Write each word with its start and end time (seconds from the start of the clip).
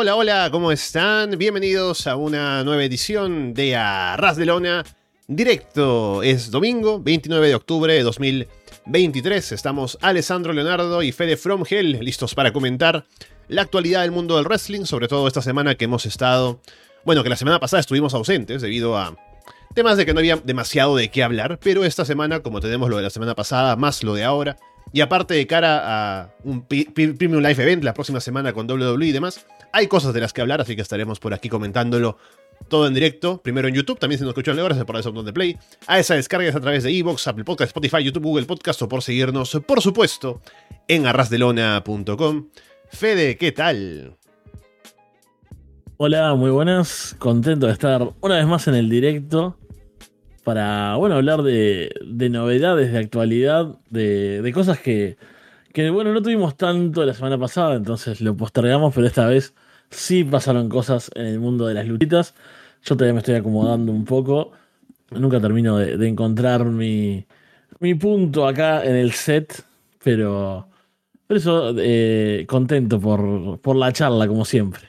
Hola, 0.00 0.14
hola, 0.14 0.48
¿cómo 0.52 0.70
están? 0.70 1.36
Bienvenidos 1.38 2.06
a 2.06 2.14
una 2.14 2.62
nueva 2.62 2.84
edición 2.84 3.52
de 3.52 3.74
Arras 3.74 4.36
de 4.36 4.46
Lona. 4.46 4.84
Directo 5.26 6.22
es 6.22 6.52
domingo, 6.52 7.00
29 7.00 7.48
de 7.48 7.54
octubre 7.56 7.92
de 7.92 8.04
2023. 8.04 9.50
Estamos 9.50 9.98
Alessandro 10.00 10.52
Leonardo 10.52 11.02
y 11.02 11.10
Fede 11.10 11.36
From 11.36 11.64
Hell 11.68 11.98
listos 11.98 12.36
para 12.36 12.52
comentar 12.52 13.06
la 13.48 13.62
actualidad 13.62 14.02
del 14.02 14.12
mundo 14.12 14.36
del 14.36 14.44
wrestling, 14.44 14.84
sobre 14.84 15.08
todo 15.08 15.26
esta 15.26 15.42
semana 15.42 15.74
que 15.74 15.86
hemos 15.86 16.06
estado. 16.06 16.60
Bueno, 17.04 17.24
que 17.24 17.30
la 17.30 17.36
semana 17.36 17.58
pasada 17.58 17.80
estuvimos 17.80 18.14
ausentes 18.14 18.62
debido 18.62 18.96
a 18.96 19.16
temas 19.74 19.96
de 19.96 20.06
que 20.06 20.14
no 20.14 20.20
había 20.20 20.36
demasiado 20.36 20.94
de 20.94 21.10
qué 21.10 21.24
hablar, 21.24 21.58
pero 21.60 21.84
esta 21.84 22.04
semana, 22.04 22.38
como 22.38 22.60
tenemos 22.60 22.88
lo 22.88 22.98
de 22.98 23.02
la 23.02 23.10
semana 23.10 23.34
pasada, 23.34 23.74
más 23.74 24.04
lo 24.04 24.14
de 24.14 24.22
ahora, 24.22 24.58
y 24.92 25.00
aparte 25.00 25.34
de 25.34 25.46
cara 25.48 26.20
a 26.20 26.34
un 26.44 26.62
Premium 26.62 27.42
Live 27.42 27.60
Event 27.60 27.82
la 27.82 27.94
próxima 27.94 28.20
semana 28.20 28.52
con 28.52 28.70
WWE 28.70 29.06
y 29.06 29.12
demás, 29.12 29.44
hay 29.72 29.86
cosas 29.86 30.14
de 30.14 30.20
las 30.20 30.32
que 30.32 30.40
hablar, 30.40 30.60
así 30.60 30.76
que 30.76 30.82
estaremos 30.82 31.20
por 31.20 31.34
aquí 31.34 31.48
comentándolo 31.48 32.18
todo 32.68 32.86
en 32.86 32.94
directo. 32.94 33.40
Primero 33.42 33.68
en 33.68 33.74
YouTube, 33.74 33.98
también 33.98 34.18
si 34.18 34.24
nos 34.24 34.32
escuchan 34.32 34.56
gracias 34.56 34.84
por 34.84 34.96
ese 34.96 35.08
botón 35.08 35.26
de 35.26 35.32
play. 35.32 35.56
A 35.86 35.98
esa 35.98 36.14
descargas 36.14 36.54
a 36.54 36.60
través 36.60 36.82
de 36.82 36.96
Evox, 36.96 37.26
Apple 37.28 37.44
Podcast, 37.44 37.68
Spotify, 37.68 38.02
YouTube, 38.02 38.24
Google 38.24 38.46
Podcast 38.46 38.82
o 38.82 38.88
por 38.88 39.02
seguirnos, 39.02 39.58
por 39.66 39.80
supuesto, 39.80 40.40
en 40.86 41.06
arrasdelona.com. 41.06 42.48
Fede, 42.90 43.36
¿qué 43.36 43.52
tal? 43.52 44.16
Hola, 45.96 46.34
muy 46.34 46.50
buenas. 46.50 47.16
Contento 47.18 47.66
de 47.66 47.72
estar 47.72 48.10
una 48.20 48.36
vez 48.36 48.46
más 48.46 48.68
en 48.68 48.74
el 48.74 48.88
directo 48.88 49.56
para, 50.44 50.96
bueno, 50.96 51.16
hablar 51.16 51.42
de, 51.42 51.90
novedades, 52.30 52.92
de 52.92 52.98
actualidad, 52.98 53.78
de, 53.90 54.40
de 54.40 54.52
cosas 54.52 54.78
que, 54.78 55.16
que 55.72 55.90
bueno, 55.90 56.12
no 56.12 56.22
tuvimos 56.22 56.56
tanto 56.56 57.04
la 57.04 57.14
semana 57.14 57.38
pasada, 57.38 57.76
entonces 57.76 58.20
lo 58.20 58.36
postergamos, 58.36 58.94
pero 58.94 59.06
esta 59.06 59.26
vez 59.26 59.54
sí 59.90 60.24
pasaron 60.24 60.68
cosas 60.68 61.10
en 61.14 61.26
el 61.26 61.40
mundo 61.40 61.66
de 61.66 61.74
las 61.74 61.86
luchitas. 61.86 62.34
Yo 62.84 62.96
todavía 62.96 63.14
me 63.14 63.20
estoy 63.20 63.34
acomodando 63.34 63.92
un 63.92 64.04
poco. 64.04 64.52
Nunca 65.10 65.40
termino 65.40 65.78
de, 65.78 66.08
encontrar 66.08 66.64
mi, 66.64 67.26
mi, 67.80 67.94
punto 67.94 68.46
acá 68.46 68.84
en 68.84 68.94
el 68.96 69.12
set, 69.12 69.64
pero, 70.02 70.68
pero 71.26 71.38
eso, 71.38 71.74
eh, 71.78 72.44
contento 72.46 73.00
por, 73.00 73.58
por 73.60 73.76
la 73.76 73.92
charla, 73.92 74.28
como 74.28 74.44
siempre. 74.44 74.82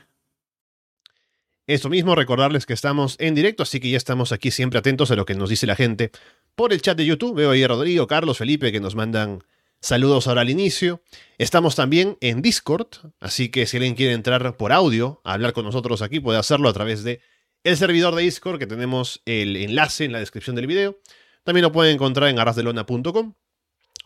Eso 1.67 1.87
mismo, 1.87 2.15
recordarles 2.15 2.65
que 2.65 2.73
estamos 2.73 3.15
en 3.19 3.35
directo, 3.35 3.63
así 3.63 3.79
que 3.79 3.91
ya 3.91 3.97
estamos 3.97 4.31
aquí 4.31 4.49
siempre 4.51 4.79
atentos 4.79 5.11
a 5.11 5.15
lo 5.15 5.25
que 5.25 5.35
nos 5.35 5.49
dice 5.49 5.67
la 5.67 5.75
gente 5.75 6.11
por 6.55 6.73
el 6.73 6.81
chat 6.81 6.97
de 6.97 7.05
YouTube. 7.05 7.35
Veo 7.35 7.51
ahí 7.51 7.63
a 7.63 7.67
Rodrigo, 7.67 8.07
Carlos, 8.07 8.39
Felipe 8.39 8.71
que 8.71 8.79
nos 8.79 8.95
mandan 8.95 9.43
Saludos 9.81 10.27
ahora 10.27 10.41
al 10.41 10.49
inicio. 10.49 11.01
Estamos 11.37 11.75
también 11.75 12.17
en 12.19 12.41
Discord, 12.41 12.87
así 13.21 13.49
que 13.49 13.65
si 13.65 13.77
alguien 13.77 13.95
quiere 13.95 14.13
entrar 14.13 14.57
por 14.57 14.73
audio 14.73 15.21
a 15.23 15.33
hablar 15.33 15.53
con 15.53 15.63
nosotros 15.63 16.01
aquí, 16.01 16.19
puede 16.19 16.37
hacerlo 16.37 16.67
a 16.67 16.73
través 16.73 17.03
de 17.03 17.21
el 17.63 17.77
servidor 17.77 18.13
de 18.13 18.23
Discord, 18.23 18.59
que 18.59 18.67
tenemos 18.67 19.21
el 19.25 19.55
enlace 19.55 20.03
en 20.03 20.11
la 20.11 20.19
descripción 20.19 20.57
del 20.57 20.67
video. 20.67 20.99
También 21.43 21.63
lo 21.63 21.71
pueden 21.71 21.95
encontrar 21.95 22.29
en 22.29 22.39
arrasdelona.com 22.39 23.35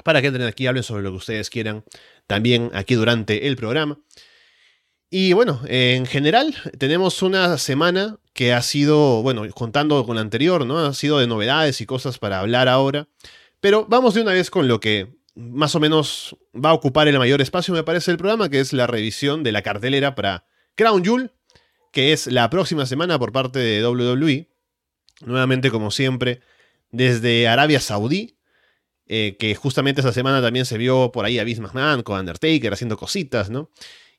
para 0.04 0.22
que 0.22 0.28
entren 0.28 0.46
aquí 0.46 0.66
y 0.66 0.68
hablen 0.68 0.84
sobre 0.84 1.02
lo 1.02 1.10
que 1.10 1.18
ustedes 1.18 1.50
quieran 1.50 1.84
también 2.28 2.70
aquí 2.74 2.94
durante 2.94 3.48
el 3.48 3.56
programa. 3.56 4.00
Y 5.10 5.34
bueno, 5.34 5.62
en 5.68 6.06
general 6.06 6.56
tenemos 6.78 7.22
una 7.24 7.58
semana 7.58 8.20
que 8.34 8.54
ha 8.54 8.62
sido, 8.62 9.24
bueno, 9.24 9.48
contando 9.54 10.06
con 10.06 10.16
la 10.16 10.22
anterior, 10.22 10.66
¿no? 10.66 10.80
Ha 10.80 10.94
sido 10.94 11.20
de 11.20 11.28
novedades 11.28 11.82
y 11.82 11.88
cosas 11.88 12.20
para 12.20 12.40
hablar 12.40 12.68
ahora. 12.68 13.08
Pero 13.60 13.86
vamos 13.88 14.14
de 14.14 14.22
una 14.22 14.34
vez 14.34 14.50
con 14.50 14.68
lo 14.68 14.80
que 14.80 15.23
más 15.36 15.76
o 15.76 15.80
menos 15.80 16.36
va 16.54 16.70
a 16.70 16.74
ocupar 16.74 17.08
el 17.08 17.18
mayor 17.18 17.42
espacio, 17.42 17.74
me 17.74 17.84
parece, 17.84 18.12
el 18.12 18.18
programa, 18.18 18.50
que 18.50 18.60
es 18.60 18.74
la 18.74 18.88
revisión 18.88 19.44
de 19.44 19.52
la 19.52 19.62
cartelera 19.62 20.16
para 20.16 20.46
Crown 20.76 21.04
Jewel, 21.04 21.32
que 21.92 22.14
es 22.14 22.28
la 22.28 22.50
próxima 22.50 22.86
semana 22.86 23.20
por 23.20 23.32
parte 23.32 23.60
de 23.60 23.86
WWE. 23.86 24.50
Nuevamente, 25.26 25.72
como 25.72 25.92
siempre, 25.92 26.42
desde 26.92 27.48
Arabia 27.48 27.80
Saudí, 27.80 28.38
eh, 29.06 29.36
que 29.38 29.54
justamente 29.56 30.02
esa 30.02 30.14
semana 30.14 30.42
también 30.42 30.66
se 30.66 30.78
vio 30.78 31.12
por 31.12 31.26
ahí 31.26 31.40
a 31.40 31.44
Vince 31.44 31.62
McMahon 31.62 32.04
con 32.04 32.20
Undertaker 32.20 32.74
haciendo 32.74 32.98
cositas, 32.98 33.50
¿no? 33.50 33.70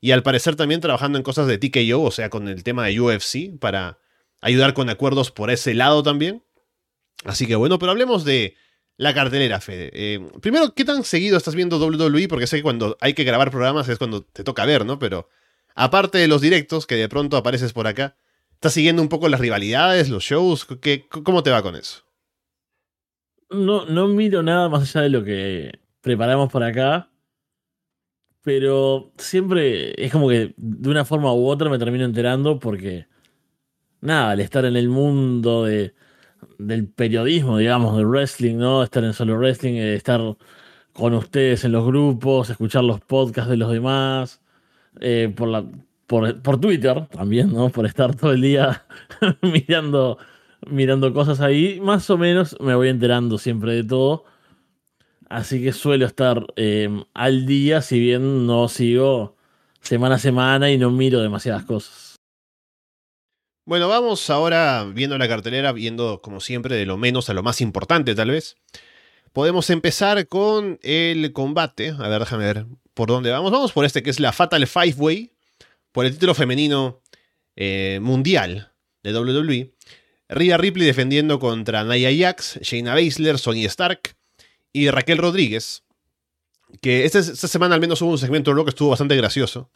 Y 0.01 0.13
al 0.13 0.23
parecer 0.23 0.57
también 0.57 0.81
trabajando 0.81 1.17
en 1.19 1.25
cosas 1.25 1.47
de 1.47 1.59
TKO, 1.59 2.03
o 2.03 2.11
sea, 2.11 2.29
con 2.29 2.49
el 2.49 2.63
tema 2.63 2.87
de 2.87 3.01
UFC, 3.01 3.59
para 3.59 3.99
ayudar 4.41 4.75
con 4.75 4.91
acuerdos 4.91 5.31
por 5.31 5.51
ese 5.51 5.73
lado 5.73 6.03
también. 6.03 6.45
Así 7.25 7.47
que 7.47 7.57
bueno, 7.57 7.79
pero 7.79 7.93
hablemos 7.93 8.25
de 8.25 8.57
la 8.97 9.13
cartelera, 9.15 9.61
Fede. 9.61 9.91
Eh, 9.93 10.21
primero, 10.41 10.75
¿qué 10.75 10.85
tan 10.85 11.05
seguido 11.05 11.37
estás 11.37 11.55
viendo 11.55 11.79
WWE? 11.79 12.29
Porque 12.29 12.47
sé 12.47 12.59
que 12.59 12.63
cuando 12.63 12.97
hay 13.01 13.15
que 13.15 13.25
grabar 13.25 13.51
programas 13.51 13.89
es 13.89 13.99
cuando 13.99 14.23
te 14.23 14.45
toca 14.45 14.65
ver, 14.65 14.87
¿no? 14.87 14.99
Pero 14.99 15.29
aparte 15.75 16.19
de 16.19 16.29
los 16.29 16.41
directos, 16.41 16.87
que 16.87 16.95
de 16.95 17.09
pronto 17.09 17.37
apareces 17.37 17.73
por 17.73 17.87
acá, 17.87 18.17
¿estás 18.53 18.73
siguiendo 18.73 19.03
un 19.03 19.09
poco 19.09 19.29
las 19.29 19.41
rivalidades, 19.41 20.09
los 20.09 20.23
shows? 20.23 20.67
¿Qué, 20.81 21.07
¿Cómo 21.09 21.43
te 21.43 21.51
va 21.51 21.63
con 21.63 21.75
eso? 21.75 22.05
No, 23.51 23.85
no 23.87 24.09
miro 24.09 24.43
nada 24.43 24.69
más 24.69 24.83
allá 24.83 25.03
de 25.03 25.11
lo 25.11 25.25
que 25.25 25.73
preparamos 26.01 26.51
por 26.51 26.63
acá. 26.63 27.11
Pero 28.43 29.13
siempre 29.17 29.95
es 29.97 30.13
como 30.13 30.29
que 30.29 30.55
de 30.57 30.89
una 30.91 31.05
forma 31.05 31.33
u 31.33 31.47
otra 31.47 31.71
me 31.71 31.79
termino 31.79 32.05
enterando 32.05 32.61
porque, 32.61 33.07
nada, 34.03 34.33
al 34.33 34.41
estar 34.41 34.67
en 34.67 34.77
el 34.77 34.91
mundo 34.91 35.65
de, 35.65 35.95
del 36.59 36.89
periodismo, 36.89 37.59
digamos, 37.59 37.97
del 37.97 38.07
wrestling, 38.07 38.57
¿no? 38.57 38.83
Estar 38.83 39.05
en 39.05 39.13
solo 39.13 39.37
wrestling, 39.39 39.75
eh, 39.75 39.95
estar 39.95 40.21
con 40.93 41.15
ustedes 41.15 41.65
en 41.65 41.73
los 41.73 41.85
grupos, 41.87 42.51
escuchar 42.51 42.85
los 42.85 43.01
podcasts 43.01 43.51
de 43.51 43.57
los 43.57 43.71
demás, 43.73 44.41
eh, 45.01 45.33
por, 45.37 45.49
la, 45.49 45.65
por, 46.07 46.61
Twitter 46.61 47.07
también, 47.09 47.53
¿no? 47.53 47.69
Por 47.71 47.87
estar 47.87 48.15
todo 48.15 48.33
el 48.33 48.43
día 48.43 48.85
mirando, 49.43 50.19
mirando 50.69 51.13
cosas 51.13 51.41
ahí. 51.41 51.81
Más 51.81 52.09
o 52.11 52.19
menos 52.19 52.57
me 52.61 52.75
voy 52.75 52.89
enterando 52.89 53.39
siempre 53.39 53.73
de 53.75 53.85
todo. 53.85 54.25
Así 55.29 55.63
que 55.63 55.73
suelo 55.73 56.07
estar 56.07 56.47
eh, 56.57 56.89
al 57.15 57.47
día, 57.47 57.83
si 57.83 57.99
bien 57.99 58.47
no 58.47 58.69
sigo 58.69 59.37
semana 59.81 60.17
a 60.17 60.19
semana 60.19 60.71
y 60.71 60.79
no 60.79 60.91
miro 60.91 61.21
demasiadas 61.21 61.65
cosas. 61.65 62.04
Bueno, 63.67 63.89
vamos 63.89 64.29
ahora 64.29 64.85
viendo 64.93 65.17
la 65.17 65.27
cartelera, 65.27 65.73
viendo 65.73 66.21
como 66.21 66.41
siempre 66.41 66.77
de 66.77 66.85
lo 66.85 66.99
menos 66.99 67.31
a 67.31 67.35
lo 67.35 67.43
más 67.43 67.63
importante 67.63 68.15
tal 68.15 68.31
vez. 68.31 68.57
Podemos 69.33 69.71
empezar 69.71 70.29
con 70.29 70.79
el 70.83 71.33
combate. 71.33 71.95
A 71.99 72.09
ver, 72.09 72.21
déjame 72.21 72.45
ver 72.45 72.67
por 72.93 73.09
dónde 73.09 73.31
vamos. 73.31 73.51
Vamos 73.51 73.73
por 73.73 73.87
este 73.87 74.03
que 74.03 74.11
es 74.11 74.21
la 74.21 74.33
Fatal 74.33 74.67
Five 74.67 74.97
Way, 74.99 75.33
por 75.93 76.05
el 76.05 76.13
título 76.13 76.35
femenino 76.35 77.01
eh, 77.57 78.01
mundial 78.03 78.71
de 79.03 79.19
WWE. 79.19 79.73
Rhea 80.29 80.59
Ripley 80.59 80.87
defendiendo 80.87 81.39
contra 81.39 81.85
Nia 81.85 82.11
Jax, 82.15 82.59
Shayna 82.61 82.93
Baszler, 82.93 83.39
Sonya 83.39 83.69
Stark 83.69 84.15
y 84.75 84.91
Raquel 84.91 85.17
Rodríguez. 85.17 85.85
Que 86.83 87.07
esta, 87.07 87.21
esta 87.21 87.49
semana 87.49 87.77
al 87.77 87.81
menos 87.81 88.03
hubo 88.03 88.11
un 88.11 88.19
segmento 88.19 88.55
de 88.55 88.63
que 88.63 88.71
estuvo 88.71 88.91
bastante 88.91 89.17
gracioso 89.17 89.71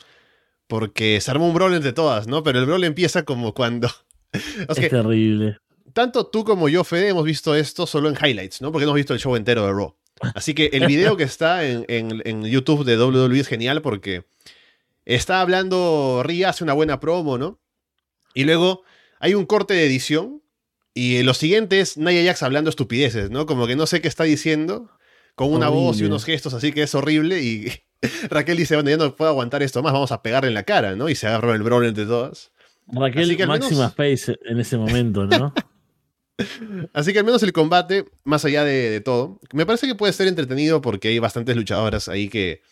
porque 0.69 1.21
se 1.21 1.31
armó 1.31 1.49
un 1.49 1.55
brawl 1.55 1.75
entre 1.75 1.93
todas, 1.93 2.29
¿no? 2.29 2.45
Pero 2.45 2.61
el 2.61 2.67
brawl 2.67 2.85
empieza 2.85 3.25
como 3.25 3.55
cuando... 3.55 3.91
es 4.33 4.89
terrible. 4.89 5.59
Tanto 5.95 6.27
tú 6.27 6.45
como 6.45 6.69
yo, 6.69 6.85
Fede, 6.85 7.09
hemos 7.09 7.25
visto 7.25 7.55
esto 7.55 7.87
solo 7.87 8.09
en 8.09 8.15
highlights, 8.15 8.61
¿no? 8.61 8.71
Porque 8.71 8.85
no 8.85 8.91
hemos 8.91 8.99
visto 8.99 9.15
el 9.15 9.21
show 9.21 9.35
entero 9.35 9.67
de 9.67 9.73
Raw. 9.73 9.97
Así 10.35 10.55
que 10.55 10.71
el 10.73 10.87
video 10.87 11.17
que 11.17 11.25
está 11.25 11.65
en, 11.65 12.45
YouTube 12.45 12.85
de 12.85 13.03
WWE 13.03 13.41
es 13.41 13.49
genial 13.49 13.83
porque 13.83 14.25
está 15.05 15.41
hablando 15.41 16.23
Ria, 16.25 16.51
hace 16.51 16.65
una 16.65 16.73
buena 16.73 17.01
promo, 17.01 17.39
¿no? 17.39 17.61
Y 18.35 18.45
luego 18.45 18.83
hay 19.21 19.35
un 19.35 19.47
corte 19.47 19.75
de 19.75 19.87
edición 19.87 20.43
y 20.93 21.23
lo 21.23 21.35
siguiente 21.35 21.81
es 21.81 21.97
Nia 21.97 22.25
Jax 22.25 22.43
hablando 22.43 22.69
estupideces, 22.69 23.31
¿no? 23.31 23.47
Como 23.47 23.67
que 23.67 23.77
no 23.77 23.87
sé 23.87 24.01
qué 24.01 24.09
está 24.09 24.25
diciendo, 24.25 24.91
con 25.35 25.53
una 25.53 25.69
voz 25.69 26.01
y 26.01 26.05
unos 26.05 26.25
gestos 26.25 26.53
así 26.53 26.73
que 26.73 26.83
es 26.83 26.95
horrible 26.95 27.41
y 27.43 27.73
Raquel 28.31 28.57
dice, 28.57 28.75
bueno, 28.75 28.91
ya 28.91 28.97
no 28.97 29.15
puedo 29.17 29.31
aguantar 29.31 29.63
esto 29.63 29.83
más, 29.83 29.93
vamos 29.93 30.13
a 30.13 30.23
pegarle 30.23 30.49
en 30.49 30.55
la 30.55 30.63
cara, 30.63 30.95
¿no? 30.95 31.09
Y 31.09 31.15
se 31.15 31.27
agarró 31.27 31.55
el 31.55 31.63
brawl 31.63 31.87
entre 31.87 32.07
todas. 32.07 32.53
Raquel 32.87 33.37
máxima 33.47 33.91
face 33.91 34.39
en 34.45 34.61
ese 34.61 34.77
momento, 34.77 35.27
¿no? 35.27 35.53
Así 36.93 37.13
que 37.13 37.19
al 37.19 37.25
menos 37.25 37.43
el 37.43 37.53
combate, 37.53 38.05
más 38.25 38.45
allá 38.45 38.65
de, 38.65 39.01
todo, 39.01 39.41
me 39.53 39.67
parece 39.67 39.87
que 39.87 39.95
puede 39.95 40.13
ser 40.13 40.29
entretenido 40.29 40.81
porque 40.81 41.09
hay 41.09 41.19
bastantes 41.19 41.57
luchadoras 41.57 42.09
ahí 42.09 42.29
que 42.29 42.63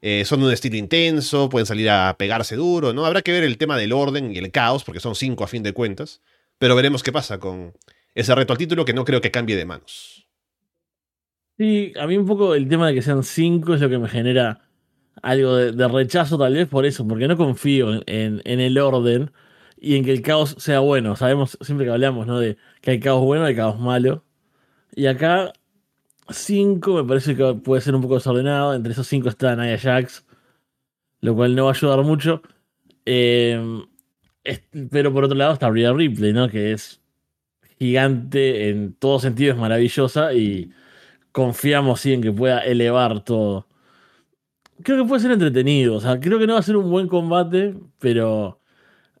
eh, 0.00 0.24
son 0.24 0.40
de 0.40 0.46
un 0.46 0.52
estilo 0.52 0.76
intenso, 0.76 1.50
pueden 1.50 1.66
salir 1.66 1.90
a 1.90 2.16
pegarse 2.18 2.56
duro, 2.56 2.94
¿no? 2.94 3.04
Habrá 3.04 3.20
que 3.20 3.32
ver 3.32 3.44
el 3.44 3.58
tema 3.58 3.76
del 3.76 3.92
orden 3.92 4.34
y 4.34 4.38
el 4.38 4.50
caos, 4.50 4.84
porque 4.84 5.00
son 5.00 5.14
cinco 5.14 5.44
a 5.44 5.48
fin 5.48 5.62
de 5.62 5.74
cuentas, 5.74 6.22
pero 6.58 6.74
veremos 6.74 7.02
qué 7.02 7.12
pasa 7.12 7.38
con 7.38 7.74
ese 8.14 8.34
reto 8.34 8.54
al 8.54 8.58
título 8.58 8.86
que 8.86 8.94
no 8.94 9.04
creo 9.04 9.20
que 9.20 9.30
cambie 9.30 9.56
de 9.56 9.66
manos. 9.66 10.26
Sí, 11.58 11.92
a 12.00 12.06
mí 12.06 12.16
un 12.16 12.26
poco 12.26 12.54
el 12.54 12.68
tema 12.68 12.88
de 12.88 12.94
que 12.94 13.02
sean 13.02 13.22
cinco 13.22 13.74
es 13.74 13.82
lo 13.82 13.90
que 13.90 13.98
me 13.98 14.08
genera 14.08 14.69
algo 15.22 15.56
de, 15.56 15.88
rechazo 15.88 16.38
tal 16.38 16.54
vez 16.54 16.68
por 16.68 16.86
eso, 16.86 17.06
porque 17.06 17.28
no 17.28 17.36
confío 17.36 18.02
en, 18.06 18.40
el 18.44 18.78
orden 18.78 19.32
y 19.80 19.96
en 19.96 20.04
que 20.04 20.12
el 20.12 20.22
caos 20.22 20.56
sea 20.58 20.80
bueno. 20.80 21.16
Sabemos 21.16 21.58
siempre 21.60 21.86
que 21.86 21.92
hablamos, 21.92 22.26
¿no? 22.26 22.38
De 22.38 22.56
que 22.80 22.92
hay 22.92 23.00
caos 23.00 23.22
bueno 23.22 23.48
y 23.48 23.56
caos 23.56 23.78
malo. 23.78 24.24
Y 24.94 25.06
acá, 25.06 25.52
5 26.28 26.94
me 26.94 27.04
parece 27.04 27.36
que 27.36 27.54
puede 27.54 27.82
ser 27.82 27.94
un 27.94 28.02
poco 28.02 28.14
desordenado. 28.14 28.74
Entre 28.74 28.92
esos 28.92 29.06
5 29.06 29.28
está 29.28 29.56
Naya 29.56 29.78
Jax, 29.78 30.26
lo 31.20 31.34
cual 31.34 31.54
no 31.54 31.64
va 31.64 31.70
a 31.72 31.74
ayudar 31.74 32.02
mucho. 32.02 32.42
Eh, 33.06 33.84
pero 34.90 35.12
por 35.12 35.24
otro 35.24 35.36
lado 35.36 35.52
está 35.52 35.70
Rhea 35.70 35.92
Ripley, 35.92 36.32
¿no? 36.32 36.48
Que 36.48 36.72
es 36.72 37.00
gigante 37.78 38.68
en 38.68 38.94
todo 38.94 39.18
sentido, 39.20 39.52
es 39.54 39.58
maravillosa 39.58 40.34
y 40.34 40.70
confiamos 41.32 42.00
sí 42.00 42.12
en 42.12 42.22
que 42.22 42.32
pueda 42.32 42.60
elevar 42.60 43.24
todo. 43.24 43.66
Creo 44.82 45.02
que 45.02 45.08
puede 45.08 45.20
ser 45.22 45.32
entretenido, 45.32 45.96
o 45.96 46.00
sea, 46.00 46.20
creo 46.20 46.38
que 46.38 46.46
no 46.46 46.54
va 46.54 46.60
a 46.60 46.62
ser 46.62 46.76
un 46.76 46.90
buen 46.90 47.08
combate, 47.08 47.74
pero 47.98 48.60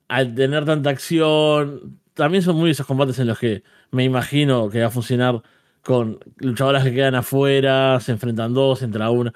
al 0.08 0.34
tener 0.34 0.64
tanta 0.64 0.90
acción, 0.90 2.00
también 2.14 2.42
son 2.42 2.56
muy 2.56 2.70
esos 2.70 2.86
combates 2.86 3.18
en 3.18 3.28
los 3.28 3.38
que 3.38 3.64
me 3.92 4.04
imagino 4.04 4.70
que 4.70 4.80
va 4.80 4.88
a 4.88 4.90
funcionar 4.90 5.42
con 5.82 6.20
luchadoras 6.38 6.84
que 6.84 6.94
quedan 6.94 7.14
afuera, 7.14 8.00
se 8.00 8.12
enfrentan 8.12 8.54
dos, 8.54 8.82
entra 8.82 9.10
una. 9.10 9.32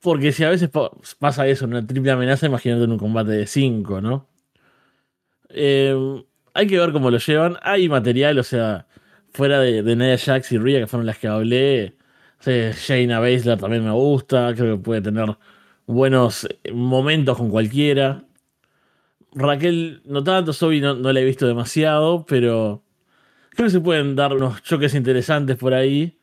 Porque 0.00 0.32
si 0.32 0.44
a 0.44 0.50
veces 0.50 0.70
pasa 1.18 1.46
eso 1.48 1.66
una 1.66 1.86
triple 1.86 2.12
amenaza, 2.12 2.46
imagínate 2.46 2.84
en 2.84 2.92
un 2.92 2.98
combate 2.98 3.32
de 3.32 3.46
cinco, 3.46 4.00
¿no? 4.00 4.28
Eh, 5.50 5.94
hay 6.54 6.66
que 6.66 6.78
ver 6.78 6.92
cómo 6.92 7.10
lo 7.10 7.18
llevan. 7.18 7.56
Hay 7.62 7.88
material, 7.88 8.38
o 8.38 8.44
sea, 8.44 8.86
fuera 9.32 9.60
de, 9.60 9.82
de 9.82 9.96
Nia 9.96 10.18
Jax 10.18 10.52
y 10.52 10.58
Rhea, 10.58 10.80
que 10.80 10.86
fueron 10.86 11.06
las 11.06 11.18
que 11.18 11.28
hablé. 11.28 11.97
Shayna 12.44 13.20
Baszler 13.20 13.58
también 13.58 13.84
me 13.84 13.92
gusta. 13.92 14.54
Creo 14.54 14.76
que 14.76 14.82
puede 14.82 15.00
tener 15.02 15.36
buenos 15.86 16.46
momentos 16.72 17.36
con 17.36 17.50
cualquiera. 17.50 18.24
Raquel, 19.32 20.02
no 20.04 20.24
tanto, 20.24 20.52
Sobi 20.52 20.80
no, 20.80 20.94
no 20.94 21.12
la 21.12 21.20
he 21.20 21.24
visto 21.24 21.46
demasiado, 21.46 22.24
pero 22.26 22.82
creo 23.50 23.66
que 23.66 23.72
se 23.72 23.80
pueden 23.80 24.16
dar 24.16 24.32
unos 24.32 24.62
choques 24.62 24.94
interesantes 24.94 25.56
por 25.56 25.74
ahí 25.74 26.18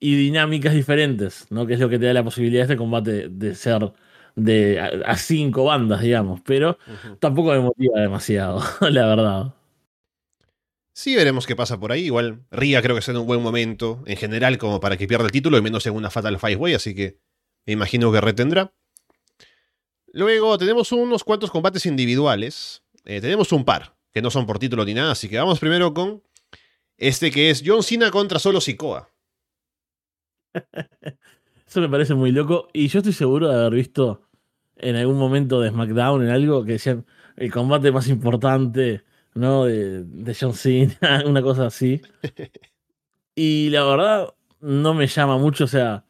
y 0.00 0.16
dinámicas 0.16 0.74
diferentes, 0.74 1.46
¿no? 1.50 1.66
Que 1.66 1.74
es 1.74 1.80
lo 1.80 1.88
que 1.88 1.98
te 1.98 2.06
da 2.06 2.12
la 2.12 2.24
posibilidad 2.24 2.60
de 2.60 2.74
este 2.74 2.76
combate 2.76 3.28
de 3.30 3.54
ser 3.54 3.92
de 4.36 4.80
a, 4.80 5.16
cinco 5.16 5.64
bandas, 5.64 6.00
digamos, 6.02 6.40
pero 6.42 6.78
tampoco 7.20 7.52
me 7.52 7.60
motiva 7.60 8.00
demasiado, 8.00 8.60
la 8.90 9.06
verdad. 9.06 9.54
Sí, 10.96 11.16
veremos 11.16 11.44
qué 11.44 11.56
pasa 11.56 11.78
por 11.80 11.90
ahí. 11.90 12.04
Igual 12.04 12.46
Ria 12.52 12.80
creo 12.80 12.94
que 12.94 13.00
está 13.00 13.10
en 13.10 13.18
un 13.18 13.26
buen 13.26 13.42
momento 13.42 14.04
en 14.06 14.16
general 14.16 14.58
como 14.58 14.78
para 14.78 14.96
que 14.96 15.08
pierda 15.08 15.24
el 15.24 15.32
título 15.32 15.58
y 15.58 15.62
menos 15.62 15.84
en 15.86 15.94
una 15.94 16.08
Fatal 16.08 16.38
Five 16.38 16.54
Way, 16.54 16.74
así 16.74 16.94
que 16.94 17.18
me 17.66 17.72
imagino 17.72 18.12
que 18.12 18.20
retendrá. 18.20 18.72
Luego 20.12 20.56
tenemos 20.56 20.92
unos 20.92 21.24
cuantos 21.24 21.50
combates 21.50 21.84
individuales. 21.86 22.84
Eh, 23.04 23.20
tenemos 23.20 23.50
un 23.50 23.64
par, 23.64 23.96
que 24.12 24.22
no 24.22 24.30
son 24.30 24.46
por 24.46 24.60
título 24.60 24.84
ni 24.84 24.94
nada, 24.94 25.10
así 25.10 25.28
que 25.28 25.36
vamos 25.36 25.58
primero 25.58 25.92
con 25.92 26.22
este 26.96 27.32
que 27.32 27.50
es 27.50 27.64
John 27.66 27.82
Cena 27.82 28.12
contra 28.12 28.38
Solo 28.38 28.60
Sikoa. 28.60 29.10
Eso 31.66 31.80
me 31.80 31.88
parece 31.88 32.14
muy 32.14 32.30
loco. 32.30 32.68
Y 32.72 32.86
yo 32.86 33.00
estoy 33.00 33.14
seguro 33.14 33.48
de 33.48 33.58
haber 33.58 33.74
visto 33.74 34.28
en 34.76 34.94
algún 34.94 35.18
momento 35.18 35.60
de 35.60 35.70
SmackDown, 35.70 36.22
en 36.22 36.30
algo 36.30 36.64
que 36.64 36.72
decían 36.72 37.04
el 37.36 37.50
combate 37.50 37.90
más 37.90 38.06
importante, 38.06 39.02
¿no? 39.34 39.64
De, 39.66 40.04
de 40.04 40.36
John 40.38 40.54
Cena, 40.54 41.22
una 41.26 41.42
cosa 41.42 41.66
así. 41.66 42.00
Y 43.34 43.70
la 43.70 43.84
verdad, 43.84 44.34
no 44.60 44.94
me 44.94 45.06
llama 45.06 45.38
mucho. 45.38 45.64
O 45.64 45.68
sea, 45.68 46.04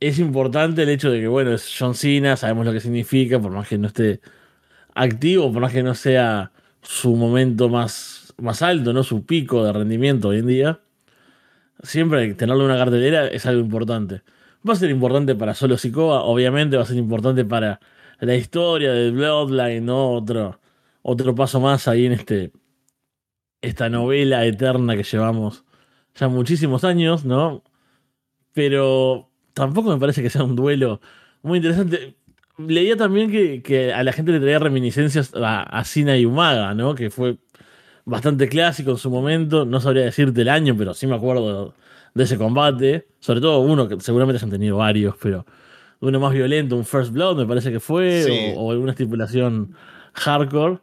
es 0.00 0.18
importante 0.18 0.82
el 0.82 0.88
hecho 0.90 1.10
de 1.10 1.20
que, 1.20 1.28
bueno, 1.28 1.52
es 1.52 1.74
John 1.78 1.94
Cena, 1.94 2.36
sabemos 2.36 2.66
lo 2.66 2.72
que 2.72 2.80
significa, 2.80 3.40
por 3.40 3.52
más 3.52 3.68
que 3.68 3.78
no 3.78 3.88
esté 3.88 4.20
activo, 4.94 5.52
por 5.52 5.62
más 5.62 5.72
que 5.72 5.82
no 5.82 5.94
sea 5.94 6.52
su 6.82 7.16
momento 7.16 7.68
más, 7.68 8.34
más 8.38 8.62
alto, 8.62 8.92
¿no? 8.92 9.02
Su 9.04 9.24
pico 9.26 9.64
de 9.64 9.72
rendimiento 9.72 10.28
hoy 10.28 10.38
en 10.38 10.46
día. 10.46 10.80
Siempre 11.82 12.34
tenerlo 12.34 12.64
en 12.64 12.70
una 12.70 12.78
cartelera 12.78 13.26
es 13.28 13.46
algo 13.46 13.60
importante. 13.60 14.22
Va 14.68 14.74
a 14.74 14.76
ser 14.76 14.90
importante 14.90 15.34
para 15.34 15.54
Solo 15.54 15.76
Sikoa, 15.78 16.22
obviamente, 16.24 16.76
va 16.76 16.84
a 16.84 16.86
ser 16.86 16.96
importante 16.96 17.44
para 17.44 17.80
la 18.20 18.34
historia 18.36 18.92
del 18.92 19.12
Bloodline, 19.12 19.84
¿no? 19.84 20.12
Otro, 20.12 20.60
otro 21.06 21.34
paso 21.34 21.60
más 21.60 21.86
ahí 21.86 22.06
en 22.06 22.12
este, 22.12 22.50
esta 23.60 23.90
novela 23.90 24.44
eterna 24.46 24.96
que 24.96 25.02
llevamos 25.02 25.64
ya 26.14 26.28
muchísimos 26.28 26.82
años, 26.82 27.24
¿no? 27.24 27.62
Pero 28.52 29.30
tampoco 29.52 29.90
me 29.90 30.00
parece 30.00 30.22
que 30.22 30.30
sea 30.30 30.44
un 30.44 30.56
duelo 30.56 31.00
muy 31.42 31.58
interesante. 31.58 32.16
Leía 32.56 32.96
también 32.96 33.30
que, 33.30 33.92
a 33.92 34.02
la 34.02 34.12
gente 34.12 34.32
le 34.32 34.40
traía 34.40 34.58
reminiscencias 34.58 35.34
a, 35.34 35.62
a 35.62 35.84
Sina 35.84 36.16
y 36.16 36.24
Umaga, 36.24 36.72
¿no? 36.74 36.94
Que 36.94 37.10
fue 37.10 37.36
bastante 38.06 38.48
clásico 38.48 38.92
en 38.92 38.98
su 38.98 39.10
momento. 39.10 39.66
No 39.66 39.80
sabría 39.80 40.04
decirte 40.04 40.40
el 40.40 40.48
año, 40.48 40.74
pero 40.76 40.94
sí 40.94 41.06
me 41.06 41.16
acuerdo 41.16 41.74
de 42.14 42.24
ese 42.24 42.38
combate. 42.38 43.08
Sobre 43.20 43.40
todo 43.40 43.60
uno 43.60 43.88
que 43.88 44.00
seguramente 44.00 44.42
han 44.42 44.50
tenido 44.50 44.78
varios, 44.78 45.16
pero 45.20 45.44
uno 46.00 46.20
más 46.20 46.32
violento, 46.32 46.76
un 46.76 46.84
First 46.84 47.12
Blood, 47.12 47.36
me 47.36 47.46
parece 47.46 47.72
que 47.72 47.80
fue, 47.80 48.54
o, 48.56 48.70
alguna 48.70 48.92
estipulación 48.92 49.74
hardcore. 50.14 50.78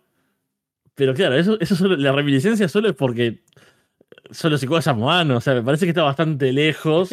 Pero 1.01 1.15
claro, 1.15 1.35
eso, 1.35 1.57
eso 1.59 1.87
la 1.87 2.11
reminiscencia 2.11 2.67
solo 2.67 2.87
es 2.89 2.95
porque 2.95 3.39
solo 4.29 4.59
se 4.59 4.67
a 4.71 4.81
Samoano. 4.83 5.37
O 5.37 5.41
sea, 5.41 5.55
me 5.55 5.63
parece 5.63 5.87
que 5.87 5.89
está 5.89 6.03
bastante 6.03 6.53
lejos. 6.53 7.09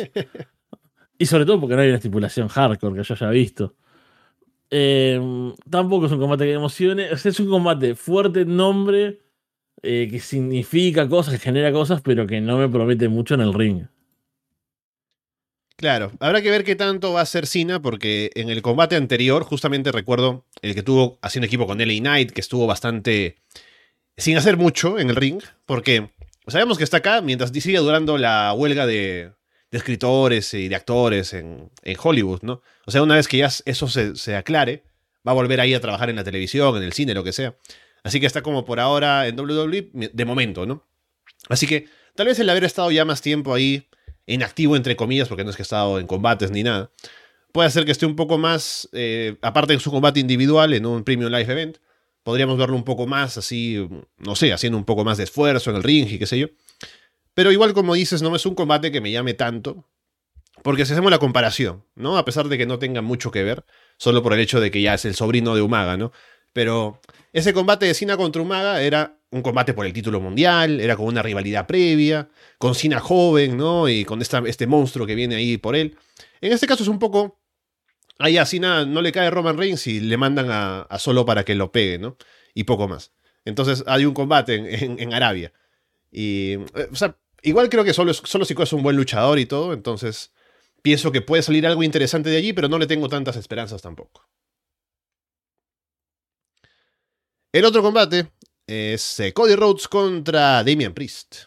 y 1.19 1.25
sobre 1.25 1.47
todo 1.47 1.59
porque 1.59 1.75
no 1.75 1.81
hay 1.81 1.89
una 1.89 1.97
estipulación 1.97 2.49
hardcore 2.49 2.97
que 2.97 3.03
yo 3.03 3.15
haya 3.15 3.31
visto. 3.31 3.77
Em, 4.69 5.55
tampoco 5.71 6.05
es 6.05 6.13
un 6.13 6.21
combate 6.21 6.45
que 6.45 6.53
emocione. 6.53 7.09
es 7.11 7.41
un 7.41 7.49
combate 7.49 7.95
fuerte 7.95 8.43
en 8.43 8.59
nombre, 8.59 9.23
eh, 9.81 10.09
que 10.11 10.21
significa 10.21 11.09
cosas, 11.09 11.33
que 11.33 11.41
genera 11.41 11.73
cosas, 11.73 12.03
pero 12.03 12.27
que 12.27 12.43
no 12.43 12.59
me 12.59 12.69
promete 12.69 13.09
mucho 13.09 13.37
en 13.37 13.41
el 13.41 13.55
ring. 13.55 13.87
Claro, 15.79 16.13
habrá 16.21 16.43
que 16.43 16.51
ver 16.51 16.63
qué 16.63 16.77
tanto 16.77 17.15
va 17.15 17.23
a 17.23 17.25
ser 17.25 17.47
Cena, 17.47 17.81
porque 17.81 18.33
en 18.35 18.51
el 18.51 18.61
combate 18.61 18.97
anterior, 18.97 19.45
justamente 19.45 19.93
recuerdo 19.93 20.45
el 20.61 20.75
que 20.75 20.83
tuvo 20.83 21.19
haciendo 21.23 21.47
equipo 21.47 21.67
con 21.67 21.79
LA 21.79 22.01
Knight, 22.01 22.33
que 22.33 22.43
estuvo 22.43 22.67
bastante 22.67 23.37
sin 24.19 24.37
hacer 24.37 24.57
mucho 24.57 24.99
en 24.99 25.11
el 25.11 25.17
ring, 25.17 25.41
porque 25.65 26.11
sabemos 26.49 26.77
que 26.77 26.85
está 26.85 26.99
acá 26.99 27.23
mientras 27.23 27.51
sigue 27.51 27.79
durando 27.79 28.19
la 28.19 28.53
huelga 28.53 28.85
de, 28.87 29.33
escritores 29.71 30.55
y 30.55 30.69
de 30.69 30.75
actores 30.75 31.33
en, 31.35 31.71
Hollywood, 32.03 32.41
¿no? 32.43 32.61
O 32.87 32.91
sea, 32.91 33.03
una 33.03 33.15
vez 33.15 33.29
que 33.29 33.39
ya 33.39 33.49
eso 33.65 33.89
se, 33.89 34.37
aclare, 34.37 34.83
va 35.27 35.33
a 35.33 35.35
volver 35.35 35.61
ahí 35.61 35.73
a 35.73 35.81
trabajar 35.81 36.11
en 36.11 36.17
la 36.17 36.25
televisión, 36.25 36.77
en 36.77 36.83
el 36.83 36.93
cine, 36.93 37.15
lo 37.15 37.23
que 37.23 37.33
sea. 37.33 37.57
Así 38.03 38.19
que 38.19 38.27
está 38.27 38.43
como 38.43 38.65
por 38.65 38.81
ahora 38.81 39.29
en 39.29 39.39
WWE 39.39 39.91
de 40.13 40.25
momento, 40.25 40.67
¿no? 40.67 40.87
Así 41.49 41.67
que 41.67 41.87
tal 42.15 42.27
vez 42.27 42.39
el 42.41 42.49
haber 42.51 42.65
estado 42.65 42.91
ya 42.91 43.05
más 43.05 43.21
tiempo 43.21 43.55
ahí 43.55 43.89
inactivo, 44.27 44.77
entre 44.77 44.97
comillas, 44.97 45.29
porque 45.29 45.45
no 45.45 45.51
es 45.51 45.57
que 45.57 45.63
ha 45.63 45.65
estado 45.65 45.99
en 45.99 46.07
combates 46.07 46.51
ni 46.51 46.63
nada, 46.63 46.91
puede 47.53 47.69
hacer 47.69 47.85
que 47.85 47.93
esté 47.93 48.07
un 48.07 48.17
poco 48.17 48.39
más, 48.39 48.89
eh, 48.93 49.37
aparte 49.43 49.75
de 49.75 49.81
su 49.81 49.91
combate 49.91 50.21
individual 50.21 50.75
en 50.75 50.87
un 50.87 51.05
Premium 51.05 51.31
Live 51.31 51.53
Event, 51.53 51.79
podríamos 52.29 52.59
verlo 52.59 52.77
un 52.77 52.85
poco 52.85 53.07
más 53.07 53.39
así, 53.39 53.89
no 54.19 54.37
sé, 54.37 54.53
haciendo 54.53 54.77
un 54.77 54.85
poco 54.85 55.03
más 55.03 55.17
de 55.17 55.25
esfuerzo 55.25 55.71
en 55.71 55.77
el 55.77 55.83
ring 55.83 56.07
y 56.11 56.19
qué 56.19 56.27
sé 56.27 56.39
yo. 56.39 56.49
Pero 57.33 57.53
igual 57.53 57.73
como 57.73 57.95
dices, 57.95 58.21
no 58.21 58.37
es 58.37 58.45
un 58.45 58.55
combate 58.55 58.93
que 58.93 59.01
me 59.01 59.11
llame 59.11 59.33
tanto, 59.33 59.89
porque 60.63 60.85
si 60.85 60.93
hacemos 60.93 61.11
la 61.11 61.19
comparación, 61.19 61.87
¿no? 61.95 62.19
A 62.19 62.27
pesar 62.27 62.49
de 62.49 62.59
que 62.59 62.67
no 62.67 62.79
tenga 62.79 63.01
mucho 63.01 63.31
que 63.31 63.45
ver, 63.45 63.65
solo 63.97 64.23
por 64.23 64.35
el 64.35 64.41
hecho 64.41 64.61
de 64.61 64.71
que 64.71 64.83
ya 64.83 64.93
es 64.93 65.07
el 65.07 65.15
sobrino 65.15 65.55
de 65.55 65.63
Umaga, 65.63 65.97
¿no? 65.97 66.13
Pero 66.53 67.01
ese 67.33 67.55
combate 67.55 67.87
de 67.87 67.95
Cena 67.95 68.19
contra 68.19 68.43
Umaga 68.43 68.83
era 68.83 69.19
un 69.31 69.41
combate 69.41 69.73
por 69.73 69.87
el 69.87 69.95
título 69.95 70.21
mundial, 70.21 70.83
era 70.83 70.99
con 70.99 71.07
una 71.07 71.23
rivalidad 71.23 71.67
previa, 71.67 72.29
con 72.59 72.75
Cena 72.75 73.01
joven, 73.01 73.57
¿no? 73.57 73.89
Y 73.89 74.05
con 74.05 74.21
esta, 74.21 74.43
este 74.45 74.67
monstruo 74.67 75.07
que 75.07 75.15
viene 75.15 75.37
ahí 75.37 75.57
por 75.57 75.75
él. 75.75 75.97
En 76.43 76.53
este 76.53 76.67
caso 76.67 76.83
es 76.83 76.91
un 76.91 76.99
poco. 76.99 77.38
Ahí 78.19 78.37
a 78.37 78.47
Cena 78.47 78.85
no 78.85 79.01
le 79.01 79.13
cae 79.13 79.31
Roman 79.31 79.57
Reigns 79.57 79.87
y 79.87 80.01
le 80.01 80.17
mandan 80.17 80.49
a, 80.51 80.87
Solo 80.99 81.25
para 81.25 81.45
que 81.45 81.55
lo 81.55 81.71
pegue, 81.71 81.99
¿no? 81.99 82.17
Y 82.55 82.65
poco 82.65 82.89
más. 82.89 83.13
Entonces 83.45 83.85
hay 83.87 84.05
un 84.05 84.15
combate 84.15 84.85
en, 84.85 85.15
Arabia. 85.15 85.53
Y. 86.11 86.55
Eh, 86.75 86.89
igual 87.43 87.69
creo 87.69 87.85
que 87.85 87.95
Solo, 87.95 88.13
solo 88.13 88.45
es 88.45 88.73
un 88.73 88.83
buen 88.83 88.97
luchador 88.97 89.39
y 89.39 89.47
todo, 89.47 89.73
entonces. 89.73 90.33
Pienso 90.81 91.11
que 91.11 91.23
puede 91.23 91.43
salir 91.43 91.67
algo 91.67 91.83
interesante 91.83 92.31
de 92.31 92.37
allí, 92.37 92.53
pero 92.53 92.69
no 92.69 92.79
le 92.79 92.87
tengo 92.87 93.09
tantas 93.09 93.37
esperanzas 93.37 93.83
tampoco. 93.83 94.29
El 97.53 97.65
otro 97.65 97.83
combate 97.83 98.31
es 98.67 99.21
eh, 99.21 99.33
Cody 99.33 99.57
Rhodes 99.57 99.89
contra 99.89 100.63
Damian 100.63 100.95
Priest. 100.95 101.47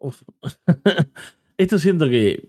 Esto 1.58 1.78
siento 1.78 2.08
que, 2.08 2.42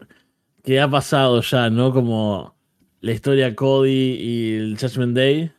que 0.63 0.79
ha 0.79 0.89
pasado 0.89 1.41
ya, 1.41 1.69
¿no? 1.69 1.93
Como 1.93 2.55
la 3.01 3.11
historia 3.11 3.55
Cody 3.55 3.89
y 4.19 4.55
el 4.55 4.77
Judgment 4.79 5.15
Day. 5.15 5.51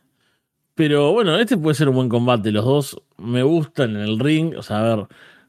Pero 0.75 1.11
bueno, 1.13 1.37
este 1.37 1.57
puede 1.57 1.75
ser 1.75 1.89
un 1.89 1.95
buen 1.95 2.09
combate. 2.09 2.51
Los 2.51 2.65
dos 2.65 3.01
me 3.17 3.43
gustan 3.43 3.91
en 3.91 4.01
el 4.01 4.19
ring. 4.19 4.55
O 4.57 4.63
sea, 4.63 4.79
a 4.79 4.95
ver, 4.95 5.07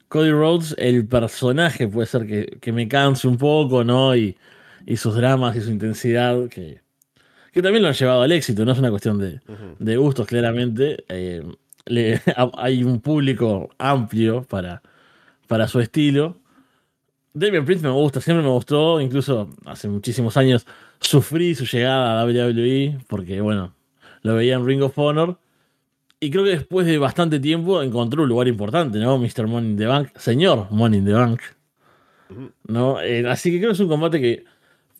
Cody 0.09 0.31
Rhodes, 0.33 0.75
el 0.79 1.07
personaje 1.07 1.89
puede 1.89 2.07
ser 2.07 2.27
que, 2.61 2.73
me 2.73 2.89
canse 2.89 3.27
un 3.29 3.39
poco, 3.39 3.85
¿no? 3.85 4.15
Y, 4.17 4.37
y, 4.87 4.97
sus 4.97 5.15
dramas 5.15 5.57
y 5.57 5.61
su 5.63 5.71
intensidad, 5.71 6.49
que, 6.49 6.83
que 7.53 7.63
también 7.63 7.83
lo 7.83 7.89
han 7.89 7.95
llevado 7.95 8.23
al 8.23 8.33
éxito, 8.33 8.65
no 8.65 8.73
es 8.73 8.79
una 8.79 8.91
cuestión 8.91 9.19
de, 9.19 9.41
de 9.79 9.97
gustos, 9.97 10.27
claramente. 10.27 11.05
Eh, 11.09 11.43
hay 12.59 12.85
un 12.85 13.01
público 13.01 13.71
amplio 13.79 14.43
para, 14.45 14.83
para 15.47 15.69
su 15.69 15.81
estilo. 15.81 16.41
David 17.35 17.65
Prince 17.65 17.85
me 17.85 17.91
gusta, 17.91 18.21
siempre 18.21 18.43
me 18.43 18.51
gustó, 18.51 19.01
incluso 19.01 19.51
hace 19.67 19.89
muchísimos 19.89 20.37
años 20.37 20.67
sufrí 21.01 21.55
su 21.55 21.65
llegada 21.65 22.21
a 22.21 22.25
WWE 22.25 23.01
porque, 23.09 23.41
bueno, 23.41 23.75
lo 24.23 24.37
veía 24.37 24.55
en 24.55 24.67
Ring 24.67 24.83
of 24.83 24.99
Honor 24.99 25.39
y 26.21 26.31
creo 26.31 26.45
que 26.45 26.51
después 26.51 26.87
de 26.87 26.97
bastante 26.97 27.41
tiempo 27.41 27.83
encontró 27.83 28.23
un 28.23 28.29
lugar 28.29 28.49
importante, 28.49 28.99
¿no? 28.99 29.19
Mr. 29.19 29.47
Money 29.47 29.73
in 29.73 29.77
the 29.77 29.87
Bank, 29.87 30.17
señor 30.17 30.69
Money 30.71 31.01
in 31.01 31.05
the 31.05 31.13
Bank. 31.13 31.41
¿no? 32.67 33.01
Eh, 33.01 33.29
así 33.29 33.51
que 33.51 33.59
creo 33.59 33.71
que 33.71 33.75
es 33.75 33.81
un 33.81 33.89
combate 33.89 34.21
que 34.21 34.45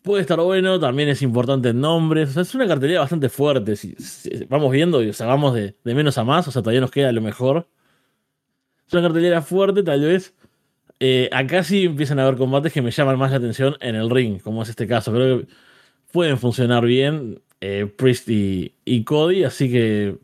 puede 0.01 0.21
estar 0.21 0.39
bueno, 0.39 0.79
también 0.79 1.09
es 1.09 1.21
importante 1.21 1.69
en 1.69 1.81
nombres. 1.81 2.29
O 2.29 2.33
sea, 2.33 2.41
es 2.43 2.55
una 2.55 2.67
cartelera 2.67 3.01
bastante 3.01 3.29
fuerte. 3.29 3.75
Si, 3.75 3.95
vamos 4.49 4.71
viendo, 4.71 4.99
o 4.99 5.13
sea, 5.13 5.27
vamos 5.27 5.55
de, 5.55 5.75
menos 5.83 6.17
a 6.17 6.23
más, 6.23 6.47
o 6.47 6.51
sea, 6.51 6.61
todavía 6.61 6.81
nos 6.81 6.91
queda 6.91 7.11
lo 7.11 7.21
mejor. 7.21 7.67
Es 8.87 8.93
una 8.93 9.03
cartelera 9.03 9.41
fuerte, 9.41 9.83
tal 9.83 10.01
vez. 10.01 10.34
Eh, 10.99 11.29
acá 11.31 11.63
sí 11.63 11.85
empiezan 11.85 12.19
a 12.19 12.23
haber 12.23 12.37
combates 12.37 12.71
que 12.71 12.81
me 12.81 12.91
llaman 12.91 13.17
más 13.19 13.31
la 13.31 13.37
atención 13.37 13.75
en 13.81 13.95
el 13.95 14.09
ring, 14.09 14.39
como 14.41 14.63
es 14.63 14.69
este 14.69 14.87
caso. 14.87 15.11
Creo 15.11 15.39
que 15.39 15.47
pueden 16.11 16.37
funcionar 16.37 16.85
bien 16.85 17.41
eh, 17.61 17.91
Priest 17.97 18.29
y, 18.29 18.75
y 18.85 19.03
Cody, 19.03 19.43
así 19.43 19.71
que 19.71 20.17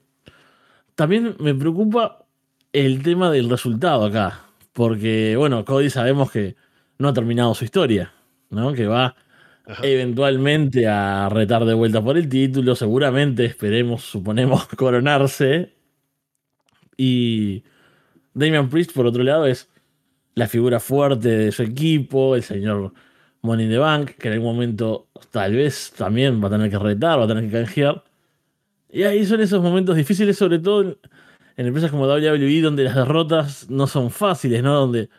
también 0.95 1.35
me 1.39 1.53
preocupa 1.55 2.25
el 2.73 3.03
tema 3.03 3.31
del 3.31 3.49
resultado 3.49 4.05
acá. 4.05 4.45
Porque, 4.73 5.35
bueno, 5.37 5.65
Cody 5.65 5.89
sabemos 5.89 6.31
que 6.31 6.55
no 6.97 7.09
ha 7.09 7.13
terminado 7.13 7.53
su 7.53 7.65
historia, 7.65 8.13
¿no? 8.49 8.73
Que 8.73 8.87
va 8.87 9.15
eventualmente 9.83 10.87
a 10.87 11.29
retar 11.29 11.65
de 11.65 11.73
vuelta 11.73 12.01
por 12.03 12.17
el 12.17 12.27
título, 12.27 12.75
seguramente 12.75 13.45
esperemos, 13.45 14.03
suponemos, 14.03 14.67
coronarse. 14.77 15.73
Y 16.97 17.63
Damian 18.33 18.69
Priest, 18.69 18.93
por 18.93 19.05
otro 19.05 19.23
lado, 19.23 19.45
es 19.45 19.70
la 20.35 20.47
figura 20.47 20.79
fuerte 20.79 21.29
de 21.29 21.51
su 21.51 21.63
equipo, 21.63 22.35
el 22.35 22.43
señor 22.43 22.93
Money 23.41 23.65
in 23.65 23.71
the 23.71 23.77
Bank, 23.77 24.11
que 24.11 24.27
en 24.27 24.35
algún 24.35 24.53
momento 24.53 25.07
tal 25.31 25.55
vez 25.55 25.91
también 25.97 26.41
va 26.41 26.47
a 26.47 26.51
tener 26.51 26.69
que 26.69 26.79
retar, 26.79 27.19
va 27.19 27.25
a 27.25 27.27
tener 27.27 27.45
que 27.45 27.51
canjear. 27.51 28.03
Y 28.89 29.03
ahí 29.03 29.25
son 29.25 29.41
esos 29.41 29.61
momentos 29.61 29.95
difíciles, 29.95 30.37
sobre 30.37 30.59
todo 30.59 30.81
en, 30.81 30.97
empresas 31.67 31.91
como 31.91 32.07
WWE, 32.07 32.61
donde 32.61 32.83
las 32.83 32.95
derrotas 32.95 33.69
no 33.69 33.87
son 33.87 34.11
fáciles, 34.11 34.63
¿no? 34.63 34.73
Donde 34.73 35.09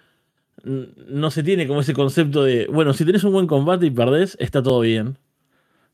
no 0.64 1.30
se 1.30 1.42
tiene 1.42 1.66
como 1.66 1.80
ese 1.80 1.94
concepto 1.94 2.44
de, 2.44 2.66
bueno, 2.66 2.92
si 2.92 3.04
tenés 3.04 3.24
un 3.24 3.32
buen 3.32 3.46
combate 3.46 3.86
y 3.86 3.90
perdés, 3.90 4.36
está 4.40 4.62
todo 4.62 4.80
bien. 4.80 5.18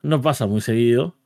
No 0.03 0.21
pasa 0.21 0.47
muy 0.47 0.61
seguido. 0.61 1.17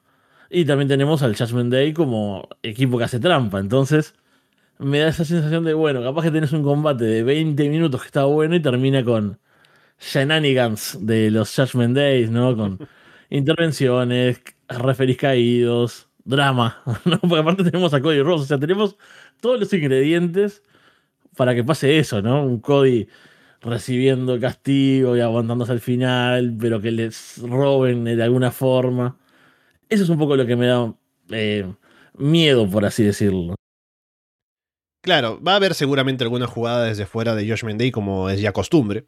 Y 0.50 0.64
también 0.64 0.88
tenemos 0.88 1.22
al 1.22 1.36
Judgment 1.36 1.72
Day 1.72 1.92
como 1.92 2.48
equipo 2.62 2.98
que 2.98 3.04
hace 3.04 3.20
trampa. 3.20 3.58
Entonces, 3.58 4.14
me 4.82 4.98
da 4.98 5.08
esa 5.08 5.24
sensación 5.24 5.64
de, 5.64 5.74
bueno, 5.74 6.02
capaz 6.02 6.22
que 6.24 6.30
tenés 6.30 6.52
un 6.52 6.62
combate 6.62 7.04
de 7.04 7.22
20 7.22 7.68
minutos 7.68 8.00
que 8.00 8.06
está 8.06 8.24
bueno 8.24 8.54
y 8.56 8.60
termina 8.60 9.04
con 9.04 9.38
shenanigans 10.00 10.98
de 11.00 11.30
los 11.30 11.54
Judgment 11.54 11.96
Days, 11.96 12.30
¿no? 12.30 12.56
Con 12.56 12.78
intervenciones, 13.30 14.42
referís 14.68 15.16
caídos, 15.18 16.08
drama, 16.24 16.82
¿no? 17.04 17.20
Porque 17.20 17.38
aparte 17.38 17.64
tenemos 17.64 17.94
a 17.94 18.00
Cody 18.00 18.22
Rose, 18.22 18.44
o 18.44 18.46
sea, 18.46 18.58
tenemos 18.58 18.96
todos 19.40 19.60
los 19.60 19.72
ingredientes 19.72 20.62
para 21.36 21.54
que 21.54 21.64
pase 21.64 21.98
eso, 21.98 22.22
¿no? 22.22 22.44
Un 22.44 22.60
Cody 22.60 23.08
recibiendo 23.62 24.40
castigo 24.40 25.16
y 25.16 25.20
aguantándose 25.20 25.72
al 25.72 25.80
final, 25.80 26.56
pero 26.60 26.80
que 26.80 26.90
les 26.92 27.38
roben 27.42 28.04
de 28.04 28.22
alguna 28.22 28.50
forma. 28.52 29.18
Eso 29.88 30.04
es 30.04 30.10
un 30.10 30.18
poco 30.18 30.36
lo 30.36 30.46
que 30.46 30.56
me 30.56 30.66
da 30.66 30.94
eh, 31.30 31.72
miedo, 32.18 32.68
por 32.70 32.84
así 32.86 33.04
decirlo. 33.04 33.56
Claro, 35.02 35.40
va 35.42 35.52
a 35.52 35.56
haber 35.56 35.74
seguramente 35.74 36.22
alguna 36.22 36.46
jugada 36.46 36.84
desde 36.84 37.06
fuera 37.06 37.34
de 37.34 37.48
Josh 37.48 37.64
Menday, 37.64 37.90
como 37.90 38.30
es 38.30 38.40
ya 38.40 38.52
costumbre. 38.52 39.04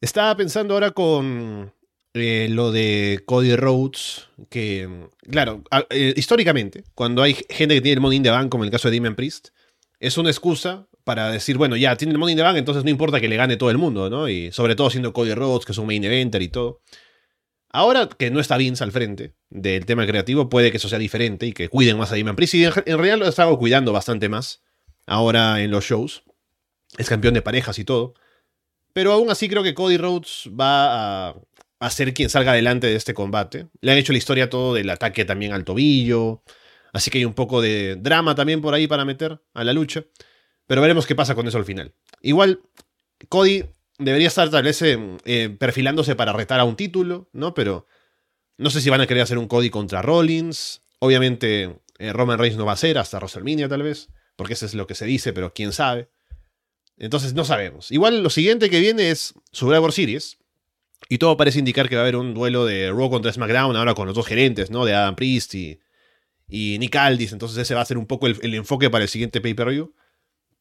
Estaba 0.00 0.34
pensando 0.36 0.74
ahora 0.74 0.92
con 0.92 1.72
eh, 2.14 2.48
lo 2.50 2.72
de 2.72 3.22
Cody 3.26 3.56
Rhodes, 3.56 4.28
que, 4.48 5.08
claro, 5.30 5.62
eh, 5.90 6.14
históricamente, 6.16 6.84
cuando 6.94 7.22
hay 7.22 7.34
gente 7.48 7.74
que 7.74 7.80
tiene 7.82 7.94
el 7.94 8.00
money 8.00 8.16
in 8.16 8.22
the 8.22 8.30
bank, 8.30 8.48
como 8.48 8.64
en 8.64 8.68
el 8.68 8.72
caso 8.72 8.88
de 8.88 8.94
Demon 8.94 9.14
Priest, 9.14 9.48
es 10.00 10.16
una 10.16 10.30
excusa 10.30 10.86
para 11.04 11.30
decir, 11.30 11.58
bueno, 11.58 11.76
ya 11.76 11.96
tiene 11.96 12.12
el 12.12 12.18
Money 12.18 12.32
in 12.32 12.38
the 12.38 12.42
Bank, 12.42 12.56
entonces 12.56 12.82
no 12.82 12.90
importa 12.90 13.20
que 13.20 13.28
le 13.28 13.36
gane 13.36 13.56
todo 13.56 13.70
el 13.70 13.78
mundo, 13.78 14.08
¿no? 14.08 14.28
Y 14.28 14.50
sobre 14.52 14.74
todo 14.74 14.88
siendo 14.90 15.12
Cody 15.12 15.34
Rhodes, 15.34 15.66
que 15.66 15.72
es 15.72 15.78
un 15.78 15.86
main 15.86 16.02
eventer 16.02 16.40
y 16.42 16.48
todo. 16.48 16.80
Ahora 17.74 18.08
que 18.08 18.30
no 18.30 18.38
está 18.38 18.56
Vince 18.56 18.84
al 18.84 18.92
frente 18.92 19.34
del 19.50 19.84
tema 19.84 20.06
creativo, 20.06 20.48
puede 20.48 20.70
que 20.70 20.76
eso 20.76 20.88
sea 20.88 21.00
diferente 21.00 21.46
y 21.46 21.52
que 21.52 21.68
cuiden 21.68 21.98
más 21.98 22.12
a 22.12 22.14
Demon 22.14 22.36
Priest. 22.36 22.54
Y 22.54 22.64
en, 22.64 22.72
realidad 22.72 23.18
lo 23.18 23.26
estado 23.26 23.58
cuidando 23.58 23.92
bastante 23.92 24.28
más 24.28 24.62
ahora 25.08 25.60
en 25.60 25.72
los 25.72 25.84
shows. 25.84 26.22
Es 26.98 27.08
campeón 27.08 27.34
de 27.34 27.42
parejas 27.42 27.80
y 27.80 27.84
todo. 27.84 28.14
Pero 28.92 29.10
aún 29.10 29.28
así 29.28 29.48
creo 29.48 29.64
que 29.64 29.74
Cody 29.74 29.96
Rhodes 29.96 30.48
va 30.48 31.30
a, 31.30 31.34
a 31.80 31.90
ser 31.90 32.14
quien 32.14 32.30
salga 32.30 32.52
adelante 32.52 32.86
de 32.86 32.94
este 32.94 33.12
combate. 33.12 33.66
Le 33.80 33.90
han 33.90 33.98
hecho 33.98 34.12
la 34.12 34.18
historia 34.18 34.48
todo 34.48 34.74
del 34.74 34.88
ataque 34.88 35.24
también 35.24 35.52
al 35.52 35.64
tobillo. 35.64 36.44
Así 36.92 37.10
que 37.10 37.18
hay 37.18 37.24
un 37.24 37.34
poco 37.34 37.60
de 37.60 37.96
drama 37.96 38.36
también 38.36 38.60
por 38.60 38.72
ahí 38.72 38.86
para 38.86 39.04
meter 39.04 39.42
a 39.52 39.64
la 39.64 39.72
lucha. 39.72 40.04
Pero 40.68 40.80
veremos 40.80 41.08
qué 41.08 41.16
pasa 41.16 41.34
con 41.34 41.48
eso 41.48 41.58
al 41.58 41.64
final. 41.64 41.92
Igual, 42.22 42.60
Cody 43.28 43.64
debería 43.98 44.28
estar 44.28 44.50
tal 44.50 44.64
vez 44.64 44.80
eh, 44.82 44.98
eh, 45.24 45.54
perfilándose 45.58 46.16
para 46.16 46.32
retar 46.32 46.60
a 46.60 46.64
un 46.64 46.76
título, 46.76 47.28
¿no? 47.32 47.54
Pero 47.54 47.86
no 48.56 48.70
sé 48.70 48.80
si 48.80 48.90
van 48.90 49.00
a 49.00 49.06
querer 49.06 49.22
hacer 49.22 49.38
un 49.38 49.48
Cody 49.48 49.70
contra 49.70 50.02
Rollins. 50.02 50.82
Obviamente, 50.98 51.78
eh, 51.98 52.12
Roman 52.12 52.38
Reigns 52.38 52.56
no 52.56 52.66
va 52.66 52.72
a 52.72 52.76
ser 52.76 52.98
hasta 52.98 53.18
WrestleMania 53.18 53.68
tal 53.68 53.82
vez, 53.82 54.08
porque 54.36 54.54
eso 54.54 54.66
es 54.66 54.74
lo 54.74 54.86
que 54.86 54.94
se 54.94 55.06
dice, 55.06 55.32
pero 55.32 55.52
quién 55.52 55.72
sabe. 55.72 56.08
Entonces 56.96 57.34
no 57.34 57.44
sabemos. 57.44 57.90
Igual 57.90 58.22
lo 58.22 58.30
siguiente 58.30 58.70
que 58.70 58.80
viene 58.80 59.10
es 59.10 59.34
Survivor 59.52 59.92
Series. 59.92 60.38
Y 61.08 61.18
todo 61.18 61.36
parece 61.36 61.58
indicar 61.58 61.88
que 61.88 61.96
va 61.96 62.00
a 62.00 62.04
haber 62.04 62.16
un 62.16 62.32
duelo 62.32 62.64
de 62.64 62.90
Raw 62.90 63.10
contra 63.10 63.30
SmackDown 63.30 63.76
ahora 63.76 63.94
con 63.94 64.06
los 64.06 64.14
dos 64.14 64.26
gerentes, 64.26 64.70
¿no? 64.70 64.86
De 64.86 64.94
Adam 64.94 65.16
Priest 65.16 65.54
y, 65.54 65.78
y 66.48 66.78
Nick 66.78 66.96
Aldis. 66.96 67.32
Entonces 67.32 67.58
ese 67.58 67.74
va 67.74 67.82
a 67.82 67.84
ser 67.84 67.98
un 67.98 68.06
poco 68.06 68.26
el 68.26 68.54
enfoque 68.54 68.88
para 68.88 69.02
el 69.04 69.10
siguiente 69.10 69.42
pay-per-view. 69.42 69.94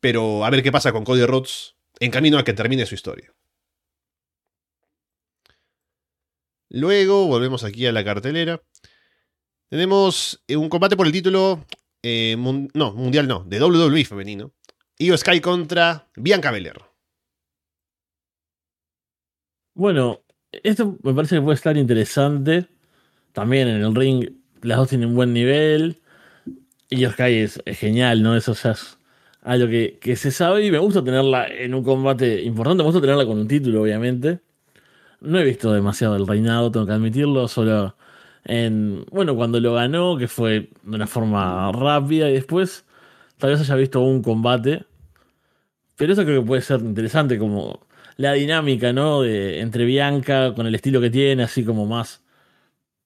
Pero 0.02 0.44
a 0.44 0.50
ver 0.50 0.62
qué 0.62 0.72
pasa 0.72 0.92
con 0.92 1.06
Cody 1.06 1.26
Rhodes 1.26 1.76
en 2.00 2.12
camino 2.12 2.38
a 2.38 2.44
que 2.44 2.54
termine 2.54 2.86
su 2.86 2.96
historia. 2.96 3.34
Luego 6.70 7.28
volvemos 7.28 7.64
aquí 7.64 7.86
a 7.86 7.92
la 7.92 8.04
cartelera. 8.04 8.62
Tenemos 9.70 10.44
eh, 10.48 10.56
un 10.56 10.70
combate 10.70 10.98
por 10.98 11.06
el 11.06 11.12
título. 11.12 11.66
Eh, 12.02 12.36
no, 12.38 12.94
mundial 12.94 13.28
no, 13.28 13.44
de 13.44 13.62
WWE 13.62 14.06
femenino. 14.06 14.54
Io 14.98 15.18
Sky 15.18 15.40
contra 15.40 16.08
Bianca 16.16 16.52
Belair. 16.52 16.82
Bueno, 19.76 20.24
esto 20.52 20.98
me 21.04 21.14
parece 21.14 21.36
que 21.36 21.42
puede 21.42 21.56
estar 21.56 21.78
interesante. 21.78 22.68
También 23.32 23.68
en 23.68 23.82
el 23.82 23.96
ring, 23.96 24.30
las 24.62 24.78
dos 24.78 24.90
tienen 24.90 25.16
buen 25.16 25.34
nivel. 25.34 26.02
Io 26.90 27.12
Sky 27.12 27.36
es, 27.38 27.62
genial, 27.66 28.22
¿no? 28.22 28.36
Eso 28.36 28.54
ya 28.54 28.76
algo 29.44 29.68
que, 29.68 29.98
que, 30.02 30.16
se 30.16 30.32
sabe 30.32 30.66
y 30.66 30.72
me 30.72 30.78
gusta 30.80 31.04
tenerla 31.04 31.48
en 31.48 31.74
un 31.74 31.84
combate 31.84 32.42
importante, 32.44 32.84
me 32.84 32.88
gusta 32.88 33.02
tenerla 33.02 33.26
con 33.26 33.38
un 33.40 33.48
título, 33.48 33.82
obviamente. 33.84 34.40
No 35.22 35.40
he 35.40 35.44
visto 35.46 35.74
demasiado 35.74 36.16
el 36.16 36.28
reinado, 36.28 36.72
tengo 36.72 36.86
que 36.86 36.94
admitirlo, 36.94 37.48
solo 37.48 37.96
en, 38.46 39.06
bueno, 39.12 39.36
cuando 39.36 39.60
lo 39.60 39.74
ganó, 39.74 40.18
que 40.18 40.28
fue 40.28 40.70
de 40.84 40.96
una 40.96 41.08
forma 41.08 41.72
rápida 41.72 42.30
y 42.30 42.34
después 42.34 42.86
tal 43.38 43.52
vez 43.52 43.62
haya 43.62 43.76
visto 43.76 44.02
un 44.02 44.22
combate. 44.24 44.86
Pero 45.96 46.14
eso 46.14 46.24
creo 46.26 46.42
que 46.42 46.48
puede 46.48 46.62
ser 46.62 46.82
interesante, 46.82 47.38
como 47.40 47.86
la 48.18 48.34
dinámica, 48.34 48.94
¿no? 48.94 49.22
De, 49.22 49.60
entre 49.62 49.86
Bianca, 49.86 50.54
con 50.56 50.68
el 50.68 50.76
estilo 50.76 51.02
que 51.02 51.10
tiene, 51.10 51.44
así 51.44 51.64
como 51.66 51.86
más 51.86 52.24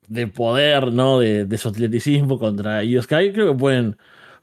de 0.08 0.28
poder, 0.28 0.94
¿no? 0.94 1.20
De, 1.20 1.46
de 1.46 1.58
su 1.58 1.70
atleticismo 1.70 2.40
contra 2.40 2.84
Io 2.84 3.02
Sky, 3.02 3.32
creo 3.34 3.54
que 3.54 3.60
pueden 3.60 3.98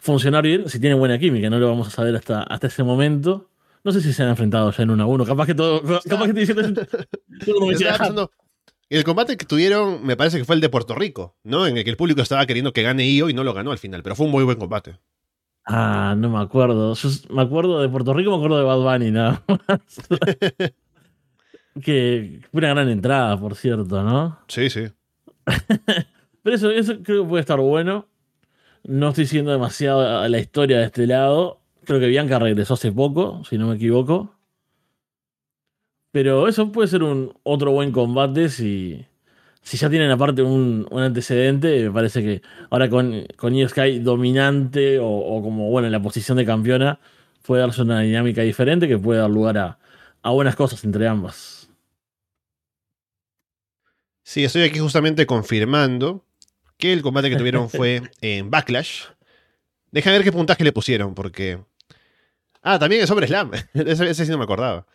funcionar 0.04 0.42
bien 0.42 0.68
si 0.68 0.78
tiene 0.78 0.94
buena 0.94 1.18
química. 1.18 1.48
No 1.48 1.58
lo 1.58 1.68
vamos 1.68 1.88
a 1.88 1.90
saber 1.90 2.14
hasta, 2.14 2.42
hasta 2.42 2.66
ese 2.66 2.82
momento. 2.82 3.48
No 3.82 3.90
sé 3.90 4.00
si 4.00 4.12
se 4.12 4.22
han 4.22 4.28
enfrentado 4.28 4.70
ya 4.70 4.82
en 4.82 4.90
uno 4.90 5.02
a 5.02 5.06
uno. 5.06 5.24
Capaz 5.24 5.46
que 5.46 5.54
todo. 5.54 5.82
Capaz 6.08 6.26
que 6.26 6.34
te 6.34 6.40
diciendo. 6.40 6.82
el 8.90 9.04
combate 9.04 9.36
que 9.36 9.46
tuvieron, 9.46 10.04
me 10.04 10.16
parece 10.16 10.38
que 10.38 10.44
fue 10.44 10.54
el 10.54 10.60
de 10.60 10.68
Puerto 10.68 10.94
Rico, 10.94 11.36
¿no? 11.42 11.66
En 11.66 11.76
el 11.76 11.84
que 11.84 11.90
el 11.90 11.96
público 11.96 12.20
estaba 12.20 12.46
queriendo 12.46 12.72
que 12.72 12.82
gane 12.82 13.08
Io 13.08 13.30
y 13.30 13.34
no 13.34 13.44
lo 13.44 13.54
ganó 13.54 13.72
al 13.72 13.78
final. 13.78 14.02
Pero 14.02 14.14
fue 14.14 14.26
un 14.26 14.32
muy 14.32 14.44
buen 14.44 14.58
combate. 14.58 14.98
Ah, 15.64 16.14
no 16.16 16.28
me 16.28 16.38
acuerdo. 16.38 16.94
Yo 16.94 17.08
me 17.30 17.42
acuerdo 17.42 17.80
de 17.80 17.88
Puerto 17.88 18.12
Rico, 18.12 18.30
me 18.30 18.36
acuerdo 18.36 18.58
de 18.58 18.64
Bad 18.64 18.80
Bunny, 18.80 19.10
nada 19.10 19.42
más. 19.48 19.80
que 21.82 22.40
fue 22.50 22.58
una 22.58 22.68
gran 22.68 22.90
entrada, 22.90 23.40
por 23.40 23.54
cierto, 23.56 24.02
¿no? 24.02 24.38
Sí, 24.48 24.68
sí. 24.68 24.88
Pero 26.42 26.56
eso, 26.56 26.70
eso 26.70 27.02
creo 27.02 27.22
que 27.22 27.28
puede 27.28 27.40
estar 27.40 27.58
bueno. 27.58 28.06
No 28.84 29.08
estoy 29.08 29.26
siguiendo 29.26 29.50
demasiado 29.50 30.20
a 30.20 30.28
la 30.28 30.38
historia 30.38 30.78
de 30.78 30.84
este 30.84 31.06
lado. 31.06 31.60
Creo 31.84 32.00
que 32.00 32.06
Bianca 32.06 32.38
regresó 32.38 32.74
hace 32.74 32.92
poco, 32.92 33.42
si 33.48 33.56
no 33.56 33.68
me 33.68 33.76
equivoco. 33.76 34.34
Pero 36.12 36.48
eso 36.48 36.70
puede 36.70 36.88
ser 36.88 37.02
un 37.02 37.34
otro 37.42 37.72
buen 37.72 37.92
combate 37.92 38.48
si, 38.48 39.04
si 39.62 39.78
ya 39.78 39.88
tienen 39.88 40.10
aparte 40.10 40.42
un, 40.42 40.86
antecedente. 40.92 41.84
Me 41.84 41.90
parece 41.90 42.22
que 42.22 42.42
ahora 42.70 42.90
con, 42.90 43.26
con 43.36 43.54
Io 43.54 43.68
Sky 43.68 44.00
dominante 44.00 44.98
o, 45.00 45.40
como 45.42 45.70
bueno 45.70 45.86
en 45.86 45.92
la 45.92 46.02
posición 46.02 46.36
de 46.36 46.46
campeona 46.46 47.00
puede 47.42 47.62
darse 47.62 47.82
una 47.82 48.00
dinámica 48.00 48.42
diferente 48.42 48.86
que 48.86 48.98
puede 48.98 49.20
dar 49.20 49.30
lugar 49.30 49.58
a, 49.58 49.78
a 50.22 50.30
buenas 50.30 50.56
cosas 50.56 50.84
entre 50.84 51.08
ambas. 51.08 51.70
Sí, 54.22 54.44
estoy 54.44 54.62
aquí 54.62 54.78
justamente 54.78 55.26
confirmando 55.26 56.24
que 56.84 56.92
el 56.92 57.00
combate 57.00 57.30
que 57.30 57.36
tuvieron 57.36 57.70
fue 57.70 58.02
en 58.20 58.50
Backlash, 58.50 59.04
Deja 59.90 60.10
ver 60.10 60.24
qué 60.24 60.32
puntaje 60.32 60.64
le 60.64 60.72
pusieron, 60.72 61.14
porque. 61.14 61.60
Ah, 62.62 62.78
también 62.80 63.02
es 63.02 63.08
sobre 63.08 63.28
Slam. 63.28 63.52
ese, 63.74 64.10
ese 64.10 64.26
sí 64.26 64.30
no 64.30 64.38
me 64.38 64.44
acordaba. 64.44 64.86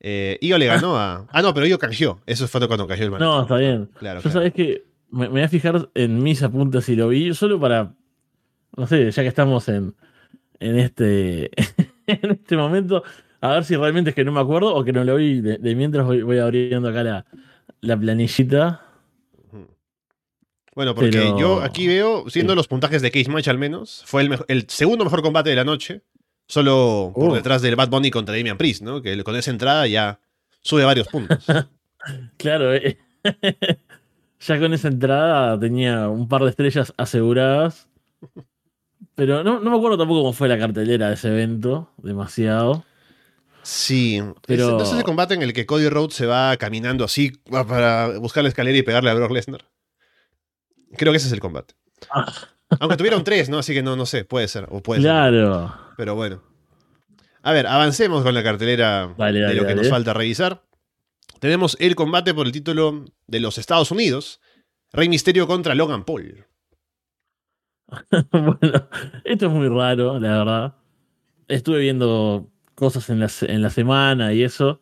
Eh, 0.00 0.36
Io 0.42 0.58
le 0.58 0.66
ganó 0.66 0.98
a. 0.98 1.26
Ah, 1.30 1.42
no, 1.42 1.54
pero 1.54 1.64
Io 1.64 1.78
canjeó. 1.78 2.20
Eso 2.26 2.48
fue 2.48 2.66
cuando 2.66 2.86
canjeó 2.88 3.04
el 3.04 3.10
man. 3.12 3.20
No, 3.20 3.42
está 3.42 3.56
bien. 3.56 3.88
Claro, 4.00 4.18
Yo 4.18 4.22
claro. 4.24 4.30
sabés 4.30 4.52
que 4.52 4.84
me, 5.10 5.26
me 5.26 5.28
voy 5.28 5.42
a 5.42 5.48
fijar 5.48 5.88
en 5.94 6.22
mis 6.22 6.42
apuntes 6.42 6.84
si 6.84 6.96
lo 6.96 7.08
vi, 7.08 7.32
solo 7.34 7.60
para, 7.60 7.94
no 8.76 8.86
sé, 8.88 9.10
ya 9.10 9.22
que 9.22 9.28
estamos 9.28 9.68
en, 9.68 9.94
en 10.58 10.78
este 10.80 11.50
en 12.08 12.30
este 12.32 12.56
momento, 12.56 13.04
a 13.40 13.52
ver 13.52 13.64
si 13.64 13.76
realmente 13.76 14.10
es 14.10 14.16
que 14.16 14.24
no 14.24 14.32
me 14.32 14.40
acuerdo 14.40 14.74
o 14.74 14.82
que 14.84 14.92
no 14.92 15.04
lo 15.04 15.14
vi. 15.16 15.40
De, 15.40 15.56
de 15.56 15.74
mientras 15.76 16.04
voy, 16.04 16.22
voy 16.22 16.38
abriendo 16.38 16.88
acá 16.88 17.04
la, 17.04 17.26
la 17.80 17.96
planillita. 17.96 18.82
Bueno, 20.74 20.94
porque 20.94 21.10
Pero- 21.10 21.38
yo 21.38 21.62
aquí 21.62 21.86
veo, 21.86 22.28
siendo 22.30 22.52
sí. 22.52 22.56
los 22.56 22.68
puntajes 22.68 23.02
de 23.02 23.10
Cage 23.10 23.28
Match 23.28 23.48
al 23.48 23.58
menos, 23.58 24.02
fue 24.06 24.22
el, 24.22 24.30
mejo- 24.30 24.44
el 24.48 24.66
segundo 24.68 25.04
mejor 25.04 25.22
combate 25.22 25.50
de 25.50 25.56
la 25.56 25.64
noche. 25.64 26.02
Solo 26.48 27.12
por 27.14 27.30
Oh. 27.30 27.34
detrás 27.34 27.62
del 27.62 27.76
Bad 27.76 27.88
Bunny 27.88 28.10
contra 28.10 28.36
Damian 28.36 28.58
Priest, 28.58 28.82
¿no? 28.82 29.00
Que 29.00 29.22
con 29.24 29.36
esa 29.36 29.50
entrada 29.50 29.86
ya 29.86 30.18
sube 30.62 30.84
varios 30.84 31.08
puntos. 31.08 31.38
Claro, 32.36 32.74
eh, 32.74 32.98
ya 34.40 34.58
con 34.58 34.74
esa 34.74 34.88
entrada 34.88 35.58
tenía 35.60 36.08
un 36.08 36.26
par 36.28 36.42
de 36.42 36.50
estrellas 36.50 36.92
aseguradas. 36.96 37.86
Pero 39.14 39.44
no, 39.44 39.60
no 39.60 39.70
me 39.70 39.76
acuerdo 39.76 39.98
tampoco 39.98 40.20
cómo 40.22 40.32
fue 40.32 40.48
la 40.48 40.58
cartelera 40.58 41.08
de 41.08 41.14
ese 41.14 41.28
evento, 41.28 41.90
demasiado. 41.98 42.84
Sí, 43.62 44.20
Pero- 44.46 44.64
Ese- 44.64 44.72
¿no 44.72 44.82
es 44.82 44.92
ese 44.94 45.04
combate 45.04 45.34
en 45.34 45.42
el 45.42 45.52
que 45.52 45.64
Cody 45.64 45.88
Rhodes 45.88 46.14
se 46.14 46.26
va 46.26 46.56
caminando 46.56 47.04
así 47.04 47.30
para 47.48 48.18
buscar 48.18 48.42
la 48.42 48.48
escalera 48.48 48.76
y 48.76 48.82
pegarle 48.82 49.10
a 49.10 49.14
Brock 49.14 49.30
Lesnar? 49.30 49.64
Creo 50.96 51.12
que 51.12 51.16
ese 51.16 51.26
es 51.26 51.32
el 51.32 51.40
combate. 51.40 51.74
Ah. 52.10 52.32
Aunque 52.80 52.96
tuvieron 52.96 53.24
tres, 53.24 53.48
¿no? 53.48 53.58
Así 53.58 53.74
que 53.74 53.82
no, 53.82 53.96
no 53.96 54.06
sé, 54.06 54.24
puede 54.24 54.48
ser. 54.48 54.66
O 54.70 54.82
puede 54.82 55.02
ser. 55.02 55.10
Claro. 55.10 55.74
Pero 55.96 56.14
bueno. 56.14 56.42
A 57.42 57.52
ver, 57.52 57.66
avancemos 57.66 58.22
con 58.22 58.34
la 58.34 58.42
cartelera 58.42 59.08
de 59.08 59.14
dale, 59.16 59.54
lo 59.54 59.66
que 59.66 59.74
nos 59.74 59.88
falta 59.88 60.14
revisar. 60.14 60.62
Tenemos 61.40 61.76
el 61.80 61.96
combate 61.96 62.34
por 62.34 62.46
el 62.46 62.52
título 62.52 63.04
de 63.26 63.40
los 63.40 63.58
Estados 63.58 63.90
Unidos. 63.90 64.40
Rey 64.92 65.08
Misterio 65.08 65.46
contra 65.46 65.74
Logan 65.74 66.04
Paul. 66.04 66.46
bueno, 68.30 68.88
esto 69.24 69.46
es 69.46 69.52
muy 69.52 69.68
raro, 69.68 70.18
la 70.20 70.38
verdad. 70.38 70.74
Estuve 71.48 71.80
viendo 71.80 72.48
cosas 72.74 73.10
en 73.10 73.20
la, 73.20 73.30
en 73.42 73.62
la 73.62 73.70
semana 73.70 74.32
y 74.32 74.44
eso. 74.44 74.80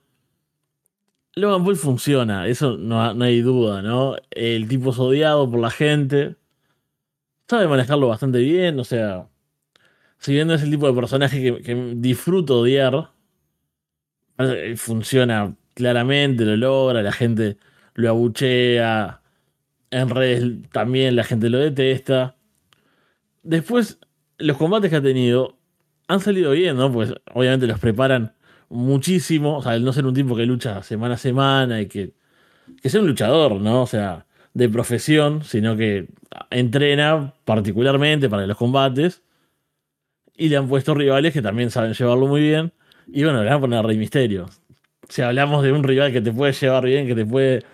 Logan 1.41 1.65
Paul 1.65 1.77
funciona, 1.77 2.47
eso 2.47 2.77
no, 2.77 3.15
no 3.15 3.25
hay 3.25 3.41
duda, 3.43 3.83
¿no? 3.83 4.17
El 4.31 4.69
tipo 4.69 4.91
es 4.91 4.99
odiado 4.99 5.51
por 5.51 5.61
la 5.61 5.71
gente. 5.71 6.37
Sabe 7.49 7.69
manejarlo 7.69 8.09
bastante 8.09 8.39
bien, 8.39 8.79
o 8.79 8.85
sea. 8.85 9.29
Si 10.19 10.33
bien 10.33 10.49
no 10.49 10.55
es 10.55 10.63
el 10.63 10.71
tipo 10.71 10.87
de 10.87 10.95
personaje 10.95 11.63
que, 11.63 11.95
disfruto 11.97 12.61
odiar, 12.61 13.11
funciona 14.77 15.57
claramente, 15.75 16.45
lo 16.45 16.57
logra, 16.57 17.03
la 17.03 17.13
gente 17.13 17.57
lo 17.95 18.11
abuchea. 18.11 19.23
En 19.91 20.11
redes 20.11 20.71
también 20.73 21.17
la 21.17 21.25
gente 21.25 21.51
lo 21.51 21.59
detesta. 21.59 22.37
Después, 23.43 23.99
los 24.39 24.57
combates 24.57 24.91
que 24.91 24.97
ha 24.97 25.03
tenido 25.03 25.59
han 26.09 26.21
salido 26.21 26.53
bien, 26.53 26.77
¿no? 26.77 26.93
Pues 26.93 27.15
obviamente 27.35 27.67
los 27.67 27.79
preparan 27.79 28.35
muchísimo. 28.71 29.59
O 29.59 29.63
sea, 29.63 29.75
el 29.75 29.85
no 29.85 29.93
ser 29.93 30.07
un 30.07 30.15
tipo 30.15 30.35
que 30.35 30.47
lucha 30.47 30.83
semana 30.83 31.15
a 31.15 31.19
semana 31.19 31.81
y 31.83 31.87
que, 31.87 32.15
que 32.83 32.89
sea 32.89 33.01
un 33.01 33.09
luchador, 33.09 33.61
¿no? 33.61 33.83
O 33.83 33.87
sea, 33.87 34.27
de 34.55 34.69
profesión, 34.69 35.45
sino 35.45 35.77
que 35.77 36.09
entrena 36.51 37.35
particularmente 37.45 38.29
para 38.31 38.47
los 38.47 38.57
combates. 38.57 39.23
Y 40.37 40.49
le 40.49 40.57
han 40.57 40.69
puesto 40.69 40.95
rivales 40.95 41.35
que 41.35 41.43
también 41.43 41.71
saben 41.71 41.93
llevarlo 41.93 42.27
muy 42.27 42.41
bien. 42.41 42.73
Y 43.07 43.25
bueno, 43.25 43.43
le 43.43 43.51
van 43.51 43.59
a 43.59 43.61
poner 43.61 43.79
a 43.81 43.83
Rey 43.83 43.99
Misterio. 43.99 44.47
Si 45.09 45.23
hablamos 45.23 45.63
de 45.63 45.73
un 45.73 45.83
rival 45.83 46.13
que 46.13 46.21
te 46.23 46.33
puede 46.33 46.53
llevar 46.53 46.85
bien, 46.85 47.07
que 47.07 47.15
te 47.15 47.27
puede 47.27 47.65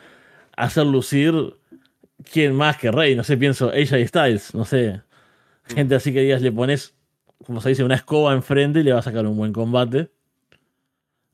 hacer 0.57 0.87
lucir, 0.87 1.35
¿quién 2.33 2.55
más 2.55 2.79
que 2.79 2.91
Rey? 2.91 3.15
No 3.15 3.23
sé, 3.23 3.37
pienso 3.37 3.71
AJ 3.71 4.09
Styles, 4.09 4.55
no 4.55 4.65
sé. 4.65 5.03
Gente 5.65 5.95
así 5.95 6.13
que 6.13 6.23
digas, 6.23 6.43
le 6.43 6.51
pones, 6.51 6.95
como 7.45 7.61
se 7.61 7.69
dice, 7.71 7.85
una 7.85 7.97
escoba 7.97 8.33
enfrente 8.33 8.81
y 8.81 8.83
le 8.83 8.93
va 8.93 9.01
a 9.01 9.03
sacar 9.03 9.27
un 9.27 9.37
buen 9.37 9.53
combate. 9.53 10.11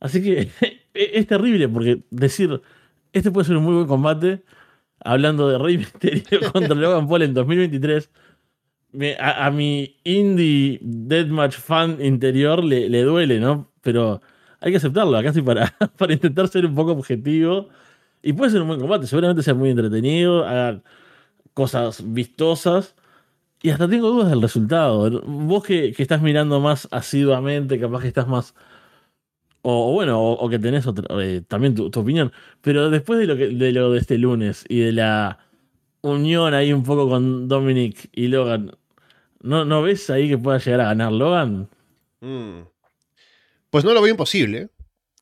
Así 0.02 0.22
que 0.22 0.50
es 0.94 1.26
terrible 1.28 1.68
porque 1.68 2.02
decir, 2.10 2.62
este 3.14 3.30
puede 3.32 3.46
ser 3.46 3.56
un 3.58 3.64
muy 3.64 3.74
buen 3.76 3.88
combate, 3.88 4.44
hablando 5.00 5.48
de 5.48 5.58
Rey 5.58 5.78
Mysterio 5.82 6.52
contra 6.52 6.74
Logan 6.76 7.08
Paul 7.08 7.22
en 7.22 7.34
2023, 7.34 8.10
me- 8.92 9.16
a, 9.18 9.46
a 9.46 9.50
mi 9.50 9.96
indie 10.04 10.78
deathmatch 10.82 11.56
fan 11.56 11.98
interior 12.04 12.64
le, 12.64 12.88
le 12.90 13.02
duele, 13.04 13.40
¿no? 13.40 13.70
Pero 13.82 14.22
hay 14.60 14.72
que 14.72 14.78
aceptarlo, 14.78 15.16
acá 15.18 15.28
estoy 15.30 15.42
para, 15.44 15.74
para 15.98 16.12
intentar 16.14 16.48
ser 16.48 16.66
un 16.66 16.74
poco 16.76 16.92
objetivo. 16.92 17.68
Y 18.22 18.34
puede 18.34 18.52
ser 18.52 18.62
un 18.62 18.68
buen 18.68 18.80
combate, 18.80 19.06
seguramente 19.08 19.42
sea 19.44 19.54
muy 19.54 19.70
entretenido, 19.70 20.44
hagan 20.46 20.84
cosas 21.54 22.02
vistosas. 22.12 22.94
Y 23.62 23.70
hasta 23.70 23.88
tengo 23.88 24.10
dudas 24.10 24.30
del 24.30 24.42
resultado. 24.42 25.22
Vos 25.26 25.64
que, 25.64 25.92
que 25.92 26.02
estás 26.02 26.22
mirando 26.22 26.60
más 26.60 26.88
asiduamente, 26.92 27.80
capaz 27.80 28.02
que 28.02 28.08
estás 28.08 28.28
más. 28.28 28.54
O, 29.62 29.92
bueno, 29.92 30.20
o, 30.20 30.48
que 30.48 30.58
tenés 30.58 30.84
eh, 31.20 31.42
también 31.46 31.74
tu, 31.74 31.86
opinión. 31.86 32.32
Pero 32.60 32.90
después 32.90 33.18
de 33.18 33.26
lo, 33.26 33.36
que, 33.36 33.48
de 33.48 33.72
lo 33.72 33.92
de 33.92 34.00
este 34.00 34.18
lunes 34.18 34.64
y 34.68 34.80
de 34.80 34.92
la 34.92 35.38
unión 36.00 36.52
ahí 36.52 36.72
un 36.72 36.82
poco 36.82 37.08
con 37.08 37.46
Dominic 37.46 38.08
y 38.12 38.26
Logan, 38.26 38.76
¿no, 39.40 39.64
¿no 39.64 39.82
ves 39.82 40.10
ahí 40.10 40.28
que 40.28 40.38
pueda 40.38 40.58
llegar 40.58 40.80
a 40.80 40.84
ganar 40.86 41.12
Logan? 41.12 41.68
Mm. 42.20 42.62
Pues 43.70 43.84
no 43.84 43.94
lo 43.94 44.02
veo 44.02 44.10
imposible. 44.10 44.70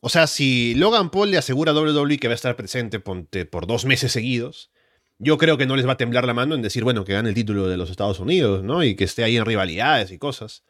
O 0.01 0.09
sea, 0.09 0.27
si 0.27 0.75
Logan 0.75 1.11
Paul 1.11 1.31
le 1.31 1.37
asegura 1.37 1.73
a 1.73 1.75
WWE 1.75 2.19
que 2.19 2.29
va 2.29 2.33
a 2.33 2.35
estar 2.35 2.57
presente 2.57 2.99
por 3.01 3.67
dos 3.67 3.85
meses 3.85 4.11
seguidos, 4.11 4.71
yo 5.21 5.37
creo 5.37 5.59
que 5.59 5.67
no 5.67 5.77
les 5.77 5.87
va 5.87 5.93
a 5.93 5.97
temblar 5.99 6.27
la 6.27 6.33
mano 6.33 6.55
en 6.55 6.63
decir, 6.63 6.83
bueno, 6.83 7.05
que 7.05 7.13
gane 7.13 7.29
el 7.29 7.35
título 7.35 7.69
de 7.69 7.77
los 7.77 7.91
Estados 7.91 8.19
Unidos, 8.21 8.65
¿no? 8.65 8.83
Y 8.83 8.97
que 8.97 9.05
esté 9.05 9.23
ahí 9.23 9.37
en 9.37 9.45
rivalidades 9.45 10.11
y 10.11 10.19
cosas. 10.19 10.65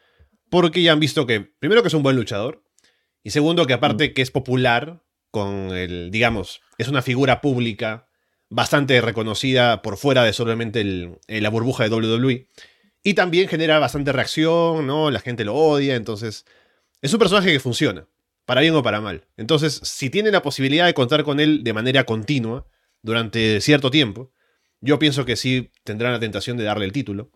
Porque 0.51 0.83
ya 0.83 0.93
han 0.93 0.99
visto 0.99 1.25
que, 1.25 1.41
primero, 1.41 1.83
que 1.83 1.89
es 1.89 1.95
un 1.95 2.03
buen 2.03 2.17
luchador. 2.17 2.61
Y 3.23 3.31
segundo, 3.31 3.67
que 3.67 3.75
aparte 3.75 4.13
que 4.15 4.23
es 4.23 4.31
popular 4.31 5.03
con 5.31 5.71
el, 5.77 6.11
digamos, 6.11 6.61
es 6.79 6.89
una 6.89 7.03
figura 7.03 7.41
pública 7.41 8.09
bastante 8.49 9.01
reconocida 9.01 9.83
por 9.83 9.97
fuera 9.97 10.25
de 10.25 10.33
solamente 10.33 10.81
el- 10.81 11.19
eh, 11.29 11.41
la 11.41 11.51
burbuja 11.51 11.85
de 11.85 11.91
WWE. 11.91 12.49
Y 13.03 13.15
también 13.15 13.49
genera 13.49 13.79
bastante 13.79 14.13
reacción, 14.13 14.87
¿no? 14.87 15.11
La 15.11 15.21
gente 15.21 15.45
lo 15.45 15.55
odia, 15.55 15.95
entonces 15.95 16.45
es 17.01 17.13
un 17.13 17.19
personaje 17.19 17.53
que 17.53 17.61
funciona, 17.61 18.07
para 18.45 18.61
bien 18.61 18.75
o 18.75 18.83
para 18.83 19.01
mal. 19.01 19.27
Entonces, 19.37 19.81
si 19.85 20.11
tienen 20.11 20.33
la 20.33 20.43
posibilidad 20.43 20.87
de 20.87 20.95
contar 20.95 21.23
con 21.25 21.41
él 21.41 21.63
de 21.65 21.73
manera 21.73 22.05
continua 22.05 22.67
durante 23.03 23.61
cierto 23.61 23.91
tiempo, 23.91 24.33
yo 24.81 24.99
pienso 24.99 25.25
que 25.25 25.37
sí 25.37 25.71
tendrán 25.85 26.13
la 26.13 26.21
tentación 26.21 26.57
de 26.57 26.65
darle 26.65 26.85
el 26.87 26.93
título. 26.93 27.31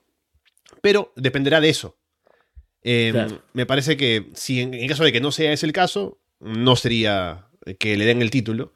Pero 0.83 1.12
dependerá 1.16 1.61
de 1.61 1.68
eso. 1.68 1.97
Eh, 2.85 3.11
Claro. 3.12 3.42
Me 3.55 3.66
parece 3.66 3.97
que 3.97 4.31
si 4.35 4.61
en, 4.61 4.75
en 4.75 4.87
caso 4.88 5.03
de 5.05 5.11
que 5.12 5.20
no 5.20 5.33
sea 5.33 5.53
ese 5.53 5.66
el 5.66 5.73
caso, 5.73 6.20
no 6.40 6.77
sería 6.77 7.47
que 7.79 7.97
le 7.97 8.05
den 8.05 8.20
el 8.23 8.31
título. 8.31 8.75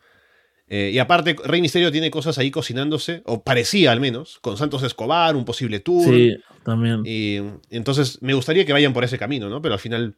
Eh, 0.71 0.91
y 0.93 0.99
aparte, 0.99 1.35
Rey 1.45 1.61
Misterio 1.63 1.91
tiene 1.93 2.11
cosas 2.11 2.37
ahí 2.39 2.51
cocinándose, 2.51 3.23
o 3.25 3.43
parecía 3.43 3.91
al 3.93 4.01
menos, 4.01 4.39
con 4.41 4.57
Santos 4.59 4.83
Escobar, 4.83 5.35
un 5.37 5.45
posible 5.47 5.81
tour. 5.81 6.05
Sí, 6.15 6.37
también. 6.63 7.03
Y 7.07 7.37
entonces 7.71 8.21
me 8.23 8.35
gustaría 8.35 8.65
que 8.67 8.73
vayan 8.75 8.93
por 8.93 9.05
ese 9.05 9.19
camino, 9.19 9.49
¿no? 9.49 9.63
Pero 9.63 9.75
al 9.75 9.81
final 9.81 10.17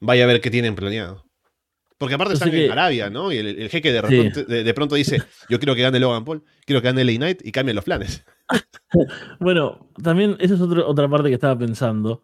vaya 0.00 0.24
a 0.24 0.26
ver 0.26 0.40
qué 0.40 0.50
tienen 0.50 0.74
planeado. 0.74 1.24
Porque 1.98 2.16
aparte 2.16 2.34
están 2.34 2.48
en 2.48 2.54
que- 2.66 2.70
Arabia, 2.72 3.10
¿no? 3.10 3.30
Y 3.32 3.36
el, 3.36 3.46
el 3.46 3.68
jeque 3.68 3.92
de, 3.92 4.32
Sí. 4.32 4.42
de, 4.48 4.64
de 4.64 4.74
pronto 4.74 4.96
dice, 4.96 5.22
yo 5.48 5.60
quiero 5.60 5.76
que 5.76 5.82
gane 5.82 6.00
Logan 6.00 6.24
Paul, 6.24 6.42
quiero 6.66 6.82
que 6.82 6.88
gane 6.88 7.04
LA 7.04 7.16
Knight 7.18 7.40
y 7.46 7.52
cambien 7.52 7.76
los 7.76 7.84
planes. 7.84 8.24
Bueno, 9.40 9.88
también 10.02 10.36
esa 10.40 10.54
es 10.54 10.60
otro- 10.60 10.86
otra 10.86 11.08
parte 11.08 11.28
que 11.28 11.34
estaba 11.34 11.56
pensando. 11.58 12.22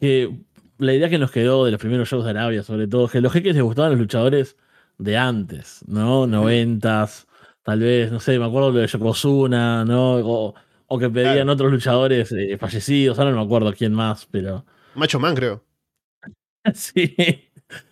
Que 0.00 0.36
la 0.78 0.94
idea 0.94 1.08
que 1.08 1.18
nos 1.18 1.30
quedó 1.30 1.64
de 1.64 1.72
los 1.72 1.80
primeros 1.80 2.08
shows 2.08 2.24
de 2.24 2.30
Arabia, 2.30 2.62
sobre 2.62 2.86
todo, 2.88 3.08
que 3.08 3.20
los 3.20 3.32
jeques 3.32 3.54
les 3.54 3.62
gustaban 3.64 3.90
los 3.92 4.00
luchadores 4.00 4.56
de 4.98 5.16
antes, 5.16 5.84
¿no? 5.88 6.26
Noventas, 6.26 7.26
tal 7.62 7.80
vez, 7.80 8.10
no 8.12 8.20
sé, 8.20 8.38
me 8.38 8.44
acuerdo 8.46 8.72
lo 8.72 8.78
de 8.80 8.86
Yokozuna, 8.86 9.84
¿no? 9.84 10.16
O, 10.16 10.54
o 10.86 10.98
que 10.98 11.10
pedían 11.10 11.34
Claro. 11.34 11.52
otros 11.52 11.72
luchadores 11.72 12.32
eh, 12.32 12.56
fallecidos, 12.58 13.18
ahora 13.18 13.30
no 13.32 13.38
me 13.38 13.44
acuerdo 13.44 13.72
quién 13.72 13.92
más, 13.92 14.26
pero 14.30 14.64
Macho 14.94 15.18
Man, 15.20 15.34
creo. 15.34 15.64
sí. 16.74 17.14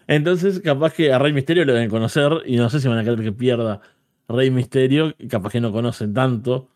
Entonces, 0.07 0.61
capaz 0.61 0.95
que 0.95 1.13
a 1.13 1.19
Rey 1.19 1.33
Misterio 1.33 1.65
lo 1.65 1.73
deben 1.75 1.91
conocer 1.91 2.43
y 2.47 2.57
no 2.57 2.71
sé 2.71 2.81
si 2.81 2.89
van 2.89 2.99
a 2.99 3.05
querer 3.05 3.21
que 3.23 3.33
pierda 3.33 3.81
Rey 4.29 4.51
Misterio, 4.51 5.15
capaz 5.29 5.51
que 5.51 5.61
no 5.61 5.73
conocen 5.73 6.15
tanto. 6.15 6.69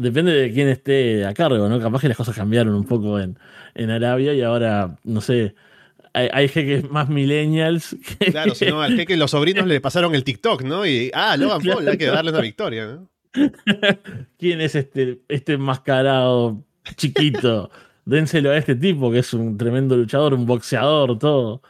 Depende 0.00 0.32
de 0.32 0.52
quién 0.52 0.68
esté 0.68 1.24
a 1.24 1.34
cargo, 1.34 1.68
¿no? 1.68 1.80
Capaz 1.80 2.00
que 2.00 2.08
las 2.08 2.16
cosas 2.16 2.34
cambiaron 2.34 2.74
un 2.74 2.84
poco 2.84 3.20
en, 3.20 3.38
en 3.74 3.90
Arabia 3.90 4.34
y 4.34 4.42
ahora, 4.42 4.98
no 5.04 5.20
sé, 5.20 5.54
hay, 6.12 6.28
hay 6.32 6.48
jeques 6.48 6.90
más 6.90 7.08
millennials 7.08 7.96
que, 8.18 8.30
Claro, 8.30 8.54
si 8.54 8.66
no, 8.66 8.82
al 8.82 8.96
jeque 8.96 9.16
los 9.16 9.30
sobrinos 9.30 9.66
le 9.66 9.80
pasaron 9.80 10.14
el 10.14 10.24
TikTok, 10.24 10.62
¿no? 10.62 10.86
Y, 10.86 11.10
ah, 11.14 11.36
Logan 11.36 11.62
Paul, 11.62 11.88
hay 11.88 11.98
que 11.98 12.06
darle 12.06 12.30
una 12.30 12.40
victoria, 12.40 12.86
¿no? 12.86 13.08
¿Quién 14.38 14.60
es 14.60 14.74
este, 14.74 15.20
este 15.28 15.52
enmascarado 15.52 16.64
chiquito 16.96 17.70
dénselo 18.10 18.50
a 18.50 18.56
este 18.56 18.74
tipo 18.74 19.10
que 19.10 19.20
es 19.20 19.32
un 19.34 19.56
tremendo 19.56 19.96
luchador, 19.96 20.34
un 20.34 20.46
boxeador, 20.46 21.18
todo. 21.18 21.62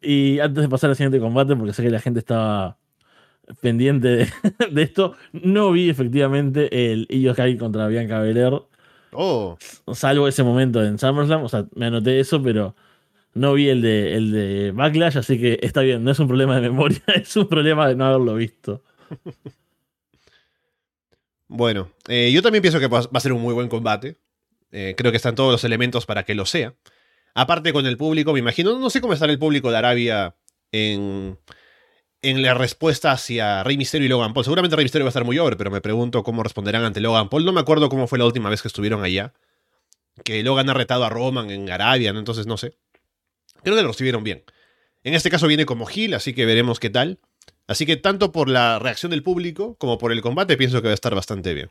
Y 0.00 0.40
antes 0.40 0.62
de 0.62 0.68
pasar 0.68 0.90
al 0.90 0.96
siguiente 0.96 1.20
combate, 1.20 1.56
porque 1.56 1.72
sé 1.72 1.82
que 1.82 1.90
la 1.90 2.00
gente 2.00 2.20
estaba 2.20 2.78
pendiente 3.60 4.28
de, 4.70 4.82
esto, 4.82 5.16
no 5.32 5.72
vi 5.72 5.90
efectivamente 5.90 6.92
el 6.92 7.06
Io 7.10 7.34
Sky 7.34 7.56
contra 7.56 7.88
Bianca 7.88 8.20
Belair. 8.20 8.62
Oh. 9.12 9.58
Salvo 9.92 10.26
ese 10.26 10.42
momento 10.42 10.82
en 10.82 10.98
SummerSlam, 10.98 11.44
o 11.44 11.48
sea, 11.48 11.66
me 11.74 11.86
anoté 11.86 12.18
eso, 12.20 12.42
pero 12.42 12.74
no 13.34 13.54
vi 13.54 13.68
el 13.68 13.82
de, 13.82 14.14
el 14.14 14.32
de 14.32 14.72
Backlash, 14.72 15.18
así 15.18 15.38
que 15.38 15.58
está 15.62 15.82
bien, 15.82 16.02
no 16.04 16.10
es 16.10 16.18
un 16.18 16.28
problema 16.28 16.56
de 16.56 16.62
memoria, 16.62 17.02
es 17.14 17.36
un 17.36 17.48
problema 17.48 17.88
de 17.88 17.96
no 17.96 18.06
haberlo 18.06 18.34
visto. 18.34 18.82
Bueno, 21.48 21.90
eh, 22.08 22.30
yo 22.32 22.40
también 22.40 22.62
pienso 22.62 22.80
que 22.80 22.88
va 22.88 23.00
a 23.12 23.20
ser 23.20 23.32
un 23.32 23.42
muy 23.42 23.52
buen 23.52 23.68
combate. 23.68 24.16
Eh, 24.70 24.94
creo 24.96 25.10
que 25.12 25.18
están 25.18 25.34
todos 25.34 25.52
los 25.52 25.64
elementos 25.64 26.06
para 26.06 26.24
que 26.24 26.34
lo 26.34 26.46
sea. 26.46 26.74
Aparte 27.34 27.74
con 27.74 27.84
el 27.86 27.98
público, 27.98 28.32
me 28.32 28.38
imagino, 28.38 28.78
no 28.78 28.88
sé 28.88 29.02
cómo 29.02 29.12
estará 29.12 29.32
el 29.32 29.38
público 29.38 29.70
de 29.70 29.76
Arabia 29.76 30.34
en, 30.72 31.38
en 32.22 32.40
la 32.40 32.54
respuesta 32.54 33.10
hacia 33.10 33.64
Rey 33.64 33.76
Mysterio 33.76 34.06
y 34.06 34.08
Logan 34.08 34.32
Paul. 34.32 34.44
Seguramente 34.44 34.76
Rey 34.76 34.84
Mysterio 34.84 35.04
va 35.04 35.08
a 35.08 35.10
estar 35.10 35.24
muy 35.24 35.38
over, 35.38 35.56
pero 35.56 35.70
me 35.70 35.80
pregunto 35.80 36.22
cómo 36.22 36.42
responderán 36.42 36.84
ante 36.84 37.00
Logan 37.00 37.28
Paul. 37.28 37.44
No 37.44 37.52
me 37.52 37.60
acuerdo 37.60 37.88
cómo 37.88 38.06
fue 38.06 38.18
la 38.18 38.24
última 38.24 38.48
vez 38.48 38.62
que 38.62 38.68
estuvieron 38.68 39.02
allá. 39.02 39.34
Que 40.24 40.42
Logan 40.42 40.70
ha 40.70 40.74
retado 40.74 41.04
a 41.04 41.08
Roman 41.08 41.50
en 41.50 41.68
Arabia, 41.70 42.10
entonces 42.10 42.46
no 42.46 42.56
sé. 42.56 42.76
Creo 43.62 43.76
que 43.76 43.82
lo 43.82 43.88
recibieron 43.88 44.22
bien. 44.22 44.44
En 45.02 45.14
este 45.14 45.30
caso 45.30 45.48
viene 45.48 45.66
como 45.66 45.84
Gil, 45.86 46.14
así 46.14 46.32
que 46.32 46.46
veremos 46.46 46.78
qué 46.78 46.90
tal. 46.90 47.18
Así 47.66 47.86
que 47.86 47.96
tanto 47.96 48.30
por 48.30 48.48
la 48.48 48.78
reacción 48.78 49.10
del 49.10 49.22
público 49.22 49.76
como 49.78 49.98
por 49.98 50.12
el 50.12 50.22
combate 50.22 50.56
pienso 50.56 50.80
que 50.80 50.88
va 50.88 50.92
a 50.92 50.94
estar 50.94 51.14
bastante 51.14 51.54
bien. 51.54 51.70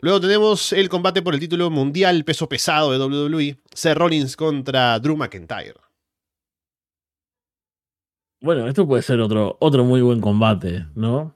Luego 0.00 0.20
tenemos 0.20 0.72
el 0.72 0.88
combate 0.88 1.22
por 1.22 1.34
el 1.34 1.40
título 1.40 1.70
mundial 1.70 2.24
peso 2.24 2.48
pesado 2.48 2.92
de 2.92 2.98
WWE, 2.98 3.58
Seth 3.74 3.96
Rollins 3.96 4.36
contra 4.36 4.98
Drew 5.00 5.16
McIntyre. 5.16 5.74
Bueno, 8.40 8.68
esto 8.68 8.86
puede 8.86 9.02
ser 9.02 9.20
otro, 9.20 9.56
otro 9.60 9.84
muy 9.84 10.00
buen 10.00 10.20
combate, 10.20 10.86
¿no? 10.94 11.34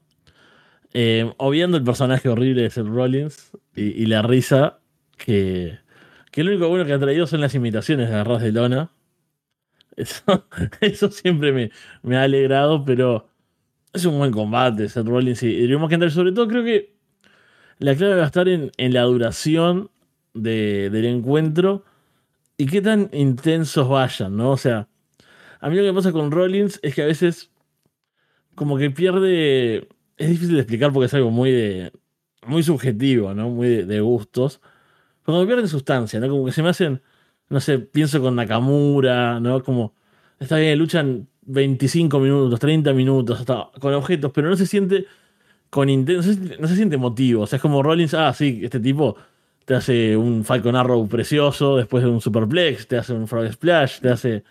Eh, 0.94 1.32
obviando 1.38 1.76
el 1.76 1.84
personaje 1.84 2.28
horrible 2.28 2.62
de 2.62 2.70
Seth 2.70 2.86
Rollins 2.86 3.50
y, 3.74 4.06
la 4.06 4.22
risa, 4.22 4.78
que, 5.16 5.78
que, 6.30 6.44
lo 6.44 6.50
único 6.50 6.68
bueno 6.68 6.84
que 6.84 6.92
ha 6.92 6.98
traído 6.98 7.26
son 7.26 7.40
las 7.40 7.54
imitaciones 7.54 8.08
de 8.10 8.14
Arras 8.14 8.42
de 8.42 8.52
Lona. 8.52 8.90
Eso, 9.96 11.10
siempre 11.10 11.52
me, 11.52 11.70
me, 12.02 12.16
ha 12.16 12.22
alegrado, 12.22 12.84
pero 12.84 13.28
es 13.92 14.04
un 14.04 14.18
buen 14.18 14.32
combate, 14.32 14.88
Seth 14.88 15.06
Rollins 15.06 15.42
y, 15.42 15.66
Drew 15.66 15.80
McIntyre. 15.80 16.10
Sobre 16.10 16.32
todo 16.32 16.46
creo 16.46 16.62
que 16.62 16.94
la 17.78 17.96
clave 17.96 18.16
va 18.16 18.22
a 18.22 18.26
estar 18.26 18.48
en, 18.48 18.70
la 18.76 19.02
duración 19.02 19.90
del 20.34 21.04
encuentro 21.04 21.84
y 22.56 22.66
qué 22.66 22.80
tan 22.80 23.10
intensos 23.12 23.88
vayan, 23.88 24.36
¿no? 24.36 24.50
O 24.52 24.56
sea, 24.56 24.88
a 25.62 25.70
mí 25.70 25.76
lo 25.76 25.82
que 25.82 25.94
pasa 25.94 26.12
con 26.12 26.30
Rollins 26.30 26.78
es 26.82 26.94
que 26.94 27.02
a 27.02 27.06
veces 27.06 27.50
como 28.54 28.76
que 28.76 28.90
pierde... 28.90 29.88
Es 30.18 30.28
difícil 30.28 30.56
de 30.56 30.60
explicar 30.60 30.92
porque 30.92 31.06
es 31.06 31.14
algo 31.14 31.30
muy 31.30 31.50
de, 31.50 31.92
muy 32.46 32.62
subjetivo, 32.62 33.32
¿no? 33.32 33.48
Muy 33.48 33.68
de, 33.68 33.86
de 33.86 34.00
gustos. 34.00 34.60
Pero 35.24 35.38
como 35.38 35.46
pierde 35.46 35.66
sustancia, 35.68 36.20
¿no? 36.20 36.28
Como 36.28 36.44
que 36.44 36.52
se 36.52 36.62
me 36.62 36.68
hacen 36.68 37.00
no 37.52 37.60
sé, 37.60 37.78
pienso 37.78 38.20
con 38.20 38.34
Nakamura, 38.34 39.38
¿no? 39.38 39.62
Como, 39.62 39.94
está 40.40 40.56
bien, 40.56 40.78
luchan 40.78 41.28
25 41.42 42.18
minutos, 42.18 42.58
30 42.58 42.94
minutos, 42.94 43.40
hasta 43.40 43.68
con 43.78 43.92
objetos, 43.92 44.32
pero 44.34 44.48
no 44.48 44.56
se 44.56 44.66
siente 44.66 45.06
con 45.68 45.90
intenso, 45.90 46.30
no 46.58 46.66
se 46.66 46.76
siente 46.76 46.96
emotivo. 46.96 47.42
O 47.42 47.46
sea, 47.46 47.58
es 47.58 47.62
como 47.62 47.82
Rollins, 47.82 48.14
ah, 48.14 48.32
sí, 48.32 48.60
este 48.62 48.80
tipo 48.80 49.16
te 49.66 49.74
hace 49.74 50.16
un 50.16 50.44
Falcon 50.44 50.76
Arrow 50.76 51.06
precioso, 51.08 51.76
después 51.76 52.02
de 52.02 52.10
un 52.10 52.22
Superplex, 52.22 52.88
te 52.88 52.96
hace 52.96 53.12
un 53.12 53.28
Frog 53.28 53.52
Splash, 53.52 54.00
te 54.00 54.08
hace 54.08 54.44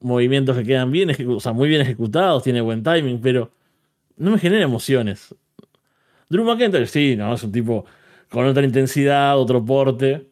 movimientos 0.00 0.56
que 0.56 0.64
quedan 0.64 0.90
bien, 0.92 1.10
o 1.28 1.40
sea, 1.40 1.52
muy 1.52 1.68
bien 1.68 1.80
ejecutados, 1.80 2.42
tiene 2.42 2.60
buen 2.60 2.82
timing, 2.82 3.20
pero 3.20 3.52
no 4.16 4.30
me 4.30 4.38
genera 4.38 4.64
emociones. 4.64 5.34
Drew 6.28 6.44
McIntyre, 6.44 6.86
sí, 6.86 7.16
no, 7.16 7.34
es 7.34 7.42
un 7.42 7.52
tipo 7.52 7.84
con 8.30 8.46
otra 8.46 8.64
intensidad, 8.64 9.38
otro 9.38 9.64
porte. 9.64 10.28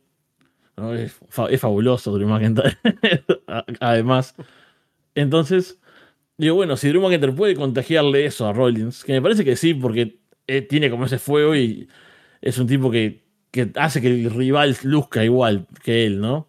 Es, 0.97 1.61
fabuloso 1.61 2.13
Drew 2.13 2.29
McIntyre. 2.29 2.77
Además. 3.81 4.35
Entonces, 5.15 5.81
digo, 6.37 6.57
bueno, 6.57 6.77
si 6.77 6.89
Drew 6.89 7.01
McIntyre 7.01 7.33
puede 7.33 7.55
contagiarle 7.55 8.27
eso 8.27 8.47
a 8.49 8.53
Rollins, 8.53 9.05
que 9.05 9.13
me 9.13 9.23
parece 9.23 9.45
que 9.45 9.57
sí, 9.57 9.75
porque 9.75 10.19
eh, 10.47 10.63
tiene 10.63 10.91
como 10.91 11.07
ese 11.07 11.19
fuego 11.19 11.55
y 11.55 11.89
es 12.41 12.59
un 12.59 12.67
tipo 12.67 12.91
que, 12.91 13.23
hace 13.77 14.01
que 14.01 14.09
el 14.09 14.31
rival 14.31 14.77
luzca 14.83 15.25
igual 15.25 15.67
que 15.83 16.07
él, 16.07 16.21
¿no? 16.21 16.49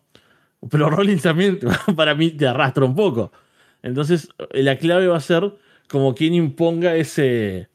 Pero 0.70 0.90
Rollins 0.90 1.22
también, 1.22 1.60
para 1.96 2.16
mí, 2.16 2.32
te 2.32 2.48
arrastra 2.48 2.86
un 2.86 2.96
poco. 2.96 3.32
Entonces, 3.84 4.30
la 4.52 4.78
clave 4.78 5.08
va 5.08 5.18
a 5.18 5.22
ser 5.22 5.54
como 5.90 6.16
quien 6.16 6.34
imponga 6.34 6.96
ese, 6.96 7.70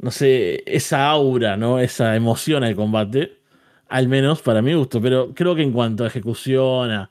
no 0.00 0.10
sé, 0.10 0.62
esa 0.66 1.08
aura, 1.08 1.56
¿no? 1.56 1.78
Esa 1.78 2.16
emoción 2.16 2.64
al 2.64 2.74
combate 2.76 3.42
al 3.92 4.08
menos 4.08 4.40
para 4.42 4.62
mi 4.62 4.72
gusto, 4.74 5.02
pero 5.02 5.34
creo 5.34 5.54
que 5.54 5.62
en 5.62 5.72
cuanto 5.72 6.04
a 6.04 6.06
ejecución, 6.06 7.08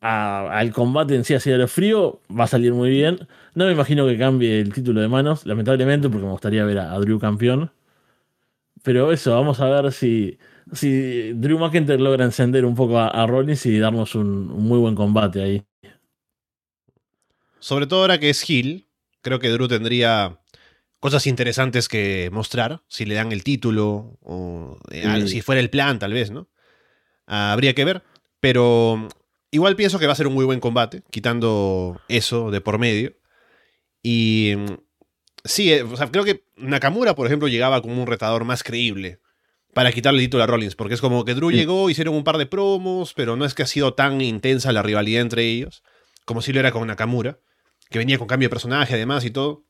al 0.00 0.72
combate 0.72 1.16
en 1.16 1.24
sí, 1.24 1.34
así 1.34 1.50
de 1.50 1.66
frío, 1.66 2.20
va 2.30 2.44
a 2.44 2.46
salir 2.46 2.72
muy 2.72 2.90
bien. 2.90 3.26
No 3.54 3.66
me 3.66 3.72
imagino 3.72 4.06
que 4.06 4.16
cambie 4.16 4.60
el 4.60 4.72
título 4.72 5.00
de 5.00 5.08
manos, 5.08 5.46
lamentablemente, 5.46 6.08
porque 6.08 6.26
me 6.26 6.30
gustaría 6.32 6.64
ver 6.64 6.78
a, 6.78 6.96
Drew 7.00 7.18
campeón. 7.18 7.72
Pero 8.84 9.12
eso, 9.12 9.32
vamos 9.34 9.60
a 9.60 9.68
ver 9.68 9.92
si, 9.92 10.38
si 10.72 11.32
Drew 11.34 11.58
McIntyre 11.58 11.98
logra 12.00 12.24
encender 12.24 12.64
un 12.64 12.74
poco 12.74 12.98
a, 12.98 13.26
Rollins 13.26 13.66
y 13.66 13.78
darnos 13.78 14.14
un, 14.14 14.46
muy 14.46 14.78
buen 14.78 14.94
combate 14.94 15.42
ahí. 15.42 15.62
Sobre 17.58 17.86
todo 17.86 18.02
ahora 18.02 18.18
que 18.18 18.30
es 18.30 18.48
Hill, 18.48 18.88
creo 19.20 19.38
que 19.38 19.50
Drew 19.50 19.68
tendría 19.68 20.40
cosas 21.00 21.26
interesantes 21.26 21.88
que 21.88 22.30
mostrar, 22.32 22.82
si 22.88 23.04
le 23.04 23.14
dan 23.14 23.32
el 23.32 23.44
título, 23.44 24.18
o 24.22 24.78
eh, 24.90 25.26
si 25.26 25.42
fuera 25.42 25.60
el 25.60 25.70
plan, 25.70 25.98
tal 25.98 26.12
vez, 26.12 26.30
¿no? 26.30 26.48
habría 27.26 27.74
que 27.74 27.84
ver. 27.84 28.02
Pero 28.40 29.08
igual 29.50 29.76
pienso 29.76 29.98
que 29.98 30.06
va 30.06 30.12
a 30.12 30.16
ser 30.16 30.26
un 30.26 30.34
muy 30.34 30.44
buen 30.44 30.60
combate, 30.60 31.02
quitando 31.10 32.00
eso 32.08 32.50
de 32.50 32.60
por 32.60 32.78
medio. 32.78 33.14
Y 34.02 34.54
sí, 35.44 35.72
eh, 35.72 35.82
o 35.82 35.96
sea, 35.96 36.10
creo 36.10 36.24
que 36.24 36.44
Nakamura, 36.56 37.14
por 37.14 37.26
ejemplo, 37.26 37.48
llegaba 37.48 37.80
como 37.80 38.00
un 38.00 38.06
retador 38.06 38.44
más 38.44 38.62
creíble 38.62 39.20
para 39.74 39.92
quitarle 39.92 40.20
el 40.20 40.26
título 40.26 40.44
a 40.44 40.46
Rollins, 40.46 40.76
porque 40.76 40.94
es 40.94 41.00
como 41.00 41.24
que 41.24 41.34
Drew 41.34 41.50
llegó, 41.50 41.90
hicieron 41.90 42.14
un 42.14 42.24
par 42.24 42.38
de 42.38 42.46
promos, 42.46 43.12
pero 43.14 43.36
no 43.36 43.44
es 43.44 43.54
que 43.54 43.64
ha 43.64 43.66
sido 43.66 43.94
tan 43.94 44.20
intensa 44.20 44.72
la 44.72 44.82
rivalidad 44.82 45.20
entre 45.20 45.44
ellos, 45.44 45.82
como 46.24 46.40
si 46.40 46.52
lo 46.52 46.60
era 46.60 46.72
con 46.72 46.86
Nakamura, 46.86 47.38
que 47.90 47.98
venía 47.98 48.18
con 48.18 48.26
cambio 48.26 48.46
de 48.46 48.50
personaje 48.50 48.94
además 48.94 49.24
y 49.24 49.30
todo. 49.30 49.64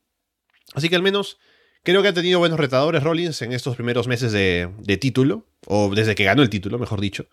Así 0.73 0.89
que 0.89 0.95
al 0.95 1.01
menos 1.01 1.37
creo 1.83 2.01
que 2.01 2.07
ha 2.07 2.13
tenido 2.13 2.39
buenos 2.39 2.59
retadores 2.59 3.03
Rollins 3.03 3.41
en 3.41 3.51
estos 3.51 3.75
primeros 3.75 4.07
meses 4.07 4.31
de, 4.31 4.97
título, 4.99 5.47
o 5.67 5.93
desde 5.93 6.15
que 6.15 6.23
ganó 6.23 6.41
el 6.41 6.49
título, 6.49 6.79
mejor 6.79 7.01
dicho. 7.01 7.27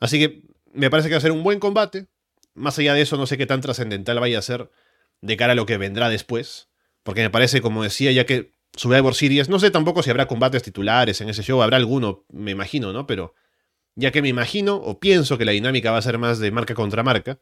Así 0.00 0.18
que 0.18 0.42
me 0.72 0.90
parece 0.90 1.08
que 1.08 1.14
va 1.14 1.18
a 1.18 1.22
ser 1.22 1.32
un 1.32 1.42
buen 1.42 1.58
combate. 1.58 2.06
Más 2.54 2.78
allá 2.78 2.94
de 2.94 3.02
eso, 3.02 3.16
no 3.16 3.26
sé 3.26 3.38
qué 3.38 3.46
tan 3.46 3.60
trascendental 3.60 4.20
vaya 4.20 4.38
a 4.38 4.42
ser 4.42 4.70
de 5.20 5.36
cara 5.36 5.52
a 5.52 5.56
lo 5.56 5.66
que 5.66 5.78
vendrá 5.78 6.08
después. 6.08 6.68
Porque 7.02 7.22
me 7.22 7.30
parece, 7.30 7.60
como 7.60 7.82
decía, 7.82 8.12
ya 8.12 8.26
que 8.26 8.52
Survivor 8.76 9.14
Series, 9.14 9.48
no 9.48 9.58
sé 9.58 9.70
tampoco 9.70 10.02
si 10.02 10.10
habrá 10.10 10.26
combates 10.26 10.62
titulares 10.62 11.20
en 11.20 11.28
ese 11.28 11.42
show, 11.42 11.62
habrá 11.62 11.76
alguno, 11.76 12.24
me 12.30 12.52
imagino, 12.52 12.92
¿no? 12.92 13.06
Pero 13.06 13.34
ya 13.94 14.10
que 14.10 14.22
me 14.22 14.28
imagino 14.28 14.76
o 14.76 14.98
pienso 14.98 15.36
que 15.36 15.44
la 15.44 15.52
dinámica 15.52 15.90
va 15.90 15.98
a 15.98 16.02
ser 16.02 16.18
más 16.18 16.38
de 16.38 16.50
marca 16.50 16.74
contra 16.74 17.02
marca, 17.02 17.38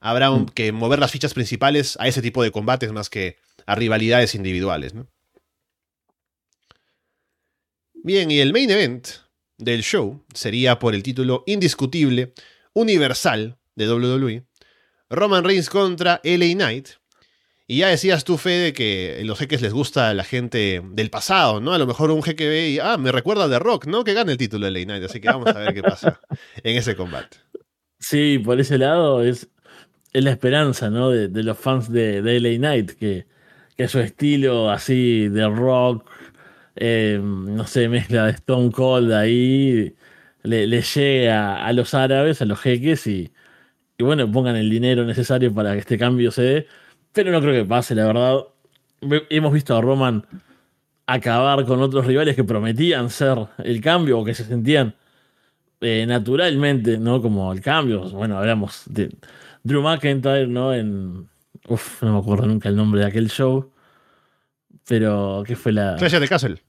habrá 0.00 0.30
mm. 0.30 0.46
que 0.46 0.72
mover 0.72 0.98
las 0.98 1.10
fichas 1.10 1.34
principales 1.34 1.96
a 2.00 2.08
ese 2.08 2.22
tipo 2.22 2.42
de 2.42 2.50
combates 2.50 2.92
más 2.92 3.10
que 3.10 3.36
a 3.66 3.74
rivalidades 3.74 4.34
individuales. 4.34 4.94
¿no? 4.94 5.08
Bien, 7.94 8.30
y 8.30 8.40
el 8.40 8.52
main 8.52 8.70
event 8.70 9.08
del 9.58 9.82
show 9.82 10.24
sería 10.34 10.78
por 10.78 10.94
el 10.94 11.02
título 11.02 11.44
indiscutible, 11.46 12.34
universal 12.72 13.58
de 13.76 13.88
WWE, 13.92 14.44
Roman 15.08 15.44
Reigns 15.44 15.70
contra 15.70 16.20
LA 16.24 16.54
Knight. 16.54 16.88
Y 17.72 17.78
ya 17.78 17.88
decías 17.88 18.24
tú, 18.24 18.36
Fede, 18.36 18.74
que 18.74 19.22
los 19.24 19.38
jeques 19.38 19.62
les 19.62 19.72
gusta 19.72 20.10
a 20.10 20.14
la 20.14 20.24
gente 20.24 20.82
del 20.92 21.08
pasado, 21.08 21.58
¿no? 21.58 21.72
A 21.72 21.78
lo 21.78 21.86
mejor 21.86 22.10
un 22.10 22.22
jeque 22.22 22.46
ve 22.46 22.68
y, 22.68 22.78
ah, 22.78 22.98
me 22.98 23.10
recuerda 23.10 23.48
de 23.48 23.58
Rock, 23.58 23.86
¿no? 23.86 24.04
Que 24.04 24.12
gane 24.12 24.32
el 24.32 24.38
título 24.38 24.66
de 24.66 24.72
LA 24.72 24.84
Knight, 24.84 25.04
así 25.04 25.20
que 25.20 25.28
vamos 25.28 25.48
a 25.48 25.58
ver 25.58 25.72
qué 25.72 25.82
pasa 25.82 26.20
en 26.62 26.76
ese 26.76 26.94
combate. 26.94 27.38
Sí, 27.98 28.38
por 28.44 28.60
ese 28.60 28.76
lado 28.76 29.22
es, 29.22 29.48
es 30.12 30.22
la 30.22 30.32
esperanza, 30.32 30.90
¿no? 30.90 31.08
De, 31.08 31.42
los 31.42 31.58
fans 31.58 31.90
de, 31.90 32.20
de 32.20 32.40
LA 32.40 32.58
Knight, 32.58 32.90
que 32.92 33.26
que 33.76 33.88
su 33.88 34.00
estilo 34.00 34.70
así 34.70 35.28
de 35.28 35.48
rock, 35.48 36.06
eh, 36.76 37.18
no 37.22 37.66
sé, 37.66 37.88
mezcla 37.88 38.26
de 38.26 38.32
Stone 38.32 38.70
Cold 38.70 39.12
ahí, 39.12 39.94
le, 40.42 40.66
le 40.66 40.82
llega 40.82 41.64
a 41.64 41.72
los 41.72 41.94
árabes, 41.94 42.42
a 42.42 42.44
los 42.44 42.60
jeques 42.60 43.06
y, 43.06 43.32
y, 43.98 44.04
bueno, 44.04 44.30
pongan 44.30 44.56
el 44.56 44.70
dinero 44.70 45.04
necesario 45.04 45.54
para 45.54 45.72
que 45.72 45.78
este 45.80 45.98
cambio 45.98 46.30
se 46.30 46.42
dé. 46.42 46.66
Pero 47.12 47.30
no 47.30 47.40
creo 47.40 47.62
que 47.62 47.68
pase, 47.68 47.94
la 47.94 48.06
verdad. 48.06 48.40
Hemos 49.30 49.52
visto 49.52 49.76
a 49.76 49.80
Roman 49.80 50.24
acabar 51.06 51.64
con 51.66 51.80
otros 51.82 52.06
rivales 52.06 52.36
que 52.36 52.44
prometían 52.44 53.10
ser 53.10 53.36
el 53.58 53.80
cambio 53.80 54.20
o 54.20 54.24
que 54.24 54.34
se 54.34 54.44
sentían 54.44 54.94
eh, 55.80 56.06
naturalmente, 56.06 56.96
¿no? 56.98 57.20
Como 57.20 57.52
el 57.52 57.60
cambio. 57.60 58.08
Bueno, 58.10 58.38
hablamos 58.38 58.84
de 58.86 59.10
Drew 59.64 59.82
McIntyre, 59.82 60.46
¿no? 60.46 60.72
En. 60.72 61.28
Uf, 61.68 62.02
no 62.02 62.12
me 62.14 62.18
acuerdo 62.18 62.46
nunca 62.46 62.68
el 62.68 62.76
nombre 62.76 63.00
de 63.00 63.06
aquel 63.06 63.28
show. 63.28 63.72
Pero, 64.86 65.42
¿qué 65.46 65.56
fue 65.56 65.72
la. 65.72 65.96
Clash 65.96 66.18
de 66.18 66.28
Castle. 66.28 66.62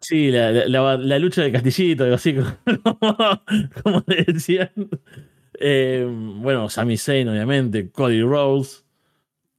Sí, 0.00 0.30
la, 0.30 0.50
la, 0.50 0.96
la, 0.98 1.18
lucha 1.18 1.42
de 1.42 1.52
Castillito, 1.52 2.04
así 2.12 2.34
como, 2.82 3.42
como 3.82 4.04
le 4.06 4.24
decían. 4.24 4.70
Eh, 5.58 6.06
bueno, 6.08 6.68
Sami 6.68 6.96
Zayn, 6.96 7.28
obviamente, 7.28 7.90
Cody 7.90 8.22
Rose. 8.22 8.83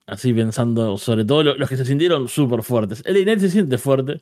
Así 0.08 0.34
pensando, 0.34 0.98
sobre 0.98 1.26
todo 1.26 1.44
los 1.44 1.68
que 1.68 1.78
se 1.78 1.86
sintieron 1.86 2.28
súper 2.28 2.62
fuertes. 2.62 3.02
El 3.06 3.24
Knight 3.24 3.40
se 3.40 3.50
siente 3.50 3.78
fuerte, 3.78 4.22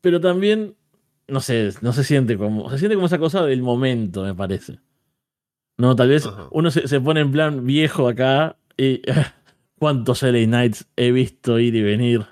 pero 0.00 0.20
también, 0.20 0.76
no 1.26 1.40
sé, 1.40 1.72
no 1.80 1.92
se 1.92 2.04
siente 2.04 2.38
como. 2.38 2.70
Se 2.70 2.78
siente 2.78 2.94
como 2.94 3.06
esa 3.06 3.18
cosa 3.18 3.44
del 3.44 3.62
momento, 3.62 4.22
me 4.22 4.34
parece. 4.34 4.78
No, 5.78 5.96
tal 5.96 6.08
vez 6.08 6.28
uno 6.52 6.70
se, 6.70 6.88
se, 6.88 7.00
pone 7.00 7.20
en 7.20 7.32
plan 7.32 7.66
viejo 7.66 8.08
acá 8.08 8.56
y. 8.76 9.02
¿Cuántos 9.78 10.22
LA 10.22 10.46
Knights 10.46 10.86
he 10.96 11.12
visto 11.12 11.58
ir 11.58 11.74
y 11.74 11.82
venir? 11.82 12.26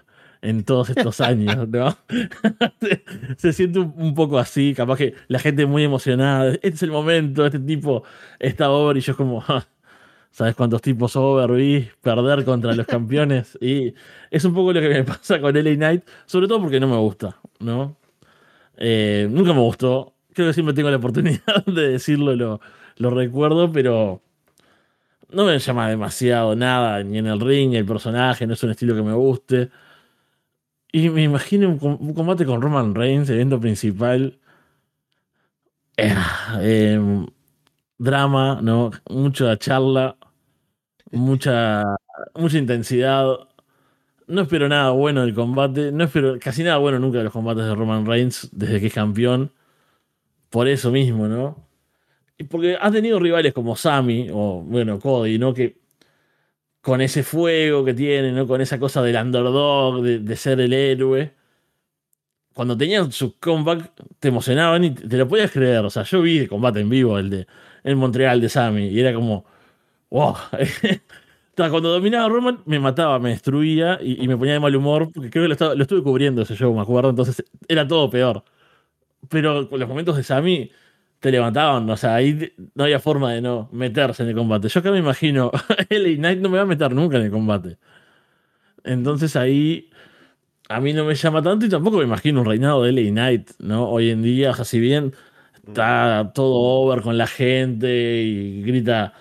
en 0.44 0.62
todos 0.64 0.90
estos 0.90 1.20
años, 1.20 1.68
¿no? 1.68 1.96
se, 3.38 3.52
siente 3.52 3.78
un, 3.78 4.14
poco 4.14 4.38
así, 4.38 4.74
capaz 4.74 4.98
que 4.98 5.14
la 5.26 5.38
gente 5.38 5.66
muy 5.66 5.82
emocionada, 5.82 6.52
este 6.52 6.68
es 6.68 6.82
el 6.82 6.90
momento, 6.90 7.46
este 7.46 7.58
tipo 7.58 8.04
está 8.38 8.70
over 8.70 8.96
y 8.96 9.00
yo 9.00 9.12
es 9.12 9.16
como, 9.16 9.42
¿sabes 10.34 10.56
cuántos 10.56 10.82
tipos 10.82 11.14
over 11.14 11.52
vi 11.52 11.88
perder 12.02 12.44
contra 12.44 12.74
los 12.74 12.86
campeones? 12.86 13.56
Y 13.60 13.94
es 14.32 14.44
un 14.44 14.52
poco 14.52 14.72
lo 14.72 14.80
que 14.80 14.88
me 14.88 15.04
pasa 15.04 15.40
con 15.40 15.54
LA 15.56 15.76
Knight, 15.76 16.04
sobre 16.26 16.48
todo 16.48 16.60
porque 16.60 16.80
no 16.80 16.88
me 16.88 16.96
gusta, 16.96 17.38
¿no? 17.60 17.96
Eh, 18.76 19.28
nunca 19.30 19.52
me 19.52 19.60
gustó, 19.60 20.14
creo 20.32 20.48
que 20.48 20.54
siempre 20.54 20.74
tengo 20.74 20.90
la 20.90 20.96
oportunidad 20.96 21.64
de 21.66 21.88
decirlo, 21.90 22.34
lo, 22.34 22.60
lo 22.96 23.10
recuerdo, 23.10 23.70
pero 23.70 24.22
no 25.30 25.44
me 25.44 25.56
llama 25.58 25.88
demasiado 25.88 26.56
nada, 26.56 27.02
ni 27.04 27.18
en 27.18 27.26
el 27.28 27.40
ring, 27.40 27.74
el 27.74 27.86
personaje, 27.86 28.44
no 28.46 28.54
es 28.54 28.62
un 28.64 28.70
estilo 28.70 28.96
que 28.96 29.02
me 29.02 29.14
guste. 29.14 29.70
Y 30.92 31.10
me 31.10 31.22
imagino 31.22 31.68
un, 31.80 32.14
combate 32.14 32.44
con 32.44 32.60
Roman 32.60 32.94
Reigns, 32.94 33.30
evento 33.30 33.60
principal. 33.60 34.38
Eh, 35.96 36.14
em, 36.60 37.26
drama, 37.98 38.60
¿no? 38.62 38.90
Mucha 39.08 39.56
charla, 39.58 40.16
mucha, 41.14 41.96
mucha 42.34 42.58
intensidad. 42.58 43.26
No 44.26 44.42
espero 44.42 44.68
nada 44.68 44.90
bueno 44.90 45.22
del 45.22 45.34
combate. 45.34 45.92
No 45.92 46.04
espero 46.04 46.38
casi 46.40 46.62
nada 46.62 46.78
bueno 46.78 46.98
nunca 46.98 47.18
de 47.18 47.24
los 47.24 47.32
combates 47.32 47.64
de 47.64 47.74
Roman 47.74 48.06
Reigns 48.06 48.48
desde 48.52 48.80
que 48.80 48.86
es 48.88 48.94
campeón. 48.94 49.52
Por 50.50 50.68
eso 50.68 50.90
mismo, 50.90 51.26
¿no? 51.28 51.66
Y 52.38 52.44
porque 52.44 52.76
ha 52.80 52.90
tenido 52.90 53.20
rivales 53.20 53.52
como 53.52 53.76
Sami 53.76 54.28
o, 54.32 54.62
bueno, 54.66 54.98
Cody, 54.98 55.38
¿no? 55.38 55.54
Que 55.54 55.78
con 56.80 57.00
ese 57.00 57.22
fuego 57.22 57.84
que 57.84 57.94
tiene, 57.94 58.32
¿no? 58.32 58.46
Con 58.46 58.60
esa 58.60 58.78
cosa 58.78 59.02
del 59.02 59.16
underdog, 59.16 60.02
de, 60.02 60.36
ser 60.36 60.60
el 60.60 60.72
héroe. 60.72 61.32
Cuando 62.54 62.76
tenían 62.76 63.10
su 63.12 63.38
comeback, 63.38 63.92
te 64.20 64.28
emocionaban 64.28 64.84
y 64.84 64.90
te, 64.90 65.16
lo 65.16 65.26
podías 65.28 65.50
creer. 65.50 65.84
O 65.84 65.90
sea, 65.90 66.04
yo 66.04 66.22
vi 66.22 66.38
el 66.38 66.48
combate 66.48 66.80
en 66.80 66.88
vivo, 66.88 67.18
el 67.18 67.30
de 67.30 67.46
Montreal 67.94 68.40
de 68.40 68.48
Sammy, 68.48 68.88
y 68.88 69.00
era 69.00 69.14
como, 69.14 69.44
Cuando 71.56 71.92
dominaba 71.92 72.28
Roman, 72.28 72.60
me 72.66 72.80
mataba, 72.80 73.18
me 73.18 73.30
destruía 73.30 73.98
y, 74.02 74.26
me 74.26 74.36
ponía 74.36 74.54
de 74.54 74.60
mal 74.60 74.74
humor, 74.74 75.10
porque 75.12 75.30
creo 75.30 75.48
que 75.48 75.64
lo, 75.64 75.74
lo, 75.74 75.82
estuve 75.82 76.02
cubriendo 76.02 76.42
ese 76.42 76.56
show, 76.56 76.74
me 76.74 76.82
acuerdo, 76.82 77.10
entonces 77.10 77.44
era 77.68 77.86
todo 77.86 78.10
peor. 78.10 78.44
Pero 79.28 79.68
con 79.68 79.80
los 79.80 79.88
momentos 79.88 80.16
de 80.16 80.22
Sammy, 80.24 80.70
te 81.24 81.30
levantaban. 81.32 81.88
O 81.88 81.96
sea, 81.96 82.16
ahí 82.16 82.52
no 82.74 82.84
había 82.84 83.00
forma 83.00 83.32
de 83.32 83.40
no 83.40 83.70
meterse 83.72 84.22
en 84.22 84.28
el 84.28 84.34
combate. 84.34 84.68
Yo 84.68 84.80
acá 84.80 84.90
me 84.90 84.98
imagino, 84.98 85.50
LA 85.88 86.16
Knight 86.16 86.38
no 86.40 86.50
me 86.50 86.58
va 86.58 86.64
a 86.64 86.66
meter 86.66 86.94
nunca 86.94 87.16
en 87.16 87.24
el 87.24 87.30
combate. 87.30 87.78
Entonces 88.84 89.34
ahí 89.36 89.90
a 90.68 90.80
mí 90.80 90.92
no 90.92 91.04
me 91.06 91.14
llama 91.14 91.42
tanto 91.42 91.66
y 91.66 91.70
tampoco 91.70 91.98
me 91.98 92.04
imagino 92.04 92.40
un 92.40 92.46
reinado 92.46 92.82
de 92.82 92.92
LA 92.92 93.10
Knight, 93.10 93.50
¿no? 93.58 93.88
Hoy 93.88 94.10
en 94.10 94.22
día, 94.22 94.50
o 94.50 94.54
sea, 94.54 94.66
si 94.66 94.78
bien 94.80 95.14
está 95.66 96.32
todo 96.34 96.54
over 96.56 97.00
con 97.02 97.16
la 97.16 97.26
gente 97.26 98.22
y 98.22 98.62
grita 98.62 99.14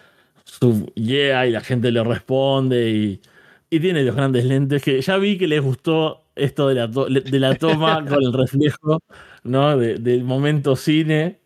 su 0.43 0.91
yeah 0.95 1.47
y 1.47 1.51
la 1.51 1.61
gente 1.61 1.91
le 1.91 2.03
responde 2.03 2.89
y, 2.89 3.21
y 3.69 3.79
tiene 3.79 4.03
los 4.03 4.15
grandes 4.15 4.45
lentes 4.45 4.81
que 4.83 5.01
ya 5.01 5.17
vi 5.17 5.37
que 5.37 5.47
les 5.47 5.61
gustó 5.61 6.23
esto 6.35 6.67
de 6.67 6.75
la, 6.75 6.87
de 6.87 7.39
la 7.39 7.55
toma 7.55 8.05
con 8.09 8.23
el 8.23 8.33
reflejo, 8.33 8.99
¿no? 9.43 9.77
del 9.77 10.23
momento 10.23 10.75
cine 10.75 11.39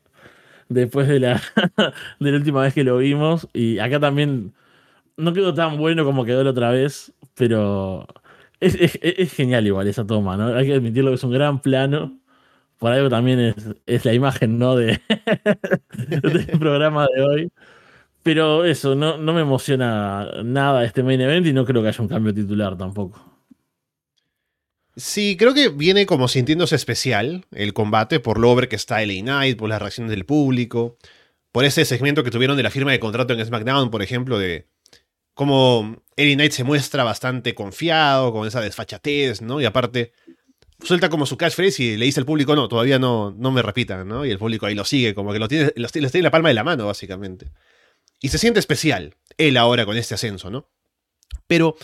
después 0.69 1.07
de 1.07 1.19
la, 1.19 1.41
de 2.19 2.31
la 2.31 2.37
última 2.37 2.61
vez 2.61 2.73
que 2.73 2.83
lo 2.83 2.97
vimos. 2.97 3.47
Y 3.53 3.79
acá 3.79 3.99
también 3.99 4.53
no 5.17 5.33
quedó 5.33 5.53
tan 5.53 5.77
bueno 5.77 6.05
como 6.05 6.25
quedó 6.25 6.43
la 6.43 6.51
otra 6.51 6.71
vez, 6.71 7.13
pero 7.35 8.07
es, 8.59 8.75
es, 9.01 9.33
genial 9.33 9.67
igual 9.67 9.87
esa 9.87 10.05
toma, 10.05 10.37
¿no? 10.37 10.55
Hay 10.55 10.67
que 10.67 10.73
admitirlo 10.73 11.11
que 11.11 11.15
es 11.15 11.23
un 11.23 11.31
gran 11.31 11.61
plano. 11.61 12.19
Por 12.77 12.91
algo 12.91 13.09
también 13.09 13.39
es, 13.39 13.55
es 13.87 14.05
la 14.05 14.13
imagen, 14.13 14.59
¿no? 14.59 14.75
De, 14.75 14.99
del 15.97 16.59
programa 16.59 17.07
de 17.15 17.21
hoy. 17.23 17.51
Pero 18.27 18.65
eso, 18.65 18.93
no, 18.93 19.17
no 19.17 19.31
me 19.31 19.39
emociona 19.39 20.29
nada 20.43 20.83
este 20.83 21.01
main 21.01 21.21
event 21.21 21.47
y 21.47 21.53
no 21.53 21.63
creo 21.63 21.81
que 21.81 21.87
haya 21.87 22.01
un 22.01 22.09
cambio 22.09 22.33
titular 22.33 22.77
tampoco. 22.77 23.41
Sí, 24.97 25.37
creo 25.39 25.53
que 25.53 25.69
viene 25.69 26.05
como 26.05 26.27
sintiéndose 26.27 26.75
especial 26.75 27.45
el 27.53 27.71
combate 27.71 28.19
por 28.19 28.37
lo 28.37 28.51
over 28.51 28.67
que 28.67 28.75
está 28.75 29.01
LA 29.01 29.21
Knight, 29.21 29.57
por 29.57 29.69
las 29.69 29.81
reacciones 29.81 30.11
del 30.11 30.25
público, 30.25 30.97
por 31.53 31.63
ese 31.63 31.85
segmento 31.85 32.21
que 32.21 32.29
tuvieron 32.29 32.57
de 32.57 32.63
la 32.63 32.69
firma 32.69 32.91
de 32.91 32.99
contrato 32.99 33.33
en 33.33 33.45
SmackDown, 33.45 33.91
por 33.91 34.01
ejemplo, 34.01 34.37
de 34.37 34.67
cómo 35.33 36.03
LA 36.17 36.33
Knight 36.33 36.51
se 36.51 36.65
muestra 36.65 37.05
bastante 37.05 37.55
confiado, 37.55 38.33
con 38.33 38.45
esa 38.45 38.59
desfachatez, 38.59 39.41
¿no? 39.41 39.61
Y 39.61 39.65
aparte, 39.65 40.11
suelta 40.83 41.07
como 41.07 41.25
su 41.25 41.37
catchphrase 41.37 41.81
y 41.81 41.95
le 41.95 42.03
dice 42.03 42.19
al 42.19 42.25
público, 42.25 42.57
no, 42.57 42.67
todavía 42.67 42.99
no, 42.99 43.31
no 43.31 43.51
me 43.51 43.61
repitan, 43.61 44.05
¿no? 44.05 44.25
Y 44.25 44.31
el 44.31 44.37
público 44.37 44.65
ahí 44.65 44.75
lo 44.75 44.83
sigue, 44.83 45.15
como 45.15 45.31
que 45.31 45.39
lo 45.39 45.47
tiene, 45.47 45.71
los 45.77 45.93
tiene 45.93 46.09
en 46.11 46.23
la 46.23 46.31
palma 46.31 46.49
de 46.49 46.55
la 46.55 46.65
mano, 46.65 46.87
básicamente. 46.87 47.53
Y 48.19 48.29
se 48.29 48.37
siente 48.37 48.59
especial, 48.59 49.15
él 49.37 49.57
ahora 49.57 49.85
con 49.85 49.97
este 49.97 50.15
ascenso, 50.15 50.49
¿no? 50.49 50.69
Pero 51.47 51.75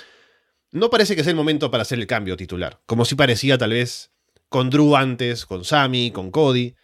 no 0.71 0.89
parece 0.89 1.15
que 1.15 1.23
sea 1.23 1.31
el 1.31 1.35
momento 1.35 1.69
para 1.71 1.83
hacer 1.83 1.99
el 1.99 2.07
cambio 2.07 2.37
titular, 2.37 2.81
como 2.85 3.05
si 3.05 3.15
parecía 3.15 3.57
tal 3.57 3.71
vez 3.71 4.11
con 4.49 4.69
Drew 4.69 4.95
antes, 4.95 5.45
con 5.45 5.65
Sammy, 5.65 6.11
con 6.11 6.31
Cody, 6.31 6.75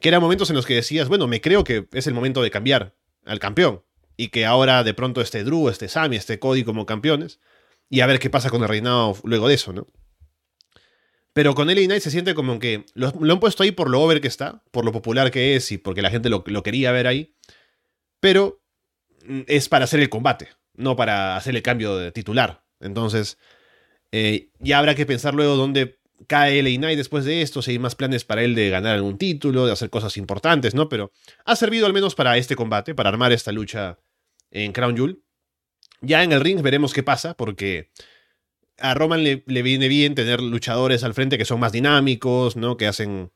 que 0.00 0.08
eran 0.08 0.20
momentos 0.20 0.50
en 0.50 0.56
los 0.56 0.66
que 0.66 0.74
decías, 0.74 1.08
bueno, 1.08 1.26
me 1.26 1.40
creo 1.40 1.64
que 1.64 1.86
es 1.92 2.06
el 2.06 2.14
momento 2.14 2.42
de 2.42 2.50
cambiar 2.50 2.94
al 3.24 3.38
campeón, 3.38 3.82
y 4.16 4.28
que 4.28 4.46
ahora 4.46 4.84
de 4.84 4.94
pronto 4.94 5.20
esté 5.20 5.44
Drew, 5.44 5.68
esté 5.68 5.88
Sammy, 5.88 6.16
esté 6.16 6.38
Cody 6.38 6.64
como 6.64 6.86
campeones, 6.86 7.40
y 7.88 8.00
a 8.00 8.06
ver 8.06 8.18
qué 8.18 8.30
pasa 8.30 8.50
con 8.50 8.62
el 8.62 8.68
reinado 8.68 9.16
luego 9.24 9.48
de 9.48 9.54
eso, 9.54 9.72
¿no? 9.72 9.86
Pero 11.34 11.54
con 11.54 11.66
LA 11.66 11.86
Knight 11.86 12.02
se 12.02 12.12
siente 12.12 12.34
como 12.34 12.58
que 12.60 12.86
lo, 12.94 13.08
han 13.08 13.40
puesto 13.40 13.64
ahí 13.64 13.72
por 13.72 13.90
lo 13.90 14.00
over 14.00 14.20
que 14.20 14.28
está, 14.28 14.62
por 14.70 14.84
lo 14.84 14.92
popular 14.92 15.32
que 15.32 15.56
es 15.56 15.72
y 15.72 15.78
porque 15.78 16.00
la 16.00 16.10
gente 16.10 16.30
lo, 16.30 16.44
quería 16.44 16.92
ver 16.92 17.08
ahí, 17.08 17.34
pero 18.20 18.62
es 19.46 19.68
para 19.68 19.84
hacer 19.84 20.00
el 20.00 20.08
combate, 20.08 20.48
no 20.74 20.96
para 20.96 21.36
hacer 21.36 21.54
el 21.56 21.62
cambio 21.62 21.96
de 21.96 22.12
titular. 22.12 22.64
Entonces, 22.80 23.38
eh, 24.12 24.50
ya 24.58 24.78
habrá 24.78 24.94
que 24.94 25.06
pensar 25.06 25.34
luego 25.34 25.56
dónde 25.56 25.98
cae 26.26 26.62
LA 26.62 26.88
después 26.96 27.24
de 27.24 27.42
esto, 27.42 27.62
si 27.62 27.72
hay 27.72 27.78
más 27.78 27.94
planes 27.94 28.24
para 28.24 28.42
él 28.42 28.54
de 28.54 28.70
ganar 28.70 28.94
algún 28.94 29.18
título, 29.18 29.66
de 29.66 29.72
hacer 29.72 29.90
cosas 29.90 30.16
importantes, 30.16 30.74
¿no? 30.74 30.88
Pero 30.88 31.12
ha 31.44 31.56
servido 31.56 31.86
al 31.86 31.92
menos 31.92 32.14
para 32.14 32.36
este 32.36 32.56
combate, 32.56 32.94
para 32.94 33.08
armar 33.08 33.32
esta 33.32 33.52
lucha 33.52 33.98
en 34.50 34.72
Crown 34.72 34.96
Jewel. 34.96 35.22
Ya 36.00 36.22
en 36.22 36.32
el 36.32 36.40
ring 36.40 36.62
veremos 36.62 36.92
qué 36.92 37.02
pasa, 37.02 37.34
porque 37.34 37.90
a 38.78 38.94
Roman 38.94 39.24
le, 39.24 39.42
le, 39.46 39.62
viene 39.62 39.88
bien 39.88 40.14
tener 40.14 40.40
luchadores 40.40 41.04
al 41.04 41.14
frente 41.14 41.38
que 41.38 41.44
son 41.44 41.60
más 41.60 41.72
dinámicos, 41.72 42.56
¿no? 42.56 42.76
Que 42.76 42.86
hacen 42.86 43.32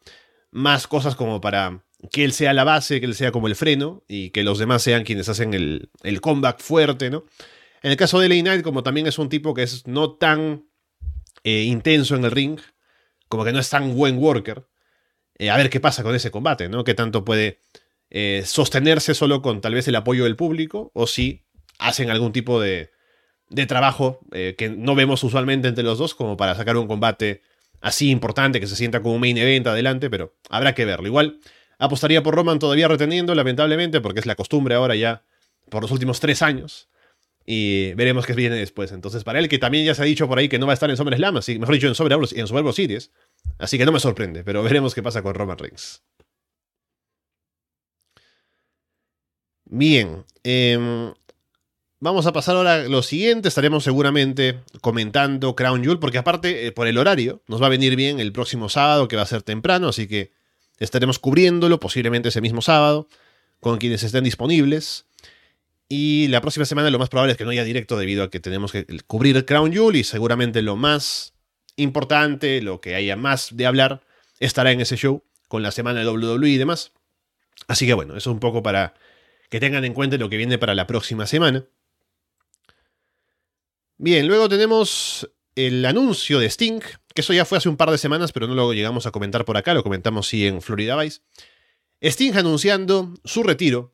más 0.50 0.86
cosas 0.86 1.16
como 1.16 1.40
para 1.40 1.84
que 2.12 2.24
él 2.24 2.32
sea 2.32 2.52
la 2.52 2.64
base, 2.64 3.00
que 3.00 3.06
él 3.06 3.14
sea 3.14 3.32
como 3.32 3.48
el 3.48 3.56
freno, 3.56 4.04
y 4.08 4.30
que 4.30 4.44
los 4.44 4.58
demás 4.58 4.82
sean 4.82 5.04
quienes 5.04 5.28
hacen 5.28 5.54
el, 5.54 5.90
el 6.02 6.20
comeback 6.20 6.60
fuerte, 6.60 7.10
¿no? 7.10 7.24
En 7.82 7.90
el 7.90 7.96
caso 7.96 8.20
de 8.20 8.28
LA 8.28 8.40
Knight, 8.42 8.62
como 8.62 8.82
también 8.82 9.06
es 9.06 9.18
un 9.18 9.28
tipo 9.28 9.54
que 9.54 9.62
es 9.62 9.86
no 9.86 10.12
tan 10.12 10.66
eh, 11.44 11.62
intenso 11.62 12.16
en 12.16 12.24
el 12.24 12.30
ring, 12.30 12.58
como 13.28 13.44
que 13.44 13.52
no 13.52 13.58
es 13.58 13.70
tan 13.70 13.94
buen 13.94 14.18
worker, 14.18 14.66
eh, 15.38 15.50
a 15.50 15.56
ver 15.56 15.70
qué 15.70 15.80
pasa 15.80 16.02
con 16.02 16.14
ese 16.14 16.30
combate, 16.30 16.68
¿no? 16.68 16.84
Qué 16.84 16.94
tanto 16.94 17.24
puede 17.24 17.60
eh, 18.10 18.42
sostenerse 18.44 19.14
solo 19.14 19.42
con 19.42 19.60
tal 19.60 19.74
vez 19.74 19.86
el 19.88 19.96
apoyo 19.96 20.24
del 20.24 20.36
público, 20.36 20.90
o 20.94 21.06
si 21.06 21.44
hacen 21.78 22.10
algún 22.10 22.32
tipo 22.32 22.60
de, 22.60 22.90
de 23.50 23.66
trabajo 23.66 24.20
que 24.32 24.74
no 24.76 24.96
vemos 24.96 25.22
usualmente 25.22 25.68
entre 25.68 25.84
los 25.84 25.98
dos, 25.98 26.14
como 26.14 26.36
para 26.36 26.56
sacar 26.56 26.76
un 26.76 26.88
combate 26.88 27.42
así 27.80 28.10
importante, 28.10 28.58
que 28.58 28.66
se 28.66 28.74
sienta 28.74 29.00
como 29.00 29.14
un 29.14 29.20
main 29.20 29.38
event 29.38 29.68
adelante, 29.68 30.10
pero 30.10 30.34
habrá 30.50 30.74
que 30.74 30.84
verlo. 30.84 31.06
Igual 31.06 31.38
apostaría 31.78 32.22
por 32.22 32.34
Roman 32.34 32.58
todavía 32.58 32.88
reteniendo, 32.88 33.34
lamentablemente, 33.34 34.00
porque 34.00 34.20
es 34.20 34.26
la 34.26 34.34
costumbre 34.34 34.74
ahora 34.74 34.94
ya 34.96 35.22
por 35.70 35.82
los 35.82 35.90
últimos 35.90 36.20
tres 36.20 36.42
años 36.42 36.88
y 37.50 37.94
veremos 37.94 38.26
qué 38.26 38.34
viene 38.34 38.56
después. 38.56 38.92
Entonces, 38.92 39.24
para 39.24 39.38
él, 39.38 39.48
que 39.48 39.58
también 39.58 39.86
ya 39.86 39.94
se 39.94 40.02
ha 40.02 40.04
dicho 40.04 40.28
por 40.28 40.38
ahí 40.38 40.50
que 40.50 40.58
no 40.58 40.66
va 40.66 40.72
a 40.72 40.74
estar 40.74 40.90
en 40.90 40.98
SummerSlam, 40.98 41.38
así, 41.38 41.58
mejor 41.58 41.76
dicho, 41.76 41.86
en, 41.86 41.94
Sobre, 41.94 42.14
en. 42.14 43.00
Así 43.58 43.78
que 43.78 43.86
no 43.86 43.92
me 43.92 44.00
sorprende, 44.00 44.44
pero 44.44 44.62
veremos 44.62 44.94
qué 44.94 45.02
pasa 45.02 45.22
con 45.22 45.34
Roman 45.34 45.56
Reigns. 45.56 46.02
Bien. 49.64 50.26
em, 50.44 51.14
vamos 52.00 52.26
a 52.26 52.34
pasar 52.34 52.56
ahora 52.56 52.74
a 52.74 52.78
lo 52.82 53.02
siguiente. 53.02 53.48
Estaremos 53.48 53.82
seguramente 53.82 54.60
comentando 54.82 55.56
Crown 55.56 55.82
Jewel, 55.82 55.98
porque 55.98 56.18
aparte, 56.18 56.66
eh, 56.66 56.72
por 56.72 56.86
el 56.86 56.98
horario, 56.98 57.42
nos 57.48 57.62
va 57.62 57.66
a 57.68 57.70
venir 57.70 57.96
bien 57.96 58.20
el 58.20 58.30
próximo 58.30 58.68
sábado, 58.68 59.08
que 59.08 59.16
va 59.16 59.22
a 59.22 59.26
ser 59.26 59.40
temprano, 59.40 59.88
así 59.88 60.06
que 60.06 60.32
estaremos 60.78 61.18
cubriéndolo 61.18 61.80
posiblemente 61.80 62.28
ese 62.28 62.40
mismo 62.40 62.62
sábado, 62.62 63.08
con 63.60 63.78
quienes 63.78 64.02
estén 64.02 64.24
disponibles. 64.24 65.06
Y 65.88 66.28
la 66.28 66.40
próxima 66.40 66.66
semana 66.66 66.90
lo 66.90 66.98
más 66.98 67.08
probable 67.08 67.32
es 67.32 67.38
que 67.38 67.44
no 67.44 67.50
haya 67.50 67.64
directo 67.64 67.96
debido 67.96 68.22
a 68.22 68.30
que 68.30 68.40
tenemos 68.40 68.72
que 68.72 68.86
cubrir 69.06 69.44
Crown 69.46 69.72
Jewel 69.72 69.96
y 69.96 70.04
seguramente 70.04 70.60
lo 70.62 70.76
más 70.76 71.32
importante, 71.76 72.60
lo 72.60 72.80
que 72.80 72.94
haya 72.94 73.16
más 73.16 73.56
de 73.56 73.66
hablar, 73.66 74.02
estará 74.38 74.72
en 74.72 74.80
ese 74.80 74.96
show 74.96 75.22
con 75.48 75.62
la 75.62 75.70
semana 75.70 76.00
de 76.00 76.08
WWE 76.08 76.50
y 76.50 76.58
demás. 76.58 76.92
Así 77.66 77.86
que 77.86 77.94
bueno, 77.94 78.16
eso 78.16 78.30
es 78.30 78.34
un 78.34 78.40
poco 78.40 78.62
para 78.62 78.94
que 79.48 79.60
tengan 79.60 79.84
en 79.84 79.94
cuenta 79.94 80.16
lo 80.18 80.28
que 80.28 80.36
viene 80.36 80.58
para 80.58 80.74
la 80.74 80.86
próxima 80.86 81.26
semana. 81.26 81.64
Bien, 83.96 84.28
luego 84.28 84.48
tenemos 84.48 85.28
el 85.56 85.84
anuncio 85.84 86.38
de 86.38 86.46
Sting, 86.46 86.80
que 87.18 87.22
eso 87.22 87.32
ya 87.32 87.44
fue 87.44 87.58
hace 87.58 87.68
un 87.68 87.76
par 87.76 87.90
de 87.90 87.98
semanas, 87.98 88.30
pero 88.30 88.46
no 88.46 88.54
lo 88.54 88.72
llegamos 88.72 89.04
a 89.06 89.10
comentar 89.10 89.44
por 89.44 89.56
acá, 89.56 89.74
lo 89.74 89.82
comentamos 89.82 90.28
sí 90.28 90.46
en 90.46 90.62
Florida 90.62 90.94
Vice. 90.94 91.20
Sting 92.00 92.32
anunciando 92.36 93.12
su 93.24 93.42
retiro 93.42 93.92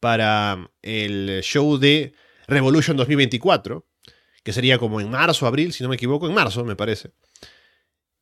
para 0.00 0.70
el 0.80 1.42
show 1.42 1.76
de 1.76 2.14
Revolution 2.46 2.96
2024, 2.96 3.86
que 4.42 4.54
sería 4.54 4.78
como 4.78 5.02
en 5.02 5.10
marzo, 5.10 5.46
abril, 5.46 5.74
si 5.74 5.82
no 5.82 5.90
me 5.90 5.96
equivoco, 5.96 6.26
en 6.26 6.32
marzo 6.32 6.64
me 6.64 6.76
parece. 6.76 7.10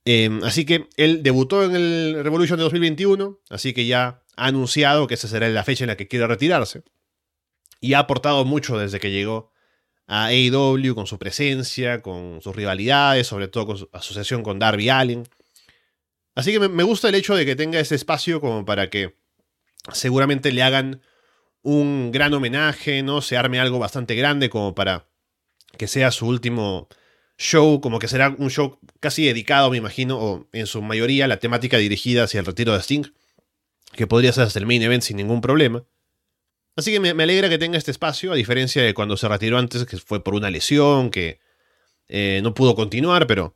Eh, 0.04 0.40
así 0.42 0.64
que 0.64 0.88
él 0.96 1.22
debutó 1.22 1.62
en 1.62 1.76
el 1.76 2.24
Revolution 2.24 2.56
de 2.56 2.64
2021, 2.64 3.38
así 3.50 3.72
que 3.72 3.86
ya 3.86 4.24
ha 4.36 4.46
anunciado 4.46 5.06
que 5.06 5.14
esa 5.14 5.28
será 5.28 5.48
la 5.48 5.62
fecha 5.62 5.84
en 5.84 5.88
la 5.90 5.96
que 5.96 6.08
quiere 6.08 6.26
retirarse. 6.26 6.82
Y 7.80 7.92
ha 7.92 8.00
aportado 8.00 8.44
mucho 8.44 8.76
desde 8.76 8.98
que 8.98 9.12
llegó 9.12 9.52
a 10.06 10.26
AEW 10.26 10.94
con 10.94 11.06
su 11.06 11.18
presencia, 11.18 12.02
con 12.02 12.40
sus 12.42 12.54
rivalidades, 12.54 13.26
sobre 13.26 13.48
todo 13.48 13.66
con 13.66 13.78
su 13.78 13.88
asociación 13.92 14.42
con 14.42 14.58
Darby 14.58 14.88
Allen. 14.88 15.28
Así 16.34 16.52
que 16.52 16.60
me, 16.68 16.82
gusta 16.82 17.08
el 17.08 17.14
hecho 17.14 17.34
de 17.34 17.44
que 17.44 17.56
tenga 17.56 17.78
ese 17.78 17.94
espacio 17.94 18.40
como 18.40 18.64
para 18.64 18.90
que 18.90 19.16
seguramente 19.92 20.52
le 20.52 20.62
hagan 20.62 21.02
un 21.62 22.10
gran 22.10 22.32
homenaje, 22.34 23.02
¿no? 23.02 23.20
Se 23.20 23.36
arme 23.36 23.60
algo 23.60 23.78
bastante 23.78 24.14
grande 24.14 24.50
como 24.50 24.74
para 24.74 25.08
que 25.76 25.86
sea 25.86 26.10
su 26.10 26.26
último 26.26 26.88
show, 27.38 27.80
como 27.80 27.98
que 27.98 28.08
será 28.08 28.34
un 28.38 28.50
show 28.50 28.78
casi 29.00 29.26
dedicado, 29.26 29.70
me 29.70 29.76
imagino, 29.76 30.18
o 30.18 30.48
en 30.52 30.66
su 30.66 30.80
mayoría 30.82 31.28
la 31.28 31.38
temática 31.38 31.76
dirigida 31.76 32.24
hacia 32.24 32.40
el 32.40 32.46
retiro 32.46 32.72
de 32.72 32.80
Sting, 32.80 33.04
que 33.92 34.06
podría 34.06 34.32
ser 34.32 34.44
hasta 34.44 34.58
el 34.58 34.66
main 34.66 34.82
event 34.82 35.02
sin 35.02 35.16
ningún 35.16 35.40
problema. 35.40 35.84
Así 36.76 36.90
que 36.90 37.00
me, 37.00 37.10
alegra 37.10 37.48
que 37.48 37.58
tenga 37.58 37.76
este 37.76 37.90
espacio, 37.90 38.32
a 38.32 38.36
diferencia 38.36 38.82
de 38.82 38.94
cuando 38.94 39.16
se 39.16 39.28
retiró 39.28 39.58
antes, 39.58 39.84
que 39.84 39.98
fue 39.98 40.24
por 40.24 40.34
una 40.34 40.50
lesión, 40.50 41.10
que 41.10 41.38
eh, 42.08 42.40
no 42.42 42.54
pudo 42.54 42.74
continuar, 42.74 43.26
pero 43.26 43.54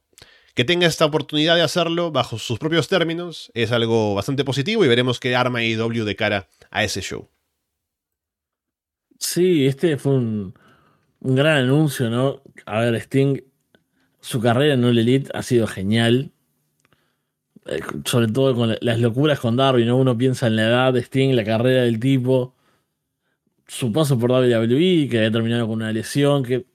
que 0.54 0.64
tenga 0.64 0.86
esta 0.86 1.04
oportunidad 1.04 1.56
de 1.56 1.62
hacerlo 1.62 2.10
bajo 2.12 2.38
sus 2.38 2.58
propios 2.58 2.88
términos 2.88 3.50
es 3.54 3.72
algo 3.72 4.14
bastante 4.14 4.44
positivo 4.44 4.84
y 4.84 4.88
veremos 4.88 5.20
qué 5.20 5.36
arma 5.36 5.62
IW 5.62 6.04
de 6.04 6.16
cara 6.16 6.48
a 6.70 6.84
ese 6.84 7.00
show. 7.02 7.28
Sí, 9.18 9.66
este 9.66 9.96
fue 9.96 10.12
un, 10.14 10.54
un 11.20 11.34
gran 11.36 11.58
anuncio, 11.58 12.10
¿no? 12.10 12.42
A 12.66 12.80
ver, 12.80 12.94
Sting, 12.96 13.40
su 14.20 14.40
carrera 14.40 14.74
en 14.74 14.84
All 14.84 14.98
Elite 14.98 15.30
ha 15.34 15.42
sido 15.42 15.66
genial. 15.66 16.32
Eh, 17.66 17.80
sobre 18.04 18.28
todo 18.28 18.54
con 18.54 18.68
la- 18.70 18.78
las 18.80 19.00
locuras 19.00 19.40
con 19.40 19.56
Darby, 19.56 19.84
¿no? 19.84 19.96
Uno 19.96 20.16
piensa 20.16 20.46
en 20.46 20.56
la 20.56 20.62
edad 20.68 20.92
de 20.92 21.00
Sting, 21.00 21.34
la 21.34 21.44
carrera 21.44 21.82
del 21.82 21.98
tipo, 22.00 22.55
su 23.66 23.92
paso 23.92 24.18
por 24.18 24.30
WWE, 24.30 25.08
que 25.10 25.18
había 25.18 25.30
terminado 25.32 25.66
con 25.66 25.76
una 25.76 25.92
lesión, 25.92 26.42
que 26.44 26.66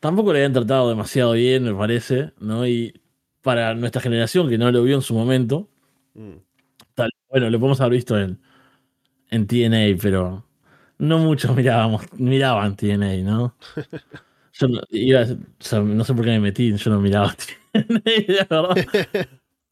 tampoco 0.00 0.32
le 0.32 0.40
habían 0.40 0.52
tratado 0.52 0.88
demasiado 0.88 1.32
bien, 1.32 1.64
me 1.64 1.74
parece, 1.74 2.32
¿no? 2.40 2.66
Y 2.66 3.00
para 3.42 3.74
nuestra 3.74 4.02
generación, 4.02 4.48
que 4.48 4.58
no 4.58 4.70
lo 4.72 4.82
vio 4.82 4.96
en 4.96 5.02
su 5.02 5.14
momento, 5.14 5.68
Mm. 6.14 6.38
tal, 6.94 7.10
bueno, 7.30 7.50
lo 7.50 7.60
podemos 7.60 7.80
haber 7.80 7.94
visto 7.94 8.18
en, 8.20 8.40
en 9.30 9.46
TNA, 9.46 9.98
pero 10.02 10.44
no 10.98 11.18
muchos 11.20 11.54
mirábamos, 11.56 12.04
miraban 12.18 12.76
TNA, 12.76 13.16
¿no? 13.24 13.56
Yo 14.54 14.68
no, 14.68 14.80
iba 14.90 15.20
a- 15.22 15.24
o 15.24 15.36
sea, 15.60 15.80
no 15.80 16.04
sé 16.04 16.14
por 16.14 16.24
qué 16.24 16.32
me 16.32 16.40
metí, 16.40 16.76
yo 16.76 16.90
no 16.90 17.00
miraba 17.00 17.34
TNA, 17.72 18.46
la 18.50 18.62
verdad. 18.62 18.88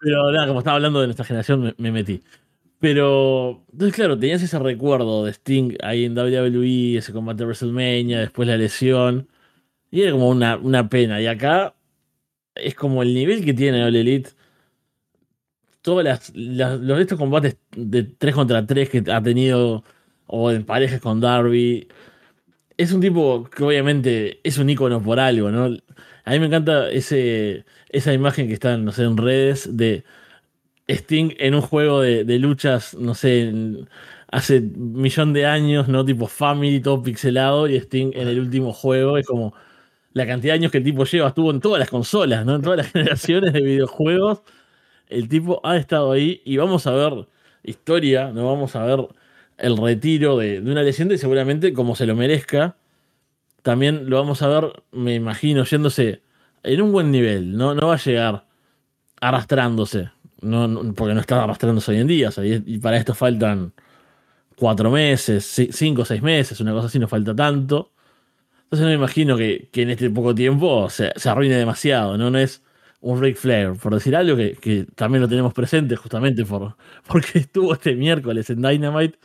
Pero 0.01 0.33
nada, 0.33 0.47
como 0.49 0.61
estaba 0.61 0.77
hablando 0.77 1.01
de 1.01 1.09
nuestra 1.09 1.25
generación, 1.27 1.63
me, 1.63 1.75
me 1.79 1.93
metí. 1.93 2.23
Pero, 2.81 3.65
entonces, 3.73 3.95
claro, 3.97 4.19
tenías 4.19 4.43
ese 4.43 4.59
recuerdo 4.59 5.25
de 5.25 5.33
Sting 5.33 5.77
ahí 5.83 6.05
en 6.05 6.15
WWE, 6.15 6.97
ese 6.99 7.13
combate 7.13 7.39
de 7.39 7.47
WrestleMania, 7.47 8.21
después 8.21 8.47
la 8.49 8.57
lesión. 8.57 9.29
Y 9.91 10.03
era 10.03 10.13
como 10.13 10.29
una, 10.31 10.57
una 10.59 10.89
pena. 10.91 11.21
Y 11.23 11.27
acá 11.29 11.77
es 12.55 12.75
como 12.77 13.03
el 13.03 13.15
nivel 13.15 13.45
que 13.45 13.55
tiene 13.55 13.85
All 13.85 13.97
Elite. 13.97 14.31
Todas 15.83 16.05
las, 16.05 16.33
las- 16.35 16.81
los 16.81 17.01
estos 17.01 17.19
combates 17.19 17.57
de 17.77 18.03
3 18.05 18.35
contra 18.35 18.67
3 18.67 18.91
que 18.91 19.03
ha 19.11 19.23
tenido, 19.23 19.85
o 20.27 20.51
en 20.51 20.65
parejas 20.67 21.01
con 21.01 21.21
Darby. 21.21 21.89
Es 22.79 22.93
un 22.93 23.01
tipo 23.03 23.45
que 23.51 23.65
obviamente 23.65 24.41
es 24.45 24.59
un 24.59 24.71
ícono 24.71 25.03
por 25.03 25.21
algo, 25.21 25.51
¿no? 25.51 25.67
A 26.27 26.33
mí 26.33 26.41
me 26.41 26.47
encanta 26.47 26.91
ese, 26.91 27.65
esa 27.91 28.15
imagen 28.15 28.49
que 28.49 28.55
está, 28.55 28.77
no 28.79 28.93
sé, 28.93 29.05
en 29.05 29.17
redes 29.19 29.77
de 29.77 30.05
Sting 30.89 31.35
en 31.39 31.55
un 31.55 31.61
juego 31.63 32.01
de, 32.01 32.25
de 32.25 32.39
luchas, 32.39 32.95
no 32.95 33.15
sé, 33.15 33.53
hace 34.31 34.61
millón 34.61 35.33
de 35.33 35.47
años, 35.47 35.89
¿no? 35.89 36.05
Tipo 36.05 36.27
Family, 36.27 36.81
todo 36.81 37.03
pixelado, 37.03 37.69
y 37.69 37.77
Sting 37.77 38.13
en 38.15 38.29
el 38.29 38.41
último 38.41 38.73
juego. 38.73 39.19
Es 39.19 39.27
como 39.27 39.55
la 40.15 40.27
cantidad 40.27 40.55
de 40.55 40.59
años 40.61 40.73
que 40.73 40.79
el 40.79 40.85
tipo 40.85 41.05
lleva, 41.05 41.29
estuvo 41.29 41.51
en 41.51 41.61
todas 41.61 41.81
las 41.81 41.91
consolas, 41.91 42.47
¿no? 42.47 42.57
En 42.57 42.63
todas 42.63 42.79
las 42.79 42.89
generaciones 42.93 43.53
de 43.53 43.61
videojuegos. 43.63 44.43
El 45.09 45.29
tipo 45.29 45.61
ha 45.65 45.77
estado 45.77 46.13
ahí 46.13 46.43
y 46.45 46.57
vamos 46.59 46.87
a 46.87 46.93
ver 46.93 47.29
historia, 47.65 48.33
¿no? 48.33 48.47
Vamos 48.47 48.77
a 48.77 48.85
ver 48.85 49.09
el 49.59 49.77
retiro 49.77 50.37
de, 50.39 50.61
de 50.61 50.73
una 50.73 50.83
leyenda 50.83 51.15
y 51.15 51.19
seguramente 51.19 51.73
como 51.75 51.97
se 51.97 52.07
lo 52.07 52.17
merezca. 52.17 52.77
También 53.63 54.09
lo 54.11 54.17
vamos 54.19 54.43
a 54.43 54.49
ver, 54.49 54.83
me 54.93 55.15
imagino, 55.15 55.65
yéndose 55.65 56.23
en 56.63 56.83
un 56.83 56.93
buen 56.93 57.11
nivel, 57.11 57.57
¿no? 57.57 57.75
No 57.75 57.89
va 57.89 57.95
a 57.95 57.99
llegar 57.99 58.47
arrastrándose, 59.21 60.11
no, 60.43 60.69
no- 60.69 60.95
porque 60.95 61.15
no 61.15 61.21
está 61.21 61.43
arrastrándose 61.45 61.93
hoy 61.93 61.99
en 61.99 62.07
día, 62.07 62.29
o 62.29 62.33
sea, 62.33 62.45
y, 62.45 62.63
y 62.67 62.79
para 62.79 62.97
esto 62.99 63.15
faltan 63.15 63.73
cuatro 64.57 64.91
meses, 64.91 65.47
ci- 65.59 65.73
cinco 65.73 66.03
o 66.03 66.05
seis 66.05 66.23
meses, 66.23 66.61
una 66.61 66.73
cosa 66.73 66.89
así, 66.89 66.99
no 66.99 67.09
falta 67.09 67.35
tanto. 67.37 67.93
Entonces 68.65 68.83
no 68.85 68.89
me 68.89 68.95
imagino 68.95 69.37
que, 69.37 69.69
que 69.73 69.83
en 69.83 69.91
este 69.91 70.11
poco 70.11 70.35
tiempo 70.35 70.91
se, 70.91 71.13
se 71.17 71.29
arruine 71.31 71.57
demasiado, 71.57 72.19
¿no? 72.19 72.31
No 72.31 72.39
es 72.39 72.63
un 73.01 73.21
Ric 73.23 73.37
Flair, 73.37 73.75
por 73.83 73.95
decir 73.95 74.17
algo 74.17 74.37
que, 74.37 74.55
que 74.57 74.87
también 74.97 75.23
lo 75.23 75.29
tenemos 75.29 75.55
presente 75.55 75.97
justamente 75.97 76.45
por, 76.45 76.77
porque 77.09 77.41
estuvo 77.41 77.73
este 77.75 77.95
miércoles 77.97 78.51
en 78.51 78.63
Dynamite 78.63 79.19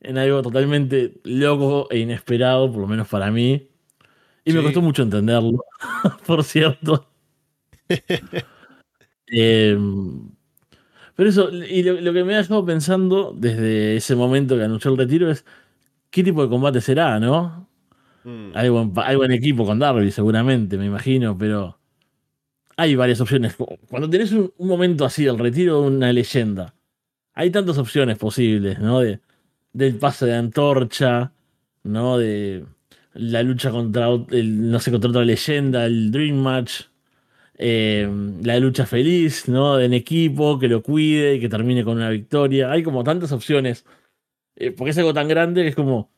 en 0.00 0.18
algo 0.18 0.42
totalmente 0.42 1.14
loco 1.24 1.88
e 1.90 1.98
inesperado, 2.00 2.70
por 2.72 2.82
lo 2.82 2.88
menos 2.88 3.08
para 3.08 3.30
mí. 3.30 3.68
Y 4.44 4.52
me 4.52 4.62
costó 4.62 4.82
mucho 4.82 5.02
entenderlo, 5.04 5.64
por 6.26 6.44
cierto. 6.44 7.08
Eh, 9.34 9.76
pero 11.14 11.28
eso, 11.28 11.50
y 11.52 11.82
lo, 11.82 12.00
lo 12.00 12.12
que 12.12 12.24
me 12.24 12.34
ha 12.34 12.38
dejado 12.38 12.64
pensando 12.64 13.34
desde 13.36 13.96
ese 13.96 14.16
momento 14.16 14.56
que 14.56 14.64
anunció 14.64 14.90
el 14.90 14.98
retiro 14.98 15.30
es 15.30 15.44
qué 16.10 16.22
tipo 16.22 16.42
de 16.42 16.48
combate 16.48 16.80
será, 16.80 17.18
¿no? 17.20 17.68
Mm. 18.24 18.50
Hay 18.54 18.68
buen, 18.68 18.92
hay 18.96 19.16
buen 19.16 19.32
equipo 19.32 19.64
con 19.66 19.78
Darby, 19.78 20.10
seguramente, 20.10 20.76
me 20.78 20.86
imagino, 20.86 21.36
pero 21.36 21.78
hay 22.76 22.94
varias 22.94 23.20
opciones. 23.20 23.56
Cuando 23.88 24.08
tenés 24.08 24.32
un, 24.32 24.52
un 24.56 24.68
momento 24.68 25.04
así, 25.04 25.26
el 25.26 25.38
retiro 25.38 25.82
de 25.82 25.88
una 25.88 26.12
leyenda, 26.12 26.74
hay 27.34 27.50
tantas 27.50 27.78
opciones 27.78 28.18
posibles, 28.18 28.78
¿no? 28.78 29.00
De, 29.00 29.20
del 29.72 29.96
pase 29.96 30.26
de 30.26 30.34
antorcha, 30.34 31.32
¿no? 31.82 32.18
De 32.18 32.64
la 33.14 33.42
lucha 33.42 33.70
contra, 33.70 34.08
el, 34.30 34.70
no 34.70 34.80
sé, 34.80 34.90
contra 34.90 35.10
otra 35.10 35.24
leyenda, 35.24 35.86
el 35.86 36.10
Dream 36.10 36.36
Match, 36.36 36.82
eh, 37.58 38.08
la 38.42 38.58
lucha 38.58 38.86
feliz, 38.86 39.48
¿no? 39.48 39.78
En 39.80 39.92
equipo, 39.94 40.58
que 40.58 40.68
lo 40.68 40.82
cuide 40.82 41.34
y 41.36 41.40
que 41.40 41.48
termine 41.48 41.84
con 41.84 41.96
una 41.96 42.10
victoria. 42.10 42.70
Hay 42.70 42.82
como 42.82 43.04
tantas 43.04 43.32
opciones. 43.32 43.84
eh, 44.56 44.70
porque 44.70 44.90
es 44.90 44.98
algo 44.98 45.14
tan 45.14 45.28
grande 45.28 45.62
que 45.62 45.68
es 45.68 45.74
como. 45.76 46.10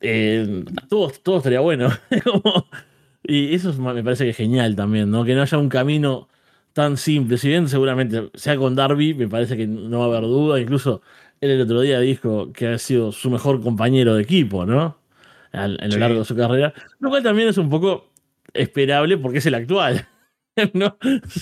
eh, 0.00 0.64
todo, 0.88 1.10
todo 1.22 1.38
estaría 1.38 1.60
bueno. 1.60 1.88
Como- 2.24 2.66
y 3.26 3.54
eso 3.54 3.70
es- 3.70 3.78
me 3.78 4.02
parece 4.02 4.24
que 4.24 4.30
es 4.30 4.36
genial 4.36 4.76
también, 4.76 5.10
¿no? 5.10 5.24
Que 5.24 5.34
no 5.34 5.42
haya 5.42 5.56
un 5.58 5.68
camino 5.70 6.28
tan 6.74 6.96
simple. 6.98 7.38
Si 7.38 7.48
bien 7.48 7.68
seguramente 7.68 8.30
sea 8.34 8.56
con 8.56 8.74
Darby, 8.74 9.14
me 9.14 9.28
parece 9.28 9.56
que 9.56 9.66
no 9.66 10.00
va 10.00 10.04
a 10.06 10.08
haber 10.08 10.22
duda. 10.22 10.60
Incluso 10.60 11.00
él 11.40 11.50
el 11.52 11.60
otro 11.62 11.80
día 11.80 12.00
dijo 12.00 12.52
que 12.52 12.66
ha 12.68 12.78
sido 12.78 13.12
su 13.12 13.30
mejor 13.30 13.62
compañero 13.62 14.14
de 14.16 14.22
equipo, 14.24 14.66
¿no? 14.66 14.98
En 15.52 15.76
lo 15.76 15.92
Sí. 15.92 15.98
largo 16.00 16.18
de 16.18 16.24
su 16.26 16.36
carrera. 16.36 16.74
Lo 16.98 17.08
cual 17.10 17.22
también 17.22 17.48
es 17.48 17.56
un 17.58 17.70
poco 17.70 18.10
esperable 18.52 19.16
porque 19.16 19.38
es 19.38 19.46
el 19.46 19.54
actual. 19.54 20.06
¿no? 20.72 20.96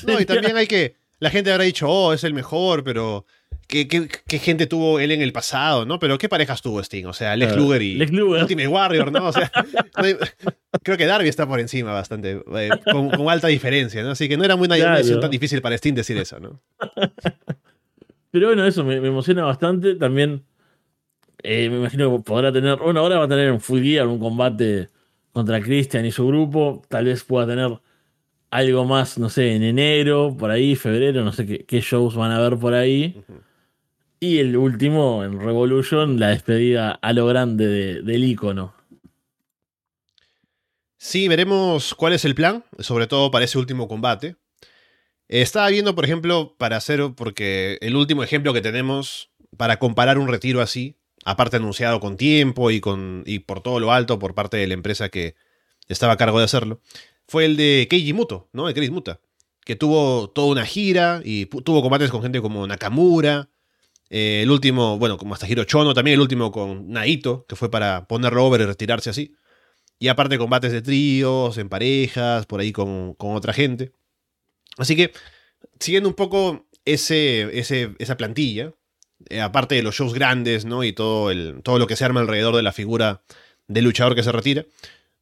No, 0.07 0.21
y 0.21 0.25
también 0.27 0.57
hay 0.57 0.67
que. 0.67 0.97
La 1.19 1.31
gente 1.31 1.53
habrá 1.53 1.65
dicho, 1.65 1.89
oh, 1.89 2.13
es 2.13 2.25
el 2.25 2.35
mejor, 2.35 2.83
pero 2.83 3.25
qué, 3.69 3.87
qué- 3.87 4.09
qué 4.27 4.39
gente 4.41 4.67
tuvo 4.67 4.99
él 4.99 5.13
en 5.13 5.23
el 5.23 5.33
pasado, 5.33 5.87
¿no? 5.87 5.99
Pero 6.01 6.19
qué 6.19 6.29
parejas 6.29 6.63
tuvo 6.63 6.81
Sting, 6.81 7.05
o 7.07 7.13
sea, 7.13 7.37
Lex 7.37 7.53
Eh, 7.53 7.57
Luger 7.57 7.83
y 7.83 7.95
Lex 7.95 8.11
Luger. 8.13 8.43
Ultimate 8.43 8.69
Warrior, 8.69 9.13
¿no? 9.13 9.27
O 9.29 9.33
sea, 9.33 9.51
creo 10.83 10.97
que 10.97 11.07
Darby 11.07 11.29
está 11.29 11.47
por 11.47 11.61
encima 11.61 11.93
bastante, 11.93 12.43
eh, 12.57 12.71
con, 12.91 13.11
con 13.11 13.29
alta 13.31 13.47
diferencia, 13.49 14.03
¿no? 14.03 14.11
Así 14.11 14.29
que 14.29 14.37
no 14.37 14.45
era 14.45 14.57
muy 14.57 14.67
una 14.67 14.77
Claro. 14.77 14.97
decisión 14.97 15.21
tan 15.21 15.31
difícil 15.31 15.63
para 15.63 15.77
Sting 15.77 15.95
decir 15.95 16.17
eso, 16.19 16.41
¿no? 16.41 16.61
Pero 18.31 18.47
bueno, 18.49 18.67
eso 18.67 18.83
me, 18.85 19.01
me 19.01 19.09
emociona 19.09 19.45
bastante. 19.45 19.95
También 19.95 20.43
eh, 21.43 21.69
me 21.71 21.77
imagino 21.77 22.17
que 22.17 22.23
podrá 22.23 22.51
tener. 22.53 22.79
Bueno, 22.79 23.01
ahora 23.01 23.19
va 23.19 23.25
a 23.27 23.29
tener 23.29 23.49
en 23.49 23.61
Full 23.61 23.83
Gear 23.83 24.07
un 24.07 24.19
combate 24.19 24.89
contra 25.33 25.61
Christian 25.61 26.07
y 26.07 26.13
su 26.13 26.27
grupo. 26.27 26.83
Tal 26.89 27.05
vez 27.05 27.25
pueda 27.25 27.47
tener 27.47 27.79
algo 28.53 28.85
más, 28.85 29.19
no 29.19 29.29
sé, 29.31 29.55
en 29.57 29.63
enero, 29.63 30.37
por 30.39 30.51
ahí, 30.51 30.77
febrero, 30.77 31.25
no 31.25 31.33
sé 31.33 31.47
qué, 31.47 31.65
qué 31.65 31.81
shows 31.81 32.15
van 32.15 32.31
a 32.33 32.39
ver 32.41 32.59
por 32.59 32.75
ahí. 32.75 33.25
Y 34.21 34.39
el 34.39 34.57
último, 34.57 35.25
en 35.25 35.41
Revolution, 35.41 36.21
la 36.21 36.29
despedida 36.29 36.93
a 36.93 37.13
lo 37.13 37.27
grande 37.27 37.67
de- 37.67 38.03
del 38.03 38.23
icono. 38.25 38.75
Sí, 40.99 41.27
veremos 41.29 41.95
cuál 41.95 42.13
es 42.13 42.25
el 42.25 42.35
plan, 42.35 42.65
sobre 42.79 43.07
todo 43.07 43.31
para 43.31 43.45
ese 43.45 43.59
último 43.59 43.89
combate. 43.89 44.37
Estaba 45.29 45.69
viendo, 45.71 45.95
por 45.95 46.05
ejemplo, 46.05 46.55
para 46.59 46.77
hacer, 46.77 47.01
porque 47.17 47.79
el 47.81 47.97
último 47.97 48.23
ejemplo 48.23 48.53
que 48.53 48.61
tenemos 48.61 49.31
para 49.57 49.79
comparar 49.79 50.19
un 50.19 50.29
retiro 50.29 50.61
así, 50.61 50.97
aparte 51.25 51.57
anunciado 51.57 52.01
con 52.01 52.17
tiempo 52.17 52.71
y, 52.71 52.81
con, 52.81 53.23
y 53.27 53.41
por 53.41 53.63
todo 53.63 53.81
lo 53.81 53.93
alto 53.93 54.19
por 54.19 54.35
parte 54.35 54.59
de 54.59 54.67
la 54.67 54.75
empresa 54.75 55.09
que 55.09 55.35
estaba 55.89 56.13
a 56.13 56.17
cargo 56.17 56.39
de 56.39 56.45
hacerlo, 56.45 56.81
fue 57.33 57.47
el 57.47 57.57
de 57.57 57.87
Keiji 57.89 58.13
Muto, 58.13 58.51
¿no? 58.53 58.67
De 58.67 58.75
Chris 58.75 58.91
Muta, 58.91 59.19
que 59.65 59.75
tuvo 59.75 60.29
toda 60.29 60.49
una 60.49 60.67
gira 60.67 61.23
y 61.25 61.47
tuvo 61.47 61.81
combates 61.81 62.11
con 62.11 62.21
gente 62.21 62.43
como 62.43 62.67
Nakamura, 62.67 63.49
eh, 64.11 64.43
el 64.43 64.51
último, 64.51 64.99
bueno, 64.99 65.17
como 65.17 65.33
hasta 65.33 65.47
Chono, 65.65 65.95
también 65.95 66.17
el 66.17 66.21
último 66.21 66.53
con 66.53 66.91
Naito, 66.91 67.47
que 67.49 67.57
fue 67.57 67.71
para 67.71 68.07
ponerlo 68.07 68.45
over 68.45 68.61
y 68.61 68.67
retirarse 68.67 69.09
así. 69.09 69.35
Y 69.99 70.09
aparte 70.09 70.37
combates 70.37 70.73
de 70.73 70.83
tríos, 70.83 71.57
en 71.57 71.71
parejas, 71.71 72.45
por 72.45 72.61
ahí 72.61 72.71
con, 72.71 73.15
con 73.15 73.35
otra 73.35 73.55
gente. 73.55 73.93
Así 74.77 74.95
que, 74.95 75.13
siguiendo 75.81 76.11
un 76.11 76.15
poco 76.15 76.67
ese, 76.85 77.59
ese, 77.59 77.95
esa 77.99 78.19
plantilla, 78.19 78.75
eh, 79.31 79.41
aparte 79.41 79.75
de 79.75 79.83
los 79.83 79.95
shows 79.95 80.13
grandes, 80.13 80.67
¿no? 80.67 80.85
Y 80.85 80.93
todo, 80.93 81.31
el, 81.31 81.63
todo 81.63 81.79
lo 81.79 81.87
que 81.87 81.97
se 81.97 82.05
arma 82.05 82.21
alrededor 82.21 82.57
de 82.57 82.63
la 82.63 82.73
figura 82.73 83.23
del 83.69 83.85
luchador 83.85 84.15
que 84.15 84.23
se 84.23 84.33
retira, 84.33 84.67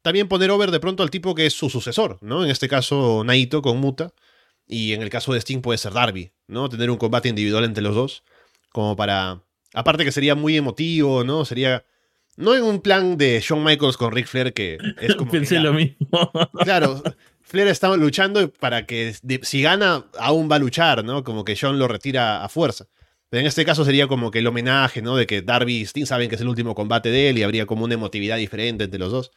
también 0.01 0.27
poner 0.27 0.51
over 0.51 0.71
de 0.71 0.79
pronto 0.79 1.03
al 1.03 1.09
tipo 1.11 1.35
que 1.35 1.45
es 1.45 1.53
su 1.53 1.69
sucesor, 1.69 2.17
¿no? 2.21 2.43
En 2.43 2.49
este 2.51 2.67
caso, 2.67 3.23
Naito 3.23 3.61
con 3.61 3.77
Muta. 3.77 4.13
Y 4.67 4.93
en 4.93 5.01
el 5.01 5.09
caso 5.09 5.33
de 5.33 5.39
Sting 5.41 5.61
puede 5.61 5.77
ser 5.77 5.91
Darby, 5.93 6.31
¿no? 6.47 6.69
Tener 6.69 6.89
un 6.91 6.97
combate 6.97 7.27
individual 7.27 7.65
entre 7.65 7.83
los 7.83 7.93
dos. 7.95 8.23
Como 8.71 8.95
para. 8.95 9.43
Aparte 9.73 10.05
que 10.05 10.11
sería 10.11 10.35
muy 10.35 10.55
emotivo, 10.55 11.23
¿no? 11.23 11.43
Sería. 11.45 11.83
No 12.37 12.55
en 12.55 12.63
un 12.63 12.79
plan 12.81 13.17
de 13.17 13.41
Shawn 13.41 13.63
Michaels 13.63 13.97
con 13.97 14.13
Ric 14.13 14.27
Flair 14.27 14.53
que 14.53 14.77
es 15.01 15.15
como. 15.15 15.29
que 15.31 15.37
Pensé 15.39 15.55
ya- 15.55 15.61
lo 15.61 15.73
mismo. 15.73 15.97
Claro, 16.63 17.03
Flair 17.41 17.67
está 17.67 17.93
luchando 17.97 18.49
para 18.53 18.85
que 18.85 19.13
si 19.41 19.61
gana, 19.61 20.05
aún 20.17 20.49
va 20.49 20.55
a 20.55 20.59
luchar, 20.59 21.03
¿no? 21.03 21.23
Como 21.25 21.43
que 21.43 21.57
John 21.59 21.77
lo 21.77 21.89
retira 21.89 22.43
a 22.45 22.47
fuerza. 22.47 22.87
Pero 23.29 23.41
en 23.41 23.47
este 23.47 23.65
caso 23.65 23.83
sería 23.83 24.07
como 24.07 24.31
que 24.31 24.39
el 24.39 24.47
homenaje, 24.47 25.01
¿no? 25.01 25.17
De 25.17 25.25
que 25.27 25.41
Darby 25.41 25.77
y 25.77 25.81
Sting 25.85 26.05
saben 26.05 26.29
que 26.29 26.35
es 26.35 26.41
el 26.41 26.47
último 26.47 26.75
combate 26.75 27.09
de 27.11 27.29
él 27.29 27.37
y 27.39 27.43
habría 27.43 27.65
como 27.65 27.83
una 27.83 27.93
emotividad 27.95 28.37
diferente 28.37 28.85
entre 28.85 28.99
los 28.99 29.11
dos. 29.11 29.31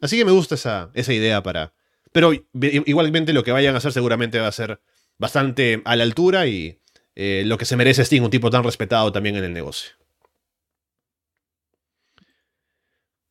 Así 0.00 0.16
que 0.18 0.24
me 0.24 0.32
gusta 0.32 0.54
esa, 0.54 0.90
esa 0.94 1.12
idea 1.12 1.42
para. 1.42 1.72
Pero 2.12 2.32
igualmente 2.52 3.32
lo 3.32 3.44
que 3.44 3.52
vayan 3.52 3.74
a 3.74 3.78
hacer 3.78 3.92
seguramente 3.92 4.38
va 4.38 4.48
a 4.48 4.52
ser 4.52 4.80
bastante 5.18 5.82
a 5.84 5.96
la 5.96 6.04
altura 6.04 6.46
y 6.46 6.80
eh, 7.14 7.42
lo 7.46 7.58
que 7.58 7.64
se 7.64 7.76
merece 7.76 8.04
Sting, 8.04 8.22
un 8.22 8.30
tipo 8.30 8.50
tan 8.50 8.64
respetado 8.64 9.12
también 9.12 9.36
en 9.36 9.44
el 9.44 9.52
negocio. 9.52 9.92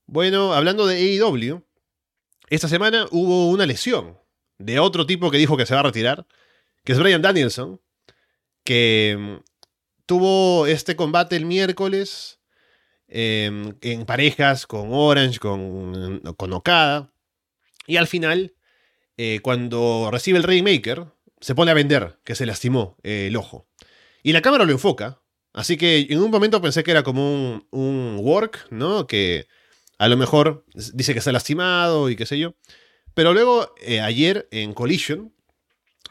Bueno, 0.07 0.53
hablando 0.53 0.85
de 0.85 0.97
AEW, 0.97 1.63
esta 2.49 2.67
semana 2.67 3.07
hubo 3.11 3.49
una 3.49 3.65
lesión 3.65 4.19
de 4.57 4.79
otro 4.79 5.05
tipo 5.05 5.31
que 5.31 5.37
dijo 5.37 5.57
que 5.57 5.65
se 5.65 5.73
va 5.73 5.79
a 5.81 5.83
retirar, 5.83 6.27
que 6.83 6.93
es 6.93 6.99
Brian 6.99 7.21
Danielson, 7.21 7.81
que 8.63 9.15
mm, 9.17 9.43
tuvo 10.05 10.67
este 10.67 10.95
combate 10.95 11.35
el 11.35 11.45
miércoles 11.45 12.39
eh, 13.07 13.73
en 13.81 14.05
parejas 14.05 14.67
con 14.67 14.89
Orange, 14.91 15.39
con, 15.39 16.21
con 16.37 16.53
Okada, 16.53 17.11
y 17.87 17.97
al 17.97 18.07
final, 18.07 18.55
eh, 19.17 19.39
cuando 19.41 20.09
recibe 20.11 20.37
el 20.37 20.43
Rainmaker, 20.43 21.05
se 21.39 21.55
pone 21.55 21.71
a 21.71 21.75
vender, 21.75 22.17
que 22.23 22.35
se 22.35 22.45
lastimó 22.45 22.97
eh, 23.03 23.27
el 23.27 23.35
ojo. 23.35 23.67
Y 24.23 24.33
la 24.33 24.41
cámara 24.41 24.65
lo 24.65 24.71
enfoca, 24.71 25.21
así 25.53 25.77
que 25.77 26.07
en 26.09 26.19
un 26.21 26.31
momento 26.31 26.61
pensé 26.61 26.83
que 26.83 26.91
era 26.91 27.03
como 27.03 27.31
un, 27.31 27.67
un 27.71 28.17
work, 28.21 28.67
¿no? 28.71 29.05
Que 29.05 29.47
a 29.97 30.07
lo 30.07 30.17
mejor 30.17 30.65
dice 30.93 31.13
que 31.13 31.19
está 31.19 31.31
lastimado 31.31 32.09
y 32.09 32.15
qué 32.15 32.25
sé 32.25 32.37
yo. 32.37 32.55
Pero 33.13 33.33
luego, 33.33 33.73
eh, 33.81 34.01
ayer 34.01 34.47
en 34.51 34.73
Collision, 34.73 35.33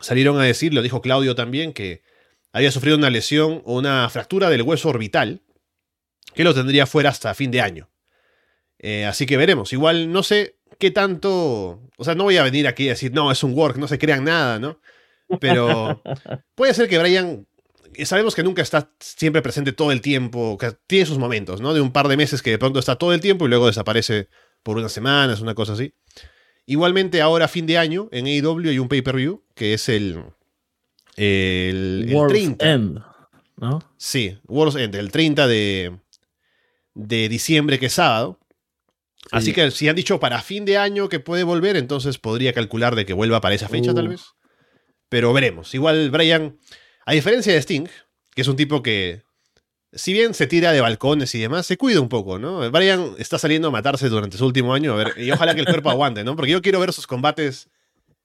salieron 0.01 0.41
a 0.41 0.45
decir, 0.45 0.73
lo 0.73 0.83
dijo 0.83 1.03
Claudio 1.03 1.35
también, 1.35 1.73
que 1.73 2.03
había 2.53 2.73
sufrido 2.73 2.97
una 2.97 3.11
lesión 3.11 3.63
o 3.67 3.77
una 3.77 4.09
fractura 4.09 4.49
del 4.49 4.63
hueso 4.63 4.89
orbital, 4.89 5.43
que 6.35 6.45
lo 6.45 6.55
tendría 6.55 6.87
fuera 6.87 7.11
hasta 7.11 7.35
fin 7.35 7.51
de 7.51 7.61
año. 7.61 7.91
Eh, 8.79 9.07
así 9.07 9.27
que 9.27 9.37
veremos. 9.37 9.73
Igual 9.73 10.13
no 10.13 10.23
sé 10.23 10.57
qué 10.79 10.91
tanto. 10.91 11.81
O 11.97 12.05
sea, 12.05 12.15
no 12.15 12.25
voy 12.25 12.37
a 12.37 12.43
venir 12.43 12.67
aquí 12.67 12.87
a 12.89 12.93
decir, 12.93 13.13
no, 13.13 13.31
es 13.31 13.43
un 13.43 13.55
work, 13.55 13.77
no 13.77 13.89
se 13.89 13.99
crean 13.99 14.25
nada, 14.25 14.59
¿no? 14.59 14.81
Pero 15.41 16.03
puede 16.55 16.75
ser 16.75 16.89
que 16.89 16.99
Brian. 16.99 17.47
Sabemos 18.05 18.35
que 18.35 18.43
nunca 18.43 18.61
está 18.61 18.91
siempre 18.99 19.41
presente 19.41 19.73
todo 19.73 19.93
el 19.93 20.01
tiempo, 20.01 20.59
que 20.59 20.73
tiene 20.89 21.07
sus 21.07 21.19
momentos, 21.19 21.61
¿no? 21.61 21.73
De 21.73 21.81
un 21.81 21.93
par 21.93 22.09
de 22.09 22.17
meses 22.17 22.43
que 22.43 22.51
de 22.51 22.59
pronto 22.59 22.81
está 22.81 22.97
todo 22.97 23.15
el 23.15 23.21
tiempo 23.21 23.47
y 23.47 23.49
luego 23.49 23.69
desaparece 23.69 24.29
por 24.65 24.77
unas 24.77 24.91
semanas, 24.91 25.41
una 25.41 25.55
cosa 25.55 25.75
así. 25.75 25.95
Igualmente, 26.67 27.23
ahora 27.23 27.47
fin 27.47 27.67
de 27.67 27.79
año, 27.79 28.09
en 28.11 28.27
AEW 28.27 28.69
hay 28.69 28.79
un 28.81 28.89
pay-per-view 28.89 29.45
que 29.55 29.75
es 29.75 29.89
el. 29.89 30.25
El, 31.17 32.07
el 32.09 32.15
World's 32.15 32.35
30. 32.35 32.73
End, 32.73 32.99
¿no? 33.57 33.79
Sí, 33.97 34.37
World's 34.49 34.77
End, 34.77 34.97
el 34.97 35.13
30 35.13 35.47
de, 35.47 35.97
de 36.95 37.29
diciembre, 37.29 37.79
que 37.79 37.87
es 37.87 37.93
sábado. 37.95 38.39
Así 39.31 39.47
Sí. 39.47 39.53
que 39.55 39.71
si 39.71 39.89
han 39.89 39.97
dicho 39.97 40.21
para 40.21 40.43
fin 40.43 40.65
de 40.65 40.77
año 40.79 41.09
que 41.09 41.19
puede 41.21 41.45
volver, 41.45 41.77
entonces 41.77 42.19
podría 42.19 42.53
calcular 42.53 42.95
de 42.95 43.07
que 43.07 43.13
vuelva 43.15 43.41
para 43.41 43.55
esa 43.55 43.69
fecha, 43.69 43.95
tal 43.95 44.07
Uh. 44.07 44.11
vez. 44.11 44.23
Pero 45.09 45.33
veremos. 45.33 45.75
Igual 45.75 46.11
Brian, 46.11 46.59
a 47.07 47.13
diferencia 47.13 47.53
de 47.53 47.59
Sting, 47.63 47.87
que 48.35 48.43
es 48.43 48.49
un 48.49 48.57
tipo 48.57 48.83
que, 48.83 49.23
si 49.93 50.13
bien 50.13 50.35
se 50.35 50.47
tira 50.47 50.73
de 50.73 50.81
balcones 50.81 51.35
y 51.35 51.41
demás, 51.41 51.67
se 51.67 51.77
cuida 51.77 52.01
un 52.01 52.09
poco, 52.09 52.39
¿no? 52.39 52.71
Brian 52.71 53.15
está 53.19 53.39
saliendo 53.39 53.69
a 53.69 53.71
matarse 53.71 54.09
durante 54.09 54.37
su 54.37 54.45
último 54.47 54.75
año, 54.75 54.93
a 54.93 54.97
ver, 54.97 55.15
y 55.17 55.31
ojalá 55.31 55.55
que 55.55 55.61
el 55.61 55.67
cuerpo 55.67 55.89
aguante, 55.91 56.23
¿no? 56.25 56.37
Porque 56.37 56.51
yo 56.53 56.61
quiero 56.63 56.81
ver 56.81 56.93
sus 56.93 57.07
combates 57.07 57.69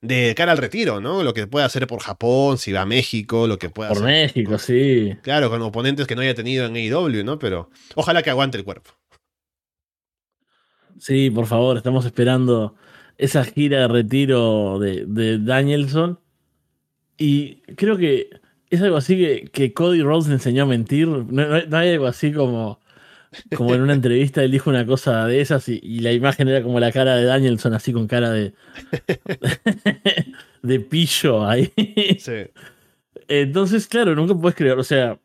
de 0.01 0.33
cara 0.35 0.51
al 0.53 0.57
retiro, 0.57 1.01
¿no? 1.01 1.23
Lo 1.23 1.33
que 1.33 1.47
puede 1.47 1.65
hacer 1.65 1.85
por 1.87 1.99
Japón, 2.01 2.57
si 2.57 2.71
va 2.71 2.81
a 2.81 2.85
México, 2.85 3.47
lo 3.47 3.57
que 3.59 3.69
pueda 3.69 3.89
Por 3.89 3.97
hacer. 3.97 4.07
México, 4.09 4.57
sí. 4.57 5.15
Claro, 5.21 5.49
con 5.49 5.61
oponentes 5.61 6.07
que 6.07 6.15
no 6.15 6.21
haya 6.21 6.33
tenido 6.35 6.65
en 6.65 6.75
AEW, 6.75 7.23
¿no? 7.23 7.37
Pero 7.39 7.69
ojalá 7.95 8.21
que 8.23 8.29
aguante 8.29 8.57
el 8.57 8.63
cuerpo. 8.63 8.91
Sí, 10.99 11.29
por 11.29 11.45
favor, 11.45 11.77
estamos 11.77 12.05
esperando 12.05 12.75
esa 13.17 13.43
gira 13.45 13.79
de 13.81 13.87
retiro 13.87 14.79
de, 14.79 15.05
de 15.05 15.39
Danielson. 15.39 16.19
Y 17.17 17.61
creo 17.75 17.97
que 17.97 18.29
es 18.69 18.81
algo 18.81 18.97
así 18.97 19.17
que, 19.17 19.49
que 19.51 19.73
Cody 19.73 20.01
Rhodes 20.01 20.27
le 20.27 20.33
enseñó 20.35 20.63
a 20.63 20.67
mentir. 20.67 21.07
No, 21.07 21.23
no- 21.23 21.65
no 21.65 21.77
hay 21.77 21.89
algo 21.93 22.07
así 22.07 22.31
como, 22.31 22.79
como 23.55 23.75
en 23.75 23.81
una 23.81 23.93
entrevista 23.93 24.43
él 24.43 24.51
dijo 24.51 24.69
una 24.69 24.85
cosa 24.85 25.25
de 25.27 25.41
esas 25.41 25.67
y, 25.69 25.79
y 25.83 25.99
la 25.99 26.11
imagen 26.11 26.47
era 26.47 26.63
como 26.63 26.79
la 26.79 26.91
cara 26.91 27.15
de 27.15 27.25
Danielson, 27.25 27.73
así 27.73 27.93
con 27.93 28.07
cara 28.07 28.31
de, 28.31 28.53
de 30.63 30.79
pillo 30.79 31.47
ahí. 31.47 31.71
Sí. 32.19 32.47
Entonces, 33.27 33.87
claro, 33.87 34.15
nunca 34.15 34.33
puedes 34.33 34.55
creer, 34.55 34.77
o 34.79 34.83
sea, 34.83 35.19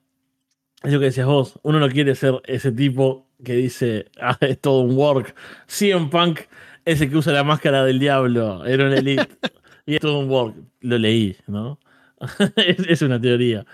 es 0.83 0.93
lo 0.93 0.99
que 0.99 1.07
decías 1.07 1.27
vos, 1.27 1.59
uno 1.63 1.81
no 1.81 1.89
quiere 1.89 2.15
ser 2.15 2.35
ese 2.45 2.71
tipo 2.71 3.27
que 3.43 3.55
dice, 3.55 4.07
ah, 4.21 4.37
es 4.41 4.61
todo 4.61 4.81
un 4.81 4.97
work. 4.97 5.35
CM 5.67 6.11
Punk, 6.11 6.41
ese 6.85 7.09
que 7.09 7.17
usa 7.17 7.33
la 7.33 7.45
máscara 7.45 7.85
del 7.85 7.99
diablo, 7.99 8.65
era 8.67 8.87
un 8.87 8.93
elite, 8.93 9.29
y 9.87 9.95
es 9.95 10.01
todo 10.01 10.19
un 10.19 10.29
work. 10.29 10.55
Lo 10.81 10.99
leí, 10.99 11.37
¿no? 11.47 11.79
es, 12.57 12.79
es 12.87 13.03
una 13.03 13.19
teoría. 13.21 13.65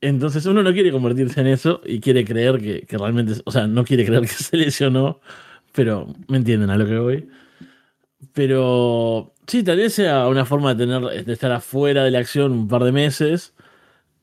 Entonces 0.00 0.46
uno 0.46 0.62
no 0.62 0.72
quiere 0.72 0.92
convertirse 0.92 1.40
en 1.40 1.48
eso 1.48 1.80
y 1.84 2.00
quiere 2.00 2.24
creer 2.24 2.58
que, 2.60 2.82
que 2.82 2.98
realmente, 2.98 3.34
o 3.44 3.50
sea, 3.50 3.66
no 3.66 3.84
quiere 3.84 4.06
creer 4.06 4.22
que 4.22 4.28
se 4.28 4.56
lesionó, 4.56 5.20
pero 5.72 6.14
me 6.28 6.38
entienden 6.38 6.70
a 6.70 6.76
lo 6.78 6.86
que 6.86 6.98
voy. 6.98 7.28
Pero 8.32 9.34
sí, 9.46 9.62
tal 9.62 9.76
vez 9.78 9.94
sea 9.94 10.26
una 10.28 10.44
forma 10.44 10.74
de 10.74 10.86
tener, 10.86 11.24
de 11.24 11.32
estar 11.32 11.52
afuera 11.52 12.04
de 12.04 12.10
la 12.10 12.18
acción 12.18 12.52
un 12.52 12.68
par 12.68 12.84
de 12.84 12.92
meses. 12.92 13.54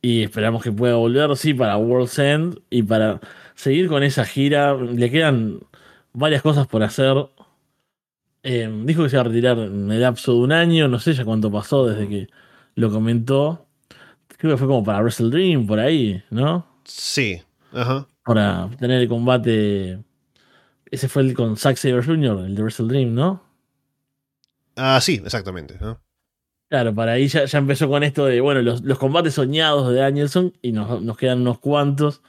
Y 0.02 0.24
esperamos 0.24 0.64
que 0.64 0.72
pueda 0.72 0.96
volver, 0.96 1.36
sí, 1.38 1.54
para 1.54 1.78
World's 1.78 2.20
End 2.20 2.60
y 2.70 2.84
para 2.84 3.20
seguir 3.56 3.88
con 3.90 4.04
esa 4.04 4.26
gira. 4.26 4.76
Le 4.76 5.12
quedan 5.12 5.62
varias 6.14 6.42
cosas 6.42 6.68
por 6.68 6.84
hacer. 6.84 7.30
Eh, 8.44 8.70
dijo 8.86 9.04
que 9.04 9.10
se 9.10 9.18
va 9.18 9.22
a 9.22 9.26
retirar 9.26 9.58
en 9.58 9.92
el 9.92 10.02
lapso 10.02 10.34
de 10.34 10.40
un 10.40 10.52
año, 10.52 10.88
no 10.88 11.00
sé 11.00 11.14
ya 11.14 11.26
cuánto 11.26 11.52
pasó 11.52 11.88
desde 11.88 12.08
que 12.08 12.28
lo 12.76 12.92
comentó. 12.92 13.65
Creo 14.38 14.54
que 14.54 14.58
fue 14.58 14.68
como 14.68 14.84
para 14.84 15.02
Wrestle 15.02 15.30
Dream, 15.30 15.66
por 15.66 15.80
ahí, 15.80 16.24
¿no? 16.30 16.66
Sí, 16.84 17.42
ajá. 17.72 18.08
Para 18.24 18.70
tener 18.80 19.02
el 19.02 19.08
combate. 19.08 20.00
Ese 20.92 21.08
fue 21.10 21.24
el 21.24 21.34
con 21.34 21.58
Zack 21.58 21.78
Saber 21.78 22.06
Jr., 22.06 22.46
el 22.46 22.56
de 22.56 22.62
Wrestle 22.62 22.88
Dream, 22.88 23.14
¿no? 23.14 23.44
Ah, 24.76 25.00
sí, 25.02 25.22
exactamente. 25.24 25.78
Claro, 26.70 26.94
para 26.94 27.14
ahí 27.14 27.28
ya, 27.28 27.46
empezó 27.54 27.88
con 27.88 28.04
esto 28.04 28.26
de, 28.26 28.42
bueno, 28.42 28.62
los, 28.62 28.82
combates 28.98 29.36
soñados 29.36 29.90
de 29.90 30.00
Danielson 30.00 30.54
y 30.62 30.72
nos, 30.72 31.18
quedan 31.18 31.42
unos 31.42 31.60
cuantos. 31.60 32.22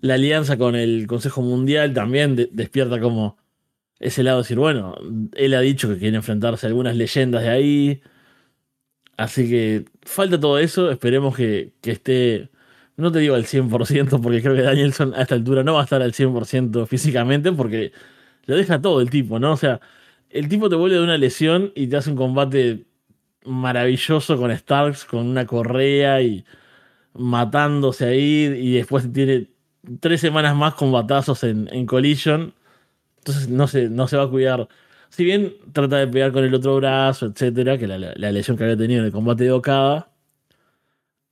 La 0.00 0.14
alianza 0.14 0.56
con 0.56 0.74
el 0.74 1.06
Consejo 1.06 1.42
Mundial 1.42 1.92
también 1.92 2.36
despierta 2.52 3.00
como 3.00 3.36
ese 3.98 4.22
lado 4.22 4.38
de 4.38 4.42
decir, 4.42 4.58
bueno, 4.58 4.94
él 5.34 5.54
ha 5.54 5.60
dicho 5.60 5.88
que 5.88 5.98
quiere 5.98 6.16
enfrentarse 6.16 6.66
a 6.66 6.68
algunas 6.68 6.96
leyendas 6.96 7.42
de 7.42 7.48
ahí. 7.48 8.02
Así 9.16 9.48
que 9.48 9.86
falta 10.02 10.38
todo 10.38 10.58
eso, 10.58 10.90
esperemos 10.90 11.36
que, 11.36 11.72
que 11.80 11.92
esté, 11.92 12.50
no 12.96 13.10
te 13.12 13.20
digo 13.20 13.34
al 13.34 13.46
100%, 13.46 14.20
porque 14.20 14.42
creo 14.42 14.54
que 14.54 14.62
Danielson 14.62 15.14
a 15.14 15.22
esta 15.22 15.34
altura 15.34 15.62
no 15.64 15.74
va 15.74 15.80
a 15.80 15.84
estar 15.84 16.02
al 16.02 16.12
100% 16.12 16.86
físicamente, 16.86 17.52
porque 17.52 17.92
lo 18.46 18.56
deja 18.56 18.80
todo 18.80 19.00
el 19.00 19.10
tipo, 19.10 19.38
¿no? 19.38 19.52
O 19.52 19.56
sea, 19.56 19.80
el 20.30 20.48
tipo 20.48 20.68
te 20.68 20.76
vuelve 20.76 20.96
de 20.96 21.02
una 21.04 21.18
lesión 21.18 21.72
y 21.74 21.86
te 21.88 21.96
hace 21.96 22.10
un 22.10 22.16
combate 22.16 22.86
maravilloso 23.44 24.36
con 24.36 24.50
Starks, 24.56 25.04
con 25.04 25.26
una 25.26 25.46
correa 25.46 26.20
y 26.22 26.44
matándose 27.14 28.06
ahí, 28.06 28.44
y 28.58 28.74
después 28.74 29.10
tiene 29.12 29.48
tres 30.00 30.20
semanas 30.20 30.56
más 30.56 30.74
con 30.74 30.92
batazos 30.92 31.44
en, 31.44 31.68
en 31.72 31.86
Collision. 31.86 32.54
Entonces 33.18 33.48
no 33.48 33.66
se, 33.68 33.88
no 33.88 34.08
se 34.08 34.16
va 34.16 34.24
a 34.24 34.28
cuidar. 34.30 34.68
Si 35.08 35.24
bien 35.24 35.54
trata 35.72 35.96
de 35.96 36.08
pegar 36.08 36.32
con 36.32 36.44
el 36.44 36.54
otro 36.54 36.76
brazo, 36.76 37.26
etcétera, 37.26 37.78
que 37.78 37.86
la, 37.86 37.98
la, 37.98 38.32
lesión 38.32 38.56
que 38.56 38.64
había 38.64 38.76
tenido 38.76 39.00
en 39.00 39.06
el 39.06 39.12
combate 39.12 39.44
de 39.44 39.52
Okada, 39.52 40.10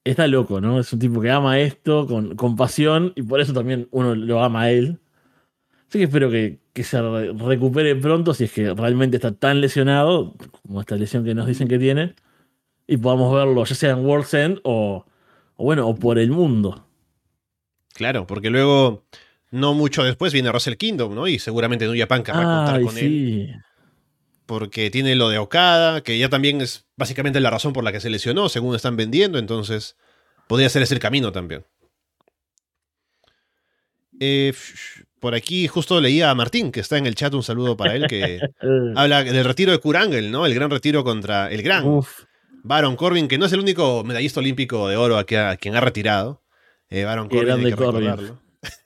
está 0.04 0.26
loco, 0.26 0.60
¿no? 0.60 0.80
Es 0.80 0.92
un 0.92 0.98
tipo 0.98 1.20
que 1.20 1.30
ama 1.30 1.58
esto 1.60 2.06
con, 2.06 2.36
con 2.36 2.56
pasión 2.56 3.12
y 3.16 3.22
por 3.22 3.40
eso 3.40 3.52
también 3.52 3.88
uno 3.90 4.14
lo 4.14 4.42
ama 4.42 4.62
a 4.62 4.70
él. 4.70 5.00
Así 5.88 5.98
que 5.98 6.04
espero 6.04 6.30
que, 6.30 6.60
que 6.72 6.82
se 6.82 7.00
recupere 7.00 7.94
pronto 7.96 8.34
si 8.34 8.44
es 8.44 8.52
que 8.52 8.74
realmente 8.74 9.16
está 9.16 9.32
tan 9.32 9.60
lesionado, 9.60 10.34
como 10.62 10.80
esta 10.80 10.96
lesión 10.96 11.24
que 11.24 11.34
nos 11.34 11.46
dicen 11.46 11.68
que 11.68 11.78
tiene, 11.78 12.14
y 12.86 12.96
podamos 12.96 13.32
verlo 13.34 13.64
ya 13.64 13.74
sea 13.74 13.90
en 13.92 14.04
World's 14.04 14.34
End 14.34 14.60
o, 14.64 15.06
bueno, 15.56 15.88
o 15.88 15.94
por 15.94 16.18
el 16.18 16.30
mundo. 16.30 16.86
Claro, 17.94 18.26
porque 18.26 18.50
luego, 18.50 19.04
no 19.54 19.72
mucho 19.72 20.02
después, 20.02 20.32
viene 20.32 20.50
Russell 20.50 20.74
Kingdom, 20.74 21.14
¿no? 21.14 21.28
Y 21.28 21.38
seguramente 21.38 21.86
New 21.86 21.96
Japan 21.96 22.24
querrá 22.24 22.42
contar 22.42 22.82
con 22.82 22.98
él. 22.98 23.54
Porque 24.46 24.90
tiene 24.90 25.14
lo 25.14 25.28
de 25.28 25.38
Okada, 25.38 26.02
que 26.02 26.18
ya 26.18 26.28
también 26.28 26.60
es 26.60 26.86
básicamente 26.96 27.38
la 27.38 27.50
razón 27.50 27.72
por 27.72 27.84
la 27.84 27.92
que 27.92 28.00
se 28.00 28.10
lesionó, 28.10 28.48
según 28.48 28.74
están 28.74 28.96
vendiendo, 28.96 29.38
entonces 29.38 29.96
podría 30.48 30.68
ser 30.68 30.82
ese 30.82 30.94
el 30.94 31.00
camino 31.00 31.30
también. 31.30 31.64
Eh, 34.18 34.52
por 35.20 35.36
aquí 35.36 35.68
justo 35.68 36.00
leía 36.00 36.30
a 36.30 36.34
Martín, 36.34 36.72
que 36.72 36.80
está 36.80 36.98
en 36.98 37.06
el 37.06 37.14
chat, 37.14 37.32
un 37.32 37.44
saludo 37.44 37.76
para 37.76 37.94
él, 37.94 38.08
que 38.08 38.40
habla 38.96 39.22
del 39.22 39.44
retiro 39.44 39.70
de 39.70 39.78
Kurangel, 39.78 40.32
¿no? 40.32 40.46
El 40.46 40.54
gran 40.54 40.68
retiro 40.68 41.04
contra 41.04 41.48
el 41.50 41.62
gran 41.62 42.02
Baron 42.64 42.96
Corbin, 42.96 43.28
que 43.28 43.38
no 43.38 43.46
es 43.46 43.52
el 43.52 43.60
único 43.60 44.02
medallista 44.02 44.40
olímpico 44.40 44.88
de 44.88 44.96
oro 44.96 45.16
a, 45.16 45.24
quien 45.24 45.76
ha 45.76 45.80
retirado. 45.80 46.42
Eh, 46.90 47.04
Baron 47.04 47.28
Corbin, 47.28 47.52
hay 47.52 47.64
que 47.64 47.76
recordarlo. 47.76 48.43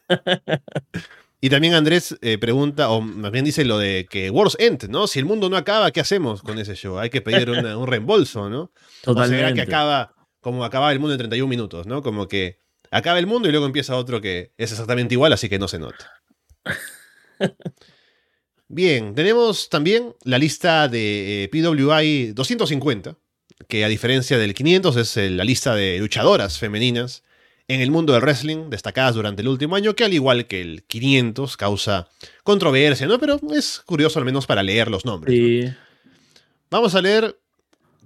y 1.41 1.51
también 1.51 1.75
Andrés 1.75 2.17
eh, 2.21 2.39
pregunta, 2.39 2.91
o 2.91 3.01
más 3.01 3.31
bien 3.31 3.45
dice 3.45 3.65
lo 3.65 3.79
de 3.79 4.07
que 4.11 4.31
Wars 4.31 4.57
End, 4.59 4.89
¿no? 4.89 5.07
Si 5.07 5.19
el 5.19 5.25
mundo 5.25 5.49
no 5.49 5.57
acaba, 5.57 5.91
¿qué 5.91 6.01
hacemos 6.01 6.43
con 6.43 6.59
ese 6.59 6.75
show? 6.75 6.99
Hay 6.99 7.11
que 7.11 7.21
pedir 7.21 7.51
un 7.51 7.87
reembolso, 7.87 8.49
¿no? 8.49 8.73
Totalmente. 9.03 9.45
O 9.45 9.47
sea, 9.47 9.55
que 9.55 9.63
acaba 9.63 10.15
como 10.41 10.65
acababa 10.65 10.93
el 10.93 10.99
mundo 10.99 11.15
en 11.15 11.19
31 11.19 11.49
minutos, 11.49 11.87
¿no? 11.87 12.03
Como 12.03 12.29
que 12.29 12.61
acaba 12.91 13.19
el 13.19 13.27
mundo 13.27 13.49
y 13.49 13.51
luego 13.51 13.67
empieza 13.67 13.97
otro 13.97 14.21
que 14.21 14.53
es 14.57 14.71
exactamente 14.71 15.15
igual, 15.15 15.33
así 15.33 15.49
que 15.49 15.59
no 15.59 15.69
se 15.69 15.79
nota. 15.79 16.11
Bien, 18.69 19.15
tenemos 19.15 19.69
también 19.69 20.15
la 20.25 20.39
lista 20.39 20.89
de 20.89 21.45
eh, 21.45 21.49
PWI 21.49 22.33
250, 22.33 23.17
que 23.67 23.85
a 23.85 23.89
diferencia 23.89 24.39
del 24.39 24.55
500 24.55 24.97
es 24.97 25.17
eh, 25.17 25.31
la 25.31 25.45
lista 25.45 25.75
de 25.75 25.99
luchadoras 25.99 26.59
femeninas 26.59 27.25
en 27.69 27.83
el 27.83 27.91
mundo 27.91 28.15
del 28.15 28.23
wrestling 28.23 28.71
destacadas 28.71 29.15
durante 29.15 29.43
el 29.43 29.49
último 29.49 29.77
año, 29.77 29.95
que 29.95 30.05
al 30.05 30.15
igual 30.15 30.47
que 30.47 30.63
el 30.63 30.85
500 30.85 31.57
causa 31.59 32.09
controversia, 32.43 33.07
¿no? 33.07 33.19
Pero 33.21 33.39
es 33.55 33.83
curioso 33.85 34.19
al 34.19 34.25
menos 34.25 34.47
para 34.47 34.63
leer 34.63 34.91
los 34.91 35.05
nombres. 35.05 35.75
Vamos 36.71 36.95
a 36.95 37.03
leer, 37.03 37.39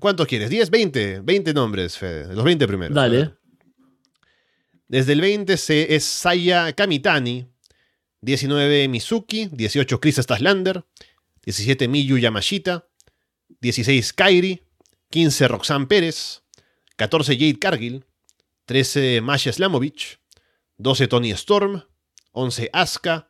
¿cuántos 0.01 0.27
quieres? 0.27 0.51
¿10? 0.51 0.69
¿20? 0.69 1.25
20 1.25 1.55
nombres, 1.55 1.97
Fede, 1.97 2.35
los 2.35 2.45
20 2.45 2.67
primeros. 2.67 2.95
Dale. 2.95 3.35
Desde 4.89 5.13
el 5.13 5.21
20 5.21 5.57
se 5.57 5.95
es 5.95 6.05
Saya 6.05 6.73
Kamitani, 6.73 7.47
19 8.21 8.89
Mizuki, 8.89 9.49
18 9.51 10.01
Chris 10.01 10.17
Staslander, 10.17 10.85
17 11.45 11.89
Miyu 11.89 12.19
Yamashita, 12.19 12.89
16 13.61 14.13
Kairi, 14.13 14.65
15 15.11 15.49
Roxanne 15.49 15.87
Pérez, 15.87 16.43
14 16.97 17.35
Jade 17.35 17.59
Cargill, 17.59 18.05
13 18.73 19.21
Masha 19.21 19.53
Slamovich, 19.53 20.19
12 20.79 21.07
Tony 21.07 21.31
Storm, 21.33 21.83
11 22.33 22.71
Asuka, 22.73 23.29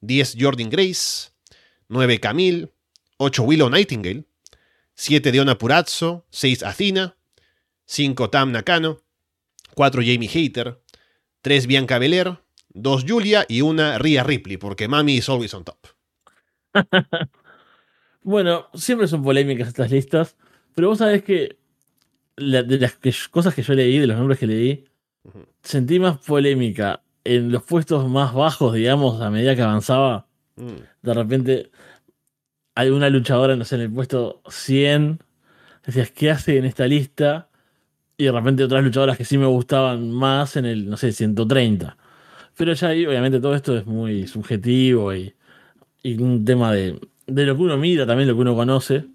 10 0.00 0.34
Jordan 0.36 0.70
Grace, 0.70 1.30
9 1.88 2.18
Camille, 2.18 2.68
8 3.16 3.38
Willow 3.42 3.70
Nightingale, 3.70 4.24
7 4.94 5.30
Diona 5.30 5.56
Purazzo, 5.56 6.26
6 6.30 6.64
Athena, 6.64 7.14
5 7.84 8.28
Tam 8.28 8.50
Nakano, 8.50 8.98
4 9.76 10.02
Jamie 10.02 10.28
Hater, 10.28 10.82
3 11.42 11.66
Bianca 11.68 12.00
Belair, 12.00 12.40
dos 12.68 13.04
Julia 13.06 13.46
y 13.48 13.60
una 13.60 13.98
Rhea 13.98 14.24
Ripley, 14.24 14.56
porque 14.56 14.88
Mami 14.88 15.14
is 15.14 15.28
always 15.28 15.54
on 15.54 15.62
top. 15.62 15.78
bueno, 18.22 18.66
siempre 18.74 19.06
son 19.06 19.22
polémicas 19.22 19.68
estas 19.68 19.92
listas, 19.92 20.34
pero 20.74 20.88
vos 20.88 20.98
sabés 20.98 21.22
que 21.22 21.61
de 22.36 22.78
las 22.78 23.28
cosas 23.28 23.54
que 23.54 23.62
yo 23.62 23.74
leí, 23.74 23.98
de 23.98 24.06
los 24.06 24.16
nombres 24.16 24.38
que 24.38 24.46
leí, 24.46 24.84
sentí 25.62 25.98
más 25.98 26.18
polémica 26.18 27.02
en 27.24 27.52
los 27.52 27.62
puestos 27.62 28.08
más 28.08 28.34
bajos, 28.34 28.74
digamos, 28.74 29.20
a 29.20 29.30
medida 29.30 29.54
que 29.54 29.62
avanzaba. 29.62 30.26
Mm. 30.56 30.76
De 31.02 31.14
repente, 31.14 31.70
hay 32.74 32.90
una 32.90 33.10
luchadora, 33.10 33.56
no 33.56 33.64
sé, 33.64 33.76
en 33.76 33.82
el 33.82 33.92
puesto 33.92 34.42
100, 34.48 35.20
decías, 35.84 36.10
¿qué 36.10 36.30
hace 36.30 36.58
en 36.58 36.64
esta 36.64 36.86
lista? 36.86 37.48
Y 38.16 38.24
de 38.24 38.32
repente 38.32 38.64
otras 38.64 38.84
luchadoras 38.84 39.16
que 39.16 39.24
sí 39.24 39.38
me 39.38 39.46
gustaban 39.46 40.10
más 40.10 40.56
en 40.56 40.66
el, 40.66 40.88
no 40.88 40.96
sé, 40.96 41.12
130. 41.12 41.96
Pero 42.56 42.72
ya 42.74 42.88
ahí, 42.88 43.06
obviamente, 43.06 43.40
todo 43.40 43.54
esto 43.54 43.76
es 43.76 43.86
muy 43.86 44.26
subjetivo 44.26 45.14
y, 45.14 45.34
un 46.04 46.44
tema 46.44 46.72
de, 46.72 46.98
lo 47.26 47.56
que 47.56 47.62
uno 47.62 47.76
mira, 47.76 48.06
también 48.06 48.28
lo 48.28 48.34
que 48.34 48.40
uno 48.40 48.54
conoce. 48.54 49.06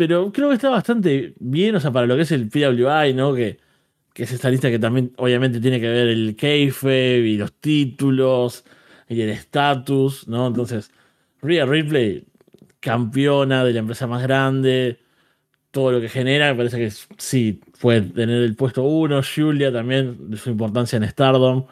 Pero 0.00 0.32
creo 0.32 0.48
que 0.48 0.54
está 0.54 0.70
bastante 0.70 1.34
bien, 1.40 1.76
o 1.76 1.80
sea, 1.80 1.92
para 1.92 2.06
lo 2.06 2.16
que 2.16 2.22
es 2.22 2.32
el 2.32 2.48
PWI, 2.48 3.12
¿no? 3.12 3.34
Que, 3.34 3.58
que 4.14 4.22
es 4.22 4.32
esta 4.32 4.48
lista 4.48 4.70
que 4.70 4.78
también, 4.78 5.12
obviamente, 5.18 5.60
tiene 5.60 5.78
que 5.78 5.88
ver 5.88 6.08
el 6.08 6.36
kayfabe 6.36 7.18
y 7.18 7.36
los 7.36 7.52
títulos 7.52 8.64
y 9.10 9.20
el 9.20 9.28
estatus, 9.28 10.26
¿no? 10.26 10.46
Entonces, 10.46 10.90
Rhea 11.42 11.66
Ripley, 11.66 12.24
campeona 12.80 13.62
de 13.62 13.74
la 13.74 13.80
empresa 13.80 14.06
más 14.06 14.22
grande, 14.22 15.00
todo 15.70 15.92
lo 15.92 16.00
que 16.00 16.08
genera, 16.08 16.50
me 16.52 16.56
parece 16.56 16.78
que 16.78 16.90
sí, 17.18 17.60
puede 17.78 18.00
tener 18.00 18.42
el 18.42 18.56
puesto 18.56 18.82
uno. 18.84 19.20
Julia 19.22 19.70
también, 19.70 20.30
de 20.30 20.38
su 20.38 20.48
importancia 20.48 20.96
en 20.96 21.06
Stardom 21.10 21.66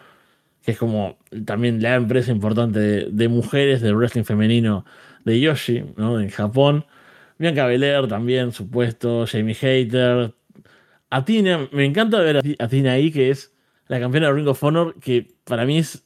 que 0.62 0.72
es 0.72 0.78
como 0.78 1.16
también 1.46 1.80
la 1.82 1.94
empresa 1.94 2.30
importante 2.30 2.78
de, 3.10 3.28
mujeres 3.28 3.80
del 3.80 3.96
wrestling 3.96 4.24
femenino 4.24 4.84
de 5.24 5.40
Yoshi, 5.40 5.82
¿no? 5.96 6.20
En 6.20 6.28
Japón. 6.28 6.84
Bianca 7.38 7.66
Belair 7.66 8.08
también, 8.08 8.52
supuesto, 8.52 9.26
Jamie 9.26 9.54
Hater. 9.54 10.34
Atina, 11.10 11.68
me 11.72 11.84
encanta 11.84 12.20
ver 12.20 12.42
a 12.58 12.68
Tina 12.68 12.92
ahí, 12.92 13.10
que 13.10 13.30
es 13.30 13.52
la 13.86 13.98
campeona 14.00 14.26
de 14.26 14.34
Ring 14.34 14.48
of 14.48 14.62
Honor, 14.62 14.94
que 15.00 15.28
para 15.44 15.64
mí 15.64 15.78
es, 15.78 16.04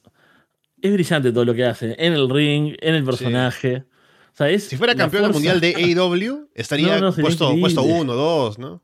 es 0.81 0.93
brillante 0.93 1.31
todo 1.31 1.43
lo 1.43 1.53
que 1.53 1.65
hace, 1.65 1.95
en 1.97 2.13
el 2.13 2.29
ring, 2.29 2.75
en 2.79 2.95
el 2.95 3.03
personaje. 3.03 3.83
si 4.59 4.77
fuera 4.77 4.95
campeona 4.95 5.29
mundial 5.29 5.59
de 5.59 5.75
AEW, 5.97 6.49
estaría 6.53 6.99
puesto, 7.11 7.55
puesto 7.59 7.83
uno, 7.83 8.13
dos, 8.13 8.57
¿no? 8.59 8.81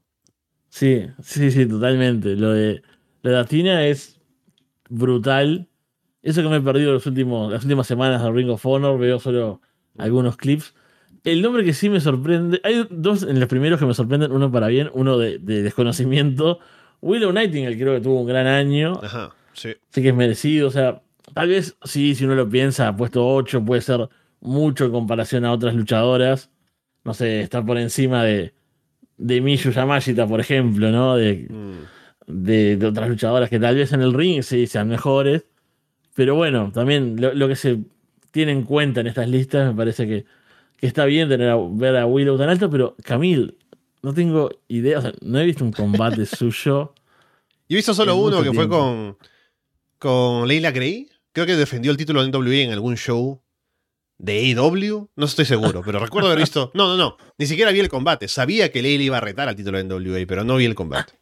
Sí, 0.69 1.07
sí, 1.23 1.51
sí, 1.51 1.65
totalmente. 1.65 2.35
Lo 2.35 2.51
de, 2.51 2.81
lo 3.21 3.31
de 3.31 3.37
Atina 3.37 3.85
es 3.85 4.19
brutal. 4.89 5.67
Eso 6.21 6.43
que 6.43 6.49
me 6.49 6.57
he 6.57 6.61
perdido 6.61 6.91
los 6.91 7.05
últimos, 7.05 7.51
las 7.51 7.63
últimas 7.63 7.87
semanas 7.87 8.21
de 8.21 8.31
Ring 8.31 8.49
of 8.49 8.65
Honor, 8.65 8.99
veo 8.99 9.19
solo 9.19 9.61
algunos 9.97 10.37
clips. 10.37 10.73
El 11.23 11.41
nombre 11.41 11.63
que 11.63 11.73
sí 11.73 11.89
me 11.89 11.99
sorprende, 11.99 12.61
hay 12.63 12.87
dos 12.89 13.23
en 13.23 13.39
los 13.39 13.49
primeros 13.49 13.79
que 13.79 13.85
me 13.85 13.93
sorprenden, 13.93 14.31
uno 14.31 14.51
para 14.51 14.67
bien, 14.67 14.89
uno 14.93 15.17
de, 15.17 15.39
desconocimiento. 15.39 16.59
Willow 17.01 17.31
Nightingale 17.31 17.77
creo 17.77 17.95
que 17.95 18.01
tuvo 18.01 18.21
un 18.21 18.27
gran 18.27 18.47
año. 18.47 18.99
Ajá, 19.03 19.31
sí. 19.53 19.75
Que 19.93 20.09
es 20.09 20.15
merecido, 20.15 20.67
o 20.67 20.71
sea, 20.71 21.01
tal 21.33 21.49
vez 21.49 21.77
sí, 21.83 22.15
si 22.15 22.25
uno 22.25 22.35
lo 22.35 22.49
piensa, 22.49 22.95
puesto 22.95 23.27
8 23.27 23.63
puede 23.65 23.81
ser 23.81 24.07
mucho 24.39 24.85
en 24.85 24.91
comparación 24.91 25.45
a 25.45 25.51
otras 25.51 25.75
luchadoras. 25.75 26.49
No 27.03 27.13
sé, 27.13 27.41
está 27.41 27.65
por 27.65 27.77
encima 27.77 28.23
de, 28.23 28.53
de 29.17 29.41
Miyu 29.41 29.71
Yamashita, 29.71 30.27
por 30.27 30.39
ejemplo, 30.39 30.91
¿no? 30.91 31.15
De, 31.15 31.47
mm 31.49 31.99
de, 32.29 32.77
de 32.77 32.85
otras 32.85 33.09
luchadoras 33.09 33.49
que 33.49 33.59
tal 33.59 33.75
vez 33.75 33.91
en 33.91 34.01
el 34.01 34.13
ring 34.13 34.43
sí 34.43 34.67
sean 34.67 34.87
mejores. 34.87 35.45
Pero 36.15 36.35
bueno, 36.35 36.71
también 36.73 37.19
lo, 37.19 37.33
lo 37.33 37.47
que 37.47 37.55
se 37.55 37.79
tiene 38.31 38.51
en 38.51 38.63
cuenta 38.63 39.01
en 39.01 39.07
estas 39.07 39.27
listas 39.27 39.67
me 39.67 39.75
parece 39.75 40.07
que, 40.07 40.25
que 40.79 40.87
está 40.87 41.05
bien 41.05 41.27
tener 41.29 41.49
a, 41.49 41.57
ver 41.71 41.95
a 41.97 42.05
Willow 42.05 42.37
tan 42.37 42.49
alto, 42.49 42.69
pero 42.69 42.95
Camille, 43.03 43.55
no 44.01 44.13
tengo 44.13 44.49
idea, 44.67 44.99
o 44.99 45.01
sea, 45.01 45.13
no 45.21 45.39
he 45.39 45.45
visto 45.45 45.63
un 45.63 45.71
combate 45.71 46.25
suyo. 46.25 46.93
Yo 47.67 47.75
he 47.75 47.75
visto 47.75 47.93
solo 47.93 48.13
En 48.13 48.19
uno 48.19 48.43
que 48.43 48.53
fue 48.53 48.67
con, 48.67 49.17
con 49.97 50.47
Leila 50.47 50.71
Gray. 50.71 51.07
Creo 51.31 51.45
que 51.45 51.55
defendió 51.55 51.91
el 51.91 51.97
título 51.97 52.23
de 52.23 52.29
NWA 52.31 52.55
en 52.55 52.71
algún 52.71 52.95
show 52.97 53.41
de 54.17 54.53
AEW. 54.55 55.09
No 55.15 55.25
estoy 55.25 55.45
seguro, 55.45 55.81
pero 55.85 55.99
recuerdo 55.99 56.27
haber 56.29 56.39
visto. 56.39 56.71
No, 56.73 56.87
no, 56.87 56.97
no. 56.97 57.17
Ni 57.37 57.45
siquiera 57.45 57.71
vi 57.71 57.79
el 57.79 57.89
combate. 57.89 58.27
Sabía 58.27 58.71
que 58.71 58.81
Leila 58.81 59.03
iba 59.03 59.17
a 59.17 59.21
retar 59.21 59.47
al 59.47 59.55
título 59.55 59.77
de 59.77 59.83
NWA, 59.83 60.25
pero 60.27 60.43
no 60.43 60.55
vi 60.55 60.65
el 60.65 60.75
combate. 60.75 61.13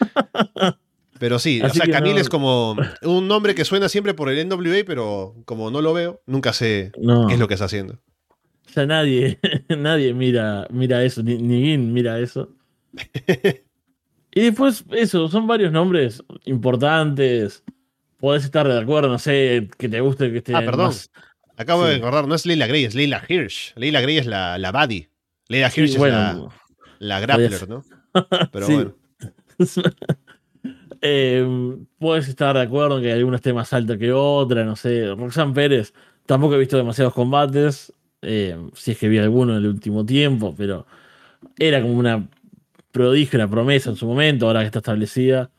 Pero 1.18 1.38
sí, 1.38 1.62
o 1.62 1.66
Así 1.66 1.78
sea, 1.78 1.86
que 1.86 1.92
Camille 1.92 2.16
no- 2.16 2.20
es 2.20 2.28
como 2.28 2.76
un 3.02 3.26
nombre 3.26 3.54
que 3.54 3.64
suena 3.64 3.88
siempre 3.88 4.12
por 4.12 4.28
el 4.28 4.46
NWA, 4.48 4.84
pero 4.86 5.34
como 5.46 5.70
no 5.70 5.80
lo 5.80 5.94
veo, 5.94 6.20
nunca 6.26 6.52
sé 6.52 6.92
No, 7.00 7.26
qué 7.26 7.32
es 7.34 7.40
lo 7.40 7.48
que 7.48 7.54
está 7.54 7.64
haciendo. 7.64 7.98
Ya 8.76 8.86
nadie, 8.86 9.38
nadie 9.68 10.14
mira, 10.14 10.66
mira 10.70 11.02
eso, 11.02 11.22
ni, 11.22 11.36
ni 11.38 11.62
Gin 11.64 11.92
mira 11.92 12.18
eso. 12.20 12.50
Y 14.34 14.42
después, 14.42 14.84
eso, 14.90 15.28
son 15.28 15.46
varios 15.46 15.72
nombres 15.72 16.22
importantes. 16.44 17.64
Podés 18.18 18.44
estar 18.44 18.68
de 18.68 18.78
acuerdo, 18.78 19.08
no 19.08 19.18
sé, 19.18 19.70
que 19.78 19.88
te 19.88 20.00
guste 20.00 20.30
que 20.30 20.38
esté 20.38 20.54
Ah, 20.54 20.60
perdón. 20.60 20.88
más- 20.88 21.10
Acabo 21.56 21.86
de 21.86 21.94
recordar, 21.94 22.28
no 22.28 22.34
es 22.34 22.44
Leila 22.44 22.66
Gray, 22.66 22.84
es 22.84 22.94
Leila 22.94 23.22
Hirsch. 23.26 23.72
Leila 23.76 24.02
Gray 24.02 24.18
es 24.18 24.26
la, 24.26 24.58
la 24.58 24.72
baddie. 24.72 25.08
Leila 25.48 25.70
Sí, 25.70 25.80
Hirsch 25.80 25.94
es 25.94 26.00
la, 26.00 26.32
bueno, 26.34 26.48
la 26.98 27.20
grappler, 27.20 27.66
¿no? 27.66 27.82
Pero 28.52 28.66
Sí. 28.66 28.74
bueno. 28.74 28.94
Eh, 31.00 31.76
puedes 31.98 32.28
estar 32.28 32.56
de 32.56 32.62
acuerdo 32.62 32.98
en 32.98 33.04
que 33.04 33.12
alguna 33.12 33.36
esté 33.36 33.52
más 33.52 33.72
alta 33.72 33.96
que 33.98 34.12
otra, 34.12 34.64
no 34.64 34.76
sé. 34.76 35.14
Roxanne 35.14 35.52
Pérez, 35.54 35.92
tampoco 36.26 36.54
he 36.54 36.58
visto 36.58 36.76
demasiados 36.76 37.14
combates, 37.14 37.92
eh, 38.26 38.58
si 38.74 38.90
es 38.92 38.98
que 38.98 39.08
vi 39.08 39.18
alguno 39.18 39.52
en 39.52 39.58
el 39.58 39.68
último 39.68 40.04
tiempo, 40.04 40.54
pero 40.56 40.86
era 41.58 41.80
como 41.80 41.94
una 41.94 42.28
prodigio, 42.90 43.38
una 43.38 43.48
promesa 43.48 43.90
en 43.90 43.96
su 43.96 44.06
momento, 44.06 44.46
ahora 44.46 44.60
que 44.60 44.66
está 44.66 44.80
establecida. 44.80 45.50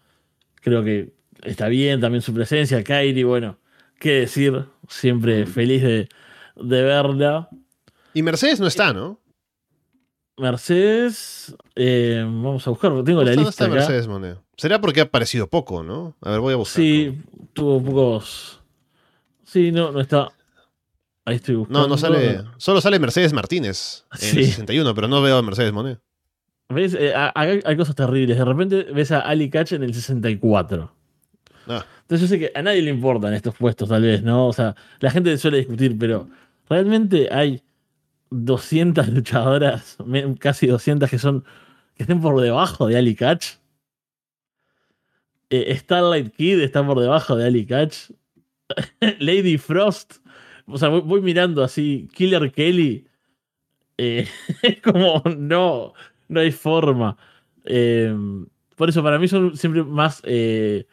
Creo 0.56 0.84
que 0.84 1.14
está 1.44 1.68
bien 1.68 2.02
también 2.02 2.22
su 2.22 2.34
presencia. 2.34 2.84
Kairi, 2.84 3.24
bueno, 3.24 3.58
qué 4.00 4.22
decir, 4.22 4.66
siempre 4.90 5.46
feliz 5.46 5.82
de, 5.84 6.10
de 6.56 6.82
verla. 6.82 7.50
Y 8.14 8.24
Mercedes 8.24 8.60
no 8.60 8.68
está, 8.68 8.94
¿no? 8.94 9.20
Mercedes, 10.38 11.56
eh, 11.76 12.22
vamos 12.24 12.66
a 12.68 12.70
buscar, 12.70 12.92
tengo 13.04 13.24
la 13.24 13.32
¿Dónde 13.32 13.36
lista 13.38 13.50
está 13.50 13.66
acá. 13.66 13.76
Mercedes 13.76 14.08
Monet? 14.08 14.38
Será 14.56 14.82
porque 14.82 15.00
ha 15.00 15.04
aparecido 15.04 15.48
poco, 15.48 15.84
¿no? 15.84 16.16
A 16.22 16.32
ver, 16.32 16.40
voy 16.40 16.54
a 16.54 16.58
buscar. 16.58 16.82
Sí, 16.82 17.22
tuvo 17.54 17.84
pocos. 17.84 18.62
Sí, 19.44 19.72
no, 19.72 19.92
no 19.92 20.00
está. 20.02 20.30
Ahí 21.28 21.36
estoy 21.36 21.56
buscando. 21.56 21.82
No, 21.82 21.88
no 21.90 21.98
sale. 21.98 22.42
Solo 22.56 22.80
sale 22.80 23.00
Mercedes 23.00 23.34
Martínez 23.34 24.06
en 24.14 24.18
Sí. 24.20 24.38
el 24.40 24.46
61, 24.46 24.96
pero 24.96 25.10
no 25.10 25.22
veo 25.22 25.38
a 25.38 25.42
Mercedes 25.42 25.74
Monet. 25.74 26.00
¿Ves? 26.70 26.94
Eh, 26.94 27.14
a- 27.14 27.28
acá 27.36 27.60
hay 27.66 27.76
cosas 27.78 27.96
terribles. 27.96 28.38
De 28.38 28.46
repente 28.46 28.84
ves 28.94 29.12
a 29.12 29.20
Ali 29.20 29.50
Catch 29.50 29.74
en 29.74 29.84
el 29.84 29.94
64. 29.94 30.90
Ah, 31.68 31.86
Entonces 32.04 32.22
yo 32.30 32.34
sé 32.34 32.40
que 32.40 32.52
a 32.58 32.62
nadie 32.62 32.82
le 32.82 32.92
importan 32.92 33.34
estos 33.34 33.54
puestos, 33.56 33.90
tal 33.90 34.02
vez, 34.04 34.24
¿no? 34.24 34.48
O 34.48 34.54
sea, 34.54 34.74
la 35.02 35.12
gente 35.12 35.38
suele 35.38 35.58
discutir, 35.58 35.98
pero 36.00 36.30
realmente 36.70 37.28
hay 37.30 37.62
200 38.30 39.08
luchadoras, 39.10 39.98
casi 40.40 40.68
200 40.68 41.10
que 41.10 41.20
son 41.20 41.44
que 41.96 42.04
estén 42.04 42.22
por 42.22 42.40
debajo 42.40 42.88
de 42.88 42.98
Ali 42.98 43.16
Catch. 43.16 43.56
Eh, 45.50 45.76
Starlight 45.78 46.34
Kid 46.36 46.60
está 46.62 46.86
por 46.86 47.00
debajo 47.00 47.36
de 47.36 47.46
Ali 47.48 47.66
Catch. 47.66 48.12
Lady 49.20 49.58
Frost. 49.58 50.16
O 50.68 50.78
sea, 50.78 50.90
voy, 50.90 51.02
voy 51.02 51.22
mirando 51.22 51.64
así. 51.64 52.08
Killer 52.14 52.52
Kelly. 52.52 53.08
eh, 53.98 54.28
es 54.64 54.82
como, 54.84 55.24
no, 55.38 55.94
no 56.28 56.40
hay 56.40 56.52
forma. 56.52 57.18
Eh, 57.66 58.16
por 58.76 58.90
eso, 58.90 59.02
para 59.04 59.18
mí 59.20 59.28
son 59.28 59.56
siempre 59.58 59.84
más 59.84 60.22
eh, 60.26 60.86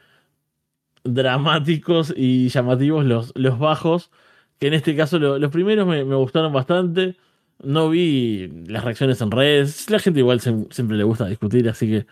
dramáticos 1.04 2.12
y 2.16 2.48
llamativos 2.48 3.04
los, 3.04 3.32
los 3.34 3.58
bajos. 3.58 4.10
Que 4.58 4.68
en 4.68 4.74
este 4.74 4.96
caso 4.96 5.18
lo- 5.18 5.38
los 5.38 5.50
primeros 5.50 5.86
me, 5.86 6.04
me 6.04 6.14
gustaron 6.14 6.52
bastante. 6.52 7.16
No 7.62 7.90
vi 7.90 8.48
las 8.66 8.84
reacciones 8.84 9.20
en 9.20 9.30
redes. 9.30 9.90
La 9.90 9.98
gente 9.98 10.20
igual 10.20 10.40
se- 10.40 10.66
siempre 10.70 10.96
le 10.96 11.04
gusta 11.04 11.26
discutir, 11.26 11.68
así 11.68 11.88
que 11.88 12.06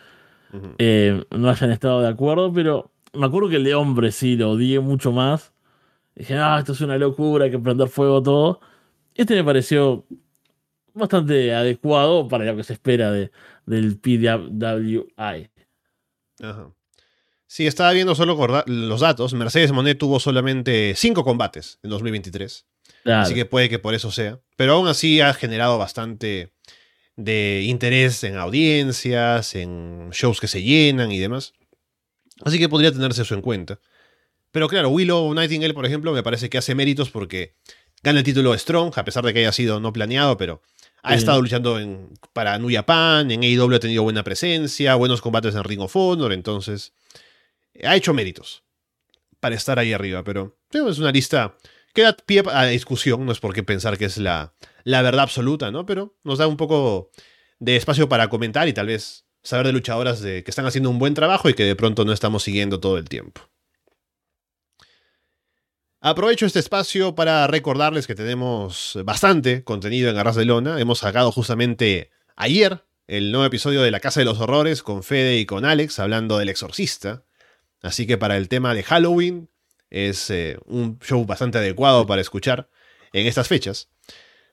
eh, 0.78 1.24
no 1.30 1.48
hayan 1.48 1.70
estado 1.70 2.02
de 2.02 2.08
acuerdo, 2.08 2.52
pero 2.52 2.90
me 3.14 3.26
acuerdo 3.26 3.48
que 3.48 3.56
el 3.56 3.64
de 3.64 3.74
hombre 3.74 4.12
sí 4.12 4.36
lo 4.36 4.50
odié 4.50 4.80
mucho 4.80 5.12
más. 5.12 5.51
Dije, 6.14 6.36
ah, 6.36 6.56
esto 6.58 6.72
es 6.72 6.80
una 6.80 6.98
locura, 6.98 7.46
hay 7.46 7.50
que 7.50 7.58
prender 7.58 7.88
fuego 7.88 8.22
todo. 8.22 8.60
Este 9.14 9.34
me 9.34 9.44
pareció 9.44 10.06
bastante 10.94 11.54
adecuado 11.54 12.28
para 12.28 12.44
lo 12.44 12.56
que 12.56 12.64
se 12.64 12.74
espera 12.74 13.10
de, 13.10 13.30
del 13.66 13.98
PWI. 13.98 15.50
Ajá. 16.42 16.72
Sí, 17.46 17.66
estaba 17.66 17.92
viendo 17.92 18.14
solo 18.14 18.64
los 18.66 19.00
datos. 19.00 19.34
Mercedes 19.34 19.72
Monet 19.72 19.98
tuvo 19.98 20.18
solamente 20.18 20.94
cinco 20.96 21.22
combates 21.22 21.78
en 21.82 21.90
2023. 21.90 22.66
Claro. 23.02 23.22
Así 23.22 23.34
que 23.34 23.44
puede 23.44 23.68
que 23.68 23.78
por 23.78 23.94
eso 23.94 24.10
sea. 24.10 24.40
Pero 24.56 24.72
aún 24.72 24.88
así 24.88 25.20
ha 25.20 25.34
generado 25.34 25.76
bastante 25.76 26.54
de 27.16 27.62
interés 27.66 28.24
en 28.24 28.36
audiencias, 28.36 29.54
en 29.54 30.08
shows 30.12 30.40
que 30.40 30.48
se 30.48 30.62
llenan 30.62 31.12
y 31.12 31.18
demás. 31.18 31.52
Así 32.42 32.58
que 32.58 32.70
podría 32.70 32.90
tenerse 32.90 33.20
eso 33.20 33.34
en 33.34 33.42
cuenta. 33.42 33.80
Pero 34.52 34.68
claro, 34.68 34.90
Willow 34.90 35.32
Nightingale, 35.34 35.74
por 35.74 35.86
ejemplo, 35.86 36.12
me 36.12 36.22
parece 36.22 36.48
que 36.48 36.58
hace 36.58 36.74
méritos 36.74 37.10
porque 37.10 37.54
gana 38.02 38.18
el 38.20 38.24
título 38.24 38.52
de 38.52 38.58
Strong, 38.58 38.92
a 38.96 39.04
pesar 39.04 39.24
de 39.24 39.32
que 39.32 39.40
haya 39.40 39.52
sido 39.52 39.80
no 39.80 39.92
planeado, 39.92 40.36
pero 40.36 40.62
ha 41.02 41.12
Sí. 41.12 41.18
estado 41.18 41.40
luchando 41.42 41.78
en, 41.80 42.10
para 42.32 42.58
New 42.58 42.70
Japan, 42.72 43.30
en 43.30 43.42
AEW 43.42 43.74
ha 43.74 43.80
tenido 43.80 44.02
buena 44.04 44.22
presencia, 44.22 44.94
buenos 44.94 45.20
combates 45.20 45.54
en 45.54 45.64
Ring 45.64 45.80
of 45.80 45.96
Honor, 45.96 46.32
entonces 46.32 46.92
ha 47.82 47.96
hecho 47.96 48.14
méritos 48.14 48.62
para 49.40 49.56
estar 49.56 49.78
ahí 49.78 49.92
arriba, 49.92 50.22
pero 50.22 50.56
es 50.72 50.98
una 50.98 51.10
lista 51.10 51.56
que 51.94 52.02
da 52.02 52.14
pie 52.16 52.42
a 52.52 52.64
discusión, 52.66 53.26
no 53.26 53.32
es 53.32 53.40
por 53.40 53.52
qué 53.54 53.62
pensar 53.62 53.98
que 53.98 54.04
es 54.04 54.16
la, 54.18 54.54
la 54.84 55.02
verdad 55.02 55.22
absoluta, 55.22 55.70
¿no? 55.70 55.84
Pero 55.86 56.16
nos 56.24 56.38
da 56.38 56.46
un 56.46 56.56
poco 56.56 57.10
de 57.58 57.76
espacio 57.76 58.08
para 58.08 58.28
comentar 58.28 58.68
y 58.68 58.72
tal 58.72 58.86
vez 58.86 59.24
saber 59.42 59.66
de 59.66 59.72
luchadoras 59.72 60.20
de, 60.20 60.44
que 60.44 60.50
están 60.50 60.66
haciendo 60.66 60.88
un 60.90 60.98
buen 60.98 61.14
trabajo 61.14 61.48
y 61.48 61.54
que 61.54 61.64
de 61.64 61.74
pronto 61.76 62.04
no 62.04 62.12
estamos 62.12 62.42
siguiendo 62.44 62.78
todo 62.80 62.96
el 62.98 63.08
tiempo. 63.08 63.40
Aprovecho 66.04 66.46
este 66.46 66.58
espacio 66.58 67.14
para 67.14 67.46
recordarles 67.46 68.08
que 68.08 68.16
tenemos 68.16 68.98
bastante 69.04 69.62
contenido 69.62 70.10
en 70.10 70.16
Arras 70.16 70.34
de 70.34 70.44
Lona. 70.44 70.80
Hemos 70.80 70.98
sacado 70.98 71.30
justamente 71.30 72.10
ayer 72.34 72.82
el 73.06 73.30
nuevo 73.30 73.46
episodio 73.46 73.82
de 73.82 73.92
La 73.92 74.00
Casa 74.00 74.18
de 74.18 74.26
los 74.26 74.40
Horrores 74.40 74.82
con 74.82 75.04
Fede 75.04 75.38
y 75.38 75.46
con 75.46 75.64
Alex 75.64 76.00
hablando 76.00 76.38
del 76.38 76.48
exorcista. 76.48 77.22
Así 77.82 78.08
que 78.08 78.18
para 78.18 78.36
el 78.36 78.48
tema 78.48 78.74
de 78.74 78.82
Halloween 78.82 79.48
es 79.90 80.28
eh, 80.30 80.58
un 80.66 80.98
show 80.98 81.24
bastante 81.24 81.58
adecuado 81.58 82.04
para 82.04 82.20
escuchar 82.20 82.68
en 83.12 83.28
estas 83.28 83.46
fechas. 83.46 83.88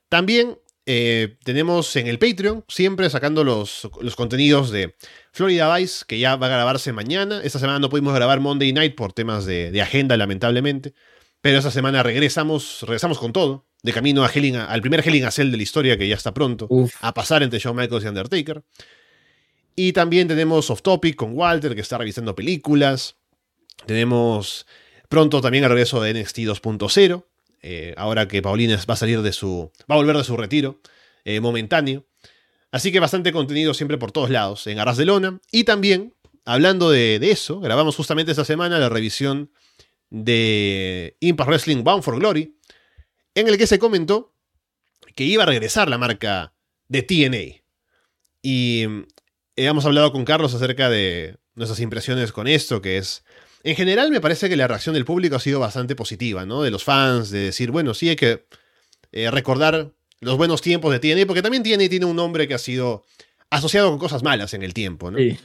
También 0.08 0.56
eh, 0.86 1.36
tenemos 1.42 1.96
en 1.96 2.06
el 2.06 2.20
Patreon 2.20 2.64
siempre 2.68 3.10
sacando 3.10 3.42
los, 3.42 3.90
los 4.00 4.14
contenidos 4.14 4.70
de 4.70 4.94
Florida 5.32 5.76
Vice, 5.76 6.04
que 6.06 6.20
ya 6.20 6.36
va 6.36 6.46
a 6.46 6.50
grabarse 6.50 6.92
mañana. 6.92 7.40
Esta 7.42 7.58
semana 7.58 7.80
no 7.80 7.90
pudimos 7.90 8.14
grabar 8.14 8.38
Monday 8.38 8.72
Night 8.72 8.94
por 8.94 9.12
temas 9.12 9.46
de, 9.46 9.72
de 9.72 9.82
agenda, 9.82 10.16
lamentablemente. 10.16 10.94
Pero 11.40 11.58
esta 11.58 11.70
semana 11.70 12.02
regresamos, 12.02 12.82
regresamos 12.82 13.18
con 13.18 13.32
todo. 13.32 13.66
De 13.82 13.94
camino 13.94 14.24
a 14.24 14.28
al 14.28 14.80
primer 14.82 15.00
Hell 15.06 15.14
in 15.14 15.24
a 15.24 15.30
Cell 15.30 15.50
de 15.50 15.56
la 15.56 15.62
historia, 15.62 15.96
que 15.96 16.06
ya 16.06 16.14
está 16.14 16.34
pronto 16.34 16.66
Uf, 16.68 16.94
a 17.00 17.14
pasar 17.14 17.42
entre 17.42 17.58
Shawn 17.58 17.74
Michaels 17.74 18.04
y 18.04 18.08
Undertaker. 18.08 18.62
Y 19.74 19.94
también 19.94 20.28
tenemos 20.28 20.68
Off 20.68 20.82
Topic 20.82 21.16
con 21.16 21.32
Walter, 21.32 21.74
que 21.74 21.80
está 21.80 21.96
revisando 21.96 22.34
películas. 22.34 23.16
Tenemos 23.86 24.66
pronto 25.08 25.40
también 25.40 25.64
el 25.64 25.70
regreso 25.70 26.02
de 26.02 26.12
NXT 26.12 26.38
2.0. 26.40 27.24
eh, 27.62 27.94
ahora 27.96 28.28
que 28.28 28.42
Paulina 28.42 28.78
va 28.88 28.94
a 28.94 28.96
salir 28.98 29.22
de 29.22 29.32
su. 29.32 29.72
va 29.90 29.94
a 29.94 29.98
volver 29.98 30.16
de 30.18 30.24
su 30.24 30.36
retiro 30.36 30.80
eh, 31.24 31.40
momentáneo. 31.40 32.04
Así 32.72 32.92
que 32.92 33.00
bastante 33.00 33.32
contenido 33.32 33.72
siempre 33.72 33.96
por 33.96 34.12
todos 34.12 34.28
lados 34.28 34.66
en 34.66 34.78
Arras 34.78 34.98
de 34.98 35.06
Lona. 35.06 35.40
Y 35.50 35.64
también, 35.64 36.14
hablando 36.44 36.90
de, 36.90 37.18
de 37.18 37.30
eso, 37.30 37.60
grabamos 37.60 37.96
justamente 37.96 38.30
esta 38.30 38.44
semana 38.44 38.78
la 38.78 38.90
revisión 38.90 39.50
de 40.10 41.16
Impact 41.20 41.48
Wrestling 41.48 41.82
Bound 41.84 42.02
for 42.02 42.18
Glory, 42.18 42.56
en 43.34 43.48
el 43.48 43.56
que 43.56 43.66
se 43.66 43.78
comentó 43.78 44.34
que 45.14 45.24
iba 45.24 45.44
a 45.44 45.46
regresar 45.46 45.88
la 45.88 45.98
marca 45.98 46.52
de 46.88 47.02
TNA. 47.02 47.62
Y 48.42 48.86
mm, 48.86 49.04
hemos 49.56 49.84
hablado 49.86 50.12
con 50.12 50.24
Carlos 50.24 50.54
acerca 50.54 50.90
de 50.90 51.36
nuestras 51.54 51.80
impresiones 51.80 52.32
con 52.32 52.46
esto, 52.46 52.82
que 52.82 52.98
es... 52.98 53.24
En 53.62 53.76
general 53.76 54.10
me 54.10 54.22
parece 54.22 54.48
que 54.48 54.56
la 54.56 54.66
reacción 54.66 54.94
del 54.94 55.04
público 55.04 55.36
ha 55.36 55.40
sido 55.40 55.60
bastante 55.60 55.94
positiva, 55.94 56.46
¿no? 56.46 56.62
De 56.62 56.70
los 56.70 56.82
fans, 56.82 57.30
de 57.30 57.40
decir, 57.40 57.70
bueno, 57.70 57.92
sí 57.92 58.08
hay 58.08 58.16
que 58.16 58.46
eh, 59.12 59.30
recordar 59.30 59.92
los 60.20 60.38
buenos 60.38 60.62
tiempos 60.62 60.92
de 60.92 60.98
TNA, 60.98 61.26
porque 61.26 61.42
también 61.42 61.62
TNA 61.62 61.88
tiene 61.90 62.06
un 62.06 62.16
nombre 62.16 62.48
que 62.48 62.54
ha 62.54 62.58
sido 62.58 63.04
asociado 63.50 63.90
con 63.90 63.98
cosas 63.98 64.22
malas 64.22 64.54
en 64.54 64.62
el 64.62 64.72
tiempo, 64.74 65.10
¿no? 65.10 65.18
Sí. 65.18 65.36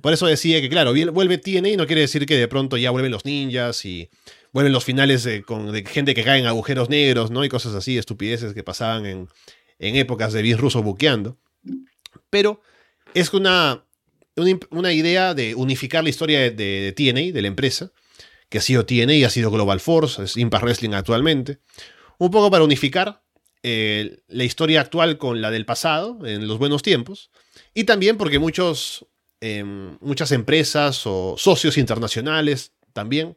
Por 0.00 0.12
eso 0.12 0.26
decía 0.26 0.60
que, 0.60 0.68
claro, 0.68 0.92
vuelve 1.12 1.38
TNA 1.38 1.76
no 1.76 1.86
quiere 1.86 2.00
decir 2.02 2.26
que 2.26 2.36
de 2.36 2.48
pronto 2.48 2.76
ya 2.76 2.90
vuelven 2.90 3.12
los 3.12 3.24
ninjas 3.24 3.84
y 3.84 4.10
vuelven 4.52 4.72
los 4.72 4.84
finales 4.84 5.22
de, 5.22 5.42
con, 5.42 5.70
de 5.72 5.84
gente 5.84 6.14
que 6.14 6.24
cae 6.24 6.40
en 6.40 6.46
agujeros 6.46 6.88
negros, 6.90 7.30
¿no? 7.30 7.44
Y 7.44 7.48
cosas 7.48 7.74
así, 7.74 7.96
estupideces 7.96 8.54
que 8.54 8.64
pasaban 8.64 9.06
en, 9.06 9.28
en 9.78 9.96
épocas 9.96 10.32
de 10.32 10.42
Vince 10.42 10.60
Russo 10.60 10.82
buqueando. 10.82 11.38
Pero 12.28 12.60
es 13.14 13.32
una, 13.32 13.84
una, 14.36 14.50
imp- 14.50 14.66
una 14.70 14.92
idea 14.92 15.32
de 15.34 15.54
unificar 15.54 16.02
la 16.02 16.10
historia 16.10 16.40
de, 16.40 16.50
de, 16.50 16.92
de 16.92 16.92
TNA, 16.92 17.32
de 17.32 17.42
la 17.42 17.48
empresa, 17.48 17.92
que 18.48 18.58
ha 18.58 18.62
sido 18.62 18.84
TNA 18.84 19.14
y 19.14 19.24
ha 19.24 19.30
sido 19.30 19.50
Global 19.50 19.80
Force, 19.80 20.22
es 20.24 20.36
Impact 20.36 20.64
Wrestling 20.64 20.90
actualmente. 20.92 21.58
Un 22.18 22.30
poco 22.30 22.50
para 22.50 22.64
unificar 22.64 23.21
eh, 23.62 24.18
la 24.28 24.44
historia 24.44 24.80
actual 24.80 25.18
con 25.18 25.40
la 25.40 25.50
del 25.50 25.64
pasado, 25.64 26.18
en 26.26 26.48
los 26.48 26.58
buenos 26.58 26.82
tiempos. 26.82 27.30
Y 27.74 27.84
también 27.84 28.16
porque 28.16 28.38
muchos, 28.38 29.06
eh, 29.40 29.64
muchas 30.00 30.32
empresas 30.32 31.02
o 31.06 31.36
socios 31.38 31.78
internacionales 31.78 32.72
también 32.92 33.36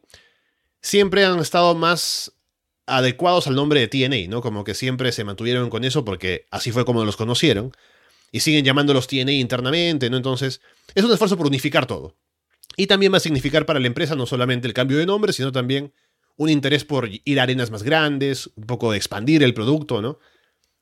siempre 0.80 1.24
han 1.24 1.38
estado 1.38 1.74
más 1.74 2.32
adecuados 2.86 3.46
al 3.46 3.54
nombre 3.54 3.80
de 3.80 3.88
TNA, 3.88 4.28
¿no? 4.28 4.40
Como 4.40 4.64
que 4.64 4.74
siempre 4.74 5.10
se 5.12 5.24
mantuvieron 5.24 5.70
con 5.70 5.84
eso 5.84 6.04
porque 6.04 6.46
así 6.50 6.70
fue 6.70 6.84
como 6.84 7.04
los 7.04 7.16
conocieron. 7.16 7.72
Y 8.32 8.40
siguen 8.40 8.64
llamándolos 8.64 9.06
TNA 9.06 9.32
internamente, 9.32 10.10
¿no? 10.10 10.16
Entonces, 10.16 10.60
es 10.94 11.04
un 11.04 11.12
esfuerzo 11.12 11.36
por 11.36 11.46
unificar 11.46 11.86
todo. 11.86 12.16
Y 12.76 12.86
también 12.86 13.12
va 13.12 13.16
a 13.16 13.20
significar 13.20 13.64
para 13.64 13.80
la 13.80 13.86
empresa 13.86 14.14
no 14.14 14.26
solamente 14.26 14.66
el 14.66 14.74
cambio 14.74 14.98
de 14.98 15.06
nombre, 15.06 15.32
sino 15.32 15.52
también 15.52 15.92
un 16.36 16.50
interés 16.50 16.84
por 16.84 17.08
ir 17.24 17.40
a 17.40 17.44
arenas 17.44 17.70
más 17.70 17.82
grandes, 17.82 18.50
un 18.56 18.64
poco 18.64 18.92
de 18.92 18.98
expandir 18.98 19.42
el 19.42 19.54
producto, 19.54 20.02
¿no? 20.02 20.18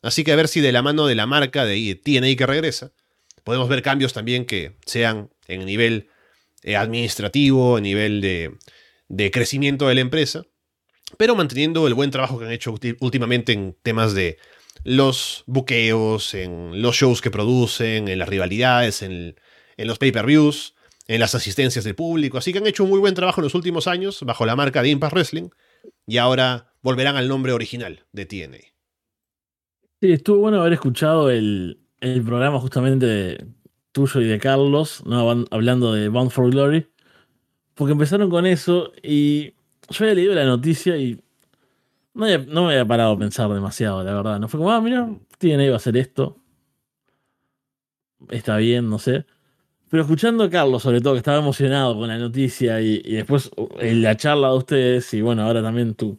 Así 0.03 0.25
que 0.25 0.33
a 0.33 0.37
ver 0.37 0.49
si 0.49 0.61
de 0.61 0.73
la 0.73 0.83
mano 0.83 1.07
de 1.07 1.15
la 1.15 1.27
marca 1.27 1.65
de 1.65 1.95
TNA 1.95 2.37
que 2.37 2.47
regresa, 2.47 2.93
podemos 3.43 3.69
ver 3.69 3.83
cambios 3.83 4.13
también 4.13 4.45
que 4.45 4.77
sean 4.85 5.31
en 5.49 5.65
nivel 5.65 6.09
eh, 6.63 6.77
administrativo, 6.77 7.79
en 7.79 7.85
nivel 7.85 8.21
de, 8.21 9.31
crecimiento 9.31 9.89
de 9.89 9.95
la 9.95 10.01
empresa, 10.01 10.45
pero 11.17 11.35
manteniendo 11.37 11.87
el 11.87 11.95
buen 11.95 12.11
trabajo 12.11 12.39
que 12.39 12.47
han 12.47 12.53
hecho 12.53 12.75
últimamente 13.01 13.53
en 13.53 13.77
temas 13.83 14.15
de 14.15 14.39
los 14.83 15.45
buqueos, 15.47 16.35
en 16.35 16.83
los 16.83 16.97
shows 16.97 17.21
que 17.21 17.31
producen, 17.31 18.09
en 18.09 18.19
las 18.19 18.29
rivalidades, 18.29 19.03
en, 19.03 19.37
en 19.77 19.87
los 19.87 19.99
pay-per-views, 19.99 20.75
en 21.09 21.21
las 21.21 21.35
asistencias 21.35 21.85
del 21.85 21.95
público. 21.95 22.39
Así 22.39 22.53
que 22.53 22.59
han 22.59 22.67
hecho 22.67 22.85
un 22.85 22.91
muy 22.91 23.01
buen 23.01 23.15
trabajo 23.15 23.41
en 23.41 23.45
los 23.45 23.55
últimos 23.55 23.87
años 23.87 24.21
bajo 24.23 24.47
la 24.47 24.57
marca 24.57 24.83
de 24.83 24.91
Impact 24.91 25.15
Wrestling 25.15 25.49
y 26.07 26.19
ahora 26.19 26.73
volverán 26.83 27.17
al 27.17 27.29
nombre 27.29 27.53
original 27.53 28.07
de 28.13 28.27
TNA. 28.27 28.59
Sí, 30.01 30.13
estuvo 30.13 30.39
bueno 30.41 30.61
haber 30.61 30.75
escuchado 30.75 31.31
el, 31.31 31.81
el 32.01 32.23
programa 32.23 32.61
justamente 32.61 33.07
de- 33.07 33.47
tuyo 33.93 34.21
y 34.21 34.25
de 34.27 34.39
Carlos, 34.41 35.03
hablando 35.51 35.93
de 35.93 36.09
Bound 36.09 36.31
for 36.33 36.51
Glory, 36.51 36.89
porque 37.75 37.93
empezaron 37.93 38.31
con 38.31 38.47
eso 38.47 38.93
y 39.03 39.55
yo 39.91 40.05
había 40.05 40.15
leído 40.15 40.35
la 40.35 40.45
noticia 40.47 40.97
y 40.99 41.21
no, 42.15 42.27
no 42.39 42.65
me 42.67 42.73
había 42.73 42.87
parado 42.87 43.13
a 43.15 43.19
pensar 43.19 43.51
demasiado, 43.51 44.03
la 44.05 44.15
verdad. 44.15 44.41
No 44.41 44.49
fue 44.49 44.59
como, 44.59 44.73
ah, 44.73 44.81
mira, 44.81 45.09
TNA 45.39 45.69
va 45.71 45.75
a 45.75 45.77
hacer 45.79 45.97
esto. 45.97 46.39
Está 48.31 48.57
bien, 48.59 48.89
no 48.91 48.99
sé. 48.99 49.27
Pero 49.91 50.03
escuchando 50.03 50.45
a 50.45 50.51
Carlos, 50.51 50.83
sobre 50.83 51.01
todo, 51.01 51.13
que 51.15 51.19
estaba 51.19 51.39
emocionado 51.39 51.97
con 51.97 52.09
la 52.09 52.19
noticia 52.19 52.81
y, 52.81 53.01
y 53.05 53.15
después 53.15 53.51
uh, 53.57 53.69
en 53.79 54.03
la 54.03 54.17
charla 54.17 54.49
de 54.49 54.57
ustedes, 54.57 55.15
y 55.15 55.21
bueno, 55.23 55.43
ahora 55.43 55.63
también 55.63 55.95
tu, 55.95 56.19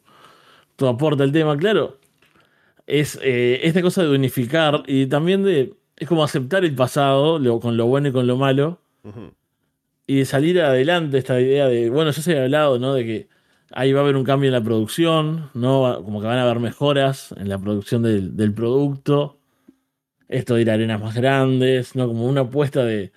tu 0.76 0.88
aporte 0.88 1.24
al 1.24 1.32
tema, 1.32 1.58
claro, 1.58 1.98
es 2.88 3.20
eh, 3.22 3.60
esta 3.64 3.82
cosa 3.82 4.04
de 4.04 4.10
unificar 4.16 4.84
y 4.88 5.08
también 5.08 5.44
de. 5.44 5.74
Es 5.98 6.08
como 6.10 6.24
aceptar 6.24 6.66
el 6.66 6.76
pasado 6.76 7.40
lo- 7.40 7.60
con 7.62 7.78
lo 7.78 7.86
bueno 7.86 8.10
y 8.10 8.12
con 8.12 8.28
lo 8.28 8.36
malo 8.38 8.80
y 10.08 10.18
de 10.18 10.26
salir 10.26 10.62
adelante 10.62 11.18
esta 11.18 11.40
idea 11.40 11.68
de. 11.68 11.90
Bueno, 11.90 12.12
ya 12.12 12.22
se 12.22 12.32
había 12.32 12.44
hablado, 12.44 12.80
¿no? 12.80 12.94
De 12.94 13.06
que 13.06 13.28
ahí 13.72 13.92
va 13.94 14.02
a 14.02 14.04
haber 14.04 14.16
un 14.18 14.24
cambio 14.26 14.50
en 14.50 14.54
la 14.54 14.62
producción, 14.64 15.50
¿no? 15.54 16.02
Como 16.04 16.22
que 16.22 16.28
van 16.28 16.38
a 16.38 16.44
haber 16.44 16.60
mejoras 16.60 17.34
en 17.38 17.50
la 17.50 17.58
producción 17.58 18.04
del, 18.04 18.36
del 18.38 18.54
producto. 18.54 19.40
Esto 20.28 20.56
de 20.56 20.62
ir 20.64 20.72
a 20.72 20.74
arenas 20.74 21.00
más 21.02 21.16
grandes, 21.16 21.96
¿no? 21.96 22.08
Como 22.08 22.26
una 22.26 22.42
apuesta 22.42 22.84
de, 22.84 23.12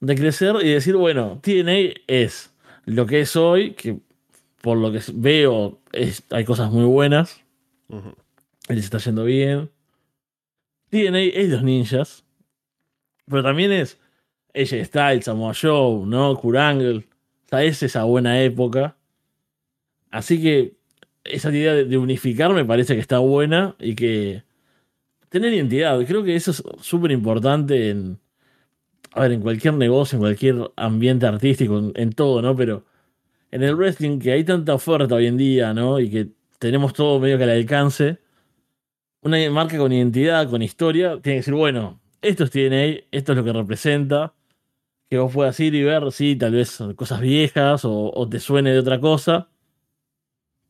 de 0.00 0.14
crecer 0.14 0.56
y 0.62 0.70
decir, 0.70 0.96
bueno, 0.96 1.40
TNA 1.42 2.00
es 2.06 2.52
lo 2.86 3.06
que 3.06 3.20
es 3.20 3.36
hoy, 3.36 3.72
que 3.72 3.98
por 4.62 4.78
lo 4.78 4.90
que 4.92 5.00
veo 5.14 5.78
es, 5.92 6.22
hay 6.30 6.44
cosas 6.44 6.70
muy 6.70 6.84
buenas 6.84 7.42
Ujú. 7.88 8.14
les 8.68 8.84
está 8.84 8.98
yendo 8.98 9.24
bien. 9.24 9.70
TNA 10.90 11.20
es 11.20 11.48
los 11.50 11.62
ninjas. 11.62 12.24
Pero 13.26 13.42
también 13.42 13.70
es 13.72 13.98
AJ 14.54 14.84
Styles, 14.86 15.24
Samoa 15.26 15.54
Joe, 15.54 16.04
¿no? 16.06 16.36
Kurangle. 16.36 16.98
O 17.46 17.48
sea, 17.48 17.62
es 17.62 17.82
esa 17.82 18.04
buena 18.04 18.42
época. 18.42 18.96
Así 20.10 20.42
que 20.42 20.74
esa 21.22 21.50
idea 21.50 21.74
de, 21.74 21.84
de 21.84 21.98
unificar 21.98 22.52
me 22.52 22.64
parece 22.64 22.94
que 22.94 23.00
está 23.00 23.18
buena 23.18 23.76
y 23.78 23.94
que 23.94 24.42
tener 25.28 25.52
identidad. 25.52 26.04
Creo 26.06 26.24
que 26.24 26.34
eso 26.34 26.50
es 26.50 26.62
súper 26.80 27.12
importante 27.12 27.90
en, 27.90 28.18
a 29.12 29.22
ver, 29.22 29.32
en 29.32 29.40
cualquier 29.40 29.74
negocio, 29.74 30.16
en 30.16 30.20
cualquier 30.20 30.70
ambiente 30.76 31.26
artístico, 31.26 31.92
en, 31.94 32.12
todo, 32.12 32.42
¿no? 32.42 32.54
Pero 32.56 32.84
en 33.50 33.62
el 33.62 33.74
wrestling, 33.76 34.18
que 34.18 34.32
hay 34.32 34.44
tanta 34.44 34.74
oferta 34.74 35.14
hoy 35.14 35.26
en 35.26 35.36
día, 35.36 35.74
¿no? 35.74 35.98
Y 36.00 36.10
que 36.10 36.28
tenemos 36.58 36.92
todo 36.92 37.18
medio 37.20 37.38
que 37.38 37.44
al 37.44 37.50
alcance 37.50 38.18
una 39.22 39.50
marca 39.50 39.76
con 39.78 39.92
identidad, 39.92 40.48
con 40.48 40.62
historia, 40.62 41.10
tiene 41.20 41.22
que 41.22 41.34
decir, 41.36 41.54
bueno, 41.54 42.00
esto 42.22 42.44
es 42.44 42.50
TNA, 42.50 43.04
esto 43.10 43.32
es 43.32 43.38
lo 43.38 43.44
que 43.44 43.52
representa, 43.52 44.34
que 45.10 45.18
vos 45.18 45.32
puedas 45.32 45.58
ir 45.60 45.74
y 45.74 45.82
ver, 45.82 46.10
sí, 46.12 46.36
tal 46.36 46.52
vez 46.52 46.78
cosas 46.96 47.20
viejas 47.20 47.84
o, 47.84 48.12
o 48.14 48.28
te 48.28 48.40
suene 48.40 48.72
de 48.72 48.78
otra 48.78 49.00
cosa, 49.00 49.48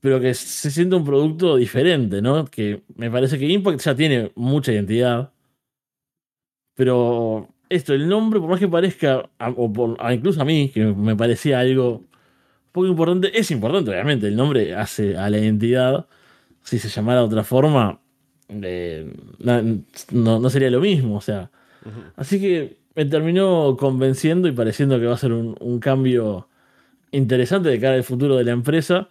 pero 0.01 0.21
que 0.21 0.35
se 0.35 0.71
sienta 0.71 0.97
un 0.97 1.05
producto 1.05 1.57
diferente, 1.57 2.23
¿no? 2.23 2.47
Que 2.47 2.83
me 2.97 3.11
parece 3.11 3.39
que 3.39 3.47
Impact 3.47 3.81
ya 3.81 3.95
tiene 3.95 4.33
mucha 4.35 4.73
identidad, 4.73 5.33
pero 6.75 7.49
esto, 7.71 7.95
el 7.95 8.07
nombre, 8.09 8.39
por 8.41 8.51
más 8.51 8.61
que 8.61 8.69
parezca, 8.69 9.31
a- 9.39 9.49
o 9.51 9.73
por- 9.73 9.97
a- 9.99 10.13
incluso 10.13 10.43
a 10.43 10.45
mí, 10.45 10.69
que 10.69 10.85
me 10.85 11.17
parecía 11.17 11.61
algo 11.61 12.03
poco 12.73 12.87
importante, 12.87 13.31
es 13.39 13.51
importante, 13.51 13.91
obviamente, 13.91 14.29
el 14.29 14.37
nombre 14.37 14.75
hace 14.75 15.17
a 15.17 15.31
la 15.31 15.39
identidad, 15.39 16.07
si 16.63 16.79
se 16.79 16.89
llamara 16.89 17.21
de 17.21 17.27
otra 17.27 17.43
forma, 17.45 17.99
eh, 18.51 19.11
no, 19.39 20.39
no 20.41 20.51
sería 20.51 20.71
lo 20.71 20.81
mismo. 20.81 21.17
O 21.17 21.21
sea, 21.21 21.51
así 22.17 22.39
que 22.41 22.77
me 22.95 23.05
terminó 23.07 23.77
convenciendo 23.79 24.47
y 24.49 24.53
pareciendo 24.53 24.99
que 25.01 25.07
va 25.07 25.15
a 25.15 25.19
ser 25.19 25.33
un, 25.33 25.57
un 25.61 25.81
cambio 25.81 26.49
interesante 27.13 27.69
de 27.71 27.81
cara 27.81 27.95
al 27.95 28.05
futuro 28.05 28.37
de 28.37 28.45
la 28.45 28.53
empresa. 28.53 29.09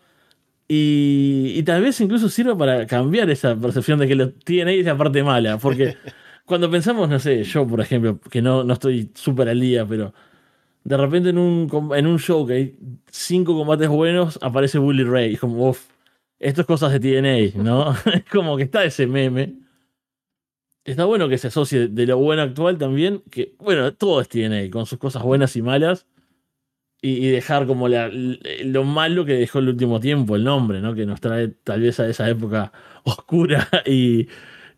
Y, 0.68 1.54
y 1.56 1.64
tal 1.64 1.82
vez 1.82 2.00
incluso 2.00 2.30
sirva 2.30 2.56
para 2.58 2.86
cambiar 2.86 3.30
esa 3.32 3.56
percepción 3.56 3.98
de 4.00 4.08
que 4.08 4.16
lo 4.16 4.30
tiene 4.32 4.78
es 4.80 4.86
la 4.86 4.96
parte 4.98 5.24
mala. 5.24 5.58
Porque 5.58 5.96
cuando 6.50 6.70
pensamos, 6.72 7.08
no 7.10 7.20
sé, 7.20 7.44
yo 7.44 7.68
por 7.68 7.80
ejemplo, 7.80 8.20
que 8.20 8.42
no, 8.42 8.64
no 8.66 8.74
estoy 8.74 9.12
súper 9.14 9.50
al 9.50 9.60
día, 9.62 9.86
pero 9.88 10.14
de 10.84 10.98
repente 10.98 11.30
en 11.30 11.38
un, 11.38 11.70
en 11.96 12.08
un 12.08 12.20
show 12.20 12.48
que 12.48 12.54
hay 12.54 12.78
cinco 13.12 13.56
combates 13.56 13.90
buenos, 13.90 14.40
aparece 14.42 14.80
Bully 14.80 15.04
Ray. 15.04 15.36
Es 15.36 15.40
como, 15.42 15.70
uff, 15.70 15.88
esto 16.40 16.62
es 16.62 16.68
cosas 16.68 16.92
de 16.94 17.00
TNA, 17.00 17.64
¿no? 17.64 17.92
es 18.14 18.26
como 18.32 18.58
que 18.58 18.64
está 18.64 18.84
ese 18.86 19.08
meme. 19.08 19.56
Está 20.86 21.06
bueno 21.06 21.30
que 21.30 21.38
se 21.38 21.48
asocie 21.48 21.88
de 21.88 22.06
lo 22.08 22.18
bueno 22.18 22.42
actual 22.42 22.78
también, 22.78 23.22
que, 23.30 23.54
bueno, 23.60 23.94
todo 23.94 24.22
es 24.22 24.30
TNA, 24.30 24.72
con 24.72 24.86
sus 24.86 24.98
cosas 24.98 25.22
buenas 25.24 25.56
y 25.56 25.62
malas, 25.62 26.08
y, 27.02 27.26
y 27.28 27.30
dejar 27.30 27.68
como 27.68 27.88
la- 27.88 28.10
lo 28.12 28.84
malo 28.84 29.26
que 29.26 29.34
dejó 29.34 29.60
el 29.60 29.70
último 29.70 30.00
tiempo, 30.00 30.36
el 30.36 30.44
nombre, 30.44 30.82
¿no? 30.82 30.96
Que 30.96 31.06
nos 31.06 31.22
trae 31.22 31.50
tal 31.50 31.82
vez 31.82 32.00
a 32.00 32.10
esa 32.10 32.30
época 32.30 32.74
oscura 33.04 33.68
y, 33.86 34.28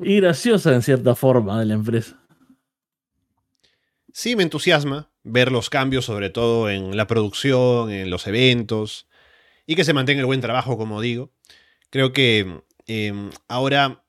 y 0.04 0.18
graciosa 0.18 0.74
en 0.74 0.82
cierta 0.82 1.16
forma 1.16 1.60
de 1.60 1.66
la 1.66 1.74
empresa. 1.74 2.20
Sí, 4.14 4.36
me 4.36 4.44
entusiasma 4.44 5.10
ver 5.24 5.52
los 5.52 5.70
cambios, 5.70 6.06
sobre 6.06 6.30
todo 6.30 6.70
en 6.70 6.98
la 6.98 7.08
producción, 7.08 7.92
en 7.92 8.10
los 8.10 8.28
eventos, 8.28 9.08
y 9.66 9.76
que 9.76 9.84
se 9.84 9.94
mantenga 9.94 10.20
el 10.20 10.26
buen 10.26 10.42
trabajo, 10.42 10.78
como 10.78 11.02
digo. 11.02 11.32
Creo 11.90 12.12
que 12.12 12.62
eh, 12.88 13.14
ahora 13.48 14.04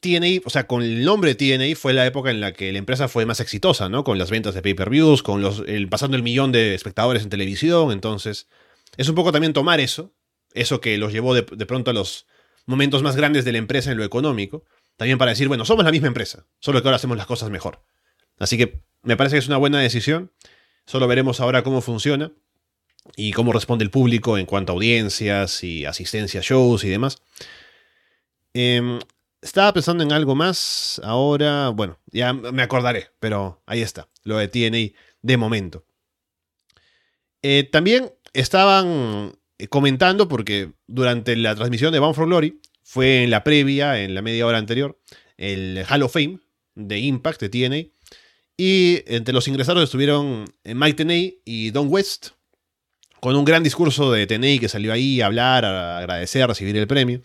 TNA, 0.00 0.40
o 0.44 0.50
sea, 0.50 0.66
con 0.66 0.82
el 0.82 1.04
nombre 1.04 1.34
TNA 1.34 1.76
fue 1.76 1.92
la 1.92 2.06
época 2.06 2.30
en 2.30 2.40
la 2.40 2.52
que 2.52 2.72
la 2.72 2.78
empresa 2.78 3.08
fue 3.08 3.24
más 3.24 3.40
exitosa, 3.40 3.88
¿no? 3.88 4.04
Con 4.04 4.18
las 4.18 4.30
ventas 4.30 4.54
de 4.54 4.62
pay-per-views, 4.62 5.22
con 5.22 5.40
los, 5.40 5.62
el, 5.66 5.88
pasando 5.88 6.16
el 6.16 6.22
millón 6.22 6.52
de 6.52 6.74
espectadores 6.74 7.22
en 7.22 7.30
televisión, 7.30 7.92
entonces 7.92 8.48
es 8.96 9.08
un 9.08 9.14
poco 9.14 9.32
también 9.32 9.52
tomar 9.52 9.80
eso, 9.80 10.12
eso 10.52 10.80
que 10.80 10.98
los 10.98 11.12
llevó 11.12 11.34
de, 11.34 11.42
de 11.42 11.66
pronto 11.66 11.90
a 11.90 11.94
los 11.94 12.26
momentos 12.66 13.02
más 13.02 13.16
grandes 13.16 13.44
de 13.44 13.52
la 13.52 13.58
empresa 13.58 13.92
en 13.92 13.98
lo 13.98 14.04
económico, 14.04 14.64
también 14.96 15.18
para 15.18 15.30
decir, 15.30 15.48
bueno, 15.48 15.64
somos 15.64 15.84
la 15.84 15.90
misma 15.90 16.08
empresa, 16.08 16.46
solo 16.60 16.80
que 16.80 16.88
ahora 16.88 16.96
hacemos 16.96 17.16
las 17.16 17.26
cosas 17.26 17.50
mejor. 17.50 17.82
Así 18.38 18.56
que 18.56 18.82
me 19.02 19.16
parece 19.16 19.34
que 19.36 19.40
es 19.40 19.48
una 19.48 19.56
buena 19.56 19.80
decisión. 19.80 20.32
Solo 20.86 21.06
veremos 21.08 21.40
ahora 21.40 21.62
cómo 21.62 21.80
funciona 21.80 22.32
y 23.16 23.32
cómo 23.32 23.52
responde 23.52 23.84
el 23.84 23.90
público 23.90 24.38
en 24.38 24.46
cuanto 24.46 24.72
a 24.72 24.74
audiencias 24.74 25.62
y 25.64 25.84
asistencia 25.84 26.40
a 26.40 26.42
shows 26.42 26.84
y 26.84 26.88
demás. 26.88 27.18
Eh, 28.54 28.98
estaba 29.44 29.72
pensando 29.72 30.02
en 30.02 30.12
algo 30.12 30.34
más. 30.34 31.00
Ahora, 31.04 31.68
bueno, 31.68 31.98
ya 32.06 32.32
me 32.32 32.62
acordaré, 32.62 33.10
pero 33.20 33.62
ahí 33.66 33.82
está, 33.82 34.08
lo 34.22 34.38
de 34.38 34.48
TNA 34.48 34.98
de 35.22 35.36
momento. 35.36 35.84
Eh, 37.42 37.68
también 37.70 38.12
estaban 38.32 39.38
comentando, 39.68 40.28
porque 40.28 40.72
durante 40.86 41.36
la 41.36 41.54
transmisión 41.54 41.92
de 41.92 41.98
Bound 41.98 42.16
for 42.16 42.26
Glory, 42.26 42.60
fue 42.84 43.24
en 43.24 43.30
la 43.30 43.42
previa, 43.42 44.00
en 44.00 44.14
la 44.14 44.22
media 44.22 44.46
hora 44.46 44.58
anterior, 44.58 45.00
el 45.36 45.84
Hall 45.88 46.02
of 46.02 46.12
Fame 46.12 46.38
de 46.76 46.98
Impact, 47.00 47.40
de 47.40 47.48
TNA. 47.48 47.90
Y 48.56 49.02
entre 49.06 49.34
los 49.34 49.48
ingresados 49.48 49.82
estuvieron 49.82 50.44
eh, 50.62 50.74
Mike 50.74 50.94
Tenay 50.94 51.40
y 51.44 51.70
Don 51.70 51.88
West, 51.90 52.28
con 53.20 53.34
un 53.34 53.44
gran 53.44 53.64
discurso 53.64 54.12
de 54.12 54.26
Tenay 54.26 54.58
que 54.60 54.68
salió 54.68 54.92
ahí 54.92 55.20
a 55.20 55.26
hablar, 55.26 55.64
a 55.64 55.98
agradecer, 55.98 56.42
a 56.42 56.46
recibir 56.46 56.76
el 56.76 56.86
premio. 56.86 57.20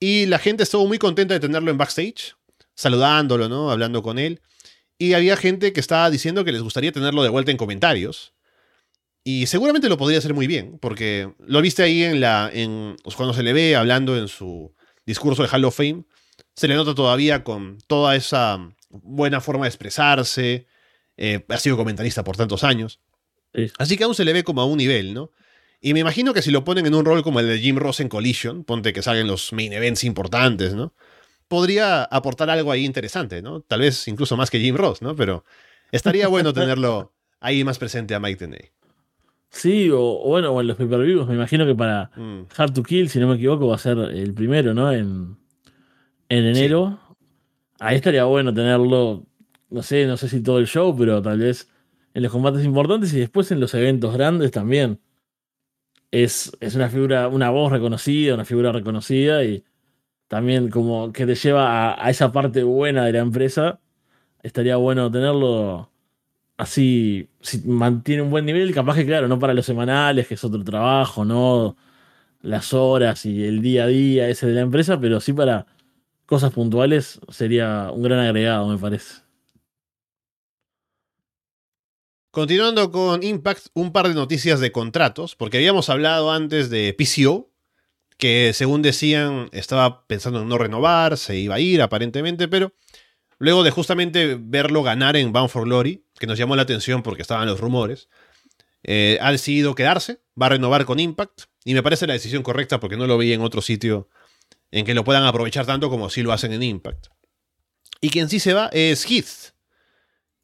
Y 0.00 0.26
la 0.26 0.38
gente 0.38 0.62
estuvo 0.62 0.86
muy 0.86 0.98
contenta 0.98 1.34
de 1.34 1.40
tenerlo 1.40 1.70
en 1.70 1.78
backstage, 1.78 2.34
saludándolo, 2.74 3.48
¿no? 3.48 3.70
Hablando 3.70 4.02
con 4.02 4.18
él. 4.18 4.40
Y 4.98 5.12
había 5.12 5.36
gente 5.36 5.72
que 5.72 5.80
estaba 5.80 6.10
diciendo 6.10 6.44
que 6.44 6.52
les 6.52 6.62
gustaría 6.62 6.92
tenerlo 6.92 7.22
de 7.22 7.28
vuelta 7.28 7.50
en 7.50 7.56
comentarios. 7.58 8.32
Y 9.28 9.48
seguramente 9.48 9.88
lo 9.88 9.96
podría 9.96 10.18
hacer 10.18 10.34
muy 10.34 10.46
bien, 10.46 10.78
porque 10.78 11.34
lo 11.40 11.60
viste 11.60 11.82
ahí 11.82 12.04
en 12.04 12.20
la. 12.20 12.48
En, 12.54 12.94
pues, 13.02 13.16
cuando 13.16 13.34
se 13.34 13.42
le 13.42 13.52
ve 13.52 13.74
hablando 13.74 14.16
en 14.16 14.28
su 14.28 14.72
discurso 15.04 15.42
de 15.42 15.48
Hall 15.48 15.64
of 15.64 15.76
Fame. 15.76 16.04
Se 16.54 16.68
le 16.68 16.76
nota 16.76 16.94
todavía 16.94 17.42
con 17.42 17.78
toda 17.88 18.14
esa 18.14 18.56
buena 18.88 19.40
forma 19.40 19.64
de 19.64 19.70
expresarse. 19.70 20.68
Eh, 21.16 21.44
ha 21.48 21.58
sido 21.58 21.76
comentarista 21.76 22.22
por 22.22 22.36
tantos 22.36 22.62
años. 22.62 23.00
Sí. 23.52 23.68
Así 23.78 23.96
que 23.96 24.04
aún 24.04 24.14
se 24.14 24.24
le 24.24 24.32
ve 24.32 24.44
como 24.44 24.60
a 24.60 24.64
un 24.64 24.78
nivel, 24.78 25.12
¿no? 25.12 25.32
Y 25.80 25.92
me 25.92 25.98
imagino 25.98 26.32
que 26.32 26.40
si 26.40 26.52
lo 26.52 26.62
ponen 26.62 26.86
en 26.86 26.94
un 26.94 27.04
rol 27.04 27.24
como 27.24 27.40
el 27.40 27.48
de 27.48 27.58
Jim 27.58 27.78
Ross 27.78 27.98
en 27.98 28.08
Collision, 28.08 28.62
ponte 28.62 28.92
que 28.92 29.02
salgan 29.02 29.26
los 29.26 29.52
main 29.52 29.72
events 29.72 30.04
importantes, 30.04 30.74
¿no? 30.74 30.94
Podría 31.48 32.04
aportar 32.04 32.48
algo 32.48 32.70
ahí 32.70 32.84
interesante, 32.84 33.42
¿no? 33.42 33.60
Tal 33.60 33.80
vez 33.80 34.06
incluso 34.06 34.36
más 34.36 34.52
que 34.52 34.60
Jim 34.60 34.76
Ross, 34.76 35.02
¿no? 35.02 35.16
Pero 35.16 35.44
estaría 35.90 36.28
bueno 36.28 36.54
tenerlo 36.54 37.12
ahí 37.40 37.64
más 37.64 37.80
presente 37.80 38.14
a 38.14 38.20
Mike 38.20 38.36
Tenay. 38.36 38.70
Sí, 39.56 39.88
o, 39.90 40.00
o 40.00 40.28
bueno, 40.28 40.50
o 40.52 40.60
en 40.60 40.66
los 40.66 40.76
pay-per-views. 40.76 41.26
Me 41.26 41.34
imagino 41.34 41.64
que 41.64 41.74
para 41.74 42.10
Mm. 42.16 42.42
Hard 42.56 42.72
to 42.74 42.82
Kill, 42.82 43.08
si 43.08 43.18
no 43.18 43.28
me 43.28 43.36
equivoco, 43.36 43.68
va 43.68 43.76
a 43.76 43.78
ser 43.78 43.98
el 43.98 44.34
primero, 44.34 44.74
¿no? 44.74 44.92
En, 44.92 45.36
en 46.28 46.44
enero. 46.44 46.98
Ahí 47.78 47.96
estaría 47.96 48.24
bueno 48.24 48.52
tenerlo, 48.52 49.24
no 49.70 49.82
sé, 49.82 50.06
no 50.06 50.16
sé 50.16 50.28
si 50.28 50.42
todo 50.42 50.58
el 50.58 50.66
show, 50.66 50.94
pero 50.96 51.20
tal 51.22 51.38
vez 51.38 51.70
en 52.14 52.22
los 52.22 52.32
combates 52.32 52.64
importantes 52.64 53.12
y 53.14 53.18
después 53.20 53.50
en 53.50 53.60
los 53.60 53.74
eventos 53.74 54.12
grandes 54.14 54.50
también. 54.50 55.00
Es, 56.10 56.56
es 56.60 56.74
una 56.74 56.88
figura, 56.88 57.28
una 57.28 57.50
voz 57.50 57.72
reconocida, 57.72 58.34
una 58.34 58.44
figura 58.44 58.72
reconocida 58.72 59.42
y 59.44 59.64
también 60.28 60.70
como 60.70 61.12
que 61.12 61.26
te 61.26 61.34
lleva 61.34 61.90
a, 61.92 62.06
a 62.06 62.10
esa 62.10 62.32
parte 62.32 62.62
buena 62.62 63.04
de 63.04 63.12
la 63.12 63.18
empresa. 63.20 63.80
Estaría 64.42 64.76
bueno 64.76 65.10
tenerlo 65.10 65.90
así, 66.56 67.28
si 67.40 67.58
mantiene 67.66 68.22
un 68.22 68.30
buen 68.30 68.46
nivel, 68.46 68.72
capaz 68.74 68.96
que 68.96 69.06
claro, 69.06 69.28
no 69.28 69.38
para 69.38 69.54
los 69.54 69.66
semanales, 69.66 70.26
que 70.26 70.34
es 70.34 70.44
otro 70.44 70.62
trabajo, 70.64 71.24
no 71.24 71.76
las 72.42 72.72
horas 72.72 73.26
y 73.26 73.44
el 73.44 73.60
día 73.60 73.84
a 73.84 73.86
día 73.88 74.28
ese 74.28 74.46
de 74.46 74.54
la 74.54 74.60
empresa, 74.60 75.00
pero 75.00 75.20
sí 75.20 75.32
para 75.32 75.66
cosas 76.26 76.52
puntuales 76.52 77.20
sería 77.28 77.90
un 77.92 78.02
gran 78.02 78.20
agregado, 78.20 78.68
me 78.68 78.78
parece. 78.78 79.26
Continuando 82.30 82.90
con 82.92 83.22
Impact, 83.22 83.68
un 83.72 83.92
par 83.92 84.08
de 84.08 84.14
noticias 84.14 84.60
de 84.60 84.70
contratos, 84.70 85.34
porque 85.34 85.56
habíamos 85.56 85.88
hablado 85.88 86.30
antes 86.30 86.68
de 86.68 86.92
PCO, 86.92 87.50
que 88.18 88.52
según 88.52 88.82
decían 88.82 89.48
estaba 89.52 90.06
pensando 90.06 90.42
en 90.42 90.48
no 90.48 90.58
renovar, 90.58 91.16
se 91.16 91.38
iba 91.38 91.54
a 91.54 91.60
ir 91.60 91.80
aparentemente, 91.80 92.46
pero 92.46 92.72
luego 93.38 93.62
de 93.62 93.70
justamente 93.70 94.36
verlo 94.40 94.82
ganar 94.82 95.16
en 95.16 95.32
Bound 95.32 95.50
for 95.50 95.64
Glory, 95.64 96.04
que 96.18 96.26
nos 96.26 96.38
llamó 96.38 96.56
la 96.56 96.62
atención 96.62 97.02
porque 97.02 97.22
estaban 97.22 97.46
los 97.46 97.60
rumores, 97.60 98.08
eh, 98.82 99.18
ha 99.20 99.32
decidido 99.32 99.74
quedarse, 99.74 100.20
va 100.40 100.46
a 100.46 100.50
renovar 100.50 100.84
con 100.84 101.00
Impact, 101.00 101.42
y 101.64 101.74
me 101.74 101.82
parece 101.82 102.06
la 102.06 102.12
decisión 102.12 102.42
correcta 102.42 102.78
porque 102.78 102.96
no 102.96 103.06
lo 103.06 103.18
vi 103.18 103.32
en 103.32 103.40
otro 103.40 103.60
sitio 103.60 104.08
en 104.70 104.84
que 104.84 104.94
lo 104.94 105.04
puedan 105.04 105.24
aprovechar 105.24 105.66
tanto 105.66 105.90
como 105.90 106.10
si 106.10 106.22
lo 106.22 106.32
hacen 106.32 106.52
en 106.52 106.62
Impact. 106.62 107.06
Y 108.00 108.10
quien 108.10 108.28
sí 108.28 108.40
se 108.40 108.52
va 108.52 108.68
es 108.72 109.04
Heath, 109.10 109.54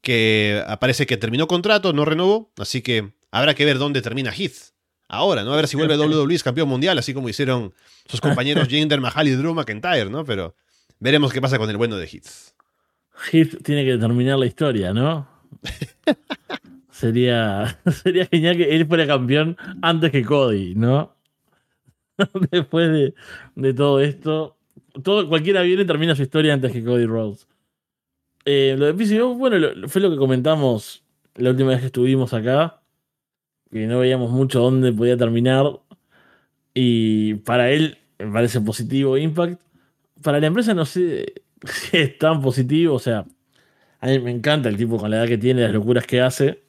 que 0.00 0.62
aparece 0.66 1.06
que 1.06 1.16
terminó 1.16 1.46
contrato, 1.46 1.92
no 1.92 2.04
renovó, 2.04 2.52
así 2.58 2.82
que 2.82 3.12
habrá 3.30 3.54
que 3.54 3.64
ver 3.64 3.78
dónde 3.78 4.02
termina 4.02 4.32
Heath. 4.32 4.72
Ahora, 5.08 5.44
¿no? 5.44 5.52
A 5.52 5.56
ver 5.56 5.68
si 5.68 5.76
vuelve 5.76 5.96
WWE 5.98 6.38
campeón 6.40 6.68
mundial, 6.68 6.96
así 6.98 7.12
como 7.12 7.28
hicieron 7.28 7.74
sus 8.08 8.20
compañeros 8.20 8.66
Jinder 8.70 9.00
Mahal 9.00 9.28
y 9.28 9.32
Drew 9.32 9.54
McIntyre, 9.54 10.08
¿no? 10.08 10.24
Pero 10.24 10.56
veremos 10.98 11.32
qué 11.32 11.40
pasa 11.40 11.58
con 11.58 11.68
el 11.68 11.76
bueno 11.76 11.96
de 11.96 12.06
Heath. 12.06 12.51
Heath 13.30 13.62
tiene 13.62 13.84
que 13.84 13.98
terminar 13.98 14.38
la 14.38 14.46
historia, 14.46 14.92
¿no? 14.92 15.26
sería, 16.90 17.78
sería 18.02 18.26
genial 18.26 18.56
que 18.56 18.74
él 18.74 18.86
fuera 18.86 19.06
campeón 19.06 19.56
antes 19.82 20.10
que 20.10 20.24
Cody, 20.24 20.74
¿no? 20.74 21.14
Después 22.50 22.90
de, 22.92 23.14
de 23.54 23.74
todo 23.74 24.00
esto, 24.00 24.56
todo, 25.02 25.28
cualquiera 25.28 25.62
viene 25.62 25.82
y 25.82 25.86
termina 25.86 26.14
su 26.14 26.22
historia 26.22 26.54
antes 26.54 26.72
que 26.72 26.84
Cody 26.84 27.06
Rhodes. 27.06 27.48
Eh, 28.44 28.74
lo 28.78 28.86
de 28.86 28.94
PCO, 28.94 29.34
bueno, 29.34 29.58
lo- 29.58 29.88
fue 29.88 30.00
lo 30.00 30.10
que 30.10 30.16
comentamos 30.16 31.04
la 31.36 31.50
última 31.50 31.70
vez 31.70 31.80
que 31.80 31.86
estuvimos 31.86 32.34
acá, 32.34 32.82
que 33.70 33.86
no 33.86 34.00
veíamos 34.00 34.30
mucho 34.30 34.60
dónde 34.60 34.92
podía 34.92 35.16
terminar. 35.16 35.80
Y 36.74 37.34
para 37.36 37.70
él 37.70 37.98
me 38.18 38.32
parece 38.32 38.60
positivo 38.60 39.16
Impact. 39.18 39.60
Para 40.22 40.40
la 40.40 40.48
empresa 40.48 40.74
no 40.74 40.86
sé 40.86 41.41
es 41.92 42.18
tan 42.18 42.40
positivo, 42.40 42.94
o 42.96 42.98
sea, 42.98 43.26
a 44.00 44.06
mí 44.06 44.18
me 44.18 44.30
encanta 44.30 44.68
el 44.68 44.76
tipo 44.76 44.98
con 44.98 45.10
la 45.10 45.18
edad 45.18 45.28
que 45.28 45.38
tiene, 45.38 45.62
las 45.62 45.72
locuras 45.72 46.06
que 46.06 46.20
hace, 46.20 46.62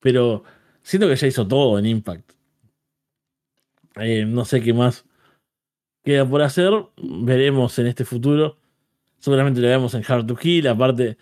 pero 0.00 0.44
siento 0.82 1.08
que 1.08 1.16
ya 1.16 1.26
hizo 1.26 1.46
todo 1.46 1.78
en 1.78 1.86
Impact. 1.86 2.32
Eh, 3.96 4.24
no 4.26 4.44
sé 4.44 4.60
qué 4.60 4.72
más 4.74 5.04
queda 6.04 6.28
por 6.28 6.42
hacer, 6.42 6.72
veremos 6.96 7.78
en 7.78 7.86
este 7.88 8.04
futuro. 8.04 8.58
Seguramente 9.18 9.60
lo 9.60 9.68
veamos 9.68 9.94
en 9.94 10.04
Hard 10.06 10.26
to 10.26 10.36
Kill, 10.36 10.68
aparte, 10.68 11.16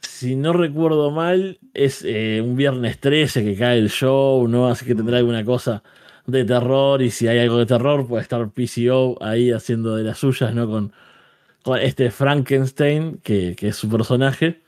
si 0.00 0.36
no 0.36 0.52
recuerdo 0.52 1.10
mal, 1.10 1.58
es 1.74 2.02
eh, 2.04 2.40
un 2.42 2.56
viernes 2.56 3.00
13 3.00 3.44
que 3.44 3.56
cae 3.56 3.78
el 3.78 3.90
show, 3.90 4.46
¿no? 4.48 4.68
Así 4.68 4.84
que 4.86 4.94
tendrá 4.94 5.18
alguna 5.18 5.44
cosa 5.44 5.82
de 6.26 6.44
terror 6.44 7.02
y 7.02 7.10
si 7.10 7.28
hay 7.28 7.38
algo 7.38 7.58
de 7.58 7.66
terror 7.66 8.06
puede 8.06 8.22
estar 8.22 8.50
PCO 8.50 9.22
ahí 9.22 9.52
haciendo 9.52 9.96
de 9.96 10.04
las 10.04 10.18
suyas, 10.18 10.54
¿no? 10.54 10.68
Con, 10.68 10.92
este 11.76 12.10
Frankenstein, 12.10 13.18
que, 13.22 13.56
que 13.56 13.68
es 13.68 13.76
su 13.76 13.88
personaje. 13.88 14.62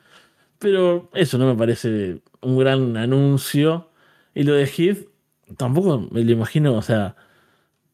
Pero 0.58 1.10
eso 1.14 1.38
no 1.38 1.46
me 1.46 1.56
parece 1.56 2.20
un 2.42 2.58
gran 2.58 2.96
anuncio. 2.96 3.90
Y 4.34 4.44
lo 4.44 4.54
de 4.54 4.66
Heath, 4.66 5.06
tampoco 5.56 6.08
me 6.12 6.24
lo 6.24 6.32
imagino, 6.32 6.74
o 6.76 6.82
sea, 6.82 7.16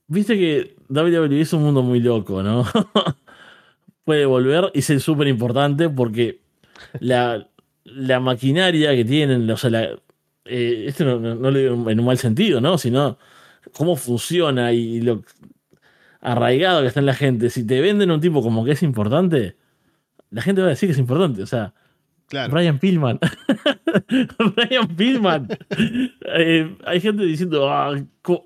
viste 0.08 0.36
que 0.38 0.76
WWE 0.88 1.40
es 1.42 1.52
un 1.54 1.62
mundo 1.64 1.82
muy 1.82 2.00
loco, 2.00 2.42
¿no? 2.42 2.66
Puede 4.04 4.26
volver 4.26 4.70
y 4.74 4.82
ser 4.82 5.00
súper 5.00 5.28
importante 5.28 5.88
porque 5.88 6.40
la, 7.00 7.48
la 7.84 8.20
maquinaria 8.20 8.94
que 8.94 9.04
tienen, 9.04 9.50
o 9.50 9.56
sea, 9.56 9.70
la- 9.70 9.98
eh, 10.46 10.92
no, 11.00 11.18
no- 11.20 11.34
no 11.36 11.52
digo 11.52 11.90
en 11.90 12.00
un 12.00 12.06
mal 12.06 12.18
sentido, 12.18 12.60
¿no? 12.60 12.78
Sino 12.78 13.18
cómo 13.74 13.96
funciona 13.96 14.72
y 14.72 15.00
lo 15.00 15.22
arraigado 16.24 16.80
que 16.82 16.88
está 16.88 17.00
en 17.00 17.06
la 17.06 17.14
gente. 17.14 17.50
Si 17.50 17.64
te 17.66 17.80
venden 17.80 18.10
un 18.10 18.20
tipo 18.20 18.42
como 18.42 18.64
que 18.64 18.72
es 18.72 18.82
importante, 18.82 19.56
la 20.30 20.42
gente 20.42 20.60
va 20.62 20.66
a 20.68 20.70
decir 20.70 20.88
que 20.88 20.92
es 20.94 20.98
importante. 20.98 21.42
O 21.42 21.46
sea, 21.46 21.72
Claro. 22.26 22.52
Brian 22.54 22.78
Pillman. 22.78 23.20
Brian 24.56 24.88
Pillman. 24.96 25.48
Eh, 26.36 26.74
hay 26.84 27.00
gente 27.00 27.22
diciendo, 27.22 27.70
"Ah, 27.70 27.94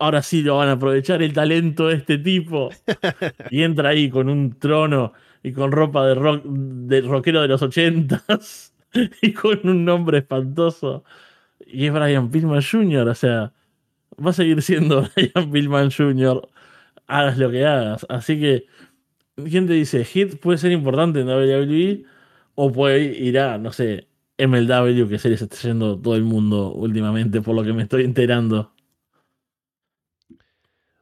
ahora 0.01 0.21
sí 0.21 0.43
lo 0.43 0.59
van 0.59 0.69
a 0.69 0.73
aprovechar 0.73 1.23
el 1.23 1.33
talento 1.33 1.87
de 1.87 1.95
este 1.95 2.19
tipo. 2.19 2.69
Y 3.51 3.63
entra 3.63 3.91
ahí 3.91 4.11
con 4.11 4.29
un 4.29 4.59
trono 4.59 5.13
y 5.43 5.53
con 5.53 5.73
ropa 5.73 6.05
de 6.07 6.15
rock 6.17 6.43
de 6.45 7.01
rockero 7.03 7.41
de 7.41 7.49
los 7.49 7.63
ochentas 7.63 8.75
y 9.23 9.33
con 9.33 9.61
un 9.65 9.85
nombre 9.85 10.19
espantoso. 10.19 11.05
Y 11.67 11.87
es 11.87 11.93
Brian 11.93 12.31
Pillman 12.31 12.61
Jr., 12.63 13.09
o 13.09 13.15
sea, 13.15 13.53
va 14.23 14.31
a 14.31 14.35
seguir 14.35 14.61
siendo 14.61 15.09
Brian 15.15 15.51
Pillman 15.51 15.91
Jr., 15.91 16.47
hagas 17.09 17.39
lo 17.39 17.51
que 17.51 17.67
hagas. 17.67 18.07
Así 18.09 18.39
que, 18.39 18.67
¿quién 19.35 19.67
te 19.67 19.73
dice? 19.73 20.05
Hit 20.05 20.39
puede 20.39 20.59
ser 20.59 20.71
importante 20.71 21.21
en 21.21 21.29
WWE 21.29 22.05
o 22.55 22.71
puede 22.71 23.01
ir 23.01 23.39
a, 23.39 23.59
no 23.59 23.73
sé, 23.73 24.09
MLW, 24.39 25.09
que 25.09 25.19
series 25.19 25.43
está 25.43 25.57
yendo 25.57 26.01
todo 26.01 26.15
el 26.15 26.23
mundo 26.23 26.73
últimamente, 26.73 27.41
por 27.41 27.57
lo 27.57 27.65
que 27.65 27.73
me 27.73 27.83
estoy 27.83 28.05
enterando. 28.05 28.73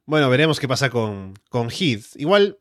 Bueno, 0.06 0.30
veremos 0.30 0.60
qué 0.60 0.68
pasa 0.68 0.88
con, 0.88 1.34
con 1.50 1.68
Heath. 1.68 2.16
Igual, 2.16 2.58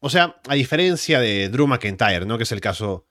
o 0.00 0.10
sea, 0.10 0.40
a 0.48 0.54
diferencia 0.54 1.20
de 1.20 1.48
Drew 1.48 1.66
McIntyre, 1.66 2.26
¿no? 2.26 2.38
Que 2.38 2.44
es 2.44 2.52
el 2.52 2.60
caso. 2.60 3.06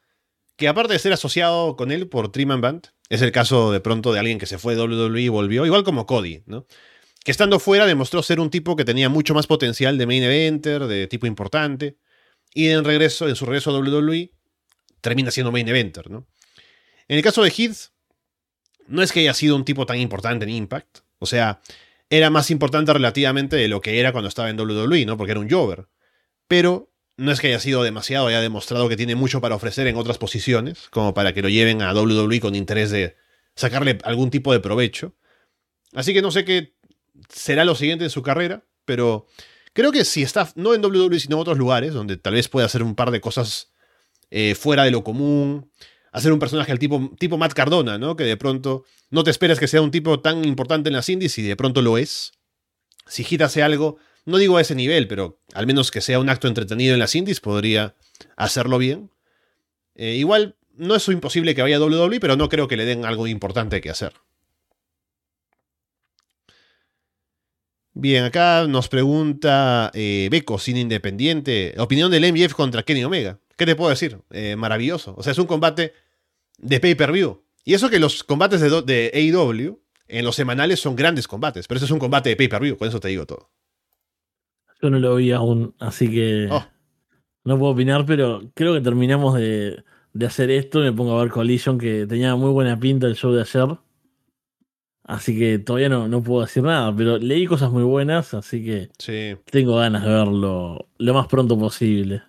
Que 0.57 0.67
aparte 0.67 0.93
de 0.93 0.99
ser 0.99 1.13
asociado 1.13 1.75
con 1.75 1.91
él 1.91 2.07
por 2.07 2.31
Three 2.31 2.45
Man 2.45 2.61
Band, 2.61 2.88
es 3.09 3.21
el 3.21 3.31
caso 3.31 3.71
de 3.71 3.81
pronto 3.81 4.13
de 4.13 4.19
alguien 4.19 4.39
que 4.39 4.45
se 4.45 4.57
fue 4.57 4.75
de 4.75 4.81
WWE 4.81 5.21
y 5.21 5.27
volvió, 5.27 5.65
igual 5.65 5.83
como 5.83 6.05
Cody, 6.05 6.43
¿no? 6.45 6.65
Que 7.26 7.32
estando 7.32 7.59
fuera 7.59 7.88
demostró 7.88 8.21
ser 8.21 8.39
un 8.39 8.51
tipo 8.51 8.76
que 8.76 8.86
tenía 8.86 9.09
mucho 9.09 9.34
más 9.34 9.47
potencial 9.47 9.97
de 9.97 10.05
main 10.05 10.21
eventer, 10.21 10.86
de 10.86 11.07
tipo 11.07 11.26
importante. 11.26 11.97
Y 12.53 12.69
en, 12.69 12.86
regreso, 12.86 13.28
en 13.28 13.36
su 13.36 13.47
regreso 13.47 13.71
a 13.71 13.80
WWE 13.80 14.32
termina 15.01 15.32
siendo 15.32 15.51
main 15.51 15.67
eventer, 15.67 16.11
¿no? 16.11 16.28
En 17.07 17.17
el 17.17 17.23
caso 17.23 17.41
de 17.41 17.49
Heath, 17.49 17.89
no 18.88 19.01
es 19.01 19.11
que 19.11 19.21
haya 19.21 19.34
sido 19.34 19.55
un 19.55 19.65
tipo 19.65 19.88
tan 19.88 19.97
importante 19.97 20.45
en 20.45 20.51
Impact. 20.51 20.99
O 21.17 21.26
sea, 21.26 21.61
era 22.11 22.30
más 22.30 22.51
importante 22.51 22.93
relativamente 22.93 23.55
de 23.55 23.69
lo 23.69 23.82
que 23.82 23.99
era 23.99 24.11
cuando 24.11 24.28
estaba 24.28 24.51
en 24.51 24.59
WWE, 24.59 25.07
¿no? 25.07 25.17
Porque 25.17 25.32
era 25.32 25.39
un 25.39 25.49
Jover. 25.49 25.88
Pero 26.47 26.93
no 27.17 27.32
es 27.32 27.39
que 27.39 27.47
haya 27.47 27.59
sido 27.59 27.82
demasiado, 27.82 28.28
haya 28.28 28.39
demostrado 28.39 28.88
que 28.88 28.97
tiene 28.97 29.15
mucho 29.15 29.41
para 29.41 29.55
ofrecer 29.55 29.88
en 29.88 29.95
otras 29.95 30.19
posiciones, 30.19 30.89
como 30.91 31.15
para 31.15 31.34
que 31.34 31.41
lo 31.41 31.49
lleven 31.49 31.82
a 31.82 31.91
WWE 31.91 32.39
con 32.39 32.53
interés 32.53 32.91
de 32.91 33.15
sacarle 33.55 33.97
algún 34.03 34.30
tipo 34.30 34.53
de 34.53 34.59
provecho. 34.59 35.15
Así 35.93 36.13
que 36.13 36.21
no 36.21 36.30
sé 36.30 36.45
qué 36.45 36.74
será 37.30 37.66
lo 37.66 37.76
siguiente 37.76 38.05
en 38.05 38.09
su 38.09 38.22
carrera, 38.22 38.63
pero 38.86 39.28
creo 39.74 39.91
que 39.91 40.05
si 40.05 40.24
está, 40.24 40.51
no 40.55 40.74
en 40.74 40.84
WWE, 40.84 41.20
sino 41.20 41.38
en 41.38 41.41
otros 41.41 41.57
lugares, 41.57 41.93
donde 41.93 42.18
tal 42.18 42.34
vez 42.34 42.47
pueda 42.47 42.66
hacer 42.66 42.84
un 42.84 42.95
par 42.95 43.11
de 43.11 43.22
cosas 43.22 43.72
eh, 44.32 44.55
fuera 44.55 44.84
de 44.84 44.91
lo 44.91 45.03
común, 45.03 45.70
hacer 46.11 46.32
un 46.32 46.39
personaje 46.39 46.72
al 46.72 46.80
tipo, 46.80 47.11
tipo 47.20 47.38
Matt 47.38 47.53
Cardona, 47.53 47.97
¿no? 47.97 48.16
Que 48.16 48.24
de 48.24 48.38
pronto 48.38 48.84
no 49.09 49.24
te 49.24 49.32
esperas 49.32 49.59
que 49.59 49.68
sea 49.68 49.82
un 49.82 49.91
tipo 49.91 50.20
tan 50.20 50.45
importante 50.45 50.89
en 50.89 50.95
las 50.95 51.09
indies 51.09 51.38
y 51.38 51.43
de 51.43 51.55
pronto 51.55 51.82
lo 51.82 51.97
es. 51.97 52.34
Si 53.07 53.24
Hit 53.24 53.41
hace 53.41 53.63
algo 53.63 53.97
no 54.26 54.38
digo 54.38 54.57
a 54.57 54.61
ese 54.61 54.76
nivel, 54.76 55.07
pero 55.07 55.39
al 55.53 55.68
menos 55.68 55.91
que 55.91 56.01
sea 56.01 56.20
un 56.20 56.30
acto 56.30 56.47
entretenido 56.47 56.93
en 56.93 56.99
las 56.99 57.16
indies, 57.16 57.39
podría 57.39 57.95
hacerlo 58.36 58.80
bien. 58.80 59.11
Eh, 59.93 60.16
igual, 60.16 60.55
no 60.76 60.95
es 60.95 61.07
imposible 61.07 61.55
que 61.55 61.61
vaya 61.61 61.78
a 61.78 61.80
WWE, 61.80 62.20
pero 62.20 62.36
no 62.36 62.49
creo 62.49 62.68
que 62.68 62.76
le 62.76 62.86
den 62.86 63.05
algo 63.05 63.28
importante 63.28 63.82
que 63.82 63.91
hacer. 63.91 64.13
Bien, 67.98 68.26
acá 68.26 68.68
nos 68.68 68.89
pregunta 68.89 69.89
eh, 69.93 70.28
Beco, 70.30 70.60
sin 70.60 70.76
independiente, 70.76 71.74
opinión 71.78 72.12
del 72.12 72.30
MJF 72.32 72.54
contra 72.54 72.84
Kenny 72.84 73.06
Omega. 73.06 73.39
¿Qué 73.56 73.66
te 73.66 73.78
puedo 73.78 73.89
decir? 73.89 74.20
Eh, 74.32 74.58
maravilloso. 74.58 75.16
O 75.18 75.24
sea, 75.24 75.32
es 75.32 75.39
un 75.39 75.48
combate 75.48 75.93
de 76.58 76.82
pay-per-view. 76.82 77.41
Y 77.64 77.74
eso 77.74 77.89
que 77.89 78.00
los 78.00 78.26
combates 78.26 78.60
de, 78.60 78.82
de 78.82 79.12
AEW 79.14 79.80
en 80.10 80.26
los 80.26 80.36
semanales 80.36 80.82
son 80.82 80.98
grandes 80.98 81.26
combates, 81.26 81.70
pero 81.70 81.78
eso 81.78 81.86
es 81.86 81.91
un 81.91 82.00
combate 82.00 82.28
de 82.28 82.36
pay-per-view, 82.36 82.78
con 82.78 82.89
eso 82.89 83.00
te 83.00 83.08
digo 83.08 83.26
todo. 83.26 83.50
Yo 84.82 84.89
no 84.89 85.00
lo 85.00 85.16
vi 85.16 85.32
aún, 85.32 85.74
así 85.80 86.12
que 86.12 86.50
oh. 86.52 86.68
no 87.46 87.58
puedo 87.58 87.72
opinar, 87.72 88.06
pero 88.06 88.41
creo 88.54 88.74
que 88.74 88.82
terminamos 88.82 89.39
de, 89.39 89.86
hacer 90.26 90.52
esto. 90.52 90.80
Me 90.80 90.91
pongo 90.91 91.18
a 91.18 91.24
ver 91.24 91.32
Collision, 91.32 91.78
que 91.78 92.06
tenía 92.06 92.36
muy 92.36 92.52
buena 92.52 92.78
pinta 92.78 93.08
el 93.08 93.16
show 93.16 93.32
de 93.32 93.41
ayer. 93.41 93.78
Así 95.08 95.38
que 95.38 95.60
todavía 95.60 95.88
no, 95.88 96.08
no 96.08 96.24
puedo 96.24 96.41
decir 96.41 96.64
nada, 96.64 96.93
pero 96.95 97.20
leí 97.20 97.45
cosas 97.45 97.70
muy 97.70 97.84
buenas, 97.84 98.34
así 98.34 98.66
que 98.66 98.89
tengo 99.51 99.76
ganas 99.76 100.03
de 100.03 100.10
verlo 100.10 100.89
lo 100.97 101.14
más 101.14 101.28
pronto 101.28 101.60
posible. 101.60 102.24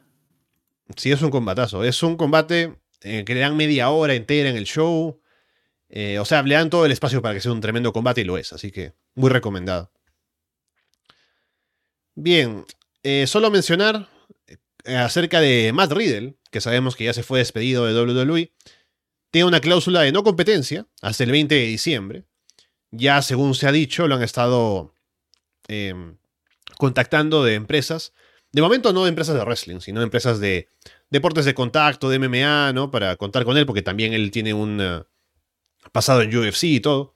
Sí, 0.95 1.11
es 1.11 1.23
un 1.23 1.31
combatazo. 1.31 1.83
Es 1.85 2.03
un 2.03 2.17
combate 2.17 2.77
eh, 3.01 3.25
que 3.25 3.35
le 3.35 3.41
dan 3.41 3.57
media 3.57 3.89
hora 3.89 4.15
entera 4.15 4.51
en 4.51 4.57
el 4.57 4.65
show. 4.65 5.21
Eh, 5.89 6.19
o 6.19 6.27
sea, 6.27 6.43
le 6.43 6.55
dan 6.55 6.69
todo 6.69 6.85
el 6.85 6.93
espacio 6.93 7.23
para 7.23 7.35
que 7.35 7.41
sea 7.41 7.53
un 7.53 7.63
tremendo 7.63 7.95
combate 7.95 8.21
y 8.21 8.25
lo 8.25 8.37
es, 8.37 8.53
así 8.53 8.71
que 8.71 8.93
muy 9.15 9.31
recomendado. 9.31 9.91
Bien, 12.15 12.67
eh, 13.03 13.27
solo 13.27 13.51
mencionar 13.51 14.09
acerca 14.85 15.41
de 15.41 15.73
Matt 15.73 15.93
Riddle, 15.93 16.37
que 16.51 16.61
sabemos 16.61 16.95
que 16.95 17.05
ya 17.05 17.15
se 17.15 17.23
fue 17.23 17.39
despedido 17.39 17.87
de 17.87 17.99
WWE, 17.99 18.53
tiene 19.31 19.49
una 19.49 19.61
cláusula 19.61 20.03
de 20.03 20.13
no 20.13 20.23
competencia 20.23 20.87
hasta 21.01 21.25
el 21.25 21.31
20 21.31 21.55
de 21.55 21.67
diciembre. 21.67 22.25
Ya 22.97 23.21
según 23.23 23.55
se 23.55 23.67
ha 23.67 23.73
dicho, 23.73 24.09
lo 24.09 24.15
han 24.15 24.23
estado 24.23 24.95
em, 25.69 26.17
contactando 26.79 27.45
de 27.45 27.55
empresas. 27.55 28.13
De 28.53 28.63
momento 28.63 28.93
no 28.93 29.05
de 29.05 29.11
empresas 29.11 29.35
de 29.35 29.45
wrestling, 29.45 29.81
sino 29.81 30.01
de 30.01 30.05
empresas 30.05 30.41
de 30.41 30.69
deportes 31.11 31.45
de 31.45 31.55
contacto, 31.55 32.09
de 32.09 32.19
MMA, 32.19 32.73
¿no? 32.73 32.91
Para 32.91 33.17
contar 33.17 33.45
con 33.45 33.57
él, 33.57 33.67
porque 33.67 33.83
también 33.83 34.13
él 34.15 34.31
tiene 34.31 34.55
un 34.55 34.81
eh, 34.81 35.03
pasado 35.93 36.23
en 36.23 36.35
UFC 36.35 36.65
y 36.65 36.81
todo. 36.81 37.15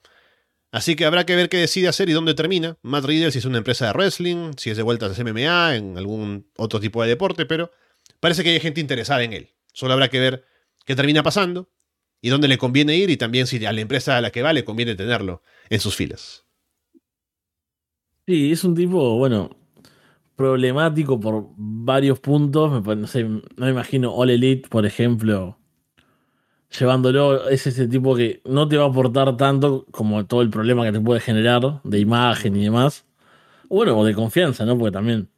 Así 0.71 0.95
que 0.95 1.05
habrá 1.05 1.25
que 1.25 1.35
ver 1.35 1.49
qué 1.49 1.57
decide 1.57 1.87
hacer 1.87 2.09
y 2.09 2.13
dónde 2.13 2.33
termina. 2.33 2.77
Matt 2.81 3.05
Riddle 3.05 3.31
si 3.31 3.39
es 3.39 3.45
una 3.45 3.57
empresa 3.57 3.87
de 3.87 3.93
wrestling, 3.93 4.53
si 4.57 4.69
es 4.69 4.77
de 4.77 4.83
vueltas 4.83 5.19
a 5.19 5.23
MMA, 5.23 5.75
en 5.75 5.97
algún 5.97 6.49
otro 6.57 6.79
tipo 6.79 7.01
de 7.01 7.09
deporte, 7.09 7.45
pero 7.45 7.71
parece 8.19 8.43
que 8.43 8.51
hay 8.51 8.59
gente 8.59 8.79
interesada 8.79 9.23
en 9.23 9.33
él. 9.33 9.49
Solo 9.73 9.93
habrá 9.93 10.09
que 10.09 10.19
ver 10.19 10.45
qué 10.85 10.95
termina 10.95 11.23
pasando 11.23 11.69
y 12.21 12.29
dónde 12.29 12.47
le 12.47 12.57
conviene 12.57 12.95
ir 12.95 13.09
y 13.09 13.17
también 13.17 13.47
si 13.47 13.65
a 13.65 13.73
la 13.73 13.81
empresa 13.81 14.17
a 14.17 14.21
la 14.21 14.31
que 14.31 14.41
va 14.41 14.53
le 14.53 14.63
conviene 14.63 14.95
tenerlo 14.95 15.41
en 15.69 15.79
sus 15.79 15.95
filas. 15.95 16.45
Sí, 18.27 18.51
es 18.51 18.63
un 18.63 18.75
tipo, 18.75 19.17
bueno, 19.17 19.49
problemático 20.35 21.19
por 21.19 21.47
varios 21.57 22.19
puntos. 22.19 22.83
No, 22.85 23.07
sé, 23.07 23.23
no 23.23 23.41
me 23.57 23.69
imagino 23.69 24.13
All 24.13 24.29
Elite, 24.29 24.69
por 24.69 24.85
ejemplo, 24.85 25.57
llevándolo, 26.79 27.49
es 27.49 27.67
ese 27.67 27.87
tipo 27.87 28.15
que 28.15 28.41
no 28.45 28.67
te 28.67 28.77
va 28.77 28.85
a 28.85 28.89
aportar 28.89 29.35
tanto 29.37 29.85
como 29.91 30.25
todo 30.25 30.41
el 30.41 30.49
problema 30.49 30.85
que 30.85 30.91
te 30.91 31.01
puede 31.01 31.19
generar 31.19 31.81
de 31.83 31.99
imagen 31.99 32.55
y 32.55 32.63
demás. 32.63 33.05
Bueno, 33.69 33.97
o 33.97 34.05
de 34.05 34.13
confianza, 34.13 34.65
¿no? 34.65 34.77
Porque 34.77 34.91
también 34.91 35.29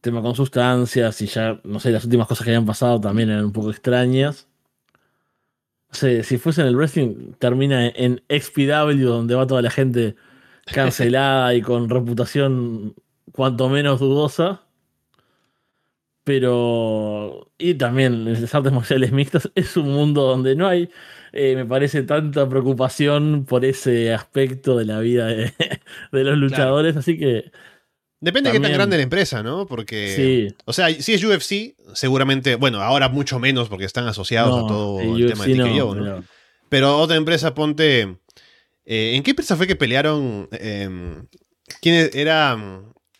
tema 0.00 0.22
con 0.22 0.34
sustancias 0.34 1.20
y 1.22 1.26
ya, 1.26 1.60
no 1.64 1.80
sé, 1.80 1.90
las 1.90 2.04
últimas 2.04 2.26
cosas 2.26 2.44
que 2.44 2.50
habían 2.50 2.66
pasado 2.66 3.00
también 3.00 3.30
eran 3.30 3.44
un 3.44 3.52
poco 3.52 3.70
extrañas. 3.70 4.47
Sé, 5.90 6.22
si 6.22 6.38
fuese 6.38 6.60
en 6.60 6.68
el 6.68 6.76
wrestling, 6.76 7.32
termina 7.38 7.88
en 7.88 8.22
XPW, 8.28 9.06
donde 9.06 9.34
va 9.34 9.46
toda 9.46 9.62
la 9.62 9.70
gente 9.70 10.16
cancelada 10.66 11.54
y 11.54 11.62
con 11.62 11.88
reputación 11.88 12.94
cuanto 13.32 13.68
menos 13.68 14.00
dudosa. 14.00 14.62
Pero. 16.24 17.50
Y 17.56 17.74
también 17.74 18.24
las 18.30 18.54
artes 18.54 18.72
marciales 18.72 19.12
mixtas 19.12 19.50
es 19.54 19.76
un 19.76 19.90
mundo 19.92 20.22
donde 20.22 20.54
no 20.56 20.68
hay, 20.68 20.90
eh, 21.32 21.56
me 21.56 21.64
parece, 21.64 22.02
tanta 22.02 22.48
preocupación 22.48 23.46
por 23.46 23.64
ese 23.64 24.12
aspecto 24.12 24.76
de 24.76 24.84
la 24.84 25.00
vida 25.00 25.26
de, 25.26 25.52
los 26.12 26.36
luchadores. 26.38 26.96
Así 26.96 27.18
que. 27.18 27.50
Depende 28.20 28.50
de 28.50 28.56
qué 28.56 28.62
tan 28.62 28.72
grande 28.72 28.96
la 28.96 29.02
empresa, 29.04 29.42
¿no? 29.42 29.66
Porque. 29.66 30.14
Sí. 30.48 30.56
O 30.64 30.72
sea, 30.72 30.92
si 30.92 31.14
es 31.14 31.22
UFC, 31.22 31.76
seguramente. 31.94 32.56
Bueno, 32.56 32.82
ahora 32.82 33.08
mucho 33.08 33.38
menos 33.38 33.68
porque 33.68 33.84
están 33.84 34.06
asociados 34.08 34.64
a 34.64 34.66
todo 34.66 35.00
el 35.00 35.28
tema 35.28 35.46
de 35.46 35.54
TKO, 35.54 35.94
¿no? 35.94 36.24
Pero... 36.68 36.98
otra 36.98 37.16
empresa, 37.16 37.54
ponte. 37.54 38.16
Eh, 38.84 39.14
¿En 39.14 39.22
qué 39.22 39.30
empresa 39.30 39.56
fue 39.56 39.66
que 39.66 39.76
pelearon? 39.76 40.48
Em, 40.52 41.26
¿Quién 41.80 42.10
era? 42.12 42.58